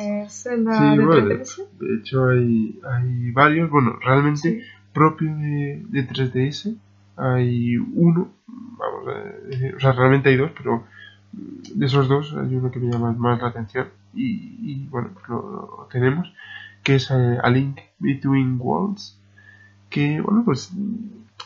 eh, 0.01 0.27
Zelda 0.29 0.95
de 0.95 1.05
bueno, 1.05 1.27
3DS. 1.29 1.69
De 1.79 1.97
hecho 1.99 2.29
hay, 2.29 2.81
hay 2.89 3.31
varios, 3.33 3.71
bueno, 3.71 3.99
realmente 4.05 4.63
propios 4.93 5.37
de, 5.39 5.85
de 5.89 6.09
3DS. 6.09 6.77
hay 7.17 7.77
uno, 7.77 8.31
vamos 8.47 9.09
a 9.09 9.47
decir, 9.49 9.75
o 9.75 9.81
sea, 9.81 9.93
realmente 9.93 10.29
hay 10.31 10.37
dos, 10.37 10.53
pero 10.57 10.85
de 11.33 11.87
esos 11.87 12.09
dos 12.09 12.35
hay 12.35 12.55
uno 12.55 12.71
que 12.71 12.79
me 12.79 12.91
llama 12.91 13.13
más 13.13 13.41
la 13.41 13.49
atención 13.49 13.89
y, 14.17 14.87
bueno, 14.87 15.11
pues 15.13 15.29
lo, 15.29 15.89
tenemos, 15.91 16.33
que 16.83 16.97
es 16.97 17.11
eh, 17.11 17.39
A 17.43 17.51
Link 17.51 17.79
Between 17.99 18.57
Worlds, 18.59 19.21
que 19.97 20.21
bueno, 20.21 20.43
pues 20.45 20.71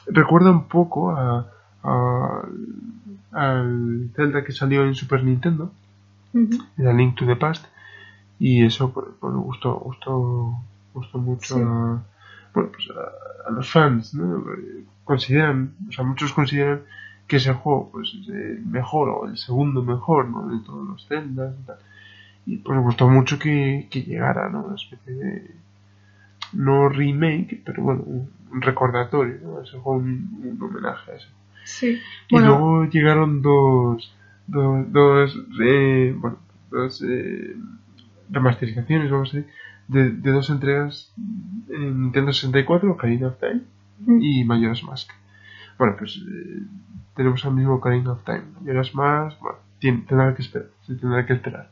recuerda 0.07 0.51
un 0.51 0.65
poco 0.65 1.13
a, 1.13 1.47
al 3.31 4.11
Zelda 4.17 4.43
que 4.43 4.51
salió 4.51 4.85
en 4.85 4.97
Super 4.97 5.23
Nintendo, 5.23 5.71
A 6.35 6.93
Link 6.93 7.15
to 7.15 7.27
the 7.27 7.37
Past, 7.37 7.65
y 8.41 8.65
eso 8.65 8.93
pues, 8.93 9.07
bueno, 9.21 9.39
gustó, 9.43 9.75
gustó, 9.77 10.53
gustó 10.93 11.19
mucho 11.19 11.59
a, 11.59 12.03
bueno, 12.53 12.71
pues 12.73 12.89
a, 13.47 13.53
los 13.53 13.71
fans, 13.71 14.15
¿no? 14.15 14.45
Consideran, 15.05 15.75
o 15.89 15.93
sea, 15.93 16.05
muchos 16.05 16.33
consideran 16.33 16.81
que 17.29 17.37
ese 17.37 17.53
juego 17.53 17.91
pues 17.93 18.13
es 18.21 18.29
el 18.31 18.67
mejor 18.67 19.11
o 19.11 19.29
el 19.29 19.39
segundo 19.39 19.85
mejor, 19.85 20.29
¿no? 20.29 20.49
De 20.49 20.59
todos 20.65 20.89
los 20.89 21.07
Zeldas 21.07 21.55
y 21.57 21.67
tal. 21.67 21.79
Y 22.47 22.57
pues 22.57 22.77
me 22.77 22.83
gustó 22.83 23.09
mucho 23.09 23.39
que, 23.39 23.87
que 23.89 24.03
llegara, 24.03 24.49
¿no? 24.49 24.65
Una 24.65 24.75
especie 24.75 25.15
de 25.15 25.55
no 26.53 26.89
remake, 26.89 27.63
pero 27.65 27.83
bueno, 27.85 28.03
un 28.05 28.39
recordatorio, 28.53 29.39
¿no? 29.43 29.63
Ese 29.63 29.79
juego 29.79 29.99
un, 29.99 30.59
un 30.59 30.63
homenaje 30.63 31.13
a 31.13 31.15
eso. 31.15 31.29
Sí. 31.65 32.01
Y 32.29 32.39
luego 32.39 32.85
llegaron 32.87 33.43
dos, 33.43 34.15
dos, 34.47 34.93
dos, 34.93 35.39
eh, 35.63 36.15
bueno, 36.17 36.39
dos 36.71 37.03
eh, 37.03 37.57
remasterizaciones, 38.31 39.11
vamos 39.11 39.33
a 39.33 39.37
decir, 39.37 39.53
de, 39.89 40.11
de, 40.11 40.31
dos 40.31 40.51
entregas 40.51 41.13
en 41.69 42.03
Nintendo 42.03 42.33
64, 42.33 42.93
Ocarina 42.93 43.29
of 43.29 43.39
Time 43.39 43.63
y 44.21 44.45
Majora's 44.45 44.83
Mask. 44.83 45.11
Bueno, 45.79 45.97
pues 45.99 46.17
eh, 46.17 46.63
tenemos 47.15 47.45
al 47.45 47.55
mismo 47.55 47.75
Ocarina 47.75 48.13
of 48.13 48.25
Time. 48.25 48.43
Majora's 48.61 48.95
Mask, 48.95 49.41
bueno, 49.41 49.59
tendrá 49.81 50.35
que 50.35 50.43
esperar, 50.43 50.69
se 50.87 50.95
tendrá 50.95 51.27
que 51.27 51.35
esperar. 51.35 51.71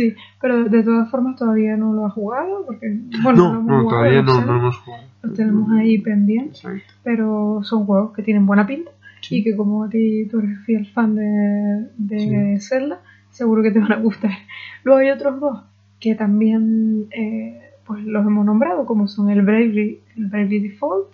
Sí, 0.00 0.14
pero 0.40 0.64
de 0.64 0.82
todas 0.82 1.10
formas 1.10 1.36
todavía 1.36 1.76
no 1.76 1.92
lo 1.92 2.06
ha 2.06 2.10
jugado, 2.10 2.64
porque, 2.64 2.98
bueno, 3.22 3.60
no, 3.60 3.82
no, 3.82 3.88
todavía 3.88 4.22
no, 4.22 4.40
no, 4.46 4.56
hemos 4.56 4.78
jugado. 4.78 5.04
Los 5.22 5.34
tenemos 5.34 5.70
ahí 5.72 5.98
pendientes, 5.98 6.62
pero 7.02 7.60
son 7.62 7.84
juegos 7.84 8.14
que 8.14 8.22
tienen 8.22 8.46
buena 8.46 8.66
pinta 8.66 8.90
y 9.28 9.44
que 9.44 9.54
como 9.54 9.84
a 9.84 9.90
ti 9.90 10.26
tú 10.30 10.38
eres 10.38 10.58
fiel 10.64 10.86
fan 10.86 11.16
de, 11.16 11.90
de 11.98 12.60
Zelda, 12.60 13.00
seguro 13.28 13.62
que 13.62 13.72
te 13.72 13.78
van 13.78 13.92
a 13.92 13.96
gustar. 13.96 14.30
Luego 14.84 15.00
hay 15.00 15.10
otros 15.10 15.38
dos 15.38 15.60
que 15.98 16.14
también 16.14 17.08
eh, 17.10 17.60
pues 17.86 18.02
los 18.02 18.26
hemos 18.26 18.46
nombrado, 18.46 18.86
como 18.86 19.06
son 19.06 19.28
el 19.28 19.42
Bravely, 19.42 20.00
el 20.16 20.26
Bravely 20.28 20.60
Default 20.60 21.08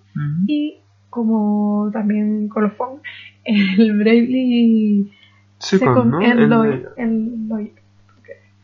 y 0.47 0.77
como 1.11 1.91
también 1.93 2.49
colofón, 2.49 3.01
el 3.43 3.99
Bravely 3.99 5.11
Second, 5.59 6.13
¿no? 6.13 6.21
el, 6.21 6.53
el, 6.97 7.73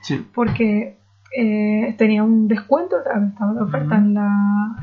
Sí. 0.03 0.27
Porque 0.35 0.97
eh, 1.37 1.95
tenía 1.97 2.23
un 2.23 2.49
descuento, 2.49 2.97
estaba 2.99 3.55
de 3.55 3.63
oferta 3.63 3.97
en 3.97 4.15
la, 4.15 4.77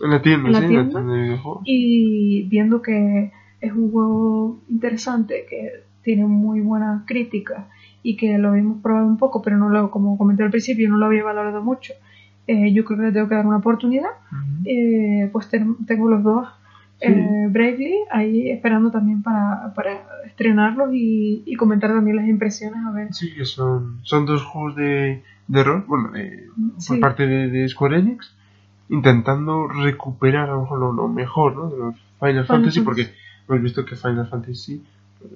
en 0.00 0.10
la 0.10 0.22
tienda, 0.22 0.48
en 0.48 0.52
la 0.52 0.60
sí, 0.60 0.68
tienda, 0.68 1.00
en 1.00 1.06
la 1.06 1.12
tienda 1.12 1.36
de. 1.36 1.60
Y 1.64 2.48
viendo 2.48 2.80
que 2.80 3.32
es 3.60 3.72
un 3.72 3.92
juego 3.92 4.60
interesante, 4.68 5.46
que 5.48 5.84
tiene 6.02 6.26
muy 6.26 6.60
buenas 6.60 7.02
críticas 7.06 7.66
y 8.02 8.16
que 8.16 8.38
lo 8.38 8.50
habíamos 8.50 8.82
probado 8.82 9.06
un 9.06 9.18
poco, 9.18 9.42
pero 9.42 9.56
no 9.56 9.68
lo, 9.68 9.90
como 9.90 10.18
comenté 10.18 10.42
al 10.42 10.50
principio, 10.50 10.88
no 10.88 10.96
lo 10.96 11.06
había 11.06 11.22
valorado 11.22 11.62
mucho. 11.62 11.92
Eh, 12.46 12.72
yo 12.72 12.84
creo 12.84 12.98
que 12.98 13.04
le 13.06 13.12
tengo 13.12 13.28
que 13.28 13.36
dar 13.36 13.46
una 13.46 13.58
oportunidad. 13.58 14.10
eh, 14.64 15.28
pues 15.32 15.48
tengo 15.48 16.08
los 16.08 16.22
dos 16.22 16.48
eh, 17.02 17.46
Bravely 17.50 17.94
ahí 18.10 18.50
esperando 18.50 18.90
también 18.90 19.22
para, 19.22 19.72
para 19.74 20.02
estrenarlos 20.26 20.90
y, 20.92 21.42
y, 21.44 21.56
comentar 21.56 21.90
también 21.90 22.16
las 22.16 22.28
impresiones 22.28 22.80
a 22.86 22.92
ver. 22.92 23.12
Sí, 23.12 23.32
que 23.34 23.44
son, 23.44 24.00
son 24.02 24.26
dos 24.26 24.42
juegos 24.44 24.76
de, 24.76 25.22
de 25.48 25.64
rol, 25.64 25.84
bueno, 25.86 26.10
de, 26.12 26.48
por 26.86 27.00
parte 27.00 27.26
de, 27.26 27.48
de, 27.48 27.68
Square 27.68 27.98
Enix, 27.98 28.34
intentando 28.88 29.68
recuperar 29.68 30.48
a 30.50 30.52
lo 30.52 30.62
mejor 30.62 30.78
lo, 30.78 30.92
lo 30.92 31.08
mejor 31.08 31.56
¿no? 31.56 31.70
de 31.70 31.78
los 31.78 31.94
Final, 31.94 32.44
Final 32.44 32.46
Fantasy, 32.46 32.80
porque 32.82 33.10
hemos 33.48 33.62
visto 33.62 33.84
que 33.84 33.96
Final 33.96 34.28
Fantasy 34.28 34.82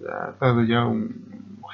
ha 0.09 0.35
dado 0.41 0.63
ya 0.65 0.85
un 0.87 1.15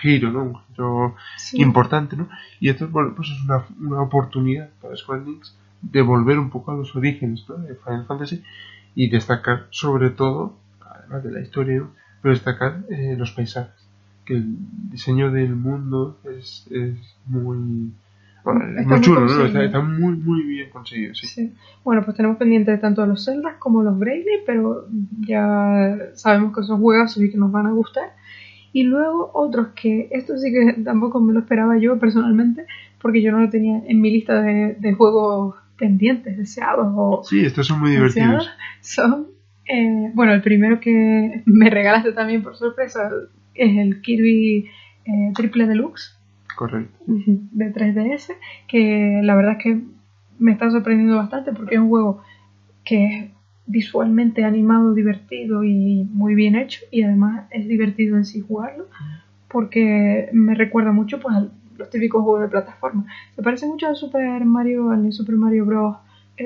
giro, 0.01 0.30
¿no? 0.30 0.43
Un 0.43 0.55
giro 0.68 1.14
Sí. 1.36 1.61
importante, 1.62 2.16
¿no? 2.16 2.28
Y 2.61 2.68
esto, 2.70 2.88
bueno, 2.88 3.12
pues 3.14 3.28
es 3.28 3.45
una, 3.45 3.64
una 3.80 4.03
oportunidad 4.03 4.70
para 4.80 4.97
Square 4.97 5.22
Enix 5.22 5.57
de 5.82 6.01
volver 6.03 6.38
un 6.38 6.51
poco 6.51 6.70
a 6.72 6.76
los 6.76 6.95
orígenes, 6.97 7.45
¿no? 7.49 7.57
De 7.57 7.74
Final 7.74 8.07
Fantasy 8.07 8.43
y 8.95 9.09
destacar 9.09 9.66
sobre 9.70 10.11
todo, 10.11 10.55
además 10.80 11.24
de 11.24 11.32
la 11.32 11.40
historia, 11.40 11.78
¿no? 11.78 11.90
pero 12.20 12.34
destacar 12.34 12.82
eh, 12.88 13.16
los 13.18 13.32
paisajes, 13.32 13.74
que 14.24 14.34
el 14.34 14.55
diseño 14.90 15.30
del 15.30 15.55
mundo 15.57 16.18
es, 16.24 16.66
es 16.70 16.97
muy... 17.26 17.90
Bueno, 18.45 18.64
es 18.80 18.86
muy 18.86 18.97
muy 18.97 19.01
chulo, 19.01 19.20
¿no? 19.20 19.45
Está, 19.45 19.64
está 19.64 19.80
muy, 19.80 20.16
muy 20.16 20.43
bien 20.43 20.70
conseguido, 20.70 21.14
sí. 21.14 21.26
Sí. 21.26 21.53
Bueno, 21.84 22.03
pues 22.05 22.16
tenemos 22.16 22.38
pendientes 22.38 22.80
tanto 22.80 23.07
los 23.07 23.24
Zelda 23.24 23.57
como 23.59 23.82
los 23.82 23.99
Bravely, 23.99 24.43
pero 24.47 24.88
ya 25.20 25.97
sabemos 26.14 26.55
que 26.55 26.62
son 26.64 26.80
juegazos 26.80 27.22
y 27.22 27.30
que 27.30 27.36
nos 27.38 27.53
van 27.53 27.66
a 27.66 27.72
gustar. 27.72 28.14
Y 28.72 28.84
luego 28.84 29.30
otros 29.34 29.68
que, 29.74 30.09
esto 30.11 30.36
sí 30.38 30.51
que 30.51 30.82
tampoco 30.82 31.20
me 31.20 31.32
lo 31.32 31.40
esperaba 31.40 31.76
yo 31.78 31.99
personalmente, 31.99 32.66
porque 33.01 33.22
yo 33.22 33.30
no 33.30 33.40
lo 33.40 33.51
tenía 33.51 33.82
en 33.86 34.01
mi 34.01 34.11
lista 34.11 34.40
de, 34.43 34.74
de 34.74 34.95
juegos 34.95 35.57
pendientes, 35.78 36.36
deseados 36.36 36.92
o 36.96 37.22
Sí, 37.24 37.40
estos 37.44 37.66
son 37.66 37.80
muy 37.80 37.90
divertidos. 37.90 38.48
son, 38.80 39.26
eh, 39.66 40.10
bueno, 40.14 40.32
el 40.32 40.42
primero 40.42 40.80
que 40.80 41.42
me 41.46 41.70
regalaste 41.70 42.12
también 42.12 42.42
por 42.42 42.56
sorpresa 42.56 43.10
es 43.54 43.76
el 43.78 44.00
Kirby 44.02 44.66
eh, 45.04 45.32
Triple 45.34 45.66
Deluxe 45.66 46.16
Correcto. 46.56 46.96
de 47.06 47.72
3DS, 47.72 48.32
que 48.68 49.20
la 49.22 49.34
verdad 49.34 49.56
es 49.58 49.62
que 49.62 49.80
me 50.38 50.52
está 50.52 50.70
sorprendiendo 50.70 51.16
bastante 51.16 51.52
porque 51.52 51.74
es 51.76 51.80
un 51.80 51.88
juego 51.88 52.22
que 52.84 53.04
es 53.06 53.30
visualmente 53.66 54.44
animado, 54.44 54.92
divertido 54.92 55.62
y 55.64 56.04
muy 56.12 56.34
bien 56.34 56.56
hecho 56.56 56.80
y 56.90 57.02
además 57.02 57.46
es 57.50 57.68
divertido 57.68 58.16
en 58.16 58.24
sí 58.24 58.40
jugarlo 58.40 58.88
porque 59.48 60.28
me 60.32 60.54
recuerda 60.54 60.92
mucho 60.92 61.20
pues 61.20 61.36
a 61.36 61.46
los 61.82 61.90
típicos 61.90 62.22
juegos 62.22 62.42
de 62.42 62.48
plataforma. 62.48 63.06
Se 63.36 63.42
parece 63.42 63.66
mucho 63.66 63.86
al 63.88 63.96
Super 63.96 64.44
Mario, 64.44 64.90
al 64.90 65.12
Super 65.12 65.36
Mario 65.36 65.66
Bros. 65.66 65.96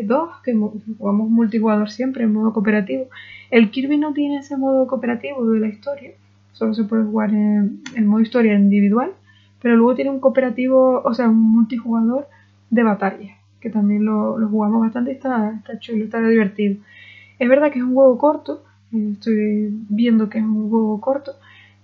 2, 0.05 0.29
que 0.45 0.53
mo- 0.53 0.75
jugamos 0.99 1.31
multijugador 1.31 1.89
siempre 1.91 2.25
en 2.25 2.33
modo 2.33 2.53
cooperativo. 2.53 3.07
El 3.51 3.71
Kirby 3.71 3.97
no 3.97 4.13
tiene 4.13 4.39
ese 4.39 4.57
modo 4.57 4.87
cooperativo 4.87 5.49
de 5.51 5.61
la 5.61 5.69
historia, 5.69 6.11
solo 6.53 6.75
se 6.75 6.85
puede 6.85 7.05
jugar 7.05 7.31
en, 7.33 7.81
modo 8.07 8.21
historia 8.21 8.55
individual, 8.55 9.13
pero 9.63 9.77
luego 9.77 9.95
tiene 9.95 10.11
un 10.11 10.21
cooperativo, 10.21 11.01
o 11.03 11.15
sea, 11.15 11.29
un 11.29 11.41
multijugador 11.41 12.29
de 12.69 12.83
batalla, 12.83 13.37
que 13.61 13.71
también 13.71 14.05
lo, 14.05 14.37
lo 14.39 14.49
jugamos 14.49 14.81
bastante 14.83 15.13
y 15.13 15.15
está, 15.15 15.53
está 15.57 15.79
chulo, 15.79 16.05
está 16.05 16.21
divertido. 16.21 16.77
Es 17.39 17.49
verdad 17.49 17.71
que 17.73 17.79
es 17.79 17.85
un 17.85 17.95
juego 17.95 18.19
corto, 18.19 18.65
eh, 18.93 19.11
estoy 19.13 19.69
viendo 19.89 20.29
que 20.29 20.39
es 20.39 20.45
un 20.45 20.69
juego 20.71 21.01
corto, 21.01 21.33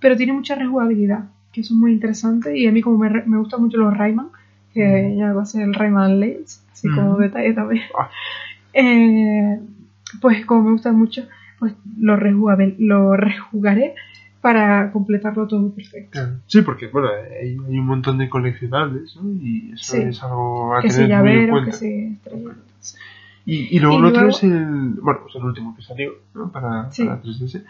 pero 0.01 0.17
tiene 0.17 0.33
mucha 0.33 0.55
rejugabilidad, 0.55 1.25
que 1.53 1.61
es 1.61 1.71
muy 1.71 1.93
interesante 1.93 2.57
y 2.59 2.67
a 2.67 2.73
mí 2.73 2.81
como 2.81 2.99
me, 2.99 3.11
me 3.27 3.39
gustan 3.39 3.61
mucho 3.63 3.77
los 3.79 3.97
Rayman, 3.97 4.29
que 4.73 5.15
ya 5.19 5.33
va 5.33 5.43
a 5.43 5.47
ser 5.47 5.63
el 5.63 5.75
Rayman 5.75 6.19
Legends, 6.21 6.65
así 6.73 6.89
como 6.89 7.17
detalle 7.19 7.53
también. 7.53 7.85
Ah. 7.99 8.09
Eh, 8.75 9.61
pues 10.23 10.47
como 10.47 10.63
me 10.63 10.71
gusta 10.73 10.93
mucho, 10.93 11.29
pues 11.59 11.75
lo, 11.99 12.17
lo 12.17 13.17
rejugaré 13.17 13.95
para 14.41 14.91
completarlo 14.93 15.47
todo 15.47 15.71
perfecto. 15.75 16.11
Claro. 16.13 16.33
Sí, 16.47 16.63
porque 16.63 16.87
bueno, 16.89 17.09
hay, 17.09 17.51
hay 17.51 17.79
un 17.79 17.85
montón 17.87 18.17
de 18.17 18.31
coleccionables, 18.31 19.15
¿no? 19.17 19.31
Y 19.43 19.73
eso 19.75 19.93
Sí. 19.93 19.99
es 20.01 20.23
algo 20.23 20.75
a 20.75 20.81
Que 20.81 20.89
tener 20.89 21.01
muy 21.07 21.13
en 21.13 21.19
llavero, 21.19 21.53
cuenta. 21.53 21.79
que 21.79 22.09
estrella. 22.15 22.51
Y, 23.45 23.77
y 23.77 23.79
luego 23.79 23.97
Y 23.97 23.99
el 23.99 24.05
otro 24.07 24.29
es 24.31 24.43
el. 24.43 24.55
Bueno, 25.03 25.21
pues 25.23 25.35
el 25.37 25.45
último 25.45 25.77
que 25.77 25.83
salió, 25.83 26.13
¿no? 26.35 26.51
Para, 26.51 26.91
Sí. 26.91 27.05
para 27.05 27.21
3DS. 27.23 27.63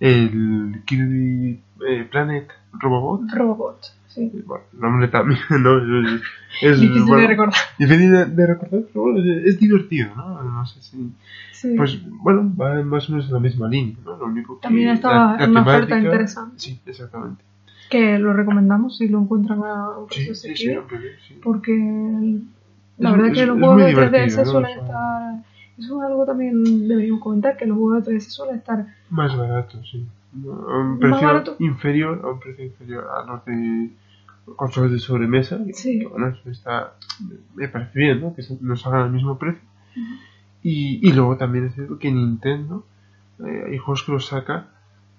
El 0.00 0.82
Kirby 0.84 1.60
eh, 1.88 2.08
Planet 2.10 2.48
Robobot. 2.72 3.30
Robot, 3.32 3.78
sí. 4.08 4.22
Eh, 4.34 4.42
Bueno, 4.46 4.64
nombre 4.72 5.08
también, 5.08 5.40
¿no? 5.62 5.78
Es, 5.78 6.20
es- 6.62 6.80
Difícil 6.80 7.02
bueno, 7.04 7.22
de 7.22 7.26
recordar. 7.28 7.54
difícil 7.78 8.12
de, 8.12 8.26
de 8.26 8.46
recordar, 8.46 8.80
pero 8.92 9.02
bueno, 9.02 9.18
es, 9.20 9.46
es 9.46 9.58
divertido, 9.60 10.14
¿no? 10.16 10.42
No 10.42 10.66
sé 10.66 10.80
si. 10.82 11.12
Sí. 11.52 11.74
Pues 11.76 12.00
bueno, 12.06 12.52
va 12.60 12.82
más 12.82 13.08
o 13.08 13.12
menos 13.12 13.26
en 13.28 13.34
la 13.34 13.40
misma 13.40 13.68
línea, 13.68 13.96
¿no? 14.04 14.16
Lo 14.16 14.26
único 14.26 14.56
que. 14.58 14.62
También 14.62 14.88
estaba 14.90 15.36
en 15.42 15.50
una 15.50 15.62
oferta 15.62 15.98
interesante. 15.98 16.54
Sí, 16.58 16.80
exactamente. 16.86 17.42
que 17.90 18.18
lo 18.18 18.32
recomendamos 18.32 18.96
si 18.98 19.08
lo 19.08 19.20
encuentran 19.20 19.60
a 19.64 19.90
un 19.98 20.10
Sí, 20.10 20.24
precio 20.26 20.34
sí, 20.34 20.56
sí, 20.56 21.38
porque 21.42 21.72
la 22.98 23.10
Es- 23.10 23.16
verdad 23.16 23.32
que 23.34 23.46
los 23.46 23.58
juegos 23.58 23.76
de 23.78 23.84
3DS 23.94 24.10
divertido, 24.10 24.44
¿no? 24.44 24.50
suelen 24.50 24.78
estar... 24.78 25.32
Eso 25.78 26.02
es 26.02 26.06
algo 26.06 26.24
también 26.26 26.88
deberíamos 26.88 27.22
comentar, 27.22 27.56
que 27.56 27.66
los 27.66 27.78
juegos 27.78 28.04
de 28.04 28.16
3DS 28.16 28.20
suelen 28.20 28.56
estar... 28.56 28.86
Más 29.10 29.36
barato, 29.36 29.82
sí. 29.84 30.06
A 30.44 30.78
un 30.78 30.98
precio 30.98 31.26
barato. 31.26 31.56
inferior, 31.58 32.20
a 32.24 32.30
un 32.30 32.40
precio 32.40 32.64
inferior 32.64 33.06
a 33.14 33.24
los 33.26 33.44
de 33.44 33.90
consolas 34.56 34.90
de 34.92 34.98
sobremesa. 34.98 35.58
Sí. 35.72 36.04
Bueno, 36.04 36.28
eso 36.28 36.50
está, 36.50 36.94
me 37.54 37.68
parece 37.68 37.98
bien, 37.98 38.20
¿no? 38.20 38.34
Que 38.34 38.42
nos 38.60 38.86
hagan 38.86 39.06
el 39.06 39.12
mismo 39.12 39.38
precio. 39.38 39.62
Y, 40.62 41.06
y 41.06 41.12
luego 41.12 41.36
también 41.36 41.66
es 41.66 41.74
cierto 41.74 41.98
que 41.98 42.10
Nintendo 42.10 42.84
eh, 43.44 43.64
hay 43.68 43.78
juegos 43.78 44.04
que 44.04 44.12
los 44.12 44.26
saca 44.26 44.68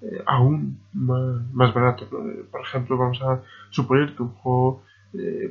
eh, 0.02 0.22
aún 0.26 0.80
más, 0.94 1.42
más 1.54 1.74
baratos. 1.74 2.08
Por 2.10 2.62
ejemplo, 2.62 2.98
vamos 2.98 3.22
a 3.22 3.42
suponer 3.70 4.16
que 4.16 4.24
un 4.24 4.30
juego 4.30 4.84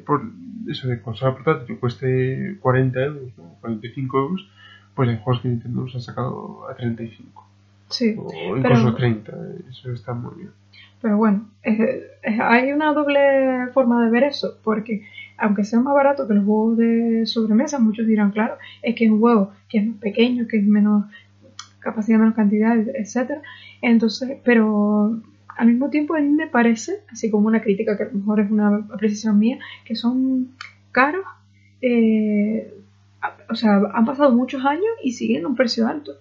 por 0.04 0.22
eso 0.68 0.88
de 0.88 1.00
consola 1.00 1.34
portátil 1.34 1.66
que 1.68 1.76
cueste 1.78 2.58
40 2.60 3.00
euros, 3.00 3.22
45 3.60 4.18
euros, 4.18 4.50
pues 4.94 5.08
hay 5.08 5.18
juegos 5.22 5.42
que 5.42 5.48
Nintendo 5.48 5.82
los 5.82 5.94
ha 5.96 6.00
sacado 6.00 6.68
a 6.68 6.74
35. 6.74 7.46
Sí, 7.88 8.16
o 8.18 8.56
incluso 8.56 8.94
30, 8.94 9.32
eso 9.70 9.92
está 9.92 10.14
muy 10.14 10.34
bien. 10.36 10.50
Pero 11.00 11.16
bueno, 11.16 11.46
hay 12.40 12.72
una 12.72 12.92
doble 12.92 13.66
forma 13.74 14.04
de 14.04 14.10
ver 14.10 14.24
eso, 14.24 14.56
porque 14.62 15.02
aunque 15.36 15.64
sea 15.64 15.80
más 15.80 15.94
barato 15.94 16.28
que 16.28 16.34
los 16.34 16.44
juegos 16.44 16.78
de 16.78 17.26
sobremesa, 17.26 17.78
muchos 17.78 18.06
dirán, 18.06 18.30
claro, 18.30 18.56
es 18.80 18.94
que 18.94 19.06
es 19.06 19.10
un 19.10 19.20
juego 19.20 19.52
que 19.68 19.78
es 19.78 19.86
más 19.86 19.96
pequeño, 19.98 20.46
que 20.46 20.58
es 20.58 20.64
menos 20.64 21.04
capacidad, 21.80 22.18
menos 22.18 22.34
cantidad, 22.34 22.78
etcétera. 22.78 23.42
Entonces, 23.82 24.38
pero 24.44 25.20
al 25.48 25.66
mismo 25.66 25.90
tiempo 25.90 26.14
a 26.14 26.20
mí 26.20 26.28
me 26.28 26.46
parece, 26.46 27.00
así 27.10 27.30
como 27.30 27.48
una 27.48 27.60
crítica 27.60 27.96
que 27.96 28.04
a 28.04 28.06
lo 28.06 28.18
mejor 28.18 28.40
es 28.40 28.50
una 28.50 28.76
apreciación 28.92 29.38
mía, 29.38 29.58
que 29.84 29.96
son 29.96 30.54
caros, 30.92 31.24
eh, 31.80 32.72
o 33.52 33.54
sea, 33.54 33.80
han 33.92 34.04
pasado 34.04 34.32
muchos 34.32 34.64
años 34.64 34.90
y 35.04 35.12
siguen 35.12 35.44
a 35.44 35.48
un 35.48 35.54
precio 35.54 35.86
alto. 35.86 36.12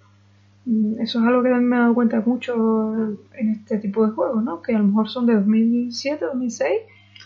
Mm, 0.65 0.99
eso 0.99 1.19
es 1.19 1.25
algo 1.25 1.41
que 1.41 1.49
también 1.49 1.69
me 1.69 1.75
he 1.77 1.79
dado 1.79 1.93
cuenta 1.93 2.21
mucho 2.21 2.93
en 3.33 3.49
este 3.49 3.79
tipo 3.79 4.05
de 4.05 4.13
juegos, 4.13 4.43
¿no? 4.43 4.61
Que 4.61 4.75
a 4.75 4.79
lo 4.79 4.85
mejor 4.85 5.09
son 5.09 5.25
de 5.25 5.35
2007, 5.35 6.25
2006 6.25 6.71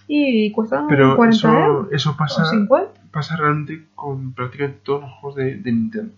y 0.07 0.51
cuestan 0.51 0.87
40 0.87 1.29
eso, 1.29 1.53
euros. 1.53 1.87
Eso 1.91 2.15
pasa, 2.15 2.43
o 2.43 2.45
50. 2.45 3.01
pasa 3.11 3.35
realmente 3.35 3.87
con 3.95 4.33
prácticamente 4.33 4.79
todos 4.83 5.01
los 5.01 5.11
juegos 5.13 5.35
de, 5.35 5.71
Nintendo. 5.71 6.13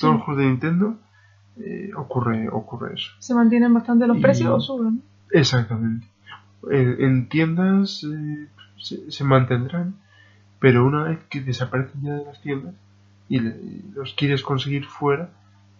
Todos 0.00 0.14
los 0.14 0.22
juegos 0.22 0.42
de 0.42 0.48
Nintendo 0.48 0.96
eh, 1.58 1.90
ocurre, 1.96 2.48
ocurre 2.48 2.94
eso. 2.94 3.10
¿Se 3.18 3.34
mantienen 3.34 3.74
bastante 3.74 4.06
los 4.06 4.18
precios 4.18 4.50
o 4.50 4.60
suben? 4.60 5.02
Exactamente. 5.32 6.06
En, 6.70 7.28
tiendas 7.28 8.04
eh, 8.04 8.48
se, 8.78 9.10
se, 9.10 9.24
mantendrán, 9.24 9.94
pero 10.58 10.86
una 10.86 11.04
vez 11.04 11.18
que 11.28 11.40
desaparecen 11.40 12.02
ya 12.02 12.14
de 12.14 12.24
las 12.24 12.40
tiendas 12.42 12.74
y 13.30 13.38
los 13.94 14.12
quieres 14.14 14.42
conseguir 14.42 14.84
fuera, 14.84 15.30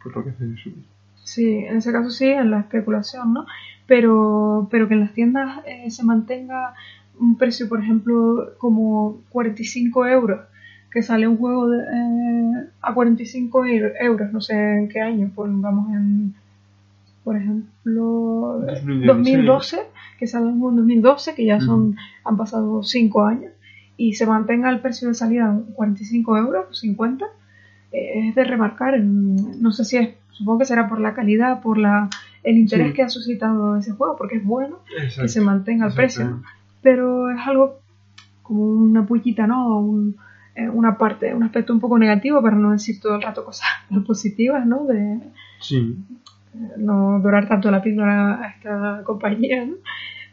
pues 0.02 0.14
lo 0.14 0.24
que 0.24 0.30
hacen 0.30 0.54
es 0.54 0.60
subir. 0.60 0.84
Sí, 1.24 1.64
en 1.64 1.76
ese 1.76 1.92
caso 1.92 2.10
sí, 2.10 2.26
en 2.26 2.50
la 2.50 2.60
especulación, 2.60 3.34
¿no? 3.34 3.44
Pero, 3.86 4.68
pero 4.70 4.86
que 4.86 4.94
en 4.94 5.00
las 5.00 5.12
tiendas 5.12 5.58
eh, 5.66 5.90
se 5.90 6.04
mantenga 6.04 6.74
un 7.18 7.36
precio, 7.36 7.68
por 7.68 7.80
ejemplo, 7.80 8.52
como 8.58 9.18
45 9.30 10.06
euros, 10.06 10.40
que 10.92 11.02
sale 11.02 11.26
un 11.26 11.36
juego 11.36 11.68
de, 11.68 11.78
eh, 11.78 12.68
a 12.80 12.94
45 12.94 13.66
euros, 13.66 14.32
no 14.32 14.40
sé 14.40 14.54
en 14.54 14.88
qué 14.88 15.00
año, 15.00 15.30
vamos 15.36 15.92
en, 15.92 16.34
por 17.24 17.36
ejemplo, 17.36 18.64
2012, 19.06 19.78
que 20.18 20.26
sale 20.28 20.46
un 20.46 20.60
juego 20.60 20.70
en 20.70 20.76
2012, 20.76 21.34
que 21.34 21.44
ya 21.44 21.60
son, 21.60 21.96
han 22.24 22.36
pasado 22.36 22.84
5 22.84 23.24
años, 23.24 23.52
y 23.96 24.14
se 24.14 24.24
mantenga 24.24 24.70
el 24.70 24.80
precio 24.80 25.08
de 25.08 25.14
salida 25.14 25.46
en 25.46 25.72
45 25.74 26.36
euros, 26.38 26.78
50, 26.78 27.24
eh, 27.24 27.28
es 27.92 28.34
de 28.34 28.44
remarcar, 28.44 29.00
no 29.00 29.72
sé 29.72 29.84
si 29.84 29.96
es, 29.96 30.10
supongo 30.30 30.60
que 30.60 30.64
será 30.64 30.88
por 30.88 31.00
la 31.00 31.14
calidad, 31.14 31.60
por 31.60 31.78
la 31.78 32.08
el 32.42 32.56
interés 32.56 32.94
que 32.94 33.02
ha 33.02 33.08
suscitado 33.10 33.76
ese 33.76 33.92
juego, 33.92 34.16
porque 34.16 34.36
es 34.36 34.44
bueno 34.44 34.78
que 35.20 35.28
se 35.28 35.40
mantenga 35.42 35.86
el 35.86 35.92
precio 35.92 36.40
pero 36.82 37.30
es 37.30 37.38
algo 37.46 37.80
como 38.42 38.62
una 38.62 39.06
pullita, 39.06 39.46
¿no? 39.46 40.12
Eh, 40.54 40.68
una 40.68 40.98
parte, 40.98 41.34
un 41.34 41.42
aspecto 41.42 41.72
un 41.72 41.80
poco 41.80 41.98
negativo, 41.98 42.42
para 42.42 42.56
no 42.56 42.72
decir 42.72 43.00
todo 43.00 43.16
el 43.16 43.22
rato 43.22 43.44
cosas 43.44 43.68
positivas, 44.06 44.66
¿no? 44.66 44.84
De 44.84 45.18
sí. 45.60 45.96
Eh, 46.54 46.72
no 46.78 47.20
dorar 47.20 47.48
tanto 47.48 47.70
la 47.70 47.82
píldora 47.82 48.42
a 48.42 48.48
esta 48.48 49.02
compañía, 49.04 49.64
¿no? 49.66 49.74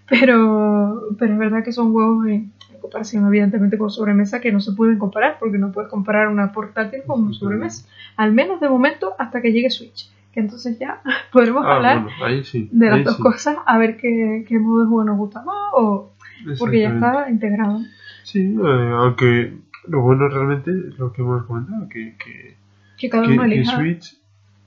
Pero, 0.10 1.02
pero 1.20 1.34
es 1.34 1.40
verdad 1.40 1.64
que 1.64 1.74
son 1.74 1.94
huevos 1.94 2.28
en, 2.28 2.52
comparación, 2.80 3.28
evidentemente, 3.28 3.78
con 3.78 3.90
sobremesa 3.90 4.42
que 4.42 4.52
no 4.52 4.60
se 4.60 4.74
pueden 4.74 4.98
comparar, 4.98 5.38
porque 5.40 5.58
no 5.58 5.72
puedes 5.72 5.90
comparar 5.90 6.28
una 6.28 6.52
portátil 6.52 7.02
con 7.06 7.24
una 7.24 7.34
sobremesa. 7.34 7.88
Al 8.16 8.34
menos 8.34 8.60
de 8.60 8.70
momento 8.70 9.14
hasta 9.18 9.42
que 9.42 9.52
llegue 9.52 9.70
Switch. 9.70 10.10
Que 10.32 10.42
entonces 10.42 10.78
ya 10.80 11.02
podremos 11.32 11.66
ah, 11.66 11.76
hablar 11.76 12.08
de 12.26 12.90
las 12.90 13.04
dos 13.04 13.18
cosas, 13.18 13.58
a 13.66 13.78
ver 13.78 13.98
qué, 13.98 14.46
qué 14.48 14.60
modo 14.60 14.82
de 14.82 14.88
juego 14.88 15.04
nos 15.04 15.18
gusta 15.18 15.42
más 15.44 15.72
o 15.74 16.14
porque 16.60 16.82
ya 16.82 16.90
está 16.94 17.30
integrado. 17.30 17.80
Sí, 18.24 18.40
eh, 18.40 18.92
aunque 18.94 19.54
lo 19.88 20.02
bueno 20.02 20.28
realmente 20.28 20.72
es 20.72 20.98
lo 20.98 21.12
que 21.12 21.22
hemos 21.22 21.46
comentado, 21.46 21.88
que, 21.90 22.16
que, 22.24 22.56
que 22.98 23.10
cada 23.10 23.28
uno 23.28 23.44
que 23.44 23.66
Switch, 23.66 24.18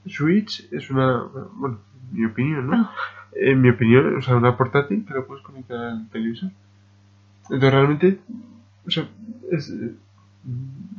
Switch 0.07 0.67
es 0.71 0.89
una, 0.89 1.23
bueno, 1.53 1.79
mi 2.11 2.25
opinión, 2.25 2.67
¿no? 2.67 2.75
Ah. 2.75 2.91
En 3.33 3.61
mi 3.61 3.69
opinión, 3.69 4.17
o 4.17 4.21
sea, 4.21 4.35
una 4.35 4.57
portátil 4.57 5.05
que 5.05 5.13
lo 5.13 5.25
puedes 5.25 5.43
conectar 5.43 5.77
al 5.77 6.09
televisor. 6.09 6.51
Entonces 7.43 7.71
realmente, 7.71 8.19
o 8.85 8.91
sea, 8.91 9.07
es, 9.51 9.73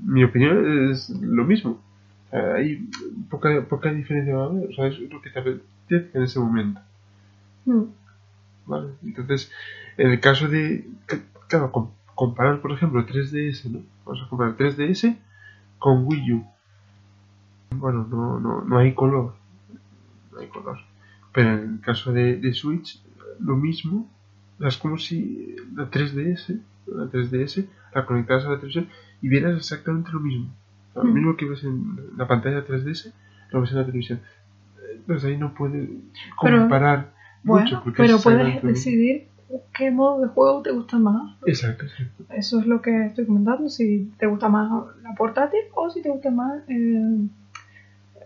mi 0.04 0.24
opinión 0.24 0.90
es 0.90 1.10
lo 1.10 1.44
mismo. 1.44 1.80
O 2.26 2.30
sea, 2.30 2.54
hay 2.54 2.88
poca, 3.30 3.64
poca 3.68 3.92
diferencia, 3.92 4.34
¿vale? 4.34 4.66
O 4.66 4.72
sea, 4.72 4.86
es 4.86 4.98
lo 4.98 5.20
que 5.20 5.30
te 5.30 5.38
apetece 5.38 6.10
en 6.14 6.22
ese 6.22 6.40
momento. 6.40 6.80
Mm. 7.64 7.84
¿Vale? 8.66 8.90
Entonces, 9.02 9.50
en 9.96 10.10
el 10.10 10.20
caso 10.20 10.48
de, 10.48 10.86
claro, 11.48 11.92
comparar, 12.14 12.60
por 12.60 12.72
ejemplo, 12.72 13.04
3DS, 13.06 13.70
¿no? 13.70 13.82
Vamos 14.04 14.22
a 14.24 14.28
comparar 14.28 14.56
3DS 14.56 15.16
con 15.78 16.06
Wii 16.06 16.32
U. 16.32 16.46
Bueno, 17.70 18.06
no, 18.08 18.38
no, 18.38 18.62
no 18.62 18.78
hay 18.78 18.94
color. 18.94 19.34
No 20.32 20.38
hay 20.38 20.48
color. 20.48 20.78
Pero 21.32 21.54
en 21.54 21.74
el 21.74 21.80
caso 21.80 22.12
de, 22.12 22.36
de 22.36 22.52
Switch, 22.52 23.02
lo 23.40 23.56
mismo. 23.56 24.08
Es 24.68 24.76
como 24.76 24.98
si 24.98 25.56
la 25.74 25.90
3DS, 25.90 26.60
la 26.86 27.04
3DS, 27.04 27.66
la 27.94 28.06
conectaras 28.06 28.44
a 28.44 28.50
la 28.50 28.56
televisión 28.56 28.88
y 29.20 29.28
vieras 29.28 29.56
exactamente 29.56 30.10
lo 30.12 30.20
mismo. 30.20 30.54
Lo 30.94 31.04
mm. 31.04 31.14
mismo 31.14 31.36
que 31.36 31.46
ves 31.46 31.64
en 31.64 31.96
la 32.16 32.26
pantalla 32.26 32.64
3DS, 32.64 33.12
lo 33.50 33.60
ves 33.60 33.70
en 33.72 33.78
la 33.78 33.86
televisión. 33.86 34.20
Entonces 34.94 35.30
ahí 35.30 35.36
no 35.36 35.54
puedes 35.54 35.88
comparar 36.36 37.12
mucho. 37.42 37.82
pero 37.96 38.18
puedes 38.18 38.62
decidir 38.62 39.28
qué 39.74 39.90
modo 39.90 40.22
de 40.22 40.28
juego 40.28 40.62
te 40.62 40.70
gusta 40.70 40.98
más. 40.98 41.36
Exacto, 41.46 41.84
Eso 42.30 42.60
es 42.60 42.66
lo 42.66 42.80
que 42.80 43.06
estoy 43.06 43.26
comentando, 43.26 43.68
si 43.68 44.12
te 44.18 44.26
gusta 44.26 44.48
más 44.48 44.70
la 45.02 45.14
portátil 45.14 45.60
o 45.74 45.90
si 45.90 46.02
te 46.02 46.08
gusta 46.08 46.30
más 46.30 46.62
eh, 46.68 47.26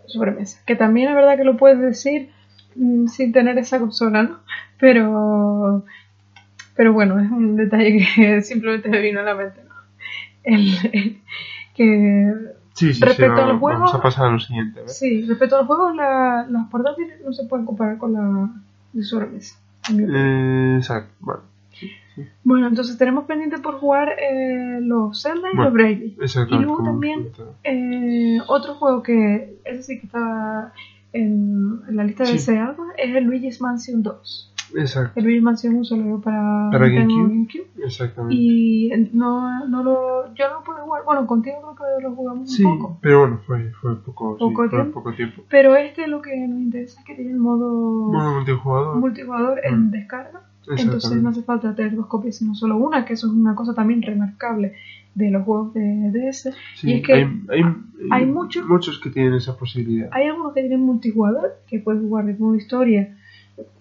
sobremesa. 0.05 0.61
Que 0.65 0.75
también 0.75 1.09
es 1.09 1.15
verdad 1.15 1.37
que 1.37 1.43
lo 1.43 1.57
puedes 1.57 1.79
decir 1.79 2.29
mm, 2.75 3.07
sin 3.07 3.31
tener 3.31 3.57
esa 3.57 3.79
consola, 3.79 4.23
¿no? 4.23 4.39
Pero, 4.79 5.83
pero 6.77 6.93
bueno, 6.93 7.19
es 7.19 7.29
un 7.29 7.57
detalle 7.57 8.07
que 8.15 8.41
simplemente 8.43 8.87
me 8.87 9.01
vino 9.01 9.19
a 9.19 9.23
la 9.23 9.35
mente, 9.35 9.61
¿no? 9.67 9.75
El, 10.43 11.19
que 11.73 12.33
Sí, 12.77 12.93
sí, 12.93 13.01
respecto 13.03 13.37
sí, 13.37 13.41
a 13.41 13.47
los 13.47 13.59
juegos, 13.59 13.79
vamos 13.79 13.95
a 13.95 14.01
pasar 14.03 14.27
a 14.27 14.29
lo 14.29 14.39
siguiente. 14.39 14.87
Sí, 14.87 15.25
respecto 15.25 15.55
a 15.55 15.59
los 15.59 15.67
juegos, 15.67 15.95
las 15.95 16.69
portátiles 16.69 17.19
no 17.25 17.33
se 17.33 17.45
pueden 17.45 17.65
comparar 17.65 17.97
con 17.97 18.13
la 18.13 18.51
de 18.93 19.03
sobremesa. 19.03 19.57
Eh, 19.89 20.75
exacto, 20.77 21.11
bueno. 21.19 21.41
Bueno, 22.43 22.67
entonces 22.67 22.95
tenemos 22.97 23.25
pendiente 23.25 23.57
por 23.57 23.79
jugar 23.79 24.09
eh, 24.19 24.79
los 24.81 25.21
Zelda 25.21 25.49
y 25.51 25.55
los 25.55 25.73
Bravely. 25.73 26.17
Y 26.51 26.55
luego 26.55 26.83
también 26.83 27.29
eh, 27.63 28.39
otro 28.47 28.75
juego 28.75 29.01
que 29.01 29.57
ese 29.65 29.81
sí 29.81 29.99
que 29.99 30.05
está 30.05 30.71
en, 31.13 31.81
la 31.95 32.03
lista 32.03 32.25
de 32.25 32.33
deseados 32.33 32.77
es 32.97 33.15
el 33.15 33.23
Luigi's 33.23 33.59
Mansion 33.59 34.03
2. 34.03 34.53
Exacto. 34.75 35.19
El 35.19 35.25
Luigi's 35.25 35.43
Mansion 35.43 35.75
1 35.75 35.85
salió 35.85 36.19
para, 36.21 36.69
para 36.71 36.87
GameCube. 36.87 37.67
Exactamente. 37.83 38.35
Y 38.35 38.91
no, 39.13 39.67
no 39.67 39.83
lo, 39.83 40.33
yo 40.33 40.47
no 40.49 40.53
lo 40.55 40.63
pude 40.63 40.81
jugar. 40.81 41.03
Bueno, 41.05 41.27
contigo 41.27 41.75
creo 41.75 41.97
que 41.97 42.03
lo 42.03 42.15
jugamos 42.15 42.53
sí, 42.53 42.63
un 42.63 42.79
poco. 42.79 42.97
pero 43.01 43.19
bueno, 43.21 43.39
fue, 43.45 43.71
fue 43.81 43.95
poco, 44.01 44.37
poco, 44.37 44.63
sí, 44.63 44.69
tiempo. 44.69 44.91
Fue 44.91 45.03
poco 45.03 45.13
tiempo. 45.15 45.43
Pero 45.49 45.75
este 45.75 46.07
lo 46.07 46.21
que 46.21 46.35
nos 46.47 46.59
interesa 46.59 46.99
es 46.99 47.05
que 47.05 47.15
tiene 47.15 47.31
el 47.31 47.37
modo, 47.37 48.11
modo 48.11 48.33
multijugador, 48.35 48.97
multijugador 48.97 49.61
en 49.63 49.87
mm. 49.87 49.91
descarga. 49.91 50.41
Entonces 50.69 51.21
no 51.21 51.29
hace 51.29 51.43
falta 51.43 51.73
tener 51.73 51.95
dos 51.95 52.07
copias, 52.07 52.35
sino 52.35 52.53
solo 52.53 52.75
una, 52.75 53.05
que 53.05 53.13
eso 53.13 53.27
es 53.27 53.33
una 53.33 53.55
cosa 53.55 53.73
también 53.73 54.01
remarcable 54.01 54.73
de 55.15 55.31
los 55.31 55.45
juegos 55.45 55.73
de 55.73 56.11
DS. 56.11 56.53
Sí, 56.75 56.89
y 56.89 56.93
es 56.95 57.03
que 57.03 57.13
hay, 57.13 57.23
hay, 57.49 57.63
hay 58.11 58.25
muchos, 58.25 58.67
muchos 58.67 58.99
que 58.99 59.09
tienen 59.09 59.35
esa 59.35 59.57
posibilidad. 59.57 60.09
Hay 60.11 60.27
algunos 60.27 60.53
que 60.53 60.59
tienen 60.59 60.81
multijugador, 60.81 61.55
que 61.67 61.79
puedes 61.79 62.01
jugar 62.01 62.25
de 62.25 62.35
modo 62.35 62.55
historia 62.55 63.16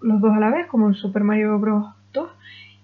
los 0.00 0.20
dos 0.20 0.32
a 0.34 0.40
la 0.40 0.50
vez, 0.50 0.66
como 0.66 0.88
el 0.88 0.94
Super 0.94 1.24
Mario 1.24 1.58
Bros. 1.58 1.86
2. 2.12 2.30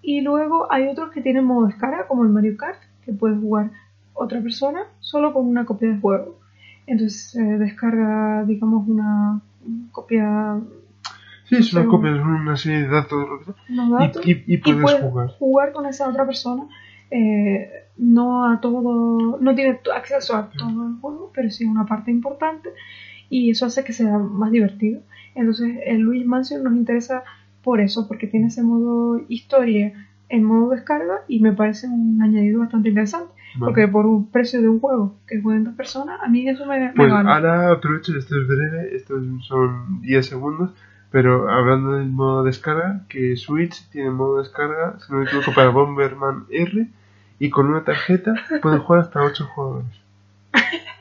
Y 0.03 0.21
luego 0.21 0.71
hay 0.71 0.89
otros 0.89 1.11
que 1.11 1.21
tienen 1.21 1.45
modo 1.45 1.67
descarga, 1.67 2.07
como 2.07 2.25
el 2.25 2.31
Mario 2.31 2.57
Kart, 2.57 2.79
que 3.05 3.13
puedes 3.13 3.39
jugar 3.39 3.71
otra 4.15 4.41
persona 4.43 4.85
solo 5.01 5.33
con 5.33 5.47
una 5.47 5.65
copia 5.65 5.89
de 5.89 5.99
juego. 5.99 6.39
Entonces 6.87 7.31
se 7.31 7.43
descarga, 7.43 8.45
digamos, 8.45 8.87
una 8.89 9.41
copia. 9.93 10.61
Sí, 11.45 11.57
es 11.57 11.73
una 11.73 11.87
copia, 11.87 12.11
es 12.17 12.23
una 12.23 12.57
serie 12.57 12.83
de 12.83 12.89
datos, 12.89 13.29
y, 14.25 14.57
puedes, 14.59 15.01
jugar. 15.01 15.29
jugar 15.39 15.73
con 15.73 15.87
esa 15.87 16.09
otra 16.09 16.27
persona. 16.27 16.67
Eh, 17.11 17.71
no 17.99 18.51
a 18.51 18.61
todo, 18.61 19.39
no 19.39 19.55
tiene 19.55 19.79
acceso 19.95 20.35
a 20.35 20.49
todo 20.51 20.89
el 20.89 20.95
juego, 21.01 21.31
pero 21.35 21.51
sí 21.51 21.67
a 21.67 21.71
una 21.71 21.85
parte 21.85 22.11
importante 22.11 22.71
y 23.33 23.51
eso 23.51 23.65
hace 23.65 23.83
que 23.83 23.95
sea 23.95 24.19
más 24.19 24.53
divertido. 24.53 25.01
Entonces 25.35 25.79
el 25.87 26.01
Luigi 26.01 26.25
Mansion 26.25 26.63
nos 26.63 26.75
interesa 26.75 27.25
por 27.63 27.81
eso, 27.81 28.07
porque 28.07 28.27
tiene 28.27 28.49
ese 28.49 28.63
modo 28.63 29.23
historia 29.29 29.95
en 30.29 30.45
modo 30.45 30.71
descarga 30.71 31.23
y 31.29 31.41
me 31.41 31.53
parece 31.53 31.87
un 31.87 32.21
añadido 32.23 32.61
bastante 32.61 32.91
interesante. 32.91 33.33
Porque 33.59 33.89
por 33.89 34.07
un 34.07 34.31
precio 34.31 34.61
de 34.61 34.69
un 34.69 34.81
juego 34.81 35.17
que 35.27 35.41
jueguen 35.41 35.65
dos 35.65 35.75
personas, 35.75 36.21
a 36.23 36.29
mí 36.29 36.47
eso 36.47 36.67
me, 36.67 36.93
pues 36.95 37.11
ahora 37.11 37.73
aprovecho, 37.73 38.17
esto 38.17 38.39
es 38.39 38.47
breve, 38.47 38.97
estos 38.97 39.23
son 39.47 40.01
10 40.03 40.27
segundos, 40.27 40.71
pero 41.11 41.51
hablando 41.51 41.93
del 41.93 42.09
modo 42.09 42.45
descarga, 42.45 43.05
que 43.09 43.37
Switch 43.37 43.89
tiene 43.91 44.11
modo 44.11 44.39
descarga, 44.39 44.99
si 45.01 45.13
no 45.13 45.19
me 45.19 45.25
equivoco, 45.25 45.53
para 45.55 45.69
Bomberman 45.69 46.45
R 46.51 46.87
y 47.39 47.51
con 47.51 47.67
una 47.67 47.85
tarjeta 47.85 48.35
pueden 48.63 48.81
jugar 48.81 49.03
hasta 49.03 49.23
8 49.23 49.45
jugadores. 49.55 50.01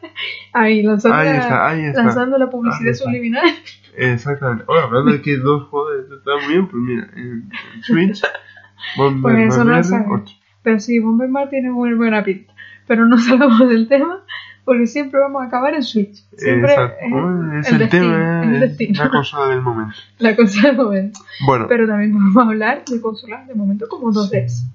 Ahí, 0.53 0.83
lanzando, 0.83 1.23
la, 1.23 1.73
lanzando 1.93 2.37
la 2.37 2.49
publicidad 2.49 2.93
subliminal. 2.93 3.47
Exactamente. 3.95 4.65
Ahora, 4.67 4.83
hablando 4.83 5.11
de 5.11 5.21
que 5.21 5.37
dos 5.37 5.67
jugadores 5.69 6.05
están 6.11 6.47
bien, 6.47 6.67
pues 6.67 6.83
mira, 6.83 7.09
en, 7.15 7.49
Switch, 7.83 8.21
Bomberman 8.97 9.47
pues 9.47 9.91
no 9.91 10.13
8. 10.13 10.35
Pero 10.63 10.79
sí, 10.79 10.99
Bomberman 10.99 11.49
tiene 11.49 11.69
muy 11.71 11.93
buena 11.93 12.23
pinta. 12.23 12.53
Pero 12.87 13.05
no 13.05 13.17
salgamos 13.19 13.69
del 13.69 13.87
tema 13.87 14.23
porque 14.63 14.87
siempre 14.87 15.19
vamos 15.19 15.41
a 15.41 15.45
acabar 15.45 15.73
en 15.73 15.83
Switch. 15.83 16.23
Siempre 16.37 16.73
es, 16.73 17.71
el, 17.71 17.89
tema, 17.89 18.43
es 18.43 18.97
la 18.97 19.09
consola 19.09 19.47
del 19.49 19.61
momento. 19.61 19.95
La 20.19 20.35
consola 20.35 20.69
del 20.69 20.77
momento. 20.77 21.19
Bueno. 21.45 21.65
Pero 21.67 21.87
también 21.87 22.13
vamos 22.13 22.37
a 22.37 22.41
hablar 22.41 22.85
de 22.85 23.01
consolas 23.01 23.47
de 23.47 23.55
momento 23.55 23.87
como 23.89 24.11
2Ds. 24.11 24.69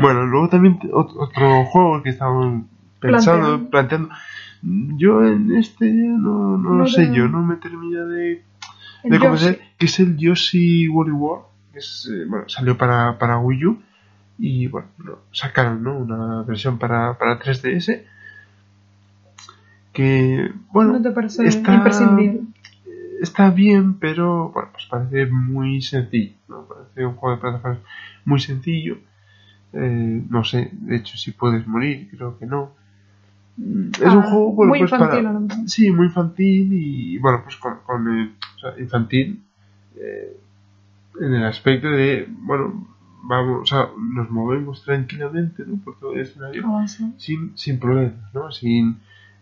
bueno, 0.00 0.26
luego 0.26 0.48
también 0.48 0.78
otro 0.92 1.64
juego 1.64 2.02
que 2.02 2.10
estamos 2.10 2.64
pensando, 3.00 3.68
planteando. 3.70 4.10
Yo 4.62 5.24
en 5.24 5.56
este 5.56 5.90
no, 5.90 6.58
no, 6.58 6.74
lo 6.74 6.86
sé, 6.86 7.12
yo 7.12 7.28
no 7.28 7.42
me 7.42 7.56
termina 7.56 8.04
de, 8.04 8.42
de 9.04 9.18
convencer, 9.18 9.60
que 9.78 9.86
es 9.86 10.00
el 10.00 10.16
Yoshi 10.16 10.88
World, 10.88 11.44
que 11.72 11.78
es, 11.78 12.10
eh, 12.12 12.24
bueno, 12.26 12.48
salió 12.48 12.76
para, 12.76 13.18
para 13.18 13.38
Wii 13.38 13.66
U 13.66 13.82
y 14.38 14.68
bueno, 14.68 14.88
sacaron 15.32 15.82
¿no? 15.82 15.98
una 15.98 16.42
versión 16.42 16.78
para, 16.78 17.18
para 17.18 17.40
3DS 17.40 18.02
que 19.92 20.52
bueno 20.70 20.92
¿No 20.92 21.02
te 21.02 21.26
está, 21.48 21.84
está 23.20 23.50
bien 23.50 23.94
pero 23.94 24.50
bueno 24.50 24.68
pues 24.72 24.86
parece 24.86 25.26
muy 25.26 25.82
sencillo 25.82 26.36
¿no? 26.46 26.68
parece 26.68 27.04
un 27.04 27.14
juego 27.14 27.34
de 27.34 27.40
plataformas 27.40 27.80
muy 28.24 28.38
sencillo 28.38 28.98
eh, 29.72 30.22
no 30.30 30.44
sé 30.44 30.70
de 30.72 30.96
hecho 30.96 31.16
si 31.16 31.32
puedes 31.32 31.66
morir 31.66 32.08
creo 32.12 32.38
que 32.38 32.46
no 32.46 32.76
es 33.58 34.00
un 34.00 34.18
ah, 34.18 34.22
juego 34.22 34.52
bueno, 34.52 34.70
muy 34.70 34.78
pues 34.80 34.92
infantil, 34.92 35.24
para, 35.24 35.66
sí 35.66 35.90
muy 35.90 36.06
infantil 36.06 36.72
y 36.72 37.18
bueno 37.18 37.40
pues 37.42 37.56
con, 37.56 37.78
con 37.84 38.08
el, 38.08 38.32
o 38.56 38.58
sea, 38.58 38.78
infantil 38.78 39.42
eh, 39.96 40.36
en 41.20 41.34
el 41.34 41.44
aspecto 41.44 41.88
de 41.88 42.28
bueno 42.28 42.86
vamos, 43.22 43.62
o 43.62 43.66
sea, 43.66 43.90
nos 44.14 44.30
movemos 44.30 44.82
tranquilamente 44.82 45.64
¿no? 45.66 45.76
por 45.82 45.98
todo 45.98 46.14
el 46.14 46.20
escenario 46.20 46.64
sin, 47.16 47.56
sin 47.56 47.78
problemas, 47.78 48.32
¿no? 48.34 48.50
Sin, 48.50 49.00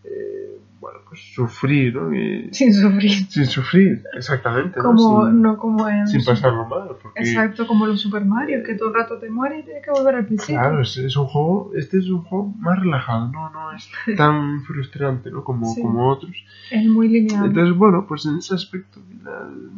eh, 0.09 0.59
bueno, 0.80 1.00
pues 1.09 1.20
sufrir, 1.34 1.94
¿no? 1.94 2.11
sin 2.52 2.72
sufrir. 2.72 3.26
Sin 3.28 3.46
sufrir, 3.46 4.04
exactamente. 4.14 4.78
Como, 4.78 5.24
¿no? 5.24 5.30
Sin, 5.30 5.42
no 5.42 5.57
como 5.59 5.88
en... 5.88 6.07
Sin 6.07 6.24
pasarlo 6.24 6.66
mal. 6.66 6.90
Porque, 7.02 7.20
Exacto, 7.20 7.66
como 7.66 7.86
los 7.86 8.00
Super 8.00 8.24
Mario, 8.24 8.62
que 8.62 8.74
todo 8.74 8.90
el 8.90 8.94
rato 8.94 9.18
te 9.18 9.30
mueres 9.30 9.61
y 9.61 9.64
tienes 9.64 9.84
que 9.84 9.90
volver 9.90 10.14
al 10.14 10.26
principio. 10.26 10.61
Claro, 10.61 10.82
es, 10.82 10.96
es, 10.98 11.16
un 11.16 11.26
juego, 11.26 11.72
este 11.74 11.98
es 11.98 12.09
un 12.09 12.22
juego 12.22 12.52
más 12.59 12.78
relajado, 12.78 13.32
no, 13.32 13.50
no 13.50 13.72
es 13.72 13.90
tan 14.16 14.62
frustrante, 14.62 15.30
¿no? 15.30 15.42
Como, 15.42 15.74
como 15.74 16.09
otros. 16.09 16.36
Es 16.70 16.86
muy 16.86 17.09
lineal. 17.09 17.46
Entonces, 17.46 17.74
bueno, 17.74 18.07
pues 18.07 18.26
en 18.26 18.38
ese 18.38 18.54
aspecto 18.54 19.00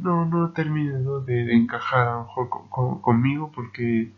no, 0.03 0.26
no 0.26 0.51
termina 0.51 0.99
¿no? 0.99 1.20
De, 1.20 1.45
de, 1.45 1.55
encajar 1.55 2.09
a 2.09 2.12
lo 2.12 2.20
mejor 2.24 2.49
con, 2.68 3.01
conmigo 3.01 3.51
porque 3.55 4.12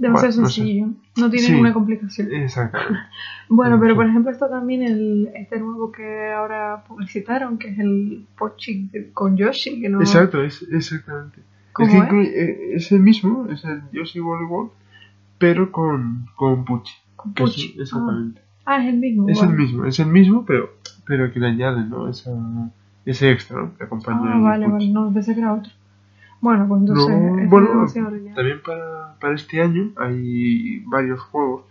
Debe 0.00 0.16
ser 0.16 0.32
sencillo, 0.32 0.86
no, 1.18 1.28
tiene 1.28 1.50
ninguna 1.50 1.74
complicación. 1.74 2.32
Exactamente. 2.32 3.00
bueno, 3.50 3.78
pero 3.78 3.94
por 3.94 4.06
ejemplo 4.06 4.32
está 4.32 4.48
también 4.48 4.82
el, 4.82 5.30
este 5.34 5.60
nuevo 5.60 5.92
que 5.92 6.32
ahora 6.32 6.84
publicitaron, 6.88 7.58
que 7.58 7.68
es 7.68 7.78
el 7.78 8.24
Pochi 8.38 8.88
con 9.12 9.36
Yoshi. 9.36 9.78
Que 9.78 9.90
no... 9.90 10.00
Exacto, 10.00 10.42
es, 10.42 10.62
exactamente. 10.72 11.42
Es, 11.78 11.94
eh, 11.94 12.70
es? 12.76 12.92
el 12.92 13.00
mismo, 13.00 13.46
es 13.50 13.62
el 13.66 13.82
Yoshi 13.92 14.20
World 14.20 14.70
pero 15.36 15.70
con, 15.70 16.26
con 16.34 16.64
Pucci. 16.64 16.94
Con 17.16 17.34
Pucci. 17.34 17.76
exactamente. 17.78 18.40
Ah. 18.64 18.76
ah. 18.76 18.82
es 18.82 18.88
el 18.88 19.00
mismo. 19.00 19.28
Es 19.28 19.42
el 19.42 19.50
mismo, 19.50 19.84
es 19.84 20.00
el 20.00 20.06
mismo, 20.06 20.46
pero, 20.46 20.70
pero 21.04 21.30
que 21.30 21.40
le 21.40 21.48
añaden, 21.48 21.90
¿no? 21.90 22.08
Esa, 22.08 22.30
ese 23.04 23.30
extra, 23.30 23.60
¿no? 23.60 23.76
Que 23.76 23.84
acompaña. 23.84 24.18
Ah, 24.22 24.38
vale, 24.40 24.66
vale, 24.66 24.88
no, 24.88 25.12
pensé 25.12 25.34
que 25.34 25.40
era 25.40 25.52
otro. 25.52 25.70
Bueno, 26.40 26.66
pues 26.68 26.80
entonces. 26.80 27.50
bueno, 27.50 27.86
también 28.34 28.62
para, 28.62 29.14
para 29.20 29.34
este 29.34 29.60
año 29.60 29.92
hay 29.96 30.80
varios 30.86 31.20
juegos. 31.20 31.64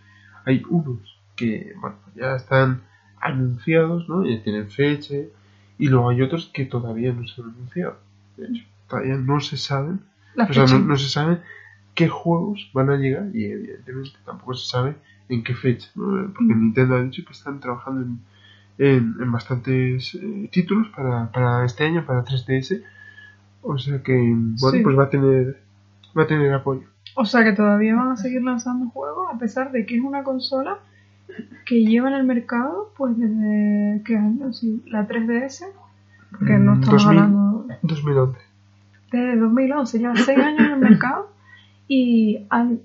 Hay 0.45 0.63
unos 0.69 1.19
que 1.35 1.73
bueno, 1.79 1.95
ya 2.15 2.35
están 2.35 2.81
anunciados, 3.19 4.07
¿no? 4.07 4.25
Ya 4.25 4.41
tienen 4.43 4.69
fecha. 4.69 5.15
Y 5.77 5.87
luego 5.87 6.09
hay 6.09 6.21
otros 6.21 6.51
que 6.53 6.65
todavía 6.65 7.13
no 7.13 7.27
se 7.27 7.41
han 7.41 7.49
anunciado. 7.49 7.97
De 8.37 8.47
hecho, 8.47 8.63
todavía 8.87 9.15
no 9.15 9.39
se 9.39 9.57
saben. 9.57 10.01
O 10.37 10.53
sea, 10.53 10.65
no, 10.65 10.95
se 10.97 11.09
sabe 11.09 11.39
qué 11.95 12.07
juegos 12.07 12.69
van 12.73 12.89
a 12.89 12.97
llegar 12.97 13.27
y 13.33 13.45
evidentemente 13.45 14.17
tampoco 14.25 14.53
se 14.53 14.69
sabe 14.69 14.95
en 15.29 15.43
qué 15.43 15.55
fecha. 15.55 15.89
¿no? 15.95 16.31
Porque 16.33 16.53
mm. 16.53 16.59
Nintendo 16.61 16.95
ha 16.95 17.03
dicho 17.03 17.23
que 17.25 17.33
están 17.33 17.59
trabajando 17.59 18.01
en, 18.01 18.19
en, 18.77 19.15
en 19.19 19.31
bastantes 19.31 20.15
eh, 20.15 20.49
títulos 20.51 20.87
para, 20.89 21.31
para 21.31 21.65
este 21.65 21.85
año, 21.85 22.05
para 22.05 22.23
3DS 22.23 22.83
o 23.61 23.77
sea 23.77 24.01
que, 24.01 24.13
bueno, 24.59 24.83
pues 24.83 24.97
va 24.97 25.03
a 25.03 25.09
tener 25.09 25.57
va 26.17 26.23
a 26.23 26.27
tener 26.27 26.53
apoyo. 26.53 26.87
O 27.15 27.25
sea 27.25 27.43
que 27.43 27.53
todavía 27.53 27.95
van 27.95 28.11
a 28.11 28.15
seguir 28.15 28.41
lanzando 28.41 28.89
juegos 28.89 29.27
a 29.33 29.37
pesar 29.37 29.71
de 29.71 29.85
que 29.85 29.95
es 29.95 30.01
una 30.01 30.23
consola 30.23 30.79
que 31.65 31.83
lleva 31.85 32.09
en 32.09 32.15
el 32.15 32.23
mercado 32.23 32.91
pues 32.97 33.17
desde 33.17 34.01
qué 34.03 34.17
año, 34.17 34.53
sí, 34.53 34.81
la 34.87 35.07
3DS, 35.07 35.65
porque 36.31 36.53
no 36.57 36.75
mm, 36.75 36.79
estamos 36.79 37.05
hablando 37.05 37.67
2011. 37.83 38.39
Desde 39.11 39.37
2011, 39.37 39.99
lleva 39.99 40.15
6 40.15 40.39
años 40.39 40.59
en 40.59 40.71
el 40.71 40.79
mercado 40.79 41.31
y 41.87 42.45
han 42.49 42.79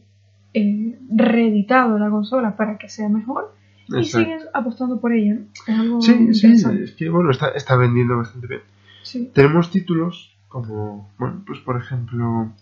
eh, 0.54 0.98
reeditado 1.14 1.98
la 1.98 2.10
consola 2.10 2.56
para 2.56 2.78
que 2.78 2.88
sea 2.88 3.08
mejor 3.08 3.54
y 3.88 4.04
siguen 4.04 4.40
apostando 4.52 5.00
por 5.00 5.12
ella. 5.12 5.38
Es 5.66 5.78
algo 5.78 6.00
sí, 6.00 6.34
sí, 6.34 6.52
es 6.52 6.92
que 6.92 7.10
bueno, 7.10 7.30
está, 7.30 7.48
está 7.50 7.76
vendiendo 7.76 8.16
bastante 8.16 8.46
bien. 8.46 8.60
Sí. 9.02 9.30
Tenemos 9.34 9.70
títulos 9.70 10.33
como, 10.54 11.10
bueno, 11.18 11.42
pues 11.44 11.58
por 11.58 11.76
ejemplo, 11.76 12.52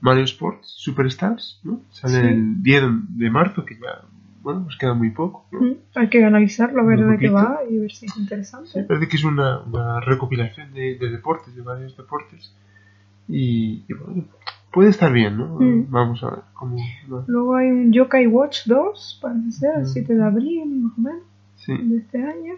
Mario 0.00 0.24
Sports 0.24 0.72
Superstars, 0.78 1.60
¿no? 1.62 1.82
Sale 1.90 2.30
el 2.30 2.62
10 2.62 2.82
de 3.18 3.30
marzo, 3.30 3.66
que 3.66 3.74
ya, 3.74 4.06
bueno, 4.40 4.60
nos 4.60 4.78
queda 4.78 4.94
muy 4.94 5.10
poco, 5.10 5.44
¿no? 5.52 5.74
hay 5.94 6.08
que 6.08 6.24
analizarlo, 6.24 6.80
a 6.80 6.84
ver 6.86 7.04
de 7.04 7.18
qué 7.18 7.28
va 7.28 7.58
y 7.68 7.76
ver 7.76 7.92
si 7.92 8.06
es 8.06 8.16
interesante. 8.16 8.70
Sí, 8.70 8.82
parece 8.82 9.08
que 9.08 9.16
es 9.18 9.24
una, 9.24 9.60
una 9.60 10.00
recopilación 10.00 10.72
de, 10.72 10.96
de, 10.96 11.10
deportes, 11.10 11.54
de 11.54 11.60
varios 11.60 11.94
deportes. 11.98 12.50
Y, 13.28 13.84
bueno, 13.92 14.24
puede 14.72 14.88
estar 14.88 15.12
bien, 15.12 15.36
¿no? 15.36 15.58
Vamos 15.90 16.24
a 16.24 16.30
ver 16.30 16.40
cómo. 16.54 16.78
Luego 17.26 17.56
hay 17.56 17.70
un 17.70 17.92
Yokai 17.92 18.26
Watch 18.26 18.64
2, 18.64 19.18
parece 19.20 19.52
ser, 19.52 19.80
el 19.80 19.86
7 19.86 20.14
de 20.14 20.24
abril, 20.24 20.80
más 20.80 20.92
o 20.96 21.00
menos, 21.02 21.90
de 21.90 21.98
este 21.98 22.22
año. 22.22 22.54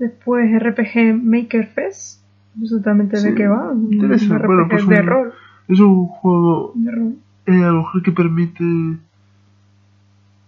Después 0.00 0.50
RPG 0.60 1.22
Maker 1.22 1.68
Fest 1.68 2.20
Exactamente 2.62 3.20
de 3.20 3.34
qué 3.34 3.46
va. 3.46 3.72
Bueno, 3.74 4.68
pues 4.68 4.88
de 4.88 5.02
rol. 5.02 5.32
Es 5.68 5.80
un 5.80 6.06
juego 6.06 6.72
de 6.74 6.90
rol. 6.90 7.14
Eh, 7.46 7.52
a 7.52 7.68
lo 7.68 7.78
mejor 7.78 8.02
que 8.02 8.12
permite. 8.12 8.64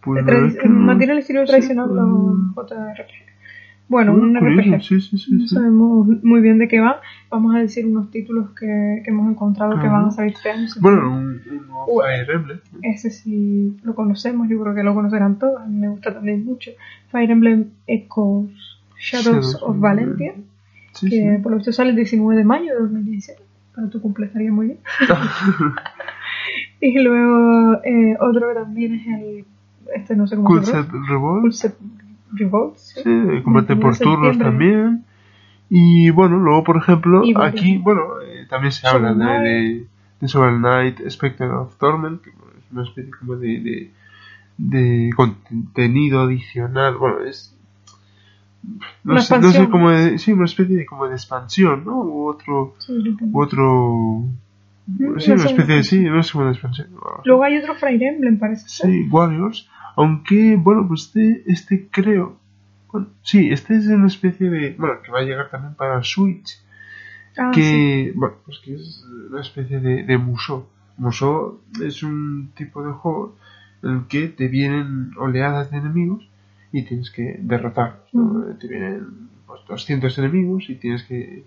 Pues, 0.03 0.24
mantiene 0.68 1.12
el 1.12 1.18
estilo 1.20 1.44
tradicional 1.44 1.88
de 1.88 1.94
los 1.94 2.68
JRPG. 2.68 3.32
Bueno, 3.88 4.14
un 4.14 4.34
RPG. 4.34 4.82
Sí, 4.82 5.00
sí, 5.00 5.18
sí, 5.18 5.34
no 5.34 5.46
sabemos 5.46 6.09
muy 6.22 6.40
bien 6.40 6.59
de 6.59 6.66
qué 6.66 6.80
va. 6.80 7.00
Vamos 7.30 7.55
a 7.55 7.59
decir 7.59 7.86
unos 7.86 8.11
títulos 8.11 8.50
que, 8.59 9.03
que 9.05 9.11
hemos 9.11 9.30
encontrado 9.30 9.78
que 9.78 9.86
van 9.86 10.07
a 10.07 10.11
salir 10.11 10.32
este 10.32 10.50
año. 10.50 10.66
Bueno, 10.80 11.12
un, 11.14 11.40
Fire 11.86 12.30
Emblem. 12.30 12.61
Ese 12.80 13.11
sí 13.11 13.76
lo 13.82 13.94
conocemos, 13.94 14.48
yo 14.48 14.61
creo 14.62 14.74
que 14.74 14.82
lo 14.82 14.94
conocerán 14.94 15.38
todos. 15.38 15.68
Me 15.68 15.88
gusta 15.88 16.14
también 16.14 16.44
mucho. 16.44 16.70
Fire 17.11 17.30
Emblem 17.30 17.66
Echoes 17.86 18.80
Shadows, 18.98 19.59
of 19.62 19.78
Valentia 19.78 20.34
que 21.01 21.40
por 21.43 21.53
lo 21.53 21.59
visto 21.59 21.72
sale 21.72 21.90
el 21.90 21.97
19 21.97 22.36
de 22.36 22.45
mayo 22.45 22.74
de 22.74 22.80
2017. 22.80 23.43
Para 23.74 23.88
tu 23.88 24.01
cumple 24.01 24.26
estaría 24.26 24.53
muy 24.53 24.66
bien. 24.66 24.78
y 26.80 26.99
luego 26.99 27.80
eh, 27.84 28.16
otro 28.20 28.55
también 28.55 28.95
es 28.95 29.07
el. 29.07 29.45
Este 29.95 30.16
no 30.16 30.26
sé 30.26 30.36
cómo 30.36 30.62
se 30.62 30.72
llama. 30.72 30.88
Revolt. 31.09 31.55
Revolt. 32.32 32.76
Sí, 32.76 33.03
sí 33.03 33.43
combate 33.43 33.76
por 33.76 33.97
turnos 33.97 34.38
también. 34.38 35.05
Y 35.74 36.11
bueno, 36.11 36.36
luego 36.36 36.64
por 36.64 36.76
ejemplo, 36.76 37.22
aquí, 37.40 37.78
bueno, 37.78 38.20
eh, 38.22 38.47
también 38.49 38.72
se 38.72 38.86
habla 38.86 39.14
de, 39.14 39.24
de, 39.24 39.86
de 40.20 40.28
Soul 40.28 40.59
Knight 40.59 41.01
Spectre 41.09 41.47
of 41.47 41.76
Torment, 41.78 42.20
que 42.20 42.28
es 42.28 42.36
una 42.72 42.82
especie 42.82 43.11
como 43.18 43.36
de, 43.36 43.61
de, 43.61 43.90
de 44.59 45.11
contenido 45.16 46.20
adicional. 46.20 46.97
Bueno, 46.97 47.24
es 47.24 47.51
no, 49.04 49.20
sé, 49.20 49.38
no 49.38 49.50
sé 49.50 49.68
cómo 49.68 49.90
de, 49.90 50.18
sí, 50.18 50.32
una 50.32 50.44
especie 50.44 50.76
de 50.76 50.86
como 50.86 51.08
de 51.08 51.14
expansión, 51.14 51.84
¿no? 51.84 51.96
U 52.02 52.28
otro, 52.28 52.76
u 52.88 53.42
otro 53.42 54.28
Sí, 55.18 55.30
una 55.30 55.44
especie 55.44 55.76
de 55.76 55.84
sí, 55.84 56.00
no 56.00 56.22
sé 56.22 56.32
cómo 56.32 56.46
de 56.46 56.52
expansión. 56.52 56.88
Luego 57.24 57.44
hay 57.44 57.56
otro 57.56 57.74
Fire 57.76 58.02
Emblem, 58.02 58.38
parece. 58.38 58.68
Sí, 58.68 59.08
Warriors. 59.10 59.68
Aunque, 59.96 60.56
bueno, 60.56 60.86
pues 60.88 61.06
este, 61.06 61.44
este 61.46 61.88
creo. 61.90 62.38
Bueno, 62.90 63.08
sí, 63.22 63.50
este 63.50 63.76
es 63.76 63.86
una 63.86 64.08
especie 64.08 64.50
de. 64.50 64.74
Bueno, 64.78 65.00
que 65.02 65.12
va 65.12 65.20
a 65.20 65.22
llegar 65.22 65.50
también 65.50 65.74
para 65.74 66.02
Switch. 66.02 66.60
Ah, 67.38 67.50
que, 67.54 68.12
bueno, 68.14 68.36
pues 68.44 68.58
que 68.58 68.74
es 68.74 69.06
una 69.30 69.40
especie 69.40 69.80
de, 69.80 70.02
de 70.02 70.18
Musou. 70.18 70.66
Musou 70.98 71.60
es 71.82 72.02
un 72.02 72.50
tipo 72.54 72.82
de 72.84 72.92
juego 72.92 73.36
en 73.82 73.90
el 73.90 74.06
que 74.06 74.28
te 74.28 74.48
vienen 74.48 75.12
oleadas 75.16 75.70
de 75.70 75.78
enemigos 75.78 76.28
y 76.73 76.83
tienes 76.83 77.11
que 77.11 77.39
derrotarlos. 77.41 78.09
Te 78.59 78.66
vienen 78.66 79.29
pues, 79.47 79.61
200 79.68 80.18
enemigos 80.18 80.70
y 80.70 80.77
tienes 80.77 81.03
que 81.05 81.45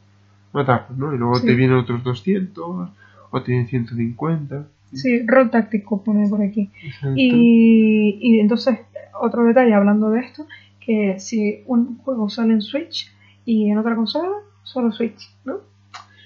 matarlos, 0.53 0.97
¿no? 0.97 1.13
Y 1.13 1.17
luego 1.17 1.41
te 1.41 1.55
vienen 1.55 1.77
otros 1.77 2.03
200 2.03 2.89
o 3.31 3.41
tienen 3.43 3.67
150. 3.67 4.67
Sí, 4.93 5.25
rol 5.25 5.49
táctico 5.49 6.03
pone 6.03 6.29
por 6.29 6.41
aquí. 6.41 6.69
Y, 7.15 8.17
y 8.21 8.39
entonces, 8.39 8.79
otro 9.19 9.43
detalle 9.43 9.73
hablando 9.73 10.11
de 10.11 10.21
esto, 10.21 10.47
que 10.79 11.19
si 11.19 11.63
un 11.65 11.97
juego 11.97 12.29
sale 12.29 12.53
en 12.53 12.61
Switch 12.61 13.11
y 13.43 13.69
en 13.69 13.77
otra 13.77 13.95
consola, 13.95 14.37
solo 14.63 14.91
Switch, 14.91 15.33
¿no? 15.43 15.57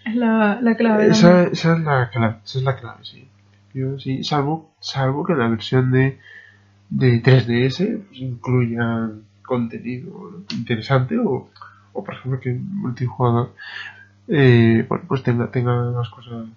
Es 0.05 0.15
la, 0.15 0.59
la 0.61 0.75
clave. 0.75 1.07
Esa, 1.07 1.43
esa, 1.43 1.73
es 1.73 1.79
la 1.79 2.09
clave, 2.09 2.35
esa 2.43 2.57
es 2.57 2.63
la 2.63 2.75
clave, 2.75 2.99
sí. 3.03 3.27
Yo, 3.73 3.99
sí 3.99 4.23
salvo, 4.23 4.71
salvo 4.79 5.23
que 5.23 5.33
la 5.33 5.47
versión 5.47 5.91
de, 5.91 6.17
de 6.89 7.21
3DS 7.21 8.03
pues, 8.07 8.19
incluya 8.19 9.11
contenido 9.45 10.43
interesante 10.51 11.17
o, 11.17 11.49
o 11.93 12.03
por 12.03 12.13
ejemplo 12.13 12.39
que 12.39 12.53
multijugador 12.53 13.53
eh, 14.27 14.85
bueno, 14.87 15.05
pues 15.07 15.23
tenga, 15.23 15.49
tenga 15.49 15.91
más 15.91 16.09
cosas 16.09 16.47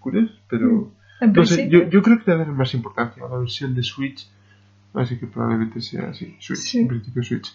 curiosas, 0.00 0.36
pero 0.48 0.92
mm. 1.20 1.32
no 1.32 1.44
sé, 1.44 1.68
yo, 1.68 1.88
yo 1.88 2.02
creo 2.02 2.22
que 2.22 2.30
le 2.30 2.38
daré 2.38 2.52
más 2.52 2.74
importancia 2.74 3.24
a 3.24 3.28
la 3.28 3.38
versión 3.38 3.74
de 3.74 3.82
Switch 3.82 4.28
Así 4.94 5.18
que 5.18 5.26
probablemente 5.26 5.80
sea 5.80 6.08
así, 6.08 6.34
Switch, 6.40 6.74
en 6.76 6.88
principio 6.88 7.22
Switch. 7.22 7.54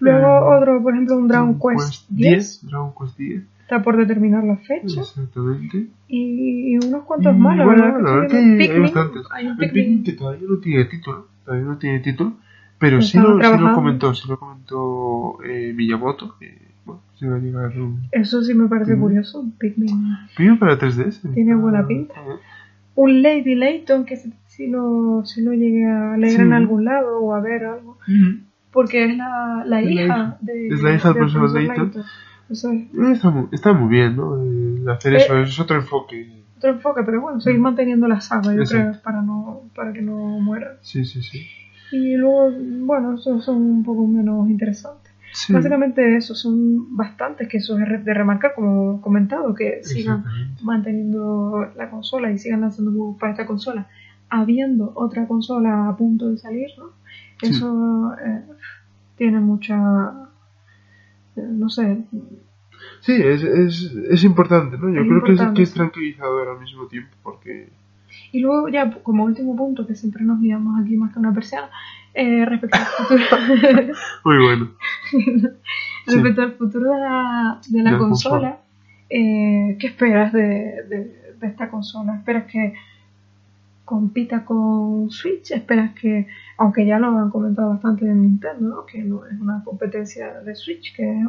Luego 0.00 0.26
eh, 0.26 0.56
otro, 0.56 0.82
por 0.82 0.94
ejemplo, 0.94 1.18
un 1.18 1.28
Dragon, 1.28 1.58
Quest, 1.58 2.06
10. 2.08 2.66
Dragon 2.66 2.92
Quest 2.98 3.18
10. 3.18 3.42
Está 3.62 3.82
por 3.82 3.96
determinar 3.96 4.42
la 4.44 4.56
fecha. 4.56 5.00
Exactamente. 5.00 5.86
Y, 6.08 6.76
unos 6.84 7.04
cuantos 7.04 7.36
más, 7.36 7.56
la 7.56 7.66
verdad. 7.66 8.00
La 8.02 8.12
verdad 8.12 8.28
que 8.28 8.36
hay, 8.36 8.80
bastantes. 8.80 9.22
Hay 9.30 9.46
un 9.46 9.56
Pikmin 9.58 10.02
que 10.02 10.12
todavía 10.14 10.48
no 10.48 10.58
tiene 10.58 10.86
título. 10.86 11.28
Todavía 11.44 11.66
no 11.66 11.78
tiene 11.78 12.00
título. 12.00 12.34
Pero 12.78 13.02
sí 13.02 13.18
lo, 13.18 13.38
sí 13.38 13.58
lo, 13.58 13.74
comentó, 13.74 14.14
sí 14.14 14.26
lo 14.26 14.38
comentó 14.38 15.38
eh, 15.44 15.72
Miyamoto. 15.74 16.36
Bueno, 16.86 17.02
se 17.18 17.28
va 17.28 17.36
a 17.36 17.38
llegar 17.38 17.78
un... 17.78 18.08
Eso 18.10 18.42
sí 18.42 18.54
me 18.54 18.68
parece 18.68 18.96
curioso, 18.96 19.44
Pikmin. 19.58 20.16
Pikmin 20.34 20.58
para 20.58 20.78
3DS. 20.78 21.34
Tiene 21.34 21.54
buena 21.54 21.86
pinta. 21.86 22.14
Un 22.94 23.22
Lady 23.22 23.54
Layton 23.54 24.06
que 24.06 24.16
si 24.16 24.66
lo, 24.66 25.22
si 25.26 25.42
lo 25.42 25.52
llegué 25.52 25.86
a 25.86 26.16
leer 26.16 26.40
en 26.40 26.52
algún 26.54 26.86
lado 26.86 27.20
o 27.20 27.34
a 27.34 27.40
ver 27.40 27.64
algo. 27.64 27.98
Porque 28.72 29.04
es 29.04 29.16
la, 29.16 29.62
la 29.66 29.82
hija 29.82 30.38
de. 30.40 30.68
Es 30.68 30.82
la 30.82 30.94
hija 30.94 31.12
del 31.12 31.18
profesor 31.18 31.52
Layton. 31.52 31.92
está, 33.12 33.30
muy, 33.30 33.48
está 33.52 33.72
muy 33.72 33.90
bien, 33.90 34.16
¿no? 34.16 34.90
hacer 34.90 35.14
eso, 35.16 35.36
eh, 35.36 35.42
es 35.42 35.60
otro 35.60 35.76
enfoque. 35.76 36.39
Otro 36.60 36.72
enfoque, 36.72 37.02
pero 37.06 37.22
bueno, 37.22 37.40
seguir 37.40 37.58
manteniendo 37.58 38.06
la 38.06 38.20
saga, 38.20 38.54
yo 38.54 38.64
creo, 38.64 38.92
para, 39.02 39.22
no, 39.22 39.62
para 39.74 39.94
que 39.94 40.02
no 40.02 40.14
muera. 40.40 40.76
Sí, 40.82 41.06
sí, 41.06 41.22
sí. 41.22 41.46
Y 41.90 42.16
luego, 42.16 42.50
bueno, 42.84 43.14
esos 43.14 43.42
son 43.42 43.56
un 43.62 43.82
poco 43.82 44.06
menos 44.06 44.46
interesantes. 44.50 45.10
Básicamente 45.48 46.16
eso, 46.18 46.34
son 46.34 46.94
bastantes 46.94 47.48
que 47.48 47.56
eso 47.56 47.78
es 47.78 48.04
de 48.04 48.12
remarcar, 48.12 48.52
como 48.54 49.00
comentado, 49.00 49.54
que 49.54 49.82
sigan 49.84 50.22
manteniendo 50.60 51.72
la 51.76 51.88
consola 51.88 52.30
y 52.30 52.36
sigan 52.36 52.60
lanzando 52.60 52.90
juegos 52.90 53.16
para 53.18 53.32
esta 53.32 53.46
consola, 53.46 53.88
habiendo 54.28 54.92
otra 54.94 55.26
consola 55.26 55.88
a 55.88 55.96
punto 55.96 56.28
de 56.30 56.36
salir, 56.36 56.68
¿no? 56.76 56.90
Eso 57.40 58.12
eh, 58.22 58.42
tiene 59.16 59.40
mucha, 59.40 60.28
eh, 61.36 61.48
no 61.48 61.70
sé. 61.70 62.04
Sí, 63.00 63.12
es, 63.12 63.42
es, 63.42 63.94
es 64.10 64.24
importante, 64.24 64.76
¿no? 64.76 64.90
Yo 64.90 65.02
creo 65.06 65.22
que 65.24 65.32
es, 65.32 65.40
que 65.54 65.62
es 65.62 65.72
tranquilizador 65.72 66.48
al 66.48 66.60
mismo 66.60 66.86
tiempo, 66.86 67.10
porque... 67.22 67.70
Y 68.32 68.40
luego 68.40 68.68
ya 68.68 68.90
como 69.02 69.24
último 69.24 69.56
punto, 69.56 69.86
que 69.86 69.94
siempre 69.94 70.24
nos 70.24 70.40
guiamos 70.40 70.80
aquí 70.80 70.96
más 70.96 71.12
que 71.12 71.18
una 71.18 71.32
persiana, 71.32 71.70
eh, 72.12 72.44
respecto 72.44 72.78
al 72.78 72.84
futuro. 72.86 73.22
Muy 74.24 74.38
bueno. 74.38 74.70
respecto 76.06 76.42
al 76.42 76.52
futuro 76.52 76.92
de 76.92 77.00
la, 77.00 77.60
de 77.68 77.82
la, 77.82 77.98
consola, 77.98 78.58
Eh, 79.08 79.76
¿qué 79.80 79.86
esperas 79.86 80.32
de, 80.32 80.84
de, 80.88 81.34
de, 81.40 81.46
esta 81.46 81.68
consola? 81.68 82.16
¿Esperas 82.16 82.44
que 82.44 82.74
compita 83.84 84.44
con 84.44 85.10
Switch? 85.10 85.50
¿Esperas 85.50 85.94
que, 85.94 86.26
aunque 86.58 86.86
ya 86.86 86.98
lo 86.98 87.08
han 87.18 87.30
comentado 87.30 87.70
bastante 87.70 88.04
en 88.04 88.22
Nintendo, 88.22 88.68
¿no? 88.68 88.86
que 88.86 89.02
no 89.02 89.26
es 89.26 89.40
una 89.40 89.64
competencia 89.64 90.40
de 90.42 90.54
Switch, 90.54 90.94
que 90.94 91.22
es 91.22 91.26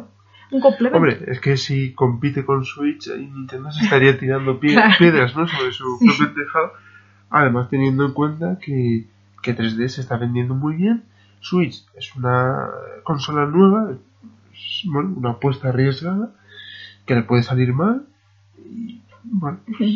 un 0.52 0.60
complemento? 0.60 0.96
Hombre, 0.96 1.18
es 1.26 1.40
que 1.40 1.56
si 1.56 1.92
compite 1.92 2.44
con 2.44 2.64
Switch, 2.64 3.08
Nintendo 3.08 3.72
se 3.72 3.80
estaría 3.84 4.16
tirando 4.18 4.60
piedras 4.60 5.36
¿no? 5.36 5.48
sobre 5.48 5.72
su 5.72 5.98
propio 5.98 6.34
tejado. 6.34 6.72
Además, 7.30 7.68
teniendo 7.70 8.04
en 8.04 8.12
cuenta 8.12 8.58
que 8.60 9.06
que 9.42 9.56
3D 9.56 9.88
se 9.88 10.00
está 10.00 10.16
vendiendo 10.16 10.54
muy 10.54 10.76
bien. 10.76 11.02
Switch 11.40 11.84
es 11.96 12.14
una 12.16 12.68
consola 13.02 13.46
nueva, 13.46 13.90
es, 13.90 14.84
bueno, 14.86 15.12
una 15.16 15.30
apuesta 15.30 15.68
arriesgada 15.68 16.30
que 17.04 17.16
le 17.16 17.22
puede 17.24 17.42
salir 17.42 17.74
mal. 17.74 18.06
Y, 18.64 19.02
bueno, 19.24 19.58
pues, 19.66 19.90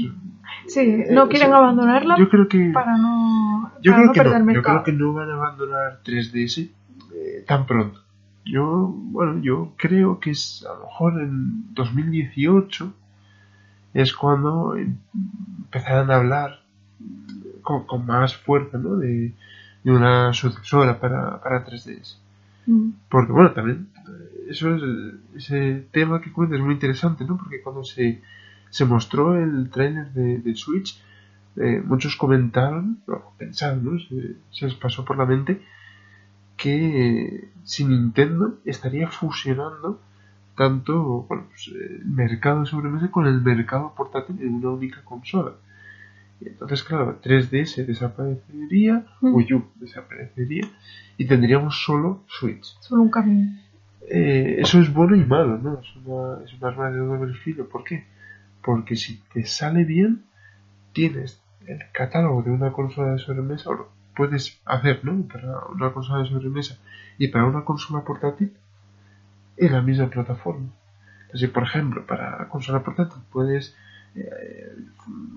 sí, 0.66 0.80
eh, 0.80 1.08
no 1.12 1.28
quieren 1.28 1.52
abandonarla 1.52 2.16
yo 2.18 2.28
creo 2.28 2.48
que, 2.48 2.70
para 2.72 2.96
no, 2.96 3.72
yo 3.80 3.92
creo 3.92 4.12
que 4.12 4.24
no, 4.24 4.52
Yo 4.52 4.62
creo 4.62 4.82
que 4.82 4.92
no 4.92 5.12
van 5.12 5.30
a 5.30 5.34
abandonar 5.34 6.00
3DS 6.04 6.68
eh, 7.14 7.44
tan 7.46 7.66
pronto. 7.66 8.00
Yo, 8.46 8.94
bueno, 8.96 9.40
yo 9.42 9.72
creo 9.76 10.20
que 10.20 10.30
es 10.30 10.64
a 10.64 10.72
lo 10.74 10.86
mejor 10.86 11.20
en 11.20 11.74
2018 11.74 12.94
es 13.92 14.14
cuando 14.14 14.76
empezarán 14.76 16.10
a 16.10 16.16
hablar 16.16 16.60
con, 17.62 18.06
más 18.06 18.36
fuerza, 18.36 18.78
¿no? 18.78 18.96
De, 18.96 19.34
una 19.84 20.32
sucesora 20.32 20.98
para, 20.98 21.40
para 21.40 21.64
3DS. 21.64 22.16
Mm. 22.66 22.90
Porque, 23.08 23.32
bueno, 23.32 23.52
también, 23.52 23.88
eh, 23.94 24.46
eso 24.50 24.74
es, 24.74 24.82
ese 25.36 25.86
tema 25.92 26.20
que 26.20 26.32
cuenta 26.32 26.56
es 26.56 26.62
muy 26.62 26.74
interesante, 26.74 27.24
¿no? 27.24 27.36
Porque 27.36 27.62
cuando 27.62 27.84
se, 27.84 28.20
se 28.70 28.84
mostró 28.84 29.36
el 29.36 29.70
trailer 29.70 30.12
de, 30.12 30.38
de 30.38 30.56
Switch, 30.56 31.00
eh, 31.56 31.82
muchos 31.84 32.16
comentaron, 32.16 32.98
o 33.06 33.32
pensaron, 33.38 33.84
¿no? 33.84 33.98
Se, 33.98 34.64
les 34.66 34.74
pasó 34.74 35.04
por 35.04 35.16
la 35.16 35.24
mente 35.24 35.62
que 36.56 37.48
si 37.64 37.84
Nintendo 37.84 38.58
estaría 38.64 39.08
fusionando 39.08 40.00
tanto 40.56 41.26
bueno, 41.28 41.44
pues, 41.48 41.68
el 41.68 42.04
mercado 42.06 42.60
de 42.60 42.66
sobremesa 42.66 43.10
con 43.10 43.26
el 43.26 43.40
mercado 43.42 43.92
portátil 43.94 44.40
en 44.40 44.54
una 44.54 44.70
única 44.70 45.02
consola. 45.04 45.52
Y 46.40 46.48
entonces, 46.48 46.82
claro, 46.82 47.20
3DS 47.22 47.86
desaparecería, 47.86 49.06
mm. 49.20 49.34
Wii 49.34 49.54
U 49.54 49.64
desaparecería 49.76 50.66
y 51.16 51.26
tendríamos 51.26 51.82
solo 51.82 52.24
Switch. 52.26 52.76
Solo 52.80 53.02
un 53.02 53.10
camino. 53.10 53.58
Eh, 54.08 54.56
eso 54.58 54.80
es 54.80 54.92
bueno 54.92 55.16
y 55.16 55.24
malo, 55.24 55.58
¿no? 55.58 55.80
Es 55.80 55.96
una, 56.04 56.44
es 56.44 56.52
una 56.54 56.68
arma 56.68 56.90
de 56.90 56.98
doble 56.98 57.34
filo. 57.34 57.68
¿Por 57.68 57.84
qué? 57.84 58.04
Porque 58.62 58.96
si 58.96 59.20
te 59.32 59.44
sale 59.44 59.84
bien, 59.84 60.24
tienes 60.92 61.40
el 61.66 61.80
catálogo 61.92 62.42
de 62.42 62.50
una 62.50 62.72
consola 62.72 63.12
de 63.12 63.18
sobremesa, 63.18 63.70
o 63.70 63.88
puedes 64.16 64.58
hacer, 64.64 65.04
¿no? 65.04 65.26
Para 65.28 65.66
una 65.66 65.92
consola 65.92 66.22
de 66.22 66.28
sobremesa 66.28 66.78
y 67.18 67.28
para 67.28 67.44
una 67.44 67.64
consola 67.64 68.02
portátil 68.04 68.52
en 69.56 69.72
la 69.72 69.82
misma 69.82 70.08
plataforma. 70.08 70.68
Entonces, 71.26 71.50
por 71.50 71.64
ejemplo, 71.64 72.06
para 72.06 72.38
la 72.38 72.48
consola 72.48 72.82
portátil 72.82 73.22
puedes 73.30 73.76
eh, 74.14 74.76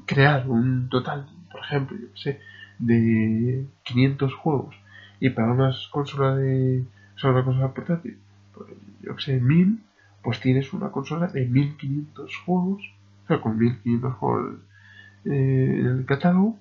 crear 0.05 0.47
un 0.47 0.89
total, 0.89 1.27
por 1.51 1.61
ejemplo, 1.61 1.97
yo 1.97 2.07
sé, 2.15 2.39
de 2.79 3.65
500 3.83 4.33
juegos 4.35 4.75
y 5.19 5.29
para 5.31 5.51
una 5.51 5.71
consola 5.91 6.35
de 6.35 6.83
o 7.21 7.27
una 7.27 7.43
consola 7.43 7.73
portátil, 7.73 8.17
pues, 8.53 8.69
yo 9.01 9.15
que 9.15 9.21
sé, 9.21 9.39
1000, 9.39 9.83
pues 10.23 10.39
tienes 10.39 10.71
una 10.71 10.89
consola 10.89 11.27
de 11.27 11.45
1500 11.45 12.37
juegos, 12.45 12.81
o 13.23 13.27
sea, 13.27 13.41
con 13.41 13.57
1500 13.57 14.13
juegos 14.15 14.55
eh, 15.25 15.77
en 15.81 15.85
el 15.87 16.05
catálogo, 16.05 16.57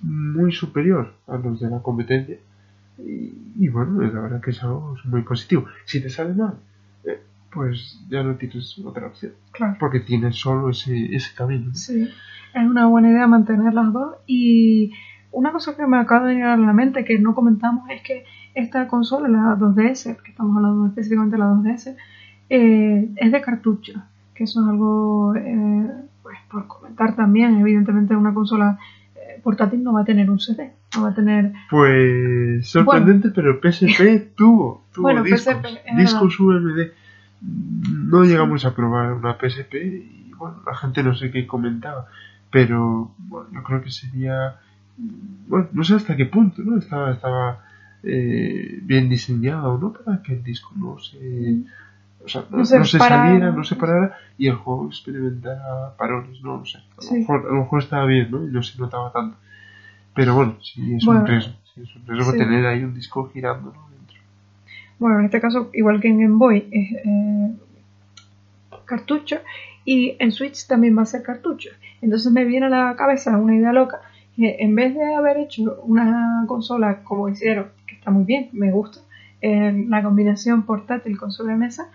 muy 0.00 0.52
superior 0.52 1.14
a 1.26 1.36
los 1.36 1.60
de 1.60 1.70
la 1.70 1.80
competencia. 1.80 2.38
Y, 2.98 3.68
bueno, 3.68 4.00
la 4.02 4.20
verdad 4.20 4.40
que 4.40 4.50
es 4.50 4.62
algo 4.62 4.96
muy 5.04 5.22
positivo. 5.22 5.66
Si 5.84 6.00
te 6.00 6.10
sale 6.10 6.34
mal, 6.34 6.58
pues 7.52 8.00
ya 8.08 8.22
no 8.22 8.36
tienes 8.36 8.78
otra 8.84 9.06
opción. 9.06 9.32
Claro. 9.52 9.76
Porque 9.78 10.00
tienes 10.00 10.36
solo 10.36 10.70
ese, 10.70 11.14
ese 11.14 11.34
camino. 11.34 11.74
Sí, 11.74 12.08
es 12.54 12.62
una 12.62 12.86
buena 12.86 13.10
idea 13.10 13.26
mantener 13.26 13.74
las 13.74 13.92
dos. 13.92 14.16
Y 14.26 14.92
una 15.32 15.52
cosa 15.52 15.76
que 15.76 15.86
me 15.86 15.98
acaba 15.98 16.26
de 16.26 16.34
venir 16.34 16.44
a 16.44 16.56
la 16.56 16.72
mente 16.72 17.04
que 17.04 17.18
no 17.18 17.34
comentamos 17.34 17.88
es 17.90 18.02
que 18.02 18.24
esta 18.54 18.86
consola, 18.88 19.28
la 19.28 19.56
2DS, 19.56 20.16
que 20.22 20.30
estamos 20.30 20.56
hablando 20.56 20.86
específicamente 20.86 21.36
de 21.36 21.42
la 21.42 21.50
2DS, 21.50 21.96
eh, 22.50 23.08
es 23.16 23.32
de 23.32 23.40
cartucho, 23.40 24.02
que 24.34 24.44
eso 24.44 24.60
es 24.60 24.68
algo, 24.68 25.34
eh, 25.34 25.90
pues 26.22 26.38
por 26.50 26.66
comentar 26.66 27.16
también, 27.16 27.58
evidentemente 27.58 28.14
una 28.14 28.34
consola 28.34 28.78
eh, 28.78 29.01
portátil 29.42 29.82
no 29.82 29.92
va 29.92 30.02
a 30.02 30.04
tener 30.04 30.30
un 30.30 30.38
CD, 30.38 30.72
no 30.94 31.02
va 31.02 31.10
a 31.10 31.14
tener... 31.14 31.52
Pues 31.70 32.66
sorprendente, 32.68 33.30
pero 33.30 33.60
PSP 33.60 34.34
tuvo, 34.36 34.84
tuvo 34.92 35.22
discos, 35.22 35.56
discos 35.96 36.40
UMD. 36.40 36.80
No 37.40 38.24
llegamos 38.24 38.64
a 38.64 38.74
probar 38.74 39.12
una 39.12 39.36
PSP 39.36 39.74
y 39.74 40.32
bueno, 40.36 40.62
la 40.66 40.74
gente 40.74 41.02
no 41.02 41.14
sé 41.14 41.30
qué 41.30 41.46
comentaba, 41.46 42.06
pero 42.50 43.12
bueno, 43.18 43.48
yo 43.52 43.62
creo 43.62 43.82
que 43.82 43.90
sería, 43.90 44.56
bueno, 45.48 45.68
no 45.72 45.84
sé 45.84 45.94
hasta 45.94 46.16
qué 46.16 46.26
punto, 46.26 46.62
¿no? 46.62 46.78
Estaba, 46.78 47.12
estaba 47.12 47.64
bien 48.02 49.08
diseñado, 49.08 49.78
¿no? 49.78 49.92
Para 49.92 50.22
que 50.22 50.34
el 50.34 50.42
disco 50.42 50.72
no 50.76 50.98
se... 50.98 51.18
Mm. 51.18 51.64
O 52.24 52.28
sea, 52.28 52.44
no, 52.50 52.64
se, 52.64 52.84
saliera, 52.84 53.50
no 53.50 53.64
se 53.64 53.74
parara 53.76 54.16
y 54.38 54.46
el 54.46 54.54
juego 54.54 54.86
experimentara 54.86 55.94
parones, 55.96 56.40
no, 56.42 56.58
no 56.58 56.64
sé. 56.64 56.78
A 56.78 57.04
lo, 57.04 57.18
mejor, 57.18 57.46
a 57.46 57.52
lo 57.52 57.60
mejor 57.60 57.82
estaba 57.82 58.04
bien, 58.06 58.30
¿no? 58.30 58.44
Y 58.44 58.50
no 58.50 58.62
se 58.62 58.78
notaba 58.78 59.12
tanto. 59.12 59.36
Pero 60.14 60.34
bueno, 60.34 60.56
sí 60.62 60.94
es 60.94 61.06
un 61.06 61.26
riesgo. 61.26 61.52
Sí, 61.74 61.82
es 61.82 61.96
un 61.96 62.06
riesgo 62.06 62.32
tener 62.32 62.66
ahí 62.66 62.84
un 62.84 62.94
disco 62.94 63.28
girando 63.32 63.72
¿no? 63.72 63.88
dentro. 63.90 64.16
Bueno, 64.98 65.18
en 65.18 65.24
este 65.24 65.40
caso, 65.40 65.70
igual 65.72 66.00
que 66.00 66.08
en 66.08 66.20
Game 66.20 66.36
Boy, 66.36 66.68
es 66.70 66.92
eh, 67.04 67.52
cartucho 68.84 69.38
y 69.84 70.16
en 70.18 70.30
Switch 70.32 70.66
también 70.66 70.96
va 70.96 71.02
a 71.02 71.06
ser 71.06 71.22
cartucho. 71.22 71.70
Entonces 72.00 72.30
me 72.32 72.44
viene 72.44 72.66
a 72.66 72.68
la 72.68 72.96
cabeza 72.96 73.36
una 73.38 73.56
idea 73.56 73.72
loca 73.72 74.00
que 74.36 74.56
en 74.60 74.74
vez 74.74 74.94
de 74.94 75.14
haber 75.14 75.38
hecho 75.38 75.80
una 75.82 76.44
consola 76.46 77.02
como 77.02 77.28
hicieron, 77.28 77.66
que 77.86 77.96
está 77.96 78.10
muy 78.10 78.24
bien, 78.24 78.48
me 78.52 78.70
gusta, 78.70 79.00
en 79.40 79.90
la 79.90 80.02
combinación 80.02 80.62
portátil 80.62 81.18
con 81.18 81.32
sobremesa, 81.32 81.90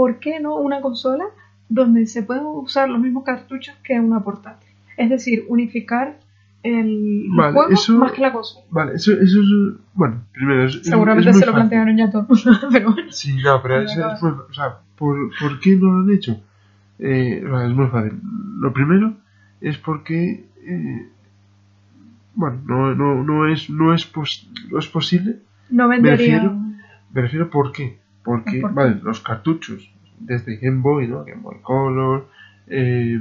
¿por 0.00 0.18
qué 0.18 0.40
no 0.40 0.56
una 0.56 0.80
consola 0.80 1.26
donde 1.68 2.06
se 2.06 2.22
pueden 2.22 2.44
usar 2.46 2.88
los 2.88 2.98
mismos 2.98 3.22
cartuchos 3.22 3.76
que 3.84 4.00
una 4.00 4.24
portátil? 4.24 4.70
Es 4.96 5.10
decir, 5.10 5.44
unificar 5.46 6.18
el, 6.62 7.26
juego 7.34 7.68
más 7.98 8.12
que 8.12 8.22
la 8.22 8.32
consola. 8.32 8.64
Vale, 8.70 8.94
eso, 8.94 9.12
eso 9.12 9.40
es. 9.40 9.46
Bueno, 9.92 10.22
primero. 10.32 10.64
Es, 10.64 10.80
Seguramente 10.84 11.34
se 11.34 11.44
lo 11.44 11.52
plantearon 11.52 11.98
ya 11.98 12.10
todos, 12.10 12.46
pero 12.72 12.94
bueno. 12.94 13.12
Sí, 13.12 13.36
no, 13.44 13.60
pero 13.60 13.82
es 13.82 13.94
muy, 13.94 14.30
O 14.30 14.52
sea, 14.54 14.78
¿por, 14.96 15.32
¿por, 15.38 15.60
qué 15.60 15.76
no 15.76 15.92
lo 15.92 16.00
han 16.00 16.16
hecho? 16.16 16.40
Eh, 16.98 17.44
es 17.44 17.74
muy 17.74 17.88
fácil. 17.88 18.18
Lo 18.58 18.72
primero 18.72 19.18
es 19.60 19.76
porque. 19.76 20.46
Eh, 20.64 21.08
bueno, 22.34 22.62
no, 22.64 22.94
no, 22.94 23.22
no, 23.22 23.48
es, 23.48 23.68
no, 23.68 23.92
es, 23.92 24.06
pos, 24.06 24.50
no 24.70 24.78
es 24.78 24.86
posible. 24.86 25.40
No 25.68 25.88
vendería. 25.88 26.50
Me 27.12 27.20
refiero, 27.20 27.50
¿por 27.50 27.72
qué? 27.72 27.99
Porque, 28.24 28.60
vale, 28.60 29.00
los 29.02 29.20
cartuchos 29.20 29.90
desde 30.18 30.56
Game 30.56 30.80
Boy, 30.80 31.08
¿no? 31.08 31.24
Game 31.24 31.42
Boy 31.42 31.56
Color, 31.62 32.28
eh, 32.66 33.18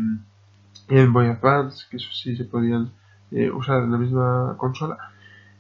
Game 0.88 1.08
Boy 1.08 1.28
Advance, 1.28 1.86
que 1.90 1.98
eso 1.98 2.12
sí 2.12 2.36
se 2.36 2.46
podían 2.46 2.92
eh, 3.32 3.50
usar 3.50 3.84
en 3.84 3.92
la 3.92 3.98
misma 3.98 4.56
consola, 4.58 4.98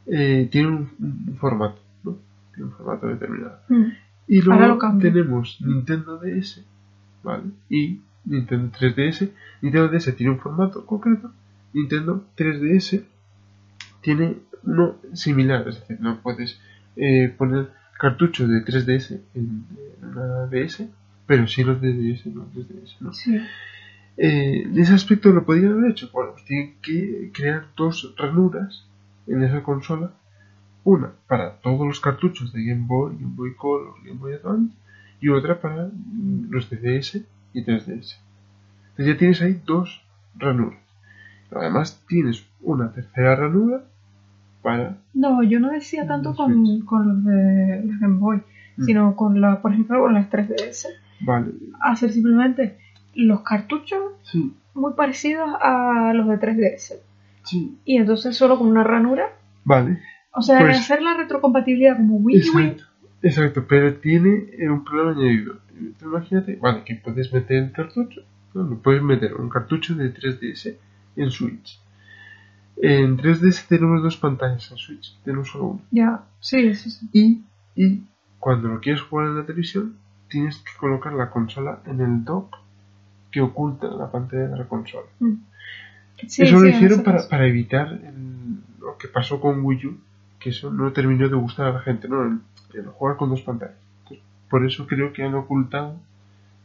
eh, 0.06 0.48
tienen 0.52 0.90
un, 1.00 1.38
formato, 1.40 1.80
¿no? 2.04 2.18
Tiene 2.54 2.70
un 2.70 2.76
formato 2.76 3.08
determinado. 3.08 3.60
Mm. 3.70 3.86
Y 4.28 4.42
luego 4.42 4.78
tenemos 5.00 5.60
Nintendo 5.62 6.18
DS, 6.18 6.64
¿vale? 7.24 7.46
Y 7.70 8.02
Nintendo 8.26 8.72
3DS. 8.78 9.32
Nintendo 9.62 9.88
DS 9.90 10.16
tiene 10.16 10.34
un 10.34 10.40
formato 10.40 10.86
concreto. 10.86 11.32
Nintendo 11.74 12.26
3DS 12.38 13.04
tiene 14.02 14.38
uno 14.64 14.96
similar, 15.14 15.68
es 15.68 15.80
decir, 15.80 15.98
no 16.00 16.22
puedes 16.22 16.60
eh, 16.96 17.34
poner 17.38 17.72
cartuchos 18.00 18.50
de 18.50 18.64
3DS 18.66 19.20
en, 19.36 19.66
una 20.02 20.48
DS, 20.48 20.88
pero 21.28 21.48
sí 21.48 21.64
los 21.64 21.82
de 21.82 21.94
DS, 21.94 22.26
no 22.28 22.46
3DS, 22.52 22.96
¿no? 23.02 23.14
Sí. 23.14 23.38
Eh, 24.18 24.64
en 24.64 24.80
ese 24.80 24.94
aspecto 24.94 25.30
lo 25.30 25.46
podrían 25.46 25.74
haber 25.74 25.92
hecho. 25.92 26.10
Bueno, 26.12 26.32
pues 26.32 26.46
tienen 26.46 26.76
que 26.82 27.30
crear 27.34 27.68
dos 27.76 28.16
ranuras 28.18 28.86
en 29.28 29.44
esa 29.44 29.62
consola. 29.64 30.14
Una 30.86 31.12
para 31.28 31.58
todos 31.58 31.86
los 31.86 32.00
cartuchos 32.00 32.54
de 32.54 32.64
Game 32.64 32.86
Boy, 32.88 33.16
Game 33.20 33.36
Boy 33.36 33.54
Color, 33.54 33.96
Game 34.04 34.18
Boy 34.18 34.34
Advance, 34.34 34.76
y 35.20 35.28
otra 35.28 35.60
para 35.60 35.90
los 36.50 36.70
de 36.70 36.78
DS 36.78 37.22
y 37.54 37.64
3DS. 37.64 38.18
Entonces 38.92 39.06
ya 39.06 39.18
tienes 39.18 39.42
ahí 39.42 39.62
dos 39.66 40.02
ranuras. 40.38 40.80
Además 41.52 42.02
tienes 42.08 42.46
una 42.62 42.92
tercera 42.94 43.36
ranura 43.36 43.84
no, 45.14 45.44
yo 45.44 45.60
no 45.60 45.72
decía 45.72 46.08
tanto 46.08 46.36
con, 46.36 46.82
con 46.82 47.08
los 47.08 47.24
de 47.24 47.84
los 47.86 48.00
Game 48.00 48.18
Boy, 48.20 48.42
mm. 48.78 48.84
sino 48.84 49.16
con 49.16 49.40
la, 49.40 49.62
por 49.62 49.74
ejemplo, 49.74 50.02
con 50.02 50.14
las 50.14 50.30
3DS. 50.30 50.88
Vale. 51.22 51.52
Hacer 51.82 52.12
simplemente 52.12 52.78
los 53.16 53.42
cartuchos 53.42 54.00
muy 54.74 54.94
parecidos 54.94 55.50
a 55.62 56.14
los 56.14 56.28
de 56.28 56.40
3DS. 56.40 56.96
Sí. 57.44 57.78
Y 57.86 57.98
entonces 57.98 58.36
solo 58.38 58.58
con 58.58 58.68
una 58.68 58.84
ranura. 58.84 59.28
Vale. 59.64 60.00
O 60.32 60.42
sea, 60.42 60.60
pues 60.60 60.78
hacer 60.78 61.02
la 61.02 61.16
retrocompatibilidad 61.16 61.98
como 61.98 62.18
Wii 62.18 62.38
exacto, 62.38 62.84
Exacto, 63.22 63.66
pero 63.68 63.96
tiene 63.96 64.50
un 64.70 64.84
problema 64.84 65.12
añadido. 65.12 65.58
Imagínate, 66.02 66.56
vale, 66.56 66.84
que 66.84 66.96
puedes 66.96 67.34
meter 67.34 67.64
el 67.64 67.72
cartucho, 67.72 68.22
¿no? 68.54 68.78
puedes 68.78 69.02
meter 69.02 69.34
un 69.36 69.50
cartucho 69.50 69.96
de 69.96 70.14
3DS 70.14 70.76
en 71.16 71.32
Switch 71.32 71.80
en 72.82 73.18
3DS 73.18 73.68
tenemos 73.68 74.02
dos 74.02 74.18
pantallas 74.18 74.72
en 74.72 74.78
Switch, 74.78 75.18
tenemos 75.24 75.50
solo 75.50 75.66
una. 75.66 75.82
Ya, 75.92 76.24
sí, 76.40 76.74
sí, 76.76 76.90
sí. 76.90 77.10
Y, 77.14 77.44
y 77.76 78.04
cuando 78.40 78.70
lo 78.70 78.80
quieres 78.80 79.02
jugar 79.02 79.28
en 79.28 79.38
la 79.38 79.46
televisión, 79.46 79.98
tienes 80.30 80.58
que 80.58 80.72
colocar 80.80 81.14
la 81.14 81.30
consola 81.30 81.82
en 81.86 82.00
el 82.00 82.24
dock 82.24 82.56
que 83.32 83.42
oculta 83.42 83.88
la 83.88 84.10
pantalla 84.12 84.48
de 84.48 84.58
la 84.58 84.66
consola. 84.66 85.08
Mm. 85.20 85.34
eso 86.18 86.60
lo 86.60 86.68
hicieron 86.68 87.04
para, 87.04 87.28
para, 87.28 87.48
evitar 87.48 88.00
lo 88.80 88.98
que 88.98 89.08
pasó 89.08 89.40
con 89.42 89.64
Wii 89.64 89.86
U, 89.86 89.98
que 90.40 90.50
eso 90.50 90.72
no 90.72 90.92
terminó 90.94 91.28
de 91.28 91.36
gustar 91.36 91.68
a 91.68 91.74
la 91.74 91.80
gente, 91.82 92.08
¿no? 92.08 92.24
El, 92.24 92.40
jugar 92.94 93.18
con 93.18 93.30
dos 93.30 93.42
pantallas. 93.42 93.76
por 94.50 94.66
eso 94.66 94.88
creo 94.88 95.12
que 95.12 95.24
han 95.24 95.34
ocultado 95.34 96.00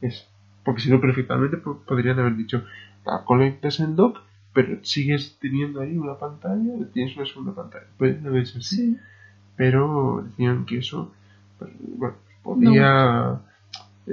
eso. 0.01 0.27
Porque 0.65 0.83
si 0.83 0.91
no, 0.91 1.01
perfectamente 1.01 1.57
podrían 1.57 2.19
haber 2.19 2.37
dicho, 2.37 2.65
la 3.05 3.25
conectas 3.25 3.81
en 3.81 3.97
dock 3.97 4.21
pero 4.55 4.79
sigues 4.83 5.37
teniendo 5.41 5.81
ahí 5.81 5.99
una 5.99 6.17
pantalla, 6.17 6.73
tienes 6.93 7.17
una 7.17 7.27
segunda 7.27 7.53
pantalla. 7.53 7.87
Puede 7.99 8.21
no 8.21 8.39
así, 8.39 8.61
sí. 8.63 8.97
pero 9.57 10.25
decían 10.25 10.65
que 10.65 10.79
eso 10.79 11.13
pues, 11.59 11.73
bueno, 11.99 12.15
podía 12.43 13.41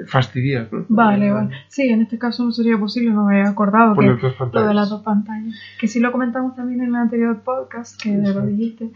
fastidiar. 0.07 0.67
¿no? 0.71 0.85
Vale, 0.89 1.31
vale. 1.31 1.51
Sí, 1.67 1.89
en 1.89 2.01
este 2.01 2.17
caso 2.17 2.43
no 2.43 2.51
sería 2.51 2.77
posible, 2.77 3.11
no 3.11 3.25
me 3.25 3.37
había 3.37 3.51
acordado 3.51 3.95
que 3.95 4.07
lo 4.07 4.67
de 4.67 4.73
las 4.73 4.89
dos 4.89 5.03
pantallas. 5.03 5.55
Que 5.79 5.87
sí 5.87 5.99
lo 5.99 6.11
comentamos 6.11 6.55
también 6.55 6.81
en 6.81 6.87
el 6.87 6.95
anterior 6.95 7.39
podcast, 7.41 8.01
que 8.01 8.17
lo 8.17 8.45
dijiste. 8.47 8.89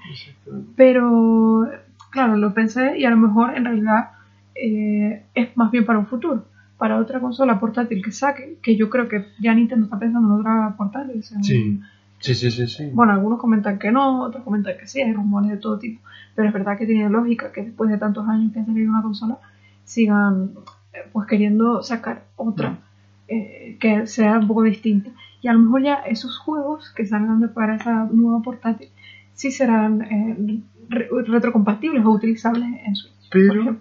Pero, 0.76 1.70
claro, 2.10 2.38
lo 2.38 2.56
pensé 2.56 2.98
y 2.98 3.06
a 3.06 3.12
lo 3.12 3.18
mejor 3.18 3.56
en 3.56 3.66
realidad 3.66 4.12
eh, 4.56 5.26
es 5.36 5.56
más 5.56 5.70
bien 5.70 5.86
para 5.86 6.00
un 6.00 6.08
futuro 6.08 6.44
para 6.78 7.00
otra 7.00 7.20
consola 7.20 7.60
portátil 7.60 8.04
que 8.04 8.12
saque, 8.12 8.58
que 8.62 8.76
yo 8.76 8.90
creo 8.90 9.08
que 9.08 9.26
ya 9.40 9.54
Nintendo 9.54 9.86
está 9.86 10.00
pensando 10.00 10.34
en 10.34 10.40
otra 10.40 10.76
portátil. 10.78 11.24
sí. 11.24 11.82
Sí, 12.20 12.34
sí, 12.34 12.50
sí, 12.50 12.90
Bueno, 12.94 13.14
algunos 13.14 13.40
comentan 13.40 13.78
que 13.78 13.92
no, 13.92 14.24
otros 14.24 14.44
comentan 14.44 14.78
que 14.80 14.88
sí, 14.88 15.02
hay 15.02 15.14
rumores 15.14 15.52
de 15.52 15.58
todo 15.58 15.78
tipo, 15.78 16.02
pero 16.34 16.48
es 16.48 16.54
verdad 16.54 16.78
que 16.78 16.86
tiene 16.86 17.10
lógica 17.10 17.52
que 17.52 17.62
después 17.62 17.90
de 17.92 17.98
tantos 17.98 18.28
años 18.28 18.52
que 18.52 18.62
ha 18.62 18.66
salido 18.66 18.90
una 18.90 19.02
consola, 19.04 19.38
sigan 19.84 20.52
eh, 20.94 21.08
pues 21.12 21.28
queriendo 21.28 21.84
sacar 21.84 22.24
otra 22.36 22.80
eh, 23.28 23.78
que 23.80 24.08
sea 24.08 24.40
un 24.40 24.48
poco 24.48 24.64
distinta. 24.64 25.12
Y 25.42 25.48
a 25.48 25.54
lo 25.54 25.60
mejor 25.60 25.84
ya 25.84 25.96
esos 25.96 26.40
juegos 26.40 26.92
que 26.96 27.06
salgan 27.06 27.48
para 27.54 27.76
esa 27.76 28.06
nueva 28.12 28.42
portátil 28.42 28.90
sí 29.34 29.52
serán 29.52 30.02
eh, 30.02 30.62
retrocompatibles 30.90 32.04
o 32.06 32.10
utilizables 32.10 32.70
en 32.86 32.96
Switch. 32.96 33.30
Pero, 33.30 33.78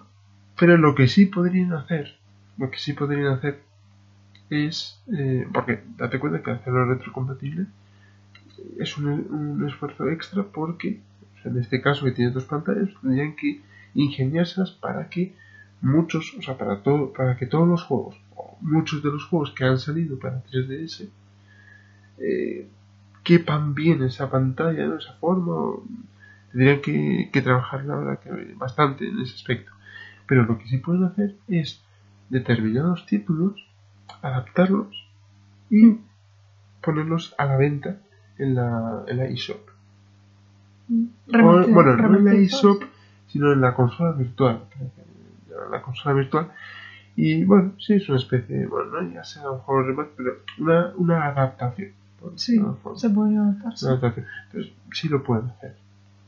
pero 0.59 0.77
lo 0.77 0.95
que 0.95 1.09
sí 1.09 1.27
podrían 1.27 1.73
hacer 1.73 2.19
lo 2.59 2.71
que 2.71 2.79
sí 2.79 2.93
podrían 2.93 3.27
hacer 3.27 3.63
es, 4.51 5.01
eh, 5.13 5.47
porque 5.53 5.83
date 5.97 6.19
cuenta 6.19 6.43
que 6.43 6.51
hacerlo 6.51 6.85
retrocompatible 6.87 7.67
es 8.79 8.97
un, 8.97 9.65
esfuerzo 9.67 10.09
extra 10.09 10.43
porque 10.43 11.01
en 11.45 11.59
este 11.59 11.81
caso 11.81 12.05
que 12.05 12.13
tiene 12.13 12.31
dos 12.31 12.45
pantallas 12.45 12.89
tendrían 13.01 13.37
que 13.37 13.61
ingeniárselas 13.95 14.71
para 14.73 15.09
que 15.09 15.35
muchos, 15.83 16.35
o 16.39 16.43
sea, 16.43 16.57
para 16.57 16.83
todo, 16.83 17.13
para 17.13 17.37
que 17.37 17.47
todos 17.47 17.69
los 17.69 17.83
juegos, 17.83 18.17
o 18.35 18.57
muchos 18.61 19.03
de 19.03 19.11
los 19.11 19.25
juegos 19.25 19.53
que 19.53 19.65
han 19.65 19.79
salido 19.79 20.19
para 20.19 20.43
3DS, 20.45 21.09
eh, 22.19 22.69
quepan 23.23 23.75
bien 23.75 24.03
esa 24.03 24.31
pantalla, 24.31 24.97
esa 24.99 25.13
forma, 25.15 25.77
tendrían 26.51 26.81
que, 26.81 27.29
que 27.31 27.41
bastante 28.57 29.07
en 29.07 29.21
ese 29.21 29.35
aspecto. 29.35 29.73
Pero 30.27 30.45
lo 30.45 30.59
que 30.59 30.67
sí 30.69 30.79
pueden 30.79 31.05
hacer 31.05 31.37
es 31.49 31.84
determinados 32.35 33.07
títulos, 33.07 33.55
adaptarlos 34.21 34.89
y 35.71 35.99
ponerlos 36.83 37.33
a 37.39 37.47
la 37.47 37.57
venta 37.57 37.99
en 38.39 38.57
la, 38.57 39.05
en 39.07 39.17
la 39.19 39.27
eShop. 39.27 39.61
bueno, 41.29 41.97
no 41.97 42.19
en 42.19 42.25
la 42.25 42.35
eShop, 42.35 42.83
sino 43.29 43.53
en 43.53 43.61
la 43.61 43.73
consola 43.75 44.13
virtual. 44.13 44.65
La 45.71 45.81
consola 45.81 46.17
virtual. 46.17 46.51
Y 47.15 47.45
bueno, 47.45 47.75
sí, 47.79 47.95
es 47.95 48.09
una 48.09 48.19
especie, 48.19 48.67
bueno, 48.67 49.01
no 49.01 49.13
ya 49.13 49.23
sea 49.23 49.49
un 49.49 49.61
juego 49.61 49.83
remake, 49.83 50.11
pero 50.17 50.33
una, 50.59 50.93
una 50.97 51.27
adaptación. 51.27 51.93
Sí, 52.35 52.61
se 52.97 53.11
puede 53.11 53.37
adaptar. 53.37 53.73
Una 53.81 53.91
adaptación. 53.91 54.27
Entonces, 54.47 54.73
sí 54.93 55.09
lo 55.09 55.23
pueden 55.23 55.51
hacer. 55.51 55.77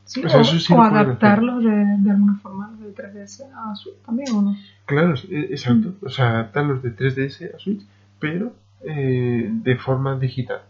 Sí, 0.06 0.22
o, 0.24 0.44
sí 0.44 0.72
o 0.72 0.80
adaptarlo 0.80 1.58
de, 1.58 1.96
de, 1.98 2.10
alguna 2.12 2.36
forma 2.36 2.72
de 2.78 2.94
3DS 2.94 3.44
a 3.52 3.74
Switch 3.74 3.96
también, 4.06 4.32
¿o 4.36 4.40
no? 4.40 4.56
Claro, 4.84 5.14
e, 5.28 5.40
exacto. 5.50 5.94
O 6.00 6.08
sea, 6.08 6.30
adaptarlos 6.30 6.80
de 6.80 6.94
3DS 6.96 7.54
a 7.54 7.58
Switch, 7.58 7.84
pero 8.20 8.52
eh, 8.82 9.50
de 9.50 9.76
forma 9.76 10.16
digital. 10.16 10.60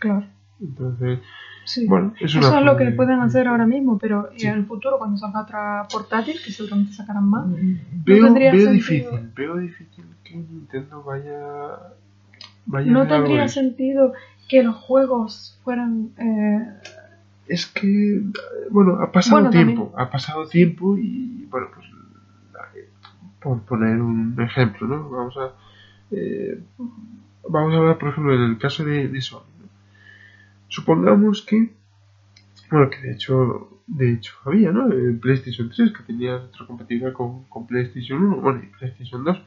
Claro. 0.00 0.26
Entonces, 0.60 1.20
sí. 1.64 1.86
bueno, 1.86 2.14
es 2.18 2.34
eso 2.34 2.58
es 2.58 2.64
lo 2.64 2.76
que 2.76 2.90
pueden 2.90 3.20
hacer 3.20 3.46
ahora 3.46 3.64
mismo, 3.64 3.96
pero 3.96 4.28
en 4.36 4.54
el 4.54 4.66
futuro, 4.66 4.98
cuando 4.98 5.16
salga 5.18 5.42
otra 5.42 5.86
portátil, 5.88 6.36
que 6.44 6.50
seguramente 6.50 6.94
sacarán 6.94 7.30
más, 7.30 7.46
veo, 8.04 8.26
no 8.26 8.34
veo 8.34 8.72
difícil, 8.72 9.30
veo 9.36 9.56
difícil 9.58 10.04
que 10.24 10.34
Nintendo 10.34 11.04
vaya. 11.04 11.78
vaya 12.66 12.90
no 12.90 13.06
tendría 13.06 13.46
sentido 13.46 14.14
que 14.48 14.64
los 14.64 14.74
juegos 14.74 15.60
fueran. 15.62 16.10
Eh, 16.18 16.98
es 17.48 17.66
que, 17.66 18.22
bueno, 18.70 18.98
ha 19.00 19.10
pasado 19.10 19.50
tiempo, 19.50 19.92
ha 19.96 20.10
pasado 20.10 20.46
tiempo 20.46 20.96
y, 20.96 21.46
bueno, 21.50 21.68
pues, 21.74 21.86
por 23.40 23.62
poner 23.62 24.00
un 24.00 24.40
ejemplo, 24.40 24.86
¿no? 24.86 25.08
Vamos 25.08 25.36
a, 25.36 25.52
eh, 26.10 26.60
vamos 27.48 27.74
a 27.74 27.78
hablar, 27.78 27.98
por 27.98 28.10
ejemplo, 28.10 28.34
en 28.34 28.42
el 28.42 28.58
caso 28.58 28.84
de, 28.84 29.08
de 29.08 29.20
Sony. 29.20 29.42
Supongamos 30.68 31.42
que, 31.42 31.72
bueno, 32.70 32.90
que 32.90 32.98
de 32.98 33.12
hecho, 33.12 33.80
de 33.86 34.12
hecho 34.12 34.34
había, 34.44 34.70
¿no? 34.70 34.92
El 34.92 35.18
PlayStation 35.18 35.70
3 35.70 35.92
que 35.92 36.02
tenía 36.02 36.38
retrocompatibilidad 36.38 37.12
con, 37.12 37.44
con 37.44 37.66
PlayStation 37.66 38.22
1, 38.22 38.36
bueno, 38.40 38.60
y 38.62 38.66
PlayStation 38.66 39.24
2. 39.24 39.42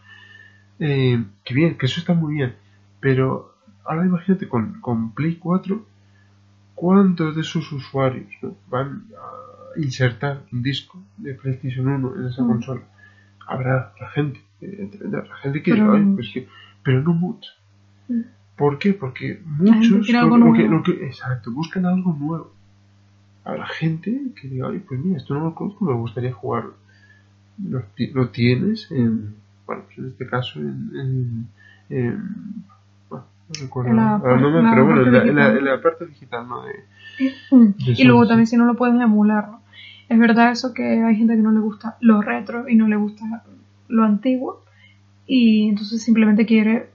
Eh, 0.79 1.23
que 1.43 1.53
bien, 1.53 1.77
que 1.77 1.85
eso 1.85 1.99
está 1.99 2.13
muy 2.13 2.35
bien, 2.35 2.55
pero 2.99 3.55
ahora 3.85 4.05
imagínate 4.05 4.47
con, 4.47 4.81
con 4.81 5.13
Play 5.13 5.35
4 5.35 5.85
¿Cuántos 6.81 7.35
de 7.35 7.43
sus 7.43 7.71
usuarios 7.73 8.25
van 8.67 9.05
a 9.15 9.79
insertar 9.79 10.41
un 10.51 10.63
disco 10.63 10.99
de 11.15 11.35
PlayStation 11.35 11.87
1 11.87 12.15
en 12.15 12.25
esa 12.25 12.41
mm. 12.41 12.47
consola? 12.47 12.81
Habrá 13.45 13.93
la 14.01 14.09
gente, 14.09 14.41
la 14.59 15.37
gente 15.43 15.61
que 15.61 15.73
pero, 15.73 16.15
pues 16.15 16.31
que, 16.33 16.47
pero 16.83 17.03
no 17.03 17.13
mucho. 17.13 17.51
Mm. 18.07 18.21
¿Por 18.57 18.79
qué? 18.79 18.93
Porque 18.93 19.39
muchos 19.45 20.09
lo, 20.09 20.81
que, 20.81 21.05
exacto, 21.05 21.51
buscan 21.51 21.85
algo 21.85 22.17
nuevo. 22.19 22.51
Habrá 23.43 23.67
gente 23.67 24.19
que 24.35 24.47
diga, 24.47 24.69
ay, 24.69 24.79
pues 24.79 24.99
mira, 24.99 25.17
esto 25.17 25.35
no 25.35 25.41
lo 25.41 25.53
conozco, 25.53 25.85
me 25.85 25.93
gustaría 25.93 26.33
jugarlo. 26.33 26.73
Lo, 27.63 28.29
tienes 28.29 28.89
en, 28.89 29.35
bueno, 29.67 29.83
pues 29.85 29.99
en 29.99 30.07
este 30.07 30.25
caso 30.25 30.59
en, 30.59 31.47
en 31.89 32.65
no 33.53 33.61
recuerdo. 33.61 33.93
La, 33.93 34.19
pero 34.21 34.85
bueno, 34.85 35.21
en 35.21 35.65
la, 35.65 35.81
parte 35.81 36.05
digital, 36.05 36.47
¿no? 36.47 36.63
De, 36.63 36.73
y 37.77 38.03
luego 38.03 38.27
también 38.27 38.47
si 38.47 38.57
no 38.57 38.65
lo 38.65 38.75
puedes 38.75 38.99
emular, 38.99 39.49
¿no? 39.49 39.61
Es 40.09 40.19
verdad 40.19 40.51
eso 40.51 40.73
que 40.73 41.03
hay 41.03 41.15
gente 41.15 41.35
que 41.35 41.41
no 41.41 41.51
le 41.51 41.59
gusta 41.59 41.95
lo 42.01 42.21
retro 42.21 42.67
y 42.67 42.75
no 42.75 42.87
le 42.87 42.97
gusta 42.97 43.43
lo 43.87 44.03
antiguo 44.03 44.61
y 45.25 45.69
entonces 45.69 46.03
simplemente 46.03 46.45
quiere 46.45 46.89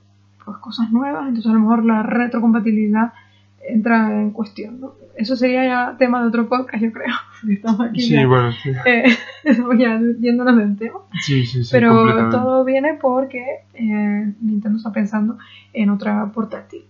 pues 0.45 0.59
cosas 0.59 0.93
nuevas, 0.93 1.27
entonces 1.27 1.51
a 1.51 1.55
lo 1.55 1.61
mejor 1.61 1.85
la 1.85 2.03
retrocompatibilidad 2.03 3.13
entra 3.69 4.11
en 4.21 4.31
cuestión, 4.31 4.81
¿no? 4.81 4.95
Eso 5.17 5.37
sería 5.37 5.65
ya 5.65 5.97
tema 5.99 6.21
de 6.21 6.29
otro 6.29 6.49
podcast, 6.49 6.83
yo 6.83 6.93
creo. 6.93 7.15
Estamos 7.49 7.81
aquí 7.81 8.01
sí, 8.01 8.25
bueno, 8.25 8.53
sí. 8.53 8.71
Eh, 8.87 9.05
ya 9.79 10.01
yéndonos 10.21 10.57
del 10.57 10.77
tema. 10.77 11.01
Sí, 11.21 11.47
sí, 11.47 11.65
sí. 11.65 11.71
Pero 11.73 12.31
todo 12.31 12.65
viene 12.65 12.95
porque 13.01 13.43
eh, 13.75 14.33
Nintendo 14.41 14.77
está 14.77 14.93
pensando 14.93 15.39
en 15.73 15.91
otra 15.91 16.31
portátil. 16.33 16.85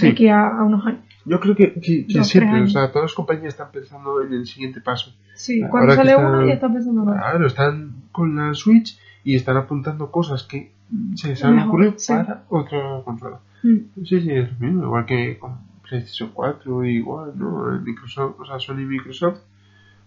De 0.00 0.08
aquí 0.08 0.28
a, 0.28 0.62
unos 0.62 0.86
años. 0.86 1.02
Yo 1.26 1.40
creo 1.40 1.54
que, 1.54 1.72
que, 1.74 2.24
siempre, 2.24 2.62
o 2.62 2.68
sea, 2.68 2.90
todas 2.90 3.10
las 3.10 3.14
compañías 3.14 3.48
están 3.48 3.70
pensando 3.70 4.22
en 4.22 4.32
el 4.32 4.46
siguiente 4.46 4.80
paso. 4.80 5.12
Sí, 5.34 5.62
cuando 5.70 5.94
sale 5.94 6.16
uno 6.16 6.46
ya 6.46 6.54
están 6.54 6.72
pensando 6.72 7.02
en 7.02 7.18
Claro, 7.18 7.46
están 7.46 7.94
con 8.12 8.36
la 8.36 8.54
Switch 8.54 8.98
y 9.24 9.34
están 9.34 9.56
apuntando 9.56 10.10
cosas 10.10 10.44
que 10.44 10.72
se 11.14 11.28
les 11.28 11.44
han 11.44 11.58
ocurrido 11.58 11.94
para 12.06 12.44
otra 12.48 13.00
consola. 13.04 13.40
Mm. 13.62 14.04
Sí, 14.04 14.20
sí, 14.20 14.30
es 14.30 14.52
lo 14.52 14.66
mismo, 14.66 14.84
igual 14.84 15.06
que 15.06 15.38
con 15.38 15.58
PlayStation 15.88 16.30
4 16.32 16.84
igual, 16.84 17.32
¿no? 17.36 17.80
Microsoft, 17.80 18.40
o 18.40 18.46
sea, 18.46 18.58
Sony 18.58 18.80
y 18.80 18.86
Microsoft, 18.86 19.38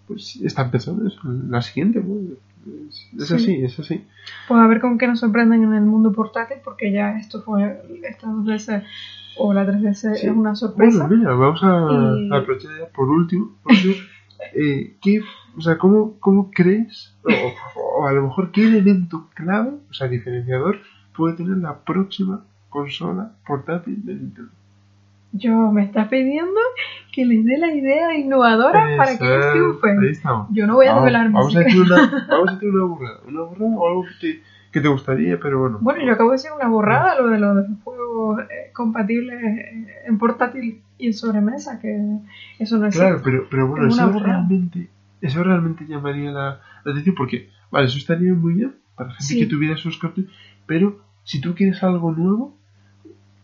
pues 0.08 0.38
están 0.38 0.72
pensando 0.72 1.08
eso, 1.08 1.20
la 1.24 1.62
siguiente, 1.62 2.04
Es, 3.20 3.32
así, 3.32 3.64
es 3.64 3.80
así. 3.80 4.06
Pues 4.48 4.60
a 4.60 4.68
ver 4.68 4.80
con 4.80 4.98
qué 4.98 5.08
nos 5.08 5.20
sorprenden 5.20 5.64
en 5.64 5.74
el 5.74 5.84
mundo 5.84 6.12
portátil, 6.12 6.58
porque 6.64 6.92
ya 6.92 7.18
esto 7.18 7.42
fue, 7.42 7.82
esta 8.04 8.28
2DS 8.28 8.84
o 9.38 9.54
la 9.54 9.66
3DS 9.66 10.16
es 10.16 10.24
una 10.24 10.56
sorpresa. 10.56 11.08
Bueno, 11.08 11.18
mira, 11.18 11.34
vamos 11.34 11.62
a, 11.64 12.38
aprovechar 12.38 12.72
ya 12.80 12.88
por 12.88 13.10
último, 13.10 13.56
eh, 14.54 14.98
¿qué, 15.02 15.22
o 15.58 15.62
sea, 15.62 15.78
¿cómo, 15.78 16.18
cómo 16.20 16.52
crees, 16.52 17.16
o, 17.24 18.02
o, 18.02 18.08
a 18.08 18.14
lo 18.14 18.24
mejor 18.24 18.52
qué 18.52 18.64
elemento 18.64 19.30
clave, 19.36 19.72
o 19.90 19.94
sea, 19.94 20.08
diferenciador, 20.08 20.80
puede 21.16 21.36
tener 21.36 21.58
la 21.58 21.80
próxima 21.80 22.44
consola 22.70 23.34
portátil 23.46 24.06
de 24.06 24.16
Nintendo? 24.16 24.52
Yo 25.34 25.72
me 25.72 25.84
está 25.84 26.10
pidiendo 26.10 26.60
que 27.12 27.26
les 27.26 27.44
dé 27.44 27.58
la 27.58 27.74
idea 27.74 28.16
innovadora 28.16 28.96
para 28.98 29.18
que 29.18 29.40
triunfe. 29.52 30.20
Yo 30.52 30.68
no 30.68 30.76
voy 30.76 30.88
a 30.88 30.96
desvelar 30.96 31.32
vamos, 31.32 31.56
a 31.56 31.60
decir 31.60 31.82
una, 31.82 32.28
vamos 32.30 32.50
a 32.50 32.54
decir 32.54 32.70
una 32.70 32.84
burrada. 32.86 33.20
Una 33.28 33.42
burrada 33.42 33.76
o 33.76 33.88
algo 33.88 34.04
que 34.04 34.14
te, 34.22 34.44
que 34.72 34.82
te 34.82 34.88
gustaría, 34.88 35.40
pero 35.40 35.60
bueno. 35.60 35.80
Bueno, 35.82 36.06
yo 36.06 36.14
acabo 36.14 36.32
de 36.32 36.38
decir 36.38 36.52
una 36.56 36.68
borrada, 36.68 37.20
lo 37.20 37.28
de 37.28 37.40
los 37.40 37.66
juegos 37.84 38.42
eh, 38.42 38.72
compatibles 38.74 39.42
en 40.06 40.18
portátil 40.18 40.82
y 40.98 41.08
en 41.08 41.14
sobremesa, 41.14 41.80
que 41.80 42.20
eso 42.60 42.78
no 42.78 42.88
es 42.88 42.96
Claro, 42.96 43.22
pero, 43.24 43.48
pero 43.50 43.68
bueno, 43.68 43.88
eso 43.88 44.12
realmente, 44.20 44.90
eso 45.22 45.44
realmente 45.44 45.86
llamaría 45.88 46.32
la, 46.32 46.62
atención 46.86 47.16
porque, 47.16 47.50
vale, 47.72 47.88
eso 47.88 47.98
estaría 47.98 48.34
muy 48.34 48.54
bien 48.54 48.76
para 48.96 49.12
gente 49.14 49.40
que 49.40 49.46
tuviera 49.46 49.76
esos 49.76 49.98
cartuchos, 49.98 50.32
pero 50.66 51.00
si 51.24 51.42
tú 51.42 51.54
quieres 51.56 51.84
algo 51.84 52.12
nuevo, 52.12 52.58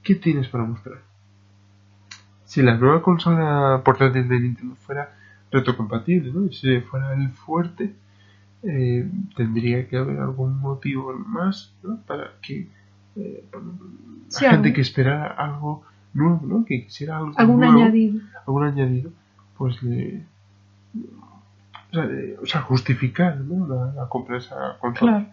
¿qué 0.04 0.16
tienes 0.16 0.48
para 0.48 0.64
mostrar? 0.64 1.00
Si 2.54 2.62
la 2.62 2.78
nueva 2.78 3.02
consola 3.02 3.82
portátil 3.84 4.30
de 4.30 4.40
Nintendo 4.40 4.76
fuera 4.76 5.10
retrocompatible, 5.52 6.32
¿no? 6.32 6.46
Y 6.46 6.54
si 6.54 6.82
fuera 6.82 7.12
el 7.16 7.30
fuerte, 7.32 7.96
eh, 8.62 9.10
tendría 9.36 9.88
que 9.88 9.98
haber 9.98 10.20
algún 10.20 10.60
motivo 10.60 11.12
más, 11.14 11.74
¿no? 11.82 11.98
Para 12.06 12.34
que 12.44 12.68
eh, 13.16 13.44
la 14.40 14.52
gente 14.52 14.72
que 14.72 14.82
esperara 14.82 15.30
algo 15.30 15.82
nuevo, 16.14 16.42
¿no? 16.46 16.64
Que 16.64 16.84
quisiera 16.84 17.18
algo 17.18 17.34
algún 17.38 17.60
nuevo, 17.60 17.74
añadido, 17.80 18.22
algún 18.46 18.64
añadido, 18.66 19.10
pues 19.58 19.82
le, 19.82 20.24
o 22.40 22.46
sea, 22.46 22.62
justificar, 22.62 23.38
¿no? 23.38 23.92
La, 23.96 24.08
compra 24.10 24.36
de 24.36 24.42
esa 24.42 24.78
consola. 24.78 25.26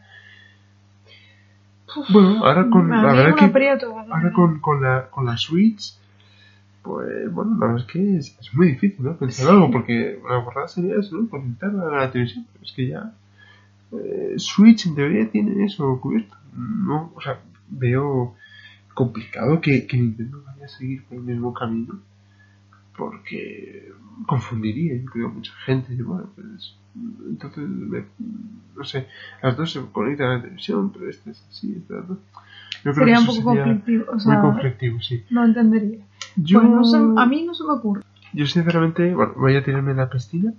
Claro. 1.84 2.06
bueno, 2.14 2.46
ahora 2.46 2.70
con, 2.70 2.88
la 2.88 3.12
verdad 3.12 3.34
que, 3.34 3.44
ahora 3.44 4.32
con, 4.32 4.58
con, 4.60 4.82
la, 4.82 5.10
con 5.10 5.26
la 5.26 5.36
Switch 5.36 5.99
pues 6.82 7.32
bueno, 7.32 7.56
la 7.58 7.66
verdad 7.66 7.84
es 7.86 7.92
que 7.92 8.16
es, 8.16 8.54
muy 8.54 8.68
difícil, 8.68 9.04
¿no? 9.04 9.16
Pensar 9.16 9.50
algo, 9.50 9.70
porque 9.70 10.18
una 10.24 10.38
borrada 10.38 10.68
sería 10.68 10.96
eso, 10.96 11.16
¿no? 11.16 11.28
Conectar 11.28 11.70
a 11.70 12.00
la 12.00 12.10
televisión, 12.10 12.46
pero 12.52 12.64
es 12.64 12.72
que 12.72 12.88
ya 12.88 13.12
eh, 13.92 14.34
Switch 14.36 14.86
en 14.86 14.94
teoría 14.94 15.30
tiene 15.30 15.64
eso 15.64 16.00
cubierto. 16.00 16.34
No, 16.54 17.12
o 17.14 17.20
sea, 17.20 17.40
veo 17.68 18.34
complicado 18.94 19.60
que, 19.60 19.86
que 19.86 19.96
Nintendo 19.96 20.42
vaya 20.44 20.64
a 20.64 20.68
seguir 20.68 21.04
por 21.04 21.18
el 21.18 21.24
mismo 21.24 21.52
camino, 21.52 22.00
porque 22.96 23.92
confundiría, 24.26 24.96
yo 24.96 25.04
creo, 25.10 25.28
mucha 25.30 25.52
gente. 25.64 25.94
Y 25.94 26.02
bueno, 26.02 26.28
pues, 26.34 26.76
entonces, 27.28 27.64
no 28.76 28.84
sé, 28.84 29.06
las 29.42 29.56
dos 29.56 29.72
se 29.72 29.80
conectan 29.92 30.28
a 30.28 30.34
la 30.36 30.42
televisión, 30.42 30.92
pero 30.92 31.08
este 31.08 31.30
es 31.30 31.44
así, 31.48 31.74
este 31.76 31.94
es 31.98 32.04
Yo 32.08 32.16
creo 32.82 32.94
sería 32.94 33.20
un 33.20 33.26
poco 33.26 33.42
conflictivo, 33.42 34.04
o 34.12 34.18
sea, 34.18 34.32
muy 34.32 34.50
conflictivo, 34.50 35.00
sí. 35.00 35.24
No 35.30 35.44
entendería. 35.44 36.04
Yo, 36.36 36.60
pues 36.60 36.70
no 36.70 36.84
se, 36.84 36.96
a 36.96 37.26
mí 37.26 37.44
no 37.44 37.54
se 37.54 37.64
me 37.64 37.72
ocurre. 37.72 38.02
Yo 38.32 38.46
sinceramente, 38.46 39.14
bueno, 39.14 39.34
voy 39.36 39.56
a 39.56 39.64
tirarme 39.64 39.90
en 39.90 39.96
la 39.98 40.10
piscina 40.10 40.52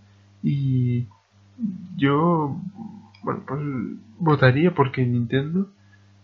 y 0.44 1.08
yo, 1.96 2.58
bueno, 3.24 3.42
pues 3.48 3.62
votaría 4.20 4.74
porque 4.74 5.06
Nintendo, 5.06 5.70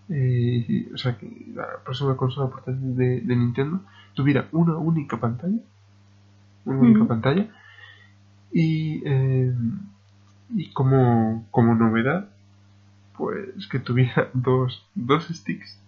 eh, 0.09 0.89
o 0.93 0.97
sea, 0.97 1.17
que 1.17 1.51
la 1.53 1.65
próxima 1.83 2.17
consola 2.17 2.49
portátil 2.49 2.95
de, 2.95 3.21
de, 3.21 3.35
Nintendo 3.35 3.81
tuviera 4.13 4.47
una 4.51 4.77
única 4.77 5.19
pantalla, 5.19 5.59
una 6.65 6.79
única 6.79 7.05
pantalla 7.05 7.47
y, 8.51 9.01
eh, 9.05 9.53
y 10.55 10.71
como, 10.73 11.45
como 11.51 11.75
novedad, 11.75 12.29
pues 13.17 13.67
que 13.67 13.79
tuviera 13.79 14.29
dos, 14.33 14.85
dos 14.95 15.27
sticks 15.27 15.79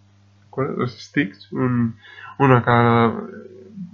Dos 0.68 1.00
sticks, 1.00 1.52
un, 1.52 1.96
uno 2.38 2.58
a 2.58 2.64
cada. 2.64 3.14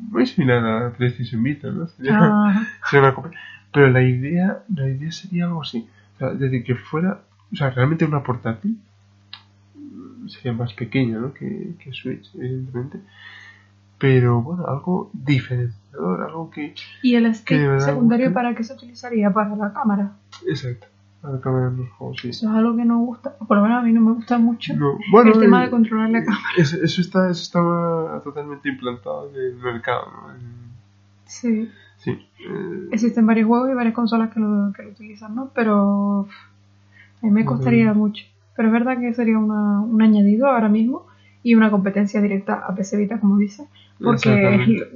Muy 0.09 0.25
similar 0.25 0.63
a 0.63 0.79
la 0.85 0.89
PlayStation 0.91 1.43
Vita, 1.43 1.69
¿no? 1.69 1.87
Sería, 1.87 2.19
ah. 2.21 2.67
una 2.93 3.13
copia. 3.13 3.39
pero 3.73 3.89
la 3.89 4.01
idea, 4.01 4.63
la 4.73 4.87
idea 4.87 5.11
sería 5.11 5.45
algo 5.45 5.61
así. 5.61 5.87
O 6.15 6.17
sea, 6.17 6.31
es 6.31 6.39
decir, 6.39 6.63
que 6.63 6.75
fuera, 6.75 7.21
o 7.51 7.55
sea, 7.55 7.69
realmente 7.71 8.05
una 8.05 8.23
portátil 8.23 8.77
sería 10.27 10.53
más 10.53 10.73
pequeña, 10.73 11.19
¿no? 11.19 11.33
Que, 11.33 11.75
que 11.79 11.93
Switch, 11.93 12.33
evidentemente. 12.35 12.99
Pero 13.97 14.41
bueno, 14.41 14.65
algo 14.67 15.09
diferenciador, 15.13 16.23
algo 16.23 16.49
que... 16.49 16.75
¿Y 17.01 17.15
el 17.15 17.33
stick 17.33 17.79
secundario 17.79 18.33
para 18.33 18.53
qué 18.53 18.63
se 18.63 18.73
utilizaría? 18.73 19.31
Para 19.31 19.55
la 19.55 19.73
cámara. 19.73 20.11
Exacto. 20.47 20.87
La 21.31 21.39
cámara 21.41 21.67
en 21.69 21.77
los 21.77 21.89
juegos, 21.91 22.17
sí. 22.21 22.29
Eso 22.29 22.49
es 22.49 22.55
algo 22.55 22.75
que 22.75 22.85
no 22.85 22.99
gusta, 22.99 23.35
por 23.37 23.57
lo 23.57 23.63
menos 23.63 23.79
a 23.79 23.83
mí 23.83 23.93
no 23.93 24.01
me 24.01 24.13
gusta 24.13 24.37
mucho. 24.37 24.73
Bueno, 25.11 25.33
el 25.33 25.39
tema 25.39 25.63
de 25.63 25.69
controlar 25.69 26.09
la 26.09 26.23
cámara. 26.23 26.43
Eso, 26.57 26.77
está, 26.83 27.29
eso 27.29 27.41
está 27.41 28.21
totalmente 28.23 28.69
implantado 28.69 29.29
en 29.29 29.35
el 29.35 29.55
mercado, 29.55 30.05
¿no? 30.11 30.33
Sí. 31.25 31.69
Sí. 31.97 32.11
Eh, 32.11 32.89
Existen 32.91 33.25
varios 33.25 33.47
juegos 33.47 33.69
y 33.71 33.73
varias 33.73 33.95
consolas 33.95 34.31
que 34.31 34.39
lo, 34.39 34.71
que 34.73 34.83
lo 34.83 34.89
utilizan, 34.89 35.35
¿no? 35.35 35.49
Pero 35.55 36.27
a 37.21 37.25
mí 37.25 37.31
me 37.31 37.45
costaría 37.45 37.93
mucho. 37.93 38.25
Pero 38.55 38.67
es 38.69 38.73
verdad 38.73 38.99
que 38.99 39.13
sería 39.13 39.37
una, 39.37 39.81
un 39.81 40.01
añadido 40.01 40.47
ahora 40.47 40.69
mismo 40.69 41.07
y 41.43 41.55
una 41.55 41.71
competencia 41.71 42.21
directa 42.21 42.55
a 42.55 42.73
PC 42.73 42.97
Vita, 42.97 43.19
como 43.19 43.37
dice, 43.37 43.67
porque 44.01 44.55
es 44.55 44.87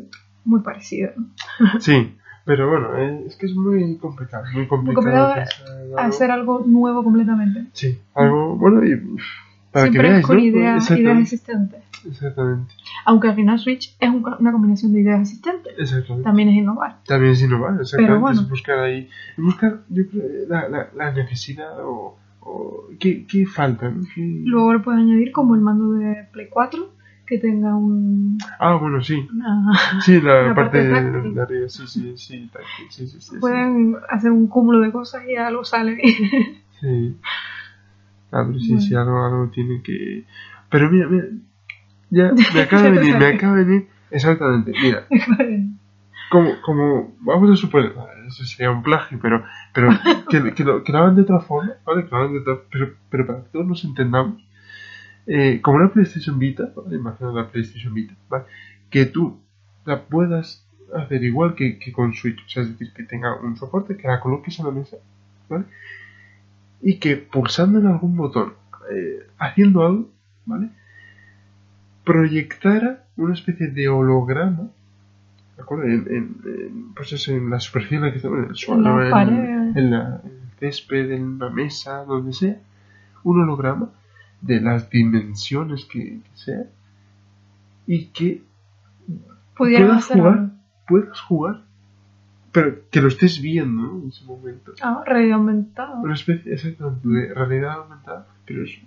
muy 0.45 0.61
parecido. 0.61 1.11
Sí, 1.79 2.15
pero 2.49 2.67
bueno, 2.67 2.97
es 3.27 3.35
que 3.35 3.45
es 3.45 3.53
muy 3.53 3.95
complicado. 3.97 4.43
Muy 4.55 4.65
complicado, 4.65 5.35
hacer 5.99 6.31
algo 6.31 6.63
nuevo 6.65 7.03
completamente. 7.03 7.65
Sí, 7.73 7.99
algo 8.15 8.55
bueno 8.55 8.83
y 8.83 8.95
para 9.71 9.85
Siempre 9.85 10.01
que 10.01 10.09
veáis, 10.09 10.25
con 10.25 10.39
ideas, 10.39 10.89
ideas 10.89 11.19
existentes. 11.19 11.83
Exactamente. 12.07 12.73
Aunque 13.05 13.27
al 13.27 13.35
final 13.35 13.59
Switch 13.59 13.95
es 13.99 14.09
una 14.09 14.51
combinación 14.51 14.93
de 14.93 15.01
ideas 15.01 15.21
existentes. 15.21 15.73
Exactamente. 15.77 16.23
También 16.23 16.49
es 16.49 16.55
innovar. 16.55 16.97
También 17.05 17.33
es 17.33 17.41
innovar, 17.43 17.73
exactamente. 17.79 18.07
Pero 18.07 18.19
bueno. 18.19 18.41
Es 18.41 18.49
buscar 18.49 18.79
ahí. 18.79 19.07
Buscar, 19.37 19.81
yo 19.89 20.09
creo, 20.09 20.23
la, 20.47 20.67
la, 20.69 20.89
la 20.95 21.11
necesidad 21.11 21.77
o 21.83 22.17
¿qué, 22.99 23.27
qué 23.27 23.45
falta? 23.45 23.93
Luego 24.15 24.73
lo 24.73 24.81
puedes 24.81 25.01
añadir 25.01 25.31
como 25.31 25.53
el 25.53 25.61
mando 25.61 25.91
de 25.91 26.27
Play 26.31 26.47
4 26.49 26.98
que 27.29 27.37
tenga 27.37 27.75
un... 27.75 28.39
Ah, 28.59 28.73
bueno, 28.73 29.01
sí. 29.03 29.27
sí, 30.01 30.19
la 30.19 30.53
parte, 30.55 30.83
de, 30.83 30.95
arriba, 31.39 31.69
sí, 31.69 31.85
sí, 31.85 32.17
sí, 32.17 32.49
sí, 32.89 33.07
sí, 33.07 33.37
Pueden 33.39 33.95
hacer 34.09 34.31
un 34.31 34.47
cúmulo 34.47 34.79
de 34.79 34.91
cosas 34.91 35.21
y 35.27 35.35
algo 35.35 35.63
sale. 35.63 36.01
sí. 36.81 37.15
Ah, 38.31 38.43
pero 38.47 38.59
sí, 38.59 38.81
sí, 38.81 38.95
algo, 38.95 39.23
algo 39.23 39.51
tiene 39.51 39.83
que... 39.83 40.25
Pero 40.71 40.89
mira, 40.89 41.07
mira, 41.07 41.27
ya 42.09 42.31
me 42.33 42.61
acaba 42.61 42.83
de 42.83 42.91
venir, 42.91 43.17
me 43.17 43.27
acaba 43.27 43.55
de 43.57 43.63
venir, 43.63 43.87
exactamente, 44.09 44.73
mira. 44.81 45.05
como, 46.31 46.61
como, 46.61 47.15
vamos 47.19 47.51
a 47.51 47.55
suponer, 47.55 47.93
eso 48.27 48.43
sería 48.43 48.71
un 48.71 48.81
plagio, 48.81 49.19
pero, 49.21 49.43
pero 49.73 49.89
que, 50.29 50.53
que, 50.53 50.63
lo, 50.63 50.83
que 50.83 50.91
lo 50.91 50.97
hagan 50.97 51.15
de 51.15 51.21
otra 51.21 51.41
forma, 51.41 51.73
¿vale? 51.85 52.05
Que 52.05 52.09
lo 52.11 52.17
hagan 52.17 52.33
de 52.33 52.39
otra, 52.39 52.57
pero, 52.71 52.93
pero 53.09 53.27
para 53.27 53.43
que 53.43 53.49
todos 53.49 53.67
nos 53.67 53.83
entendamos, 53.83 54.41
eh, 55.31 55.61
como 55.61 55.77
una 55.77 55.93
PlayStation 55.93 56.39
Vita, 56.39 56.73
¿vale? 56.75 56.95
Imagina 56.95 57.31
la 57.31 57.47
PlayStation 57.51 57.93
Vita, 57.93 58.15
¿vale? 58.29 58.45
Que 58.89 59.05
tú 59.05 59.39
la 59.85 60.01
puedas 60.05 60.65
hacer 60.95 61.23
igual 61.23 61.53
que, 61.53 61.77
que 61.77 61.91
con 61.91 62.13
Switch, 62.13 62.43
o 62.43 62.49
sea, 62.49 62.63
es 62.63 62.69
decir, 62.69 62.91
que 62.93 63.03
tenga 63.03 63.39
un 63.39 63.55
soporte, 63.55 63.95
que 63.95 64.07
la 64.07 64.19
coloques 64.19 64.57
en 64.57 64.65
la 64.65 64.71
mesa, 64.71 64.97
¿vale? 65.47 65.65
Y 66.81 66.97
que 66.97 67.15
pulsando 67.17 67.77
en 67.77 67.85
algún 67.85 68.17
botón, 68.17 68.53
eh, 68.91 69.27
haciendo 69.37 69.85
algo, 69.85 70.09
¿vale? 70.47 70.69
Proyectara 72.03 73.05
una 73.15 73.35
especie 73.35 73.67
de 73.67 73.87
holograma 73.87 74.71
en, 75.83 76.07
en, 76.09 76.93
pues 76.95 77.27
en 77.27 77.51
la 77.51 77.59
superficie 77.59 77.97
en 77.97 78.03
la 78.03 78.11
que 78.11 78.17
estamos, 78.17 78.39
en 78.39 78.49
el 78.49 78.55
suelo, 78.55 79.05
en, 79.05 79.77
en, 79.77 79.91
la, 79.91 80.21
el 80.23 80.31
césped, 80.59 81.11
en 81.11 81.23
una 81.23 81.51
mesa, 81.51 82.03
donde 82.05 82.33
sea, 82.33 82.57
un 83.23 83.41
holograma 83.41 83.91
de 84.41 84.61
las 84.61 84.89
dimensiones 84.89 85.85
que, 85.85 86.19
sea 86.33 86.63
y 87.85 88.05
que 88.07 88.43
puedas 89.55 90.05
jugar, 90.05 90.51
puedas 90.87 91.19
jugar, 91.21 91.61
pero 92.51 92.77
que 92.89 93.01
lo 93.01 93.07
estés 93.07 93.41
viendo 93.41 93.99
en 94.01 94.09
ese 94.09 94.25
momento. 94.25 94.73
Ah, 94.81 95.03
realidad 95.05 95.37
aumentada. 95.37 95.99
Una 95.99 96.13
especie, 96.13 96.53
exactamente, 96.53 97.07
de 97.07 97.33
realidad 97.33 97.79
aumentada, 97.79 98.27
pero 98.45 98.63
es 98.63 98.79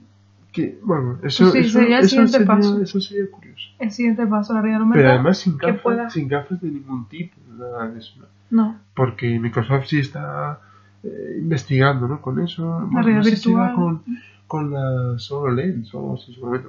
que, 0.53 0.79
bueno, 0.83 1.19
eso, 1.23 1.51
sí, 1.51 1.59
eso, 1.59 1.81
sería 1.81 1.99
el 1.99 2.09
siguiente 2.09 2.41
paso. 2.41 2.81
eso 2.81 3.01
sería 3.01 3.31
curioso. 3.31 3.69
El 3.79 3.91
siguiente 3.91 4.27
paso, 4.27 4.55
la 4.55 4.63
realidad 4.63 4.87
Pero 4.93 5.11
además 5.11 5.39
sin 5.39 5.57
gafas, 5.57 6.13
sin 6.13 6.29
gafas 6.29 6.61
de 6.61 6.71
ningún 6.71 7.09
tipo, 7.09 7.37
nada 7.59 7.89
de 7.89 7.99
eso. 7.99 8.15
No. 8.51 8.79
Porque 8.95 9.39
Microsoft 9.39 9.87
sí 9.87 9.99
está 9.99 10.61
eh, 11.03 11.39
investigando, 11.39 12.07
¿no? 12.07 12.21
Con 12.21 12.39
eso. 12.39 12.89
La 12.93 13.03
realidad 13.03 13.25
virtual. 13.25 13.75
con, 13.75 14.03
con 14.53 14.71
las 14.71 15.31
HoloLens 15.33 15.89
o 15.95 16.15
seguramente 16.19 16.69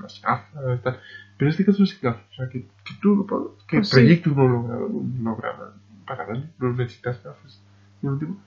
las 0.00 0.22
gafas, 0.22 0.82
tal. 0.82 0.98
Pero 1.36 1.48
en 1.48 1.48
este 1.48 1.66
caso 1.66 1.84
sin 1.84 1.98
gafas. 2.00 2.24
O 2.32 2.34
sea, 2.34 2.48
que, 2.48 2.62
que 2.62 2.94
tú 3.02 3.26
que 3.68 3.76
pues 3.76 3.90
proyecte 3.90 4.30
un 4.30 4.38
holograma, 4.40 4.86
un 4.86 5.26
holograma 5.26 5.74
para 6.06 6.24
verlo. 6.24 6.46
No 6.58 6.72
necesitas 6.72 7.22
gafas 7.22 7.62
de 8.00 8.08
ningún 8.08 8.38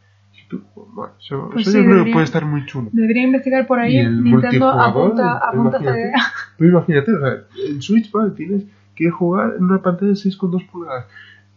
tipo 0.50 0.88
bueno, 0.96 1.14
eso, 1.20 1.52
pues 1.54 1.72
yo 1.72 1.84
creo 1.84 2.06
que 2.06 2.12
puede 2.14 2.24
estar 2.24 2.46
muy 2.46 2.66
chulo. 2.66 2.90
Debería 2.94 3.26
investigar 3.26 3.68
por 3.68 3.78
ahí. 3.78 4.04
Nintendo 4.10 4.72
apunta, 4.72 5.38
apunta 5.38 5.78
esta 5.78 5.96
idea. 5.96 6.14
imagínate, 6.60 7.12
o 7.14 7.20
sea, 7.20 7.44
en 7.70 7.82
Switch 7.84 8.12
vale, 8.12 8.32
tienes 8.32 8.64
que 8.96 9.12
jugar 9.12 9.54
en 9.58 9.66
una 9.66 9.84
pantalla 9.84 10.14
de 10.14 10.18
6,2 10.18 10.68
pulgadas. 10.68 11.06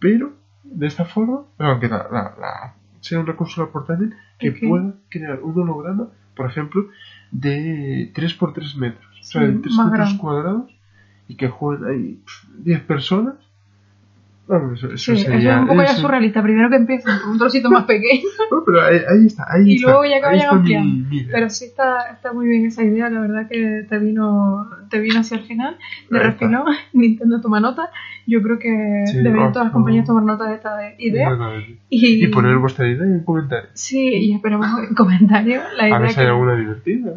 Pero 0.00 0.34
de 0.64 0.86
esta 0.86 1.06
forma, 1.06 1.44
aunque 1.56 1.88
la, 1.88 2.08
la, 2.10 2.74
sea 3.00 3.20
una 3.20 3.36
consola 3.36 3.70
portátil 3.70 4.14
que 4.38 4.52
pueda 4.52 4.92
crear 5.08 5.40
un 5.42 5.58
holograma, 5.62 6.08
por 6.40 6.48
ejemplo, 6.48 6.88
de 7.30 8.10
3x3 8.14 8.74
metros. 8.76 9.20
o 9.20 9.24
sea, 9.24 9.42
de 9.42 9.58
3 9.58 9.76
metros 9.76 10.14
cuadrados 10.14 10.70
y 11.28 11.34
que 11.34 11.48
jueguen 11.48 11.86
ahí 11.86 12.20
10 12.64 12.80
personas 12.84 13.34
eso, 14.72 14.86
eso, 14.86 14.96
sí, 14.96 15.22
sería, 15.22 15.56
es 15.56 15.60
un 15.60 15.68
poco 15.68 15.82
ya 15.82 15.94
surrealista. 15.94 16.42
Primero 16.42 16.68
que 16.70 16.76
empiecen 16.76 17.18
con 17.20 17.32
un 17.32 17.38
trocito 17.38 17.70
más 17.70 17.84
pequeño. 17.84 18.22
no, 18.50 18.62
pero 18.64 18.82
ahí, 18.82 18.96
ahí, 19.08 19.26
está, 19.26 19.46
ahí 19.48 19.62
y 19.72 19.78
luego 19.78 20.04
ya 20.04 20.20
que 20.20 20.26
vayan 20.26 20.48
ampliando. 20.50 21.08
Pero 21.30 21.50
sí 21.50 21.66
está, 21.66 22.10
está 22.12 22.32
muy 22.32 22.48
bien 22.48 22.66
esa 22.66 22.82
idea, 22.82 23.08
la 23.10 23.20
verdad 23.20 23.48
que 23.48 23.86
te 23.88 23.98
vino, 23.98 24.68
te 24.88 24.98
vino 24.98 25.20
hacia 25.20 25.36
el 25.36 25.44
final. 25.44 25.76
De 26.10 26.18
refilón, 26.18 26.64
Nintendo 26.92 27.40
toma 27.40 27.60
nota. 27.60 27.90
Yo 28.26 28.42
creo 28.42 28.58
que 28.58 29.04
sí, 29.06 29.18
deberían 29.18 29.52
todas 29.52 29.66
las 29.66 29.72
compañías 29.72 30.06
tomar 30.06 30.24
nota 30.24 30.46
de 30.46 30.54
esta 30.54 30.76
idea. 30.98 31.30
Y, 31.88 32.24
y, 32.24 32.26
poner 32.28 32.56
vuestra 32.58 32.88
idea 32.88 33.04
en 33.04 33.24
comentarios. 33.24 33.70
Sí, 33.74 34.08
y 34.08 34.34
esperamos 34.34 34.66
en 34.88 34.94
comentarios 34.94 35.62
la 35.76 35.86
idea. 35.86 35.96
A 35.96 36.00
ver 36.00 36.10
si 36.10 36.20
hay 36.20 36.26
alguna 36.26 36.56
divertida 36.56 37.14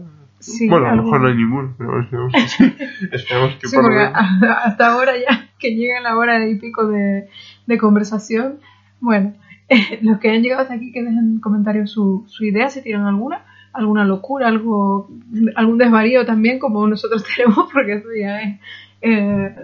bueno, 0.70 0.88
a 0.88 0.96
lo 0.96 1.04
mejor 1.04 1.22
no 1.22 1.28
hay 1.28 1.36
ninguno, 1.36 1.76
pero 1.78 2.02
esperemos 2.02 2.34
que 2.34 2.86
esperemos 3.16 3.56
que 3.56 3.68
sí, 3.68 3.76
porque 3.76 4.00
hasta 4.02 4.88
ahora 4.88 5.14
ya 5.18 5.50
que 5.60 5.76
llega 5.76 6.02
la 6.02 6.18
hora 6.18 6.48
y 6.48 6.56
pico 6.56 6.88
de, 6.88 7.30
de 7.66 7.78
conversación, 7.78 8.60
bueno, 9.00 9.34
eh, 9.70 10.00
los 10.02 10.20
que 10.20 10.30
han 10.30 10.42
llegado 10.42 10.62
hasta 10.62 10.74
aquí 10.74 10.92
que 10.92 11.02
dejen 11.02 11.18
en 11.18 11.40
comentarios 11.40 11.92
su, 11.92 12.26
su 12.28 12.46
idea, 12.46 12.70
si 12.70 12.82
tienen 12.82 13.06
alguna, 13.06 13.46
alguna 13.72 14.06
locura, 14.06 14.48
algo, 14.48 15.10
algún 15.56 15.78
desvarío 15.78 16.26
también, 16.26 16.60
como 16.60 16.88
nosotros 16.88 17.24
tenemos, 17.36 17.72
porque 17.72 17.94
eso 17.94 18.10
ya 18.20 18.42
es 18.42 18.60
eh, 19.02 19.56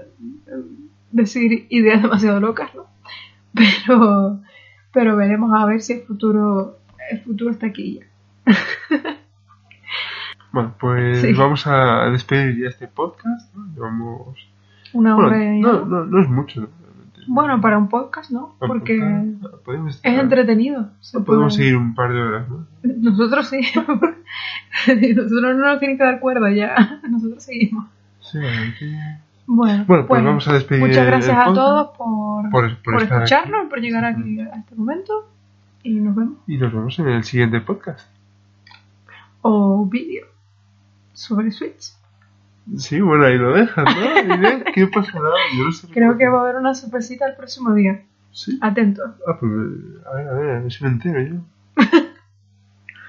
decir 1.11 1.65
ideas 1.69 2.01
demasiado 2.01 2.39
locas, 2.39 2.73
¿no? 2.75 2.85
Pero, 3.53 4.41
pero 4.93 5.15
veremos 5.17 5.51
a 5.53 5.65
ver 5.65 5.81
si 5.81 5.93
el 5.93 6.01
futuro, 6.01 6.77
el 7.11 7.19
futuro 7.21 7.51
está 7.51 7.67
aquí 7.67 7.99
ya. 7.99 8.05
Bueno, 10.51 10.73
pues 10.79 11.37
vamos 11.37 11.67
a 11.67 12.09
despedir 12.09 12.63
ya 12.63 12.69
este 12.69 12.87
podcast. 12.87 13.53
¿no? 13.55 13.73
Llevamos. 13.73 14.37
Una 14.93 15.15
hora 15.15 15.37
no, 15.37 15.85
no, 15.85 16.05
no, 16.05 16.21
es 16.21 16.29
mucho. 16.29 16.69
Bueno, 17.27 17.61
para 17.61 17.77
un 17.77 17.89
podcast, 17.89 18.31
¿no? 18.31 18.55
Porque 18.57 18.99
es 19.87 19.99
entretenido. 20.03 20.89
podemos 21.25 21.53
seguir 21.53 21.77
un 21.77 21.93
par 21.93 22.11
de 22.11 22.19
horas, 22.19 22.49
¿no? 22.49 22.65
Nosotros 22.81 23.47
sí. 23.47 23.59
Nosotros 24.87 25.41
no 25.41 25.53
nos 25.53 25.79
tienen 25.79 25.97
que 25.97 26.03
dar 26.03 26.19
cuerda 26.19 26.51
ya. 26.51 26.99
Nosotros 27.07 27.43
seguimos. 27.43 27.85
Sí, 28.19 28.39
aquí... 28.39 28.95
Bueno, 29.45 29.85
bueno, 29.87 30.05
pues 30.07 30.23
vamos 30.23 30.47
a 30.47 30.53
despedir. 30.53 30.81
Muchas 30.81 31.05
gracias 31.05 31.35
a 31.35 31.53
todos 31.53 31.97
por, 31.97 32.49
por, 32.51 32.83
por, 32.83 33.01
escucharnos, 33.01 33.67
por 33.67 33.79
llegar 33.79 34.05
aquí 34.05 34.39
a 34.41 34.57
este 34.57 34.75
momento. 34.75 35.27
Y 35.83 35.95
nos 35.95 36.15
vemos. 36.15 36.37
Y 36.47 36.57
nos 36.57 36.71
vemos 36.71 36.99
en 36.99 37.09
el 37.09 37.23
siguiente 37.23 37.61
podcast. 37.61 38.11
O 39.41 39.85
vídeo 39.85 40.38
sobre 41.19 41.51
Switch. 41.51 41.93
Sí, 42.77 43.01
bueno, 43.01 43.25
ahí 43.25 43.37
lo 43.37 43.53
dejas, 43.53 43.85
¿no? 43.85 44.63
¿Qué 44.73 44.87
pasará? 44.87 45.29
Yo 45.57 45.65
no 45.65 45.71
sé 45.71 45.87
Creo 45.87 46.17
que 46.17 46.27
va 46.27 46.39
a 46.39 46.41
haber 46.43 46.55
una 46.55 46.73
sorpresita 46.73 47.27
el 47.27 47.35
próximo 47.35 47.73
día. 47.73 48.03
Sí. 48.31 48.57
Atento. 48.61 49.03
Ah, 49.27 49.37
pues 49.39 49.51
a 50.05 50.15
ver, 50.15 50.27
a 50.27 50.33
ver, 50.33 50.49
a 50.49 50.59
ver 50.61 50.71
si 50.71 50.83
me 50.83 50.89
entero 50.91 51.21
yo. 51.21 51.35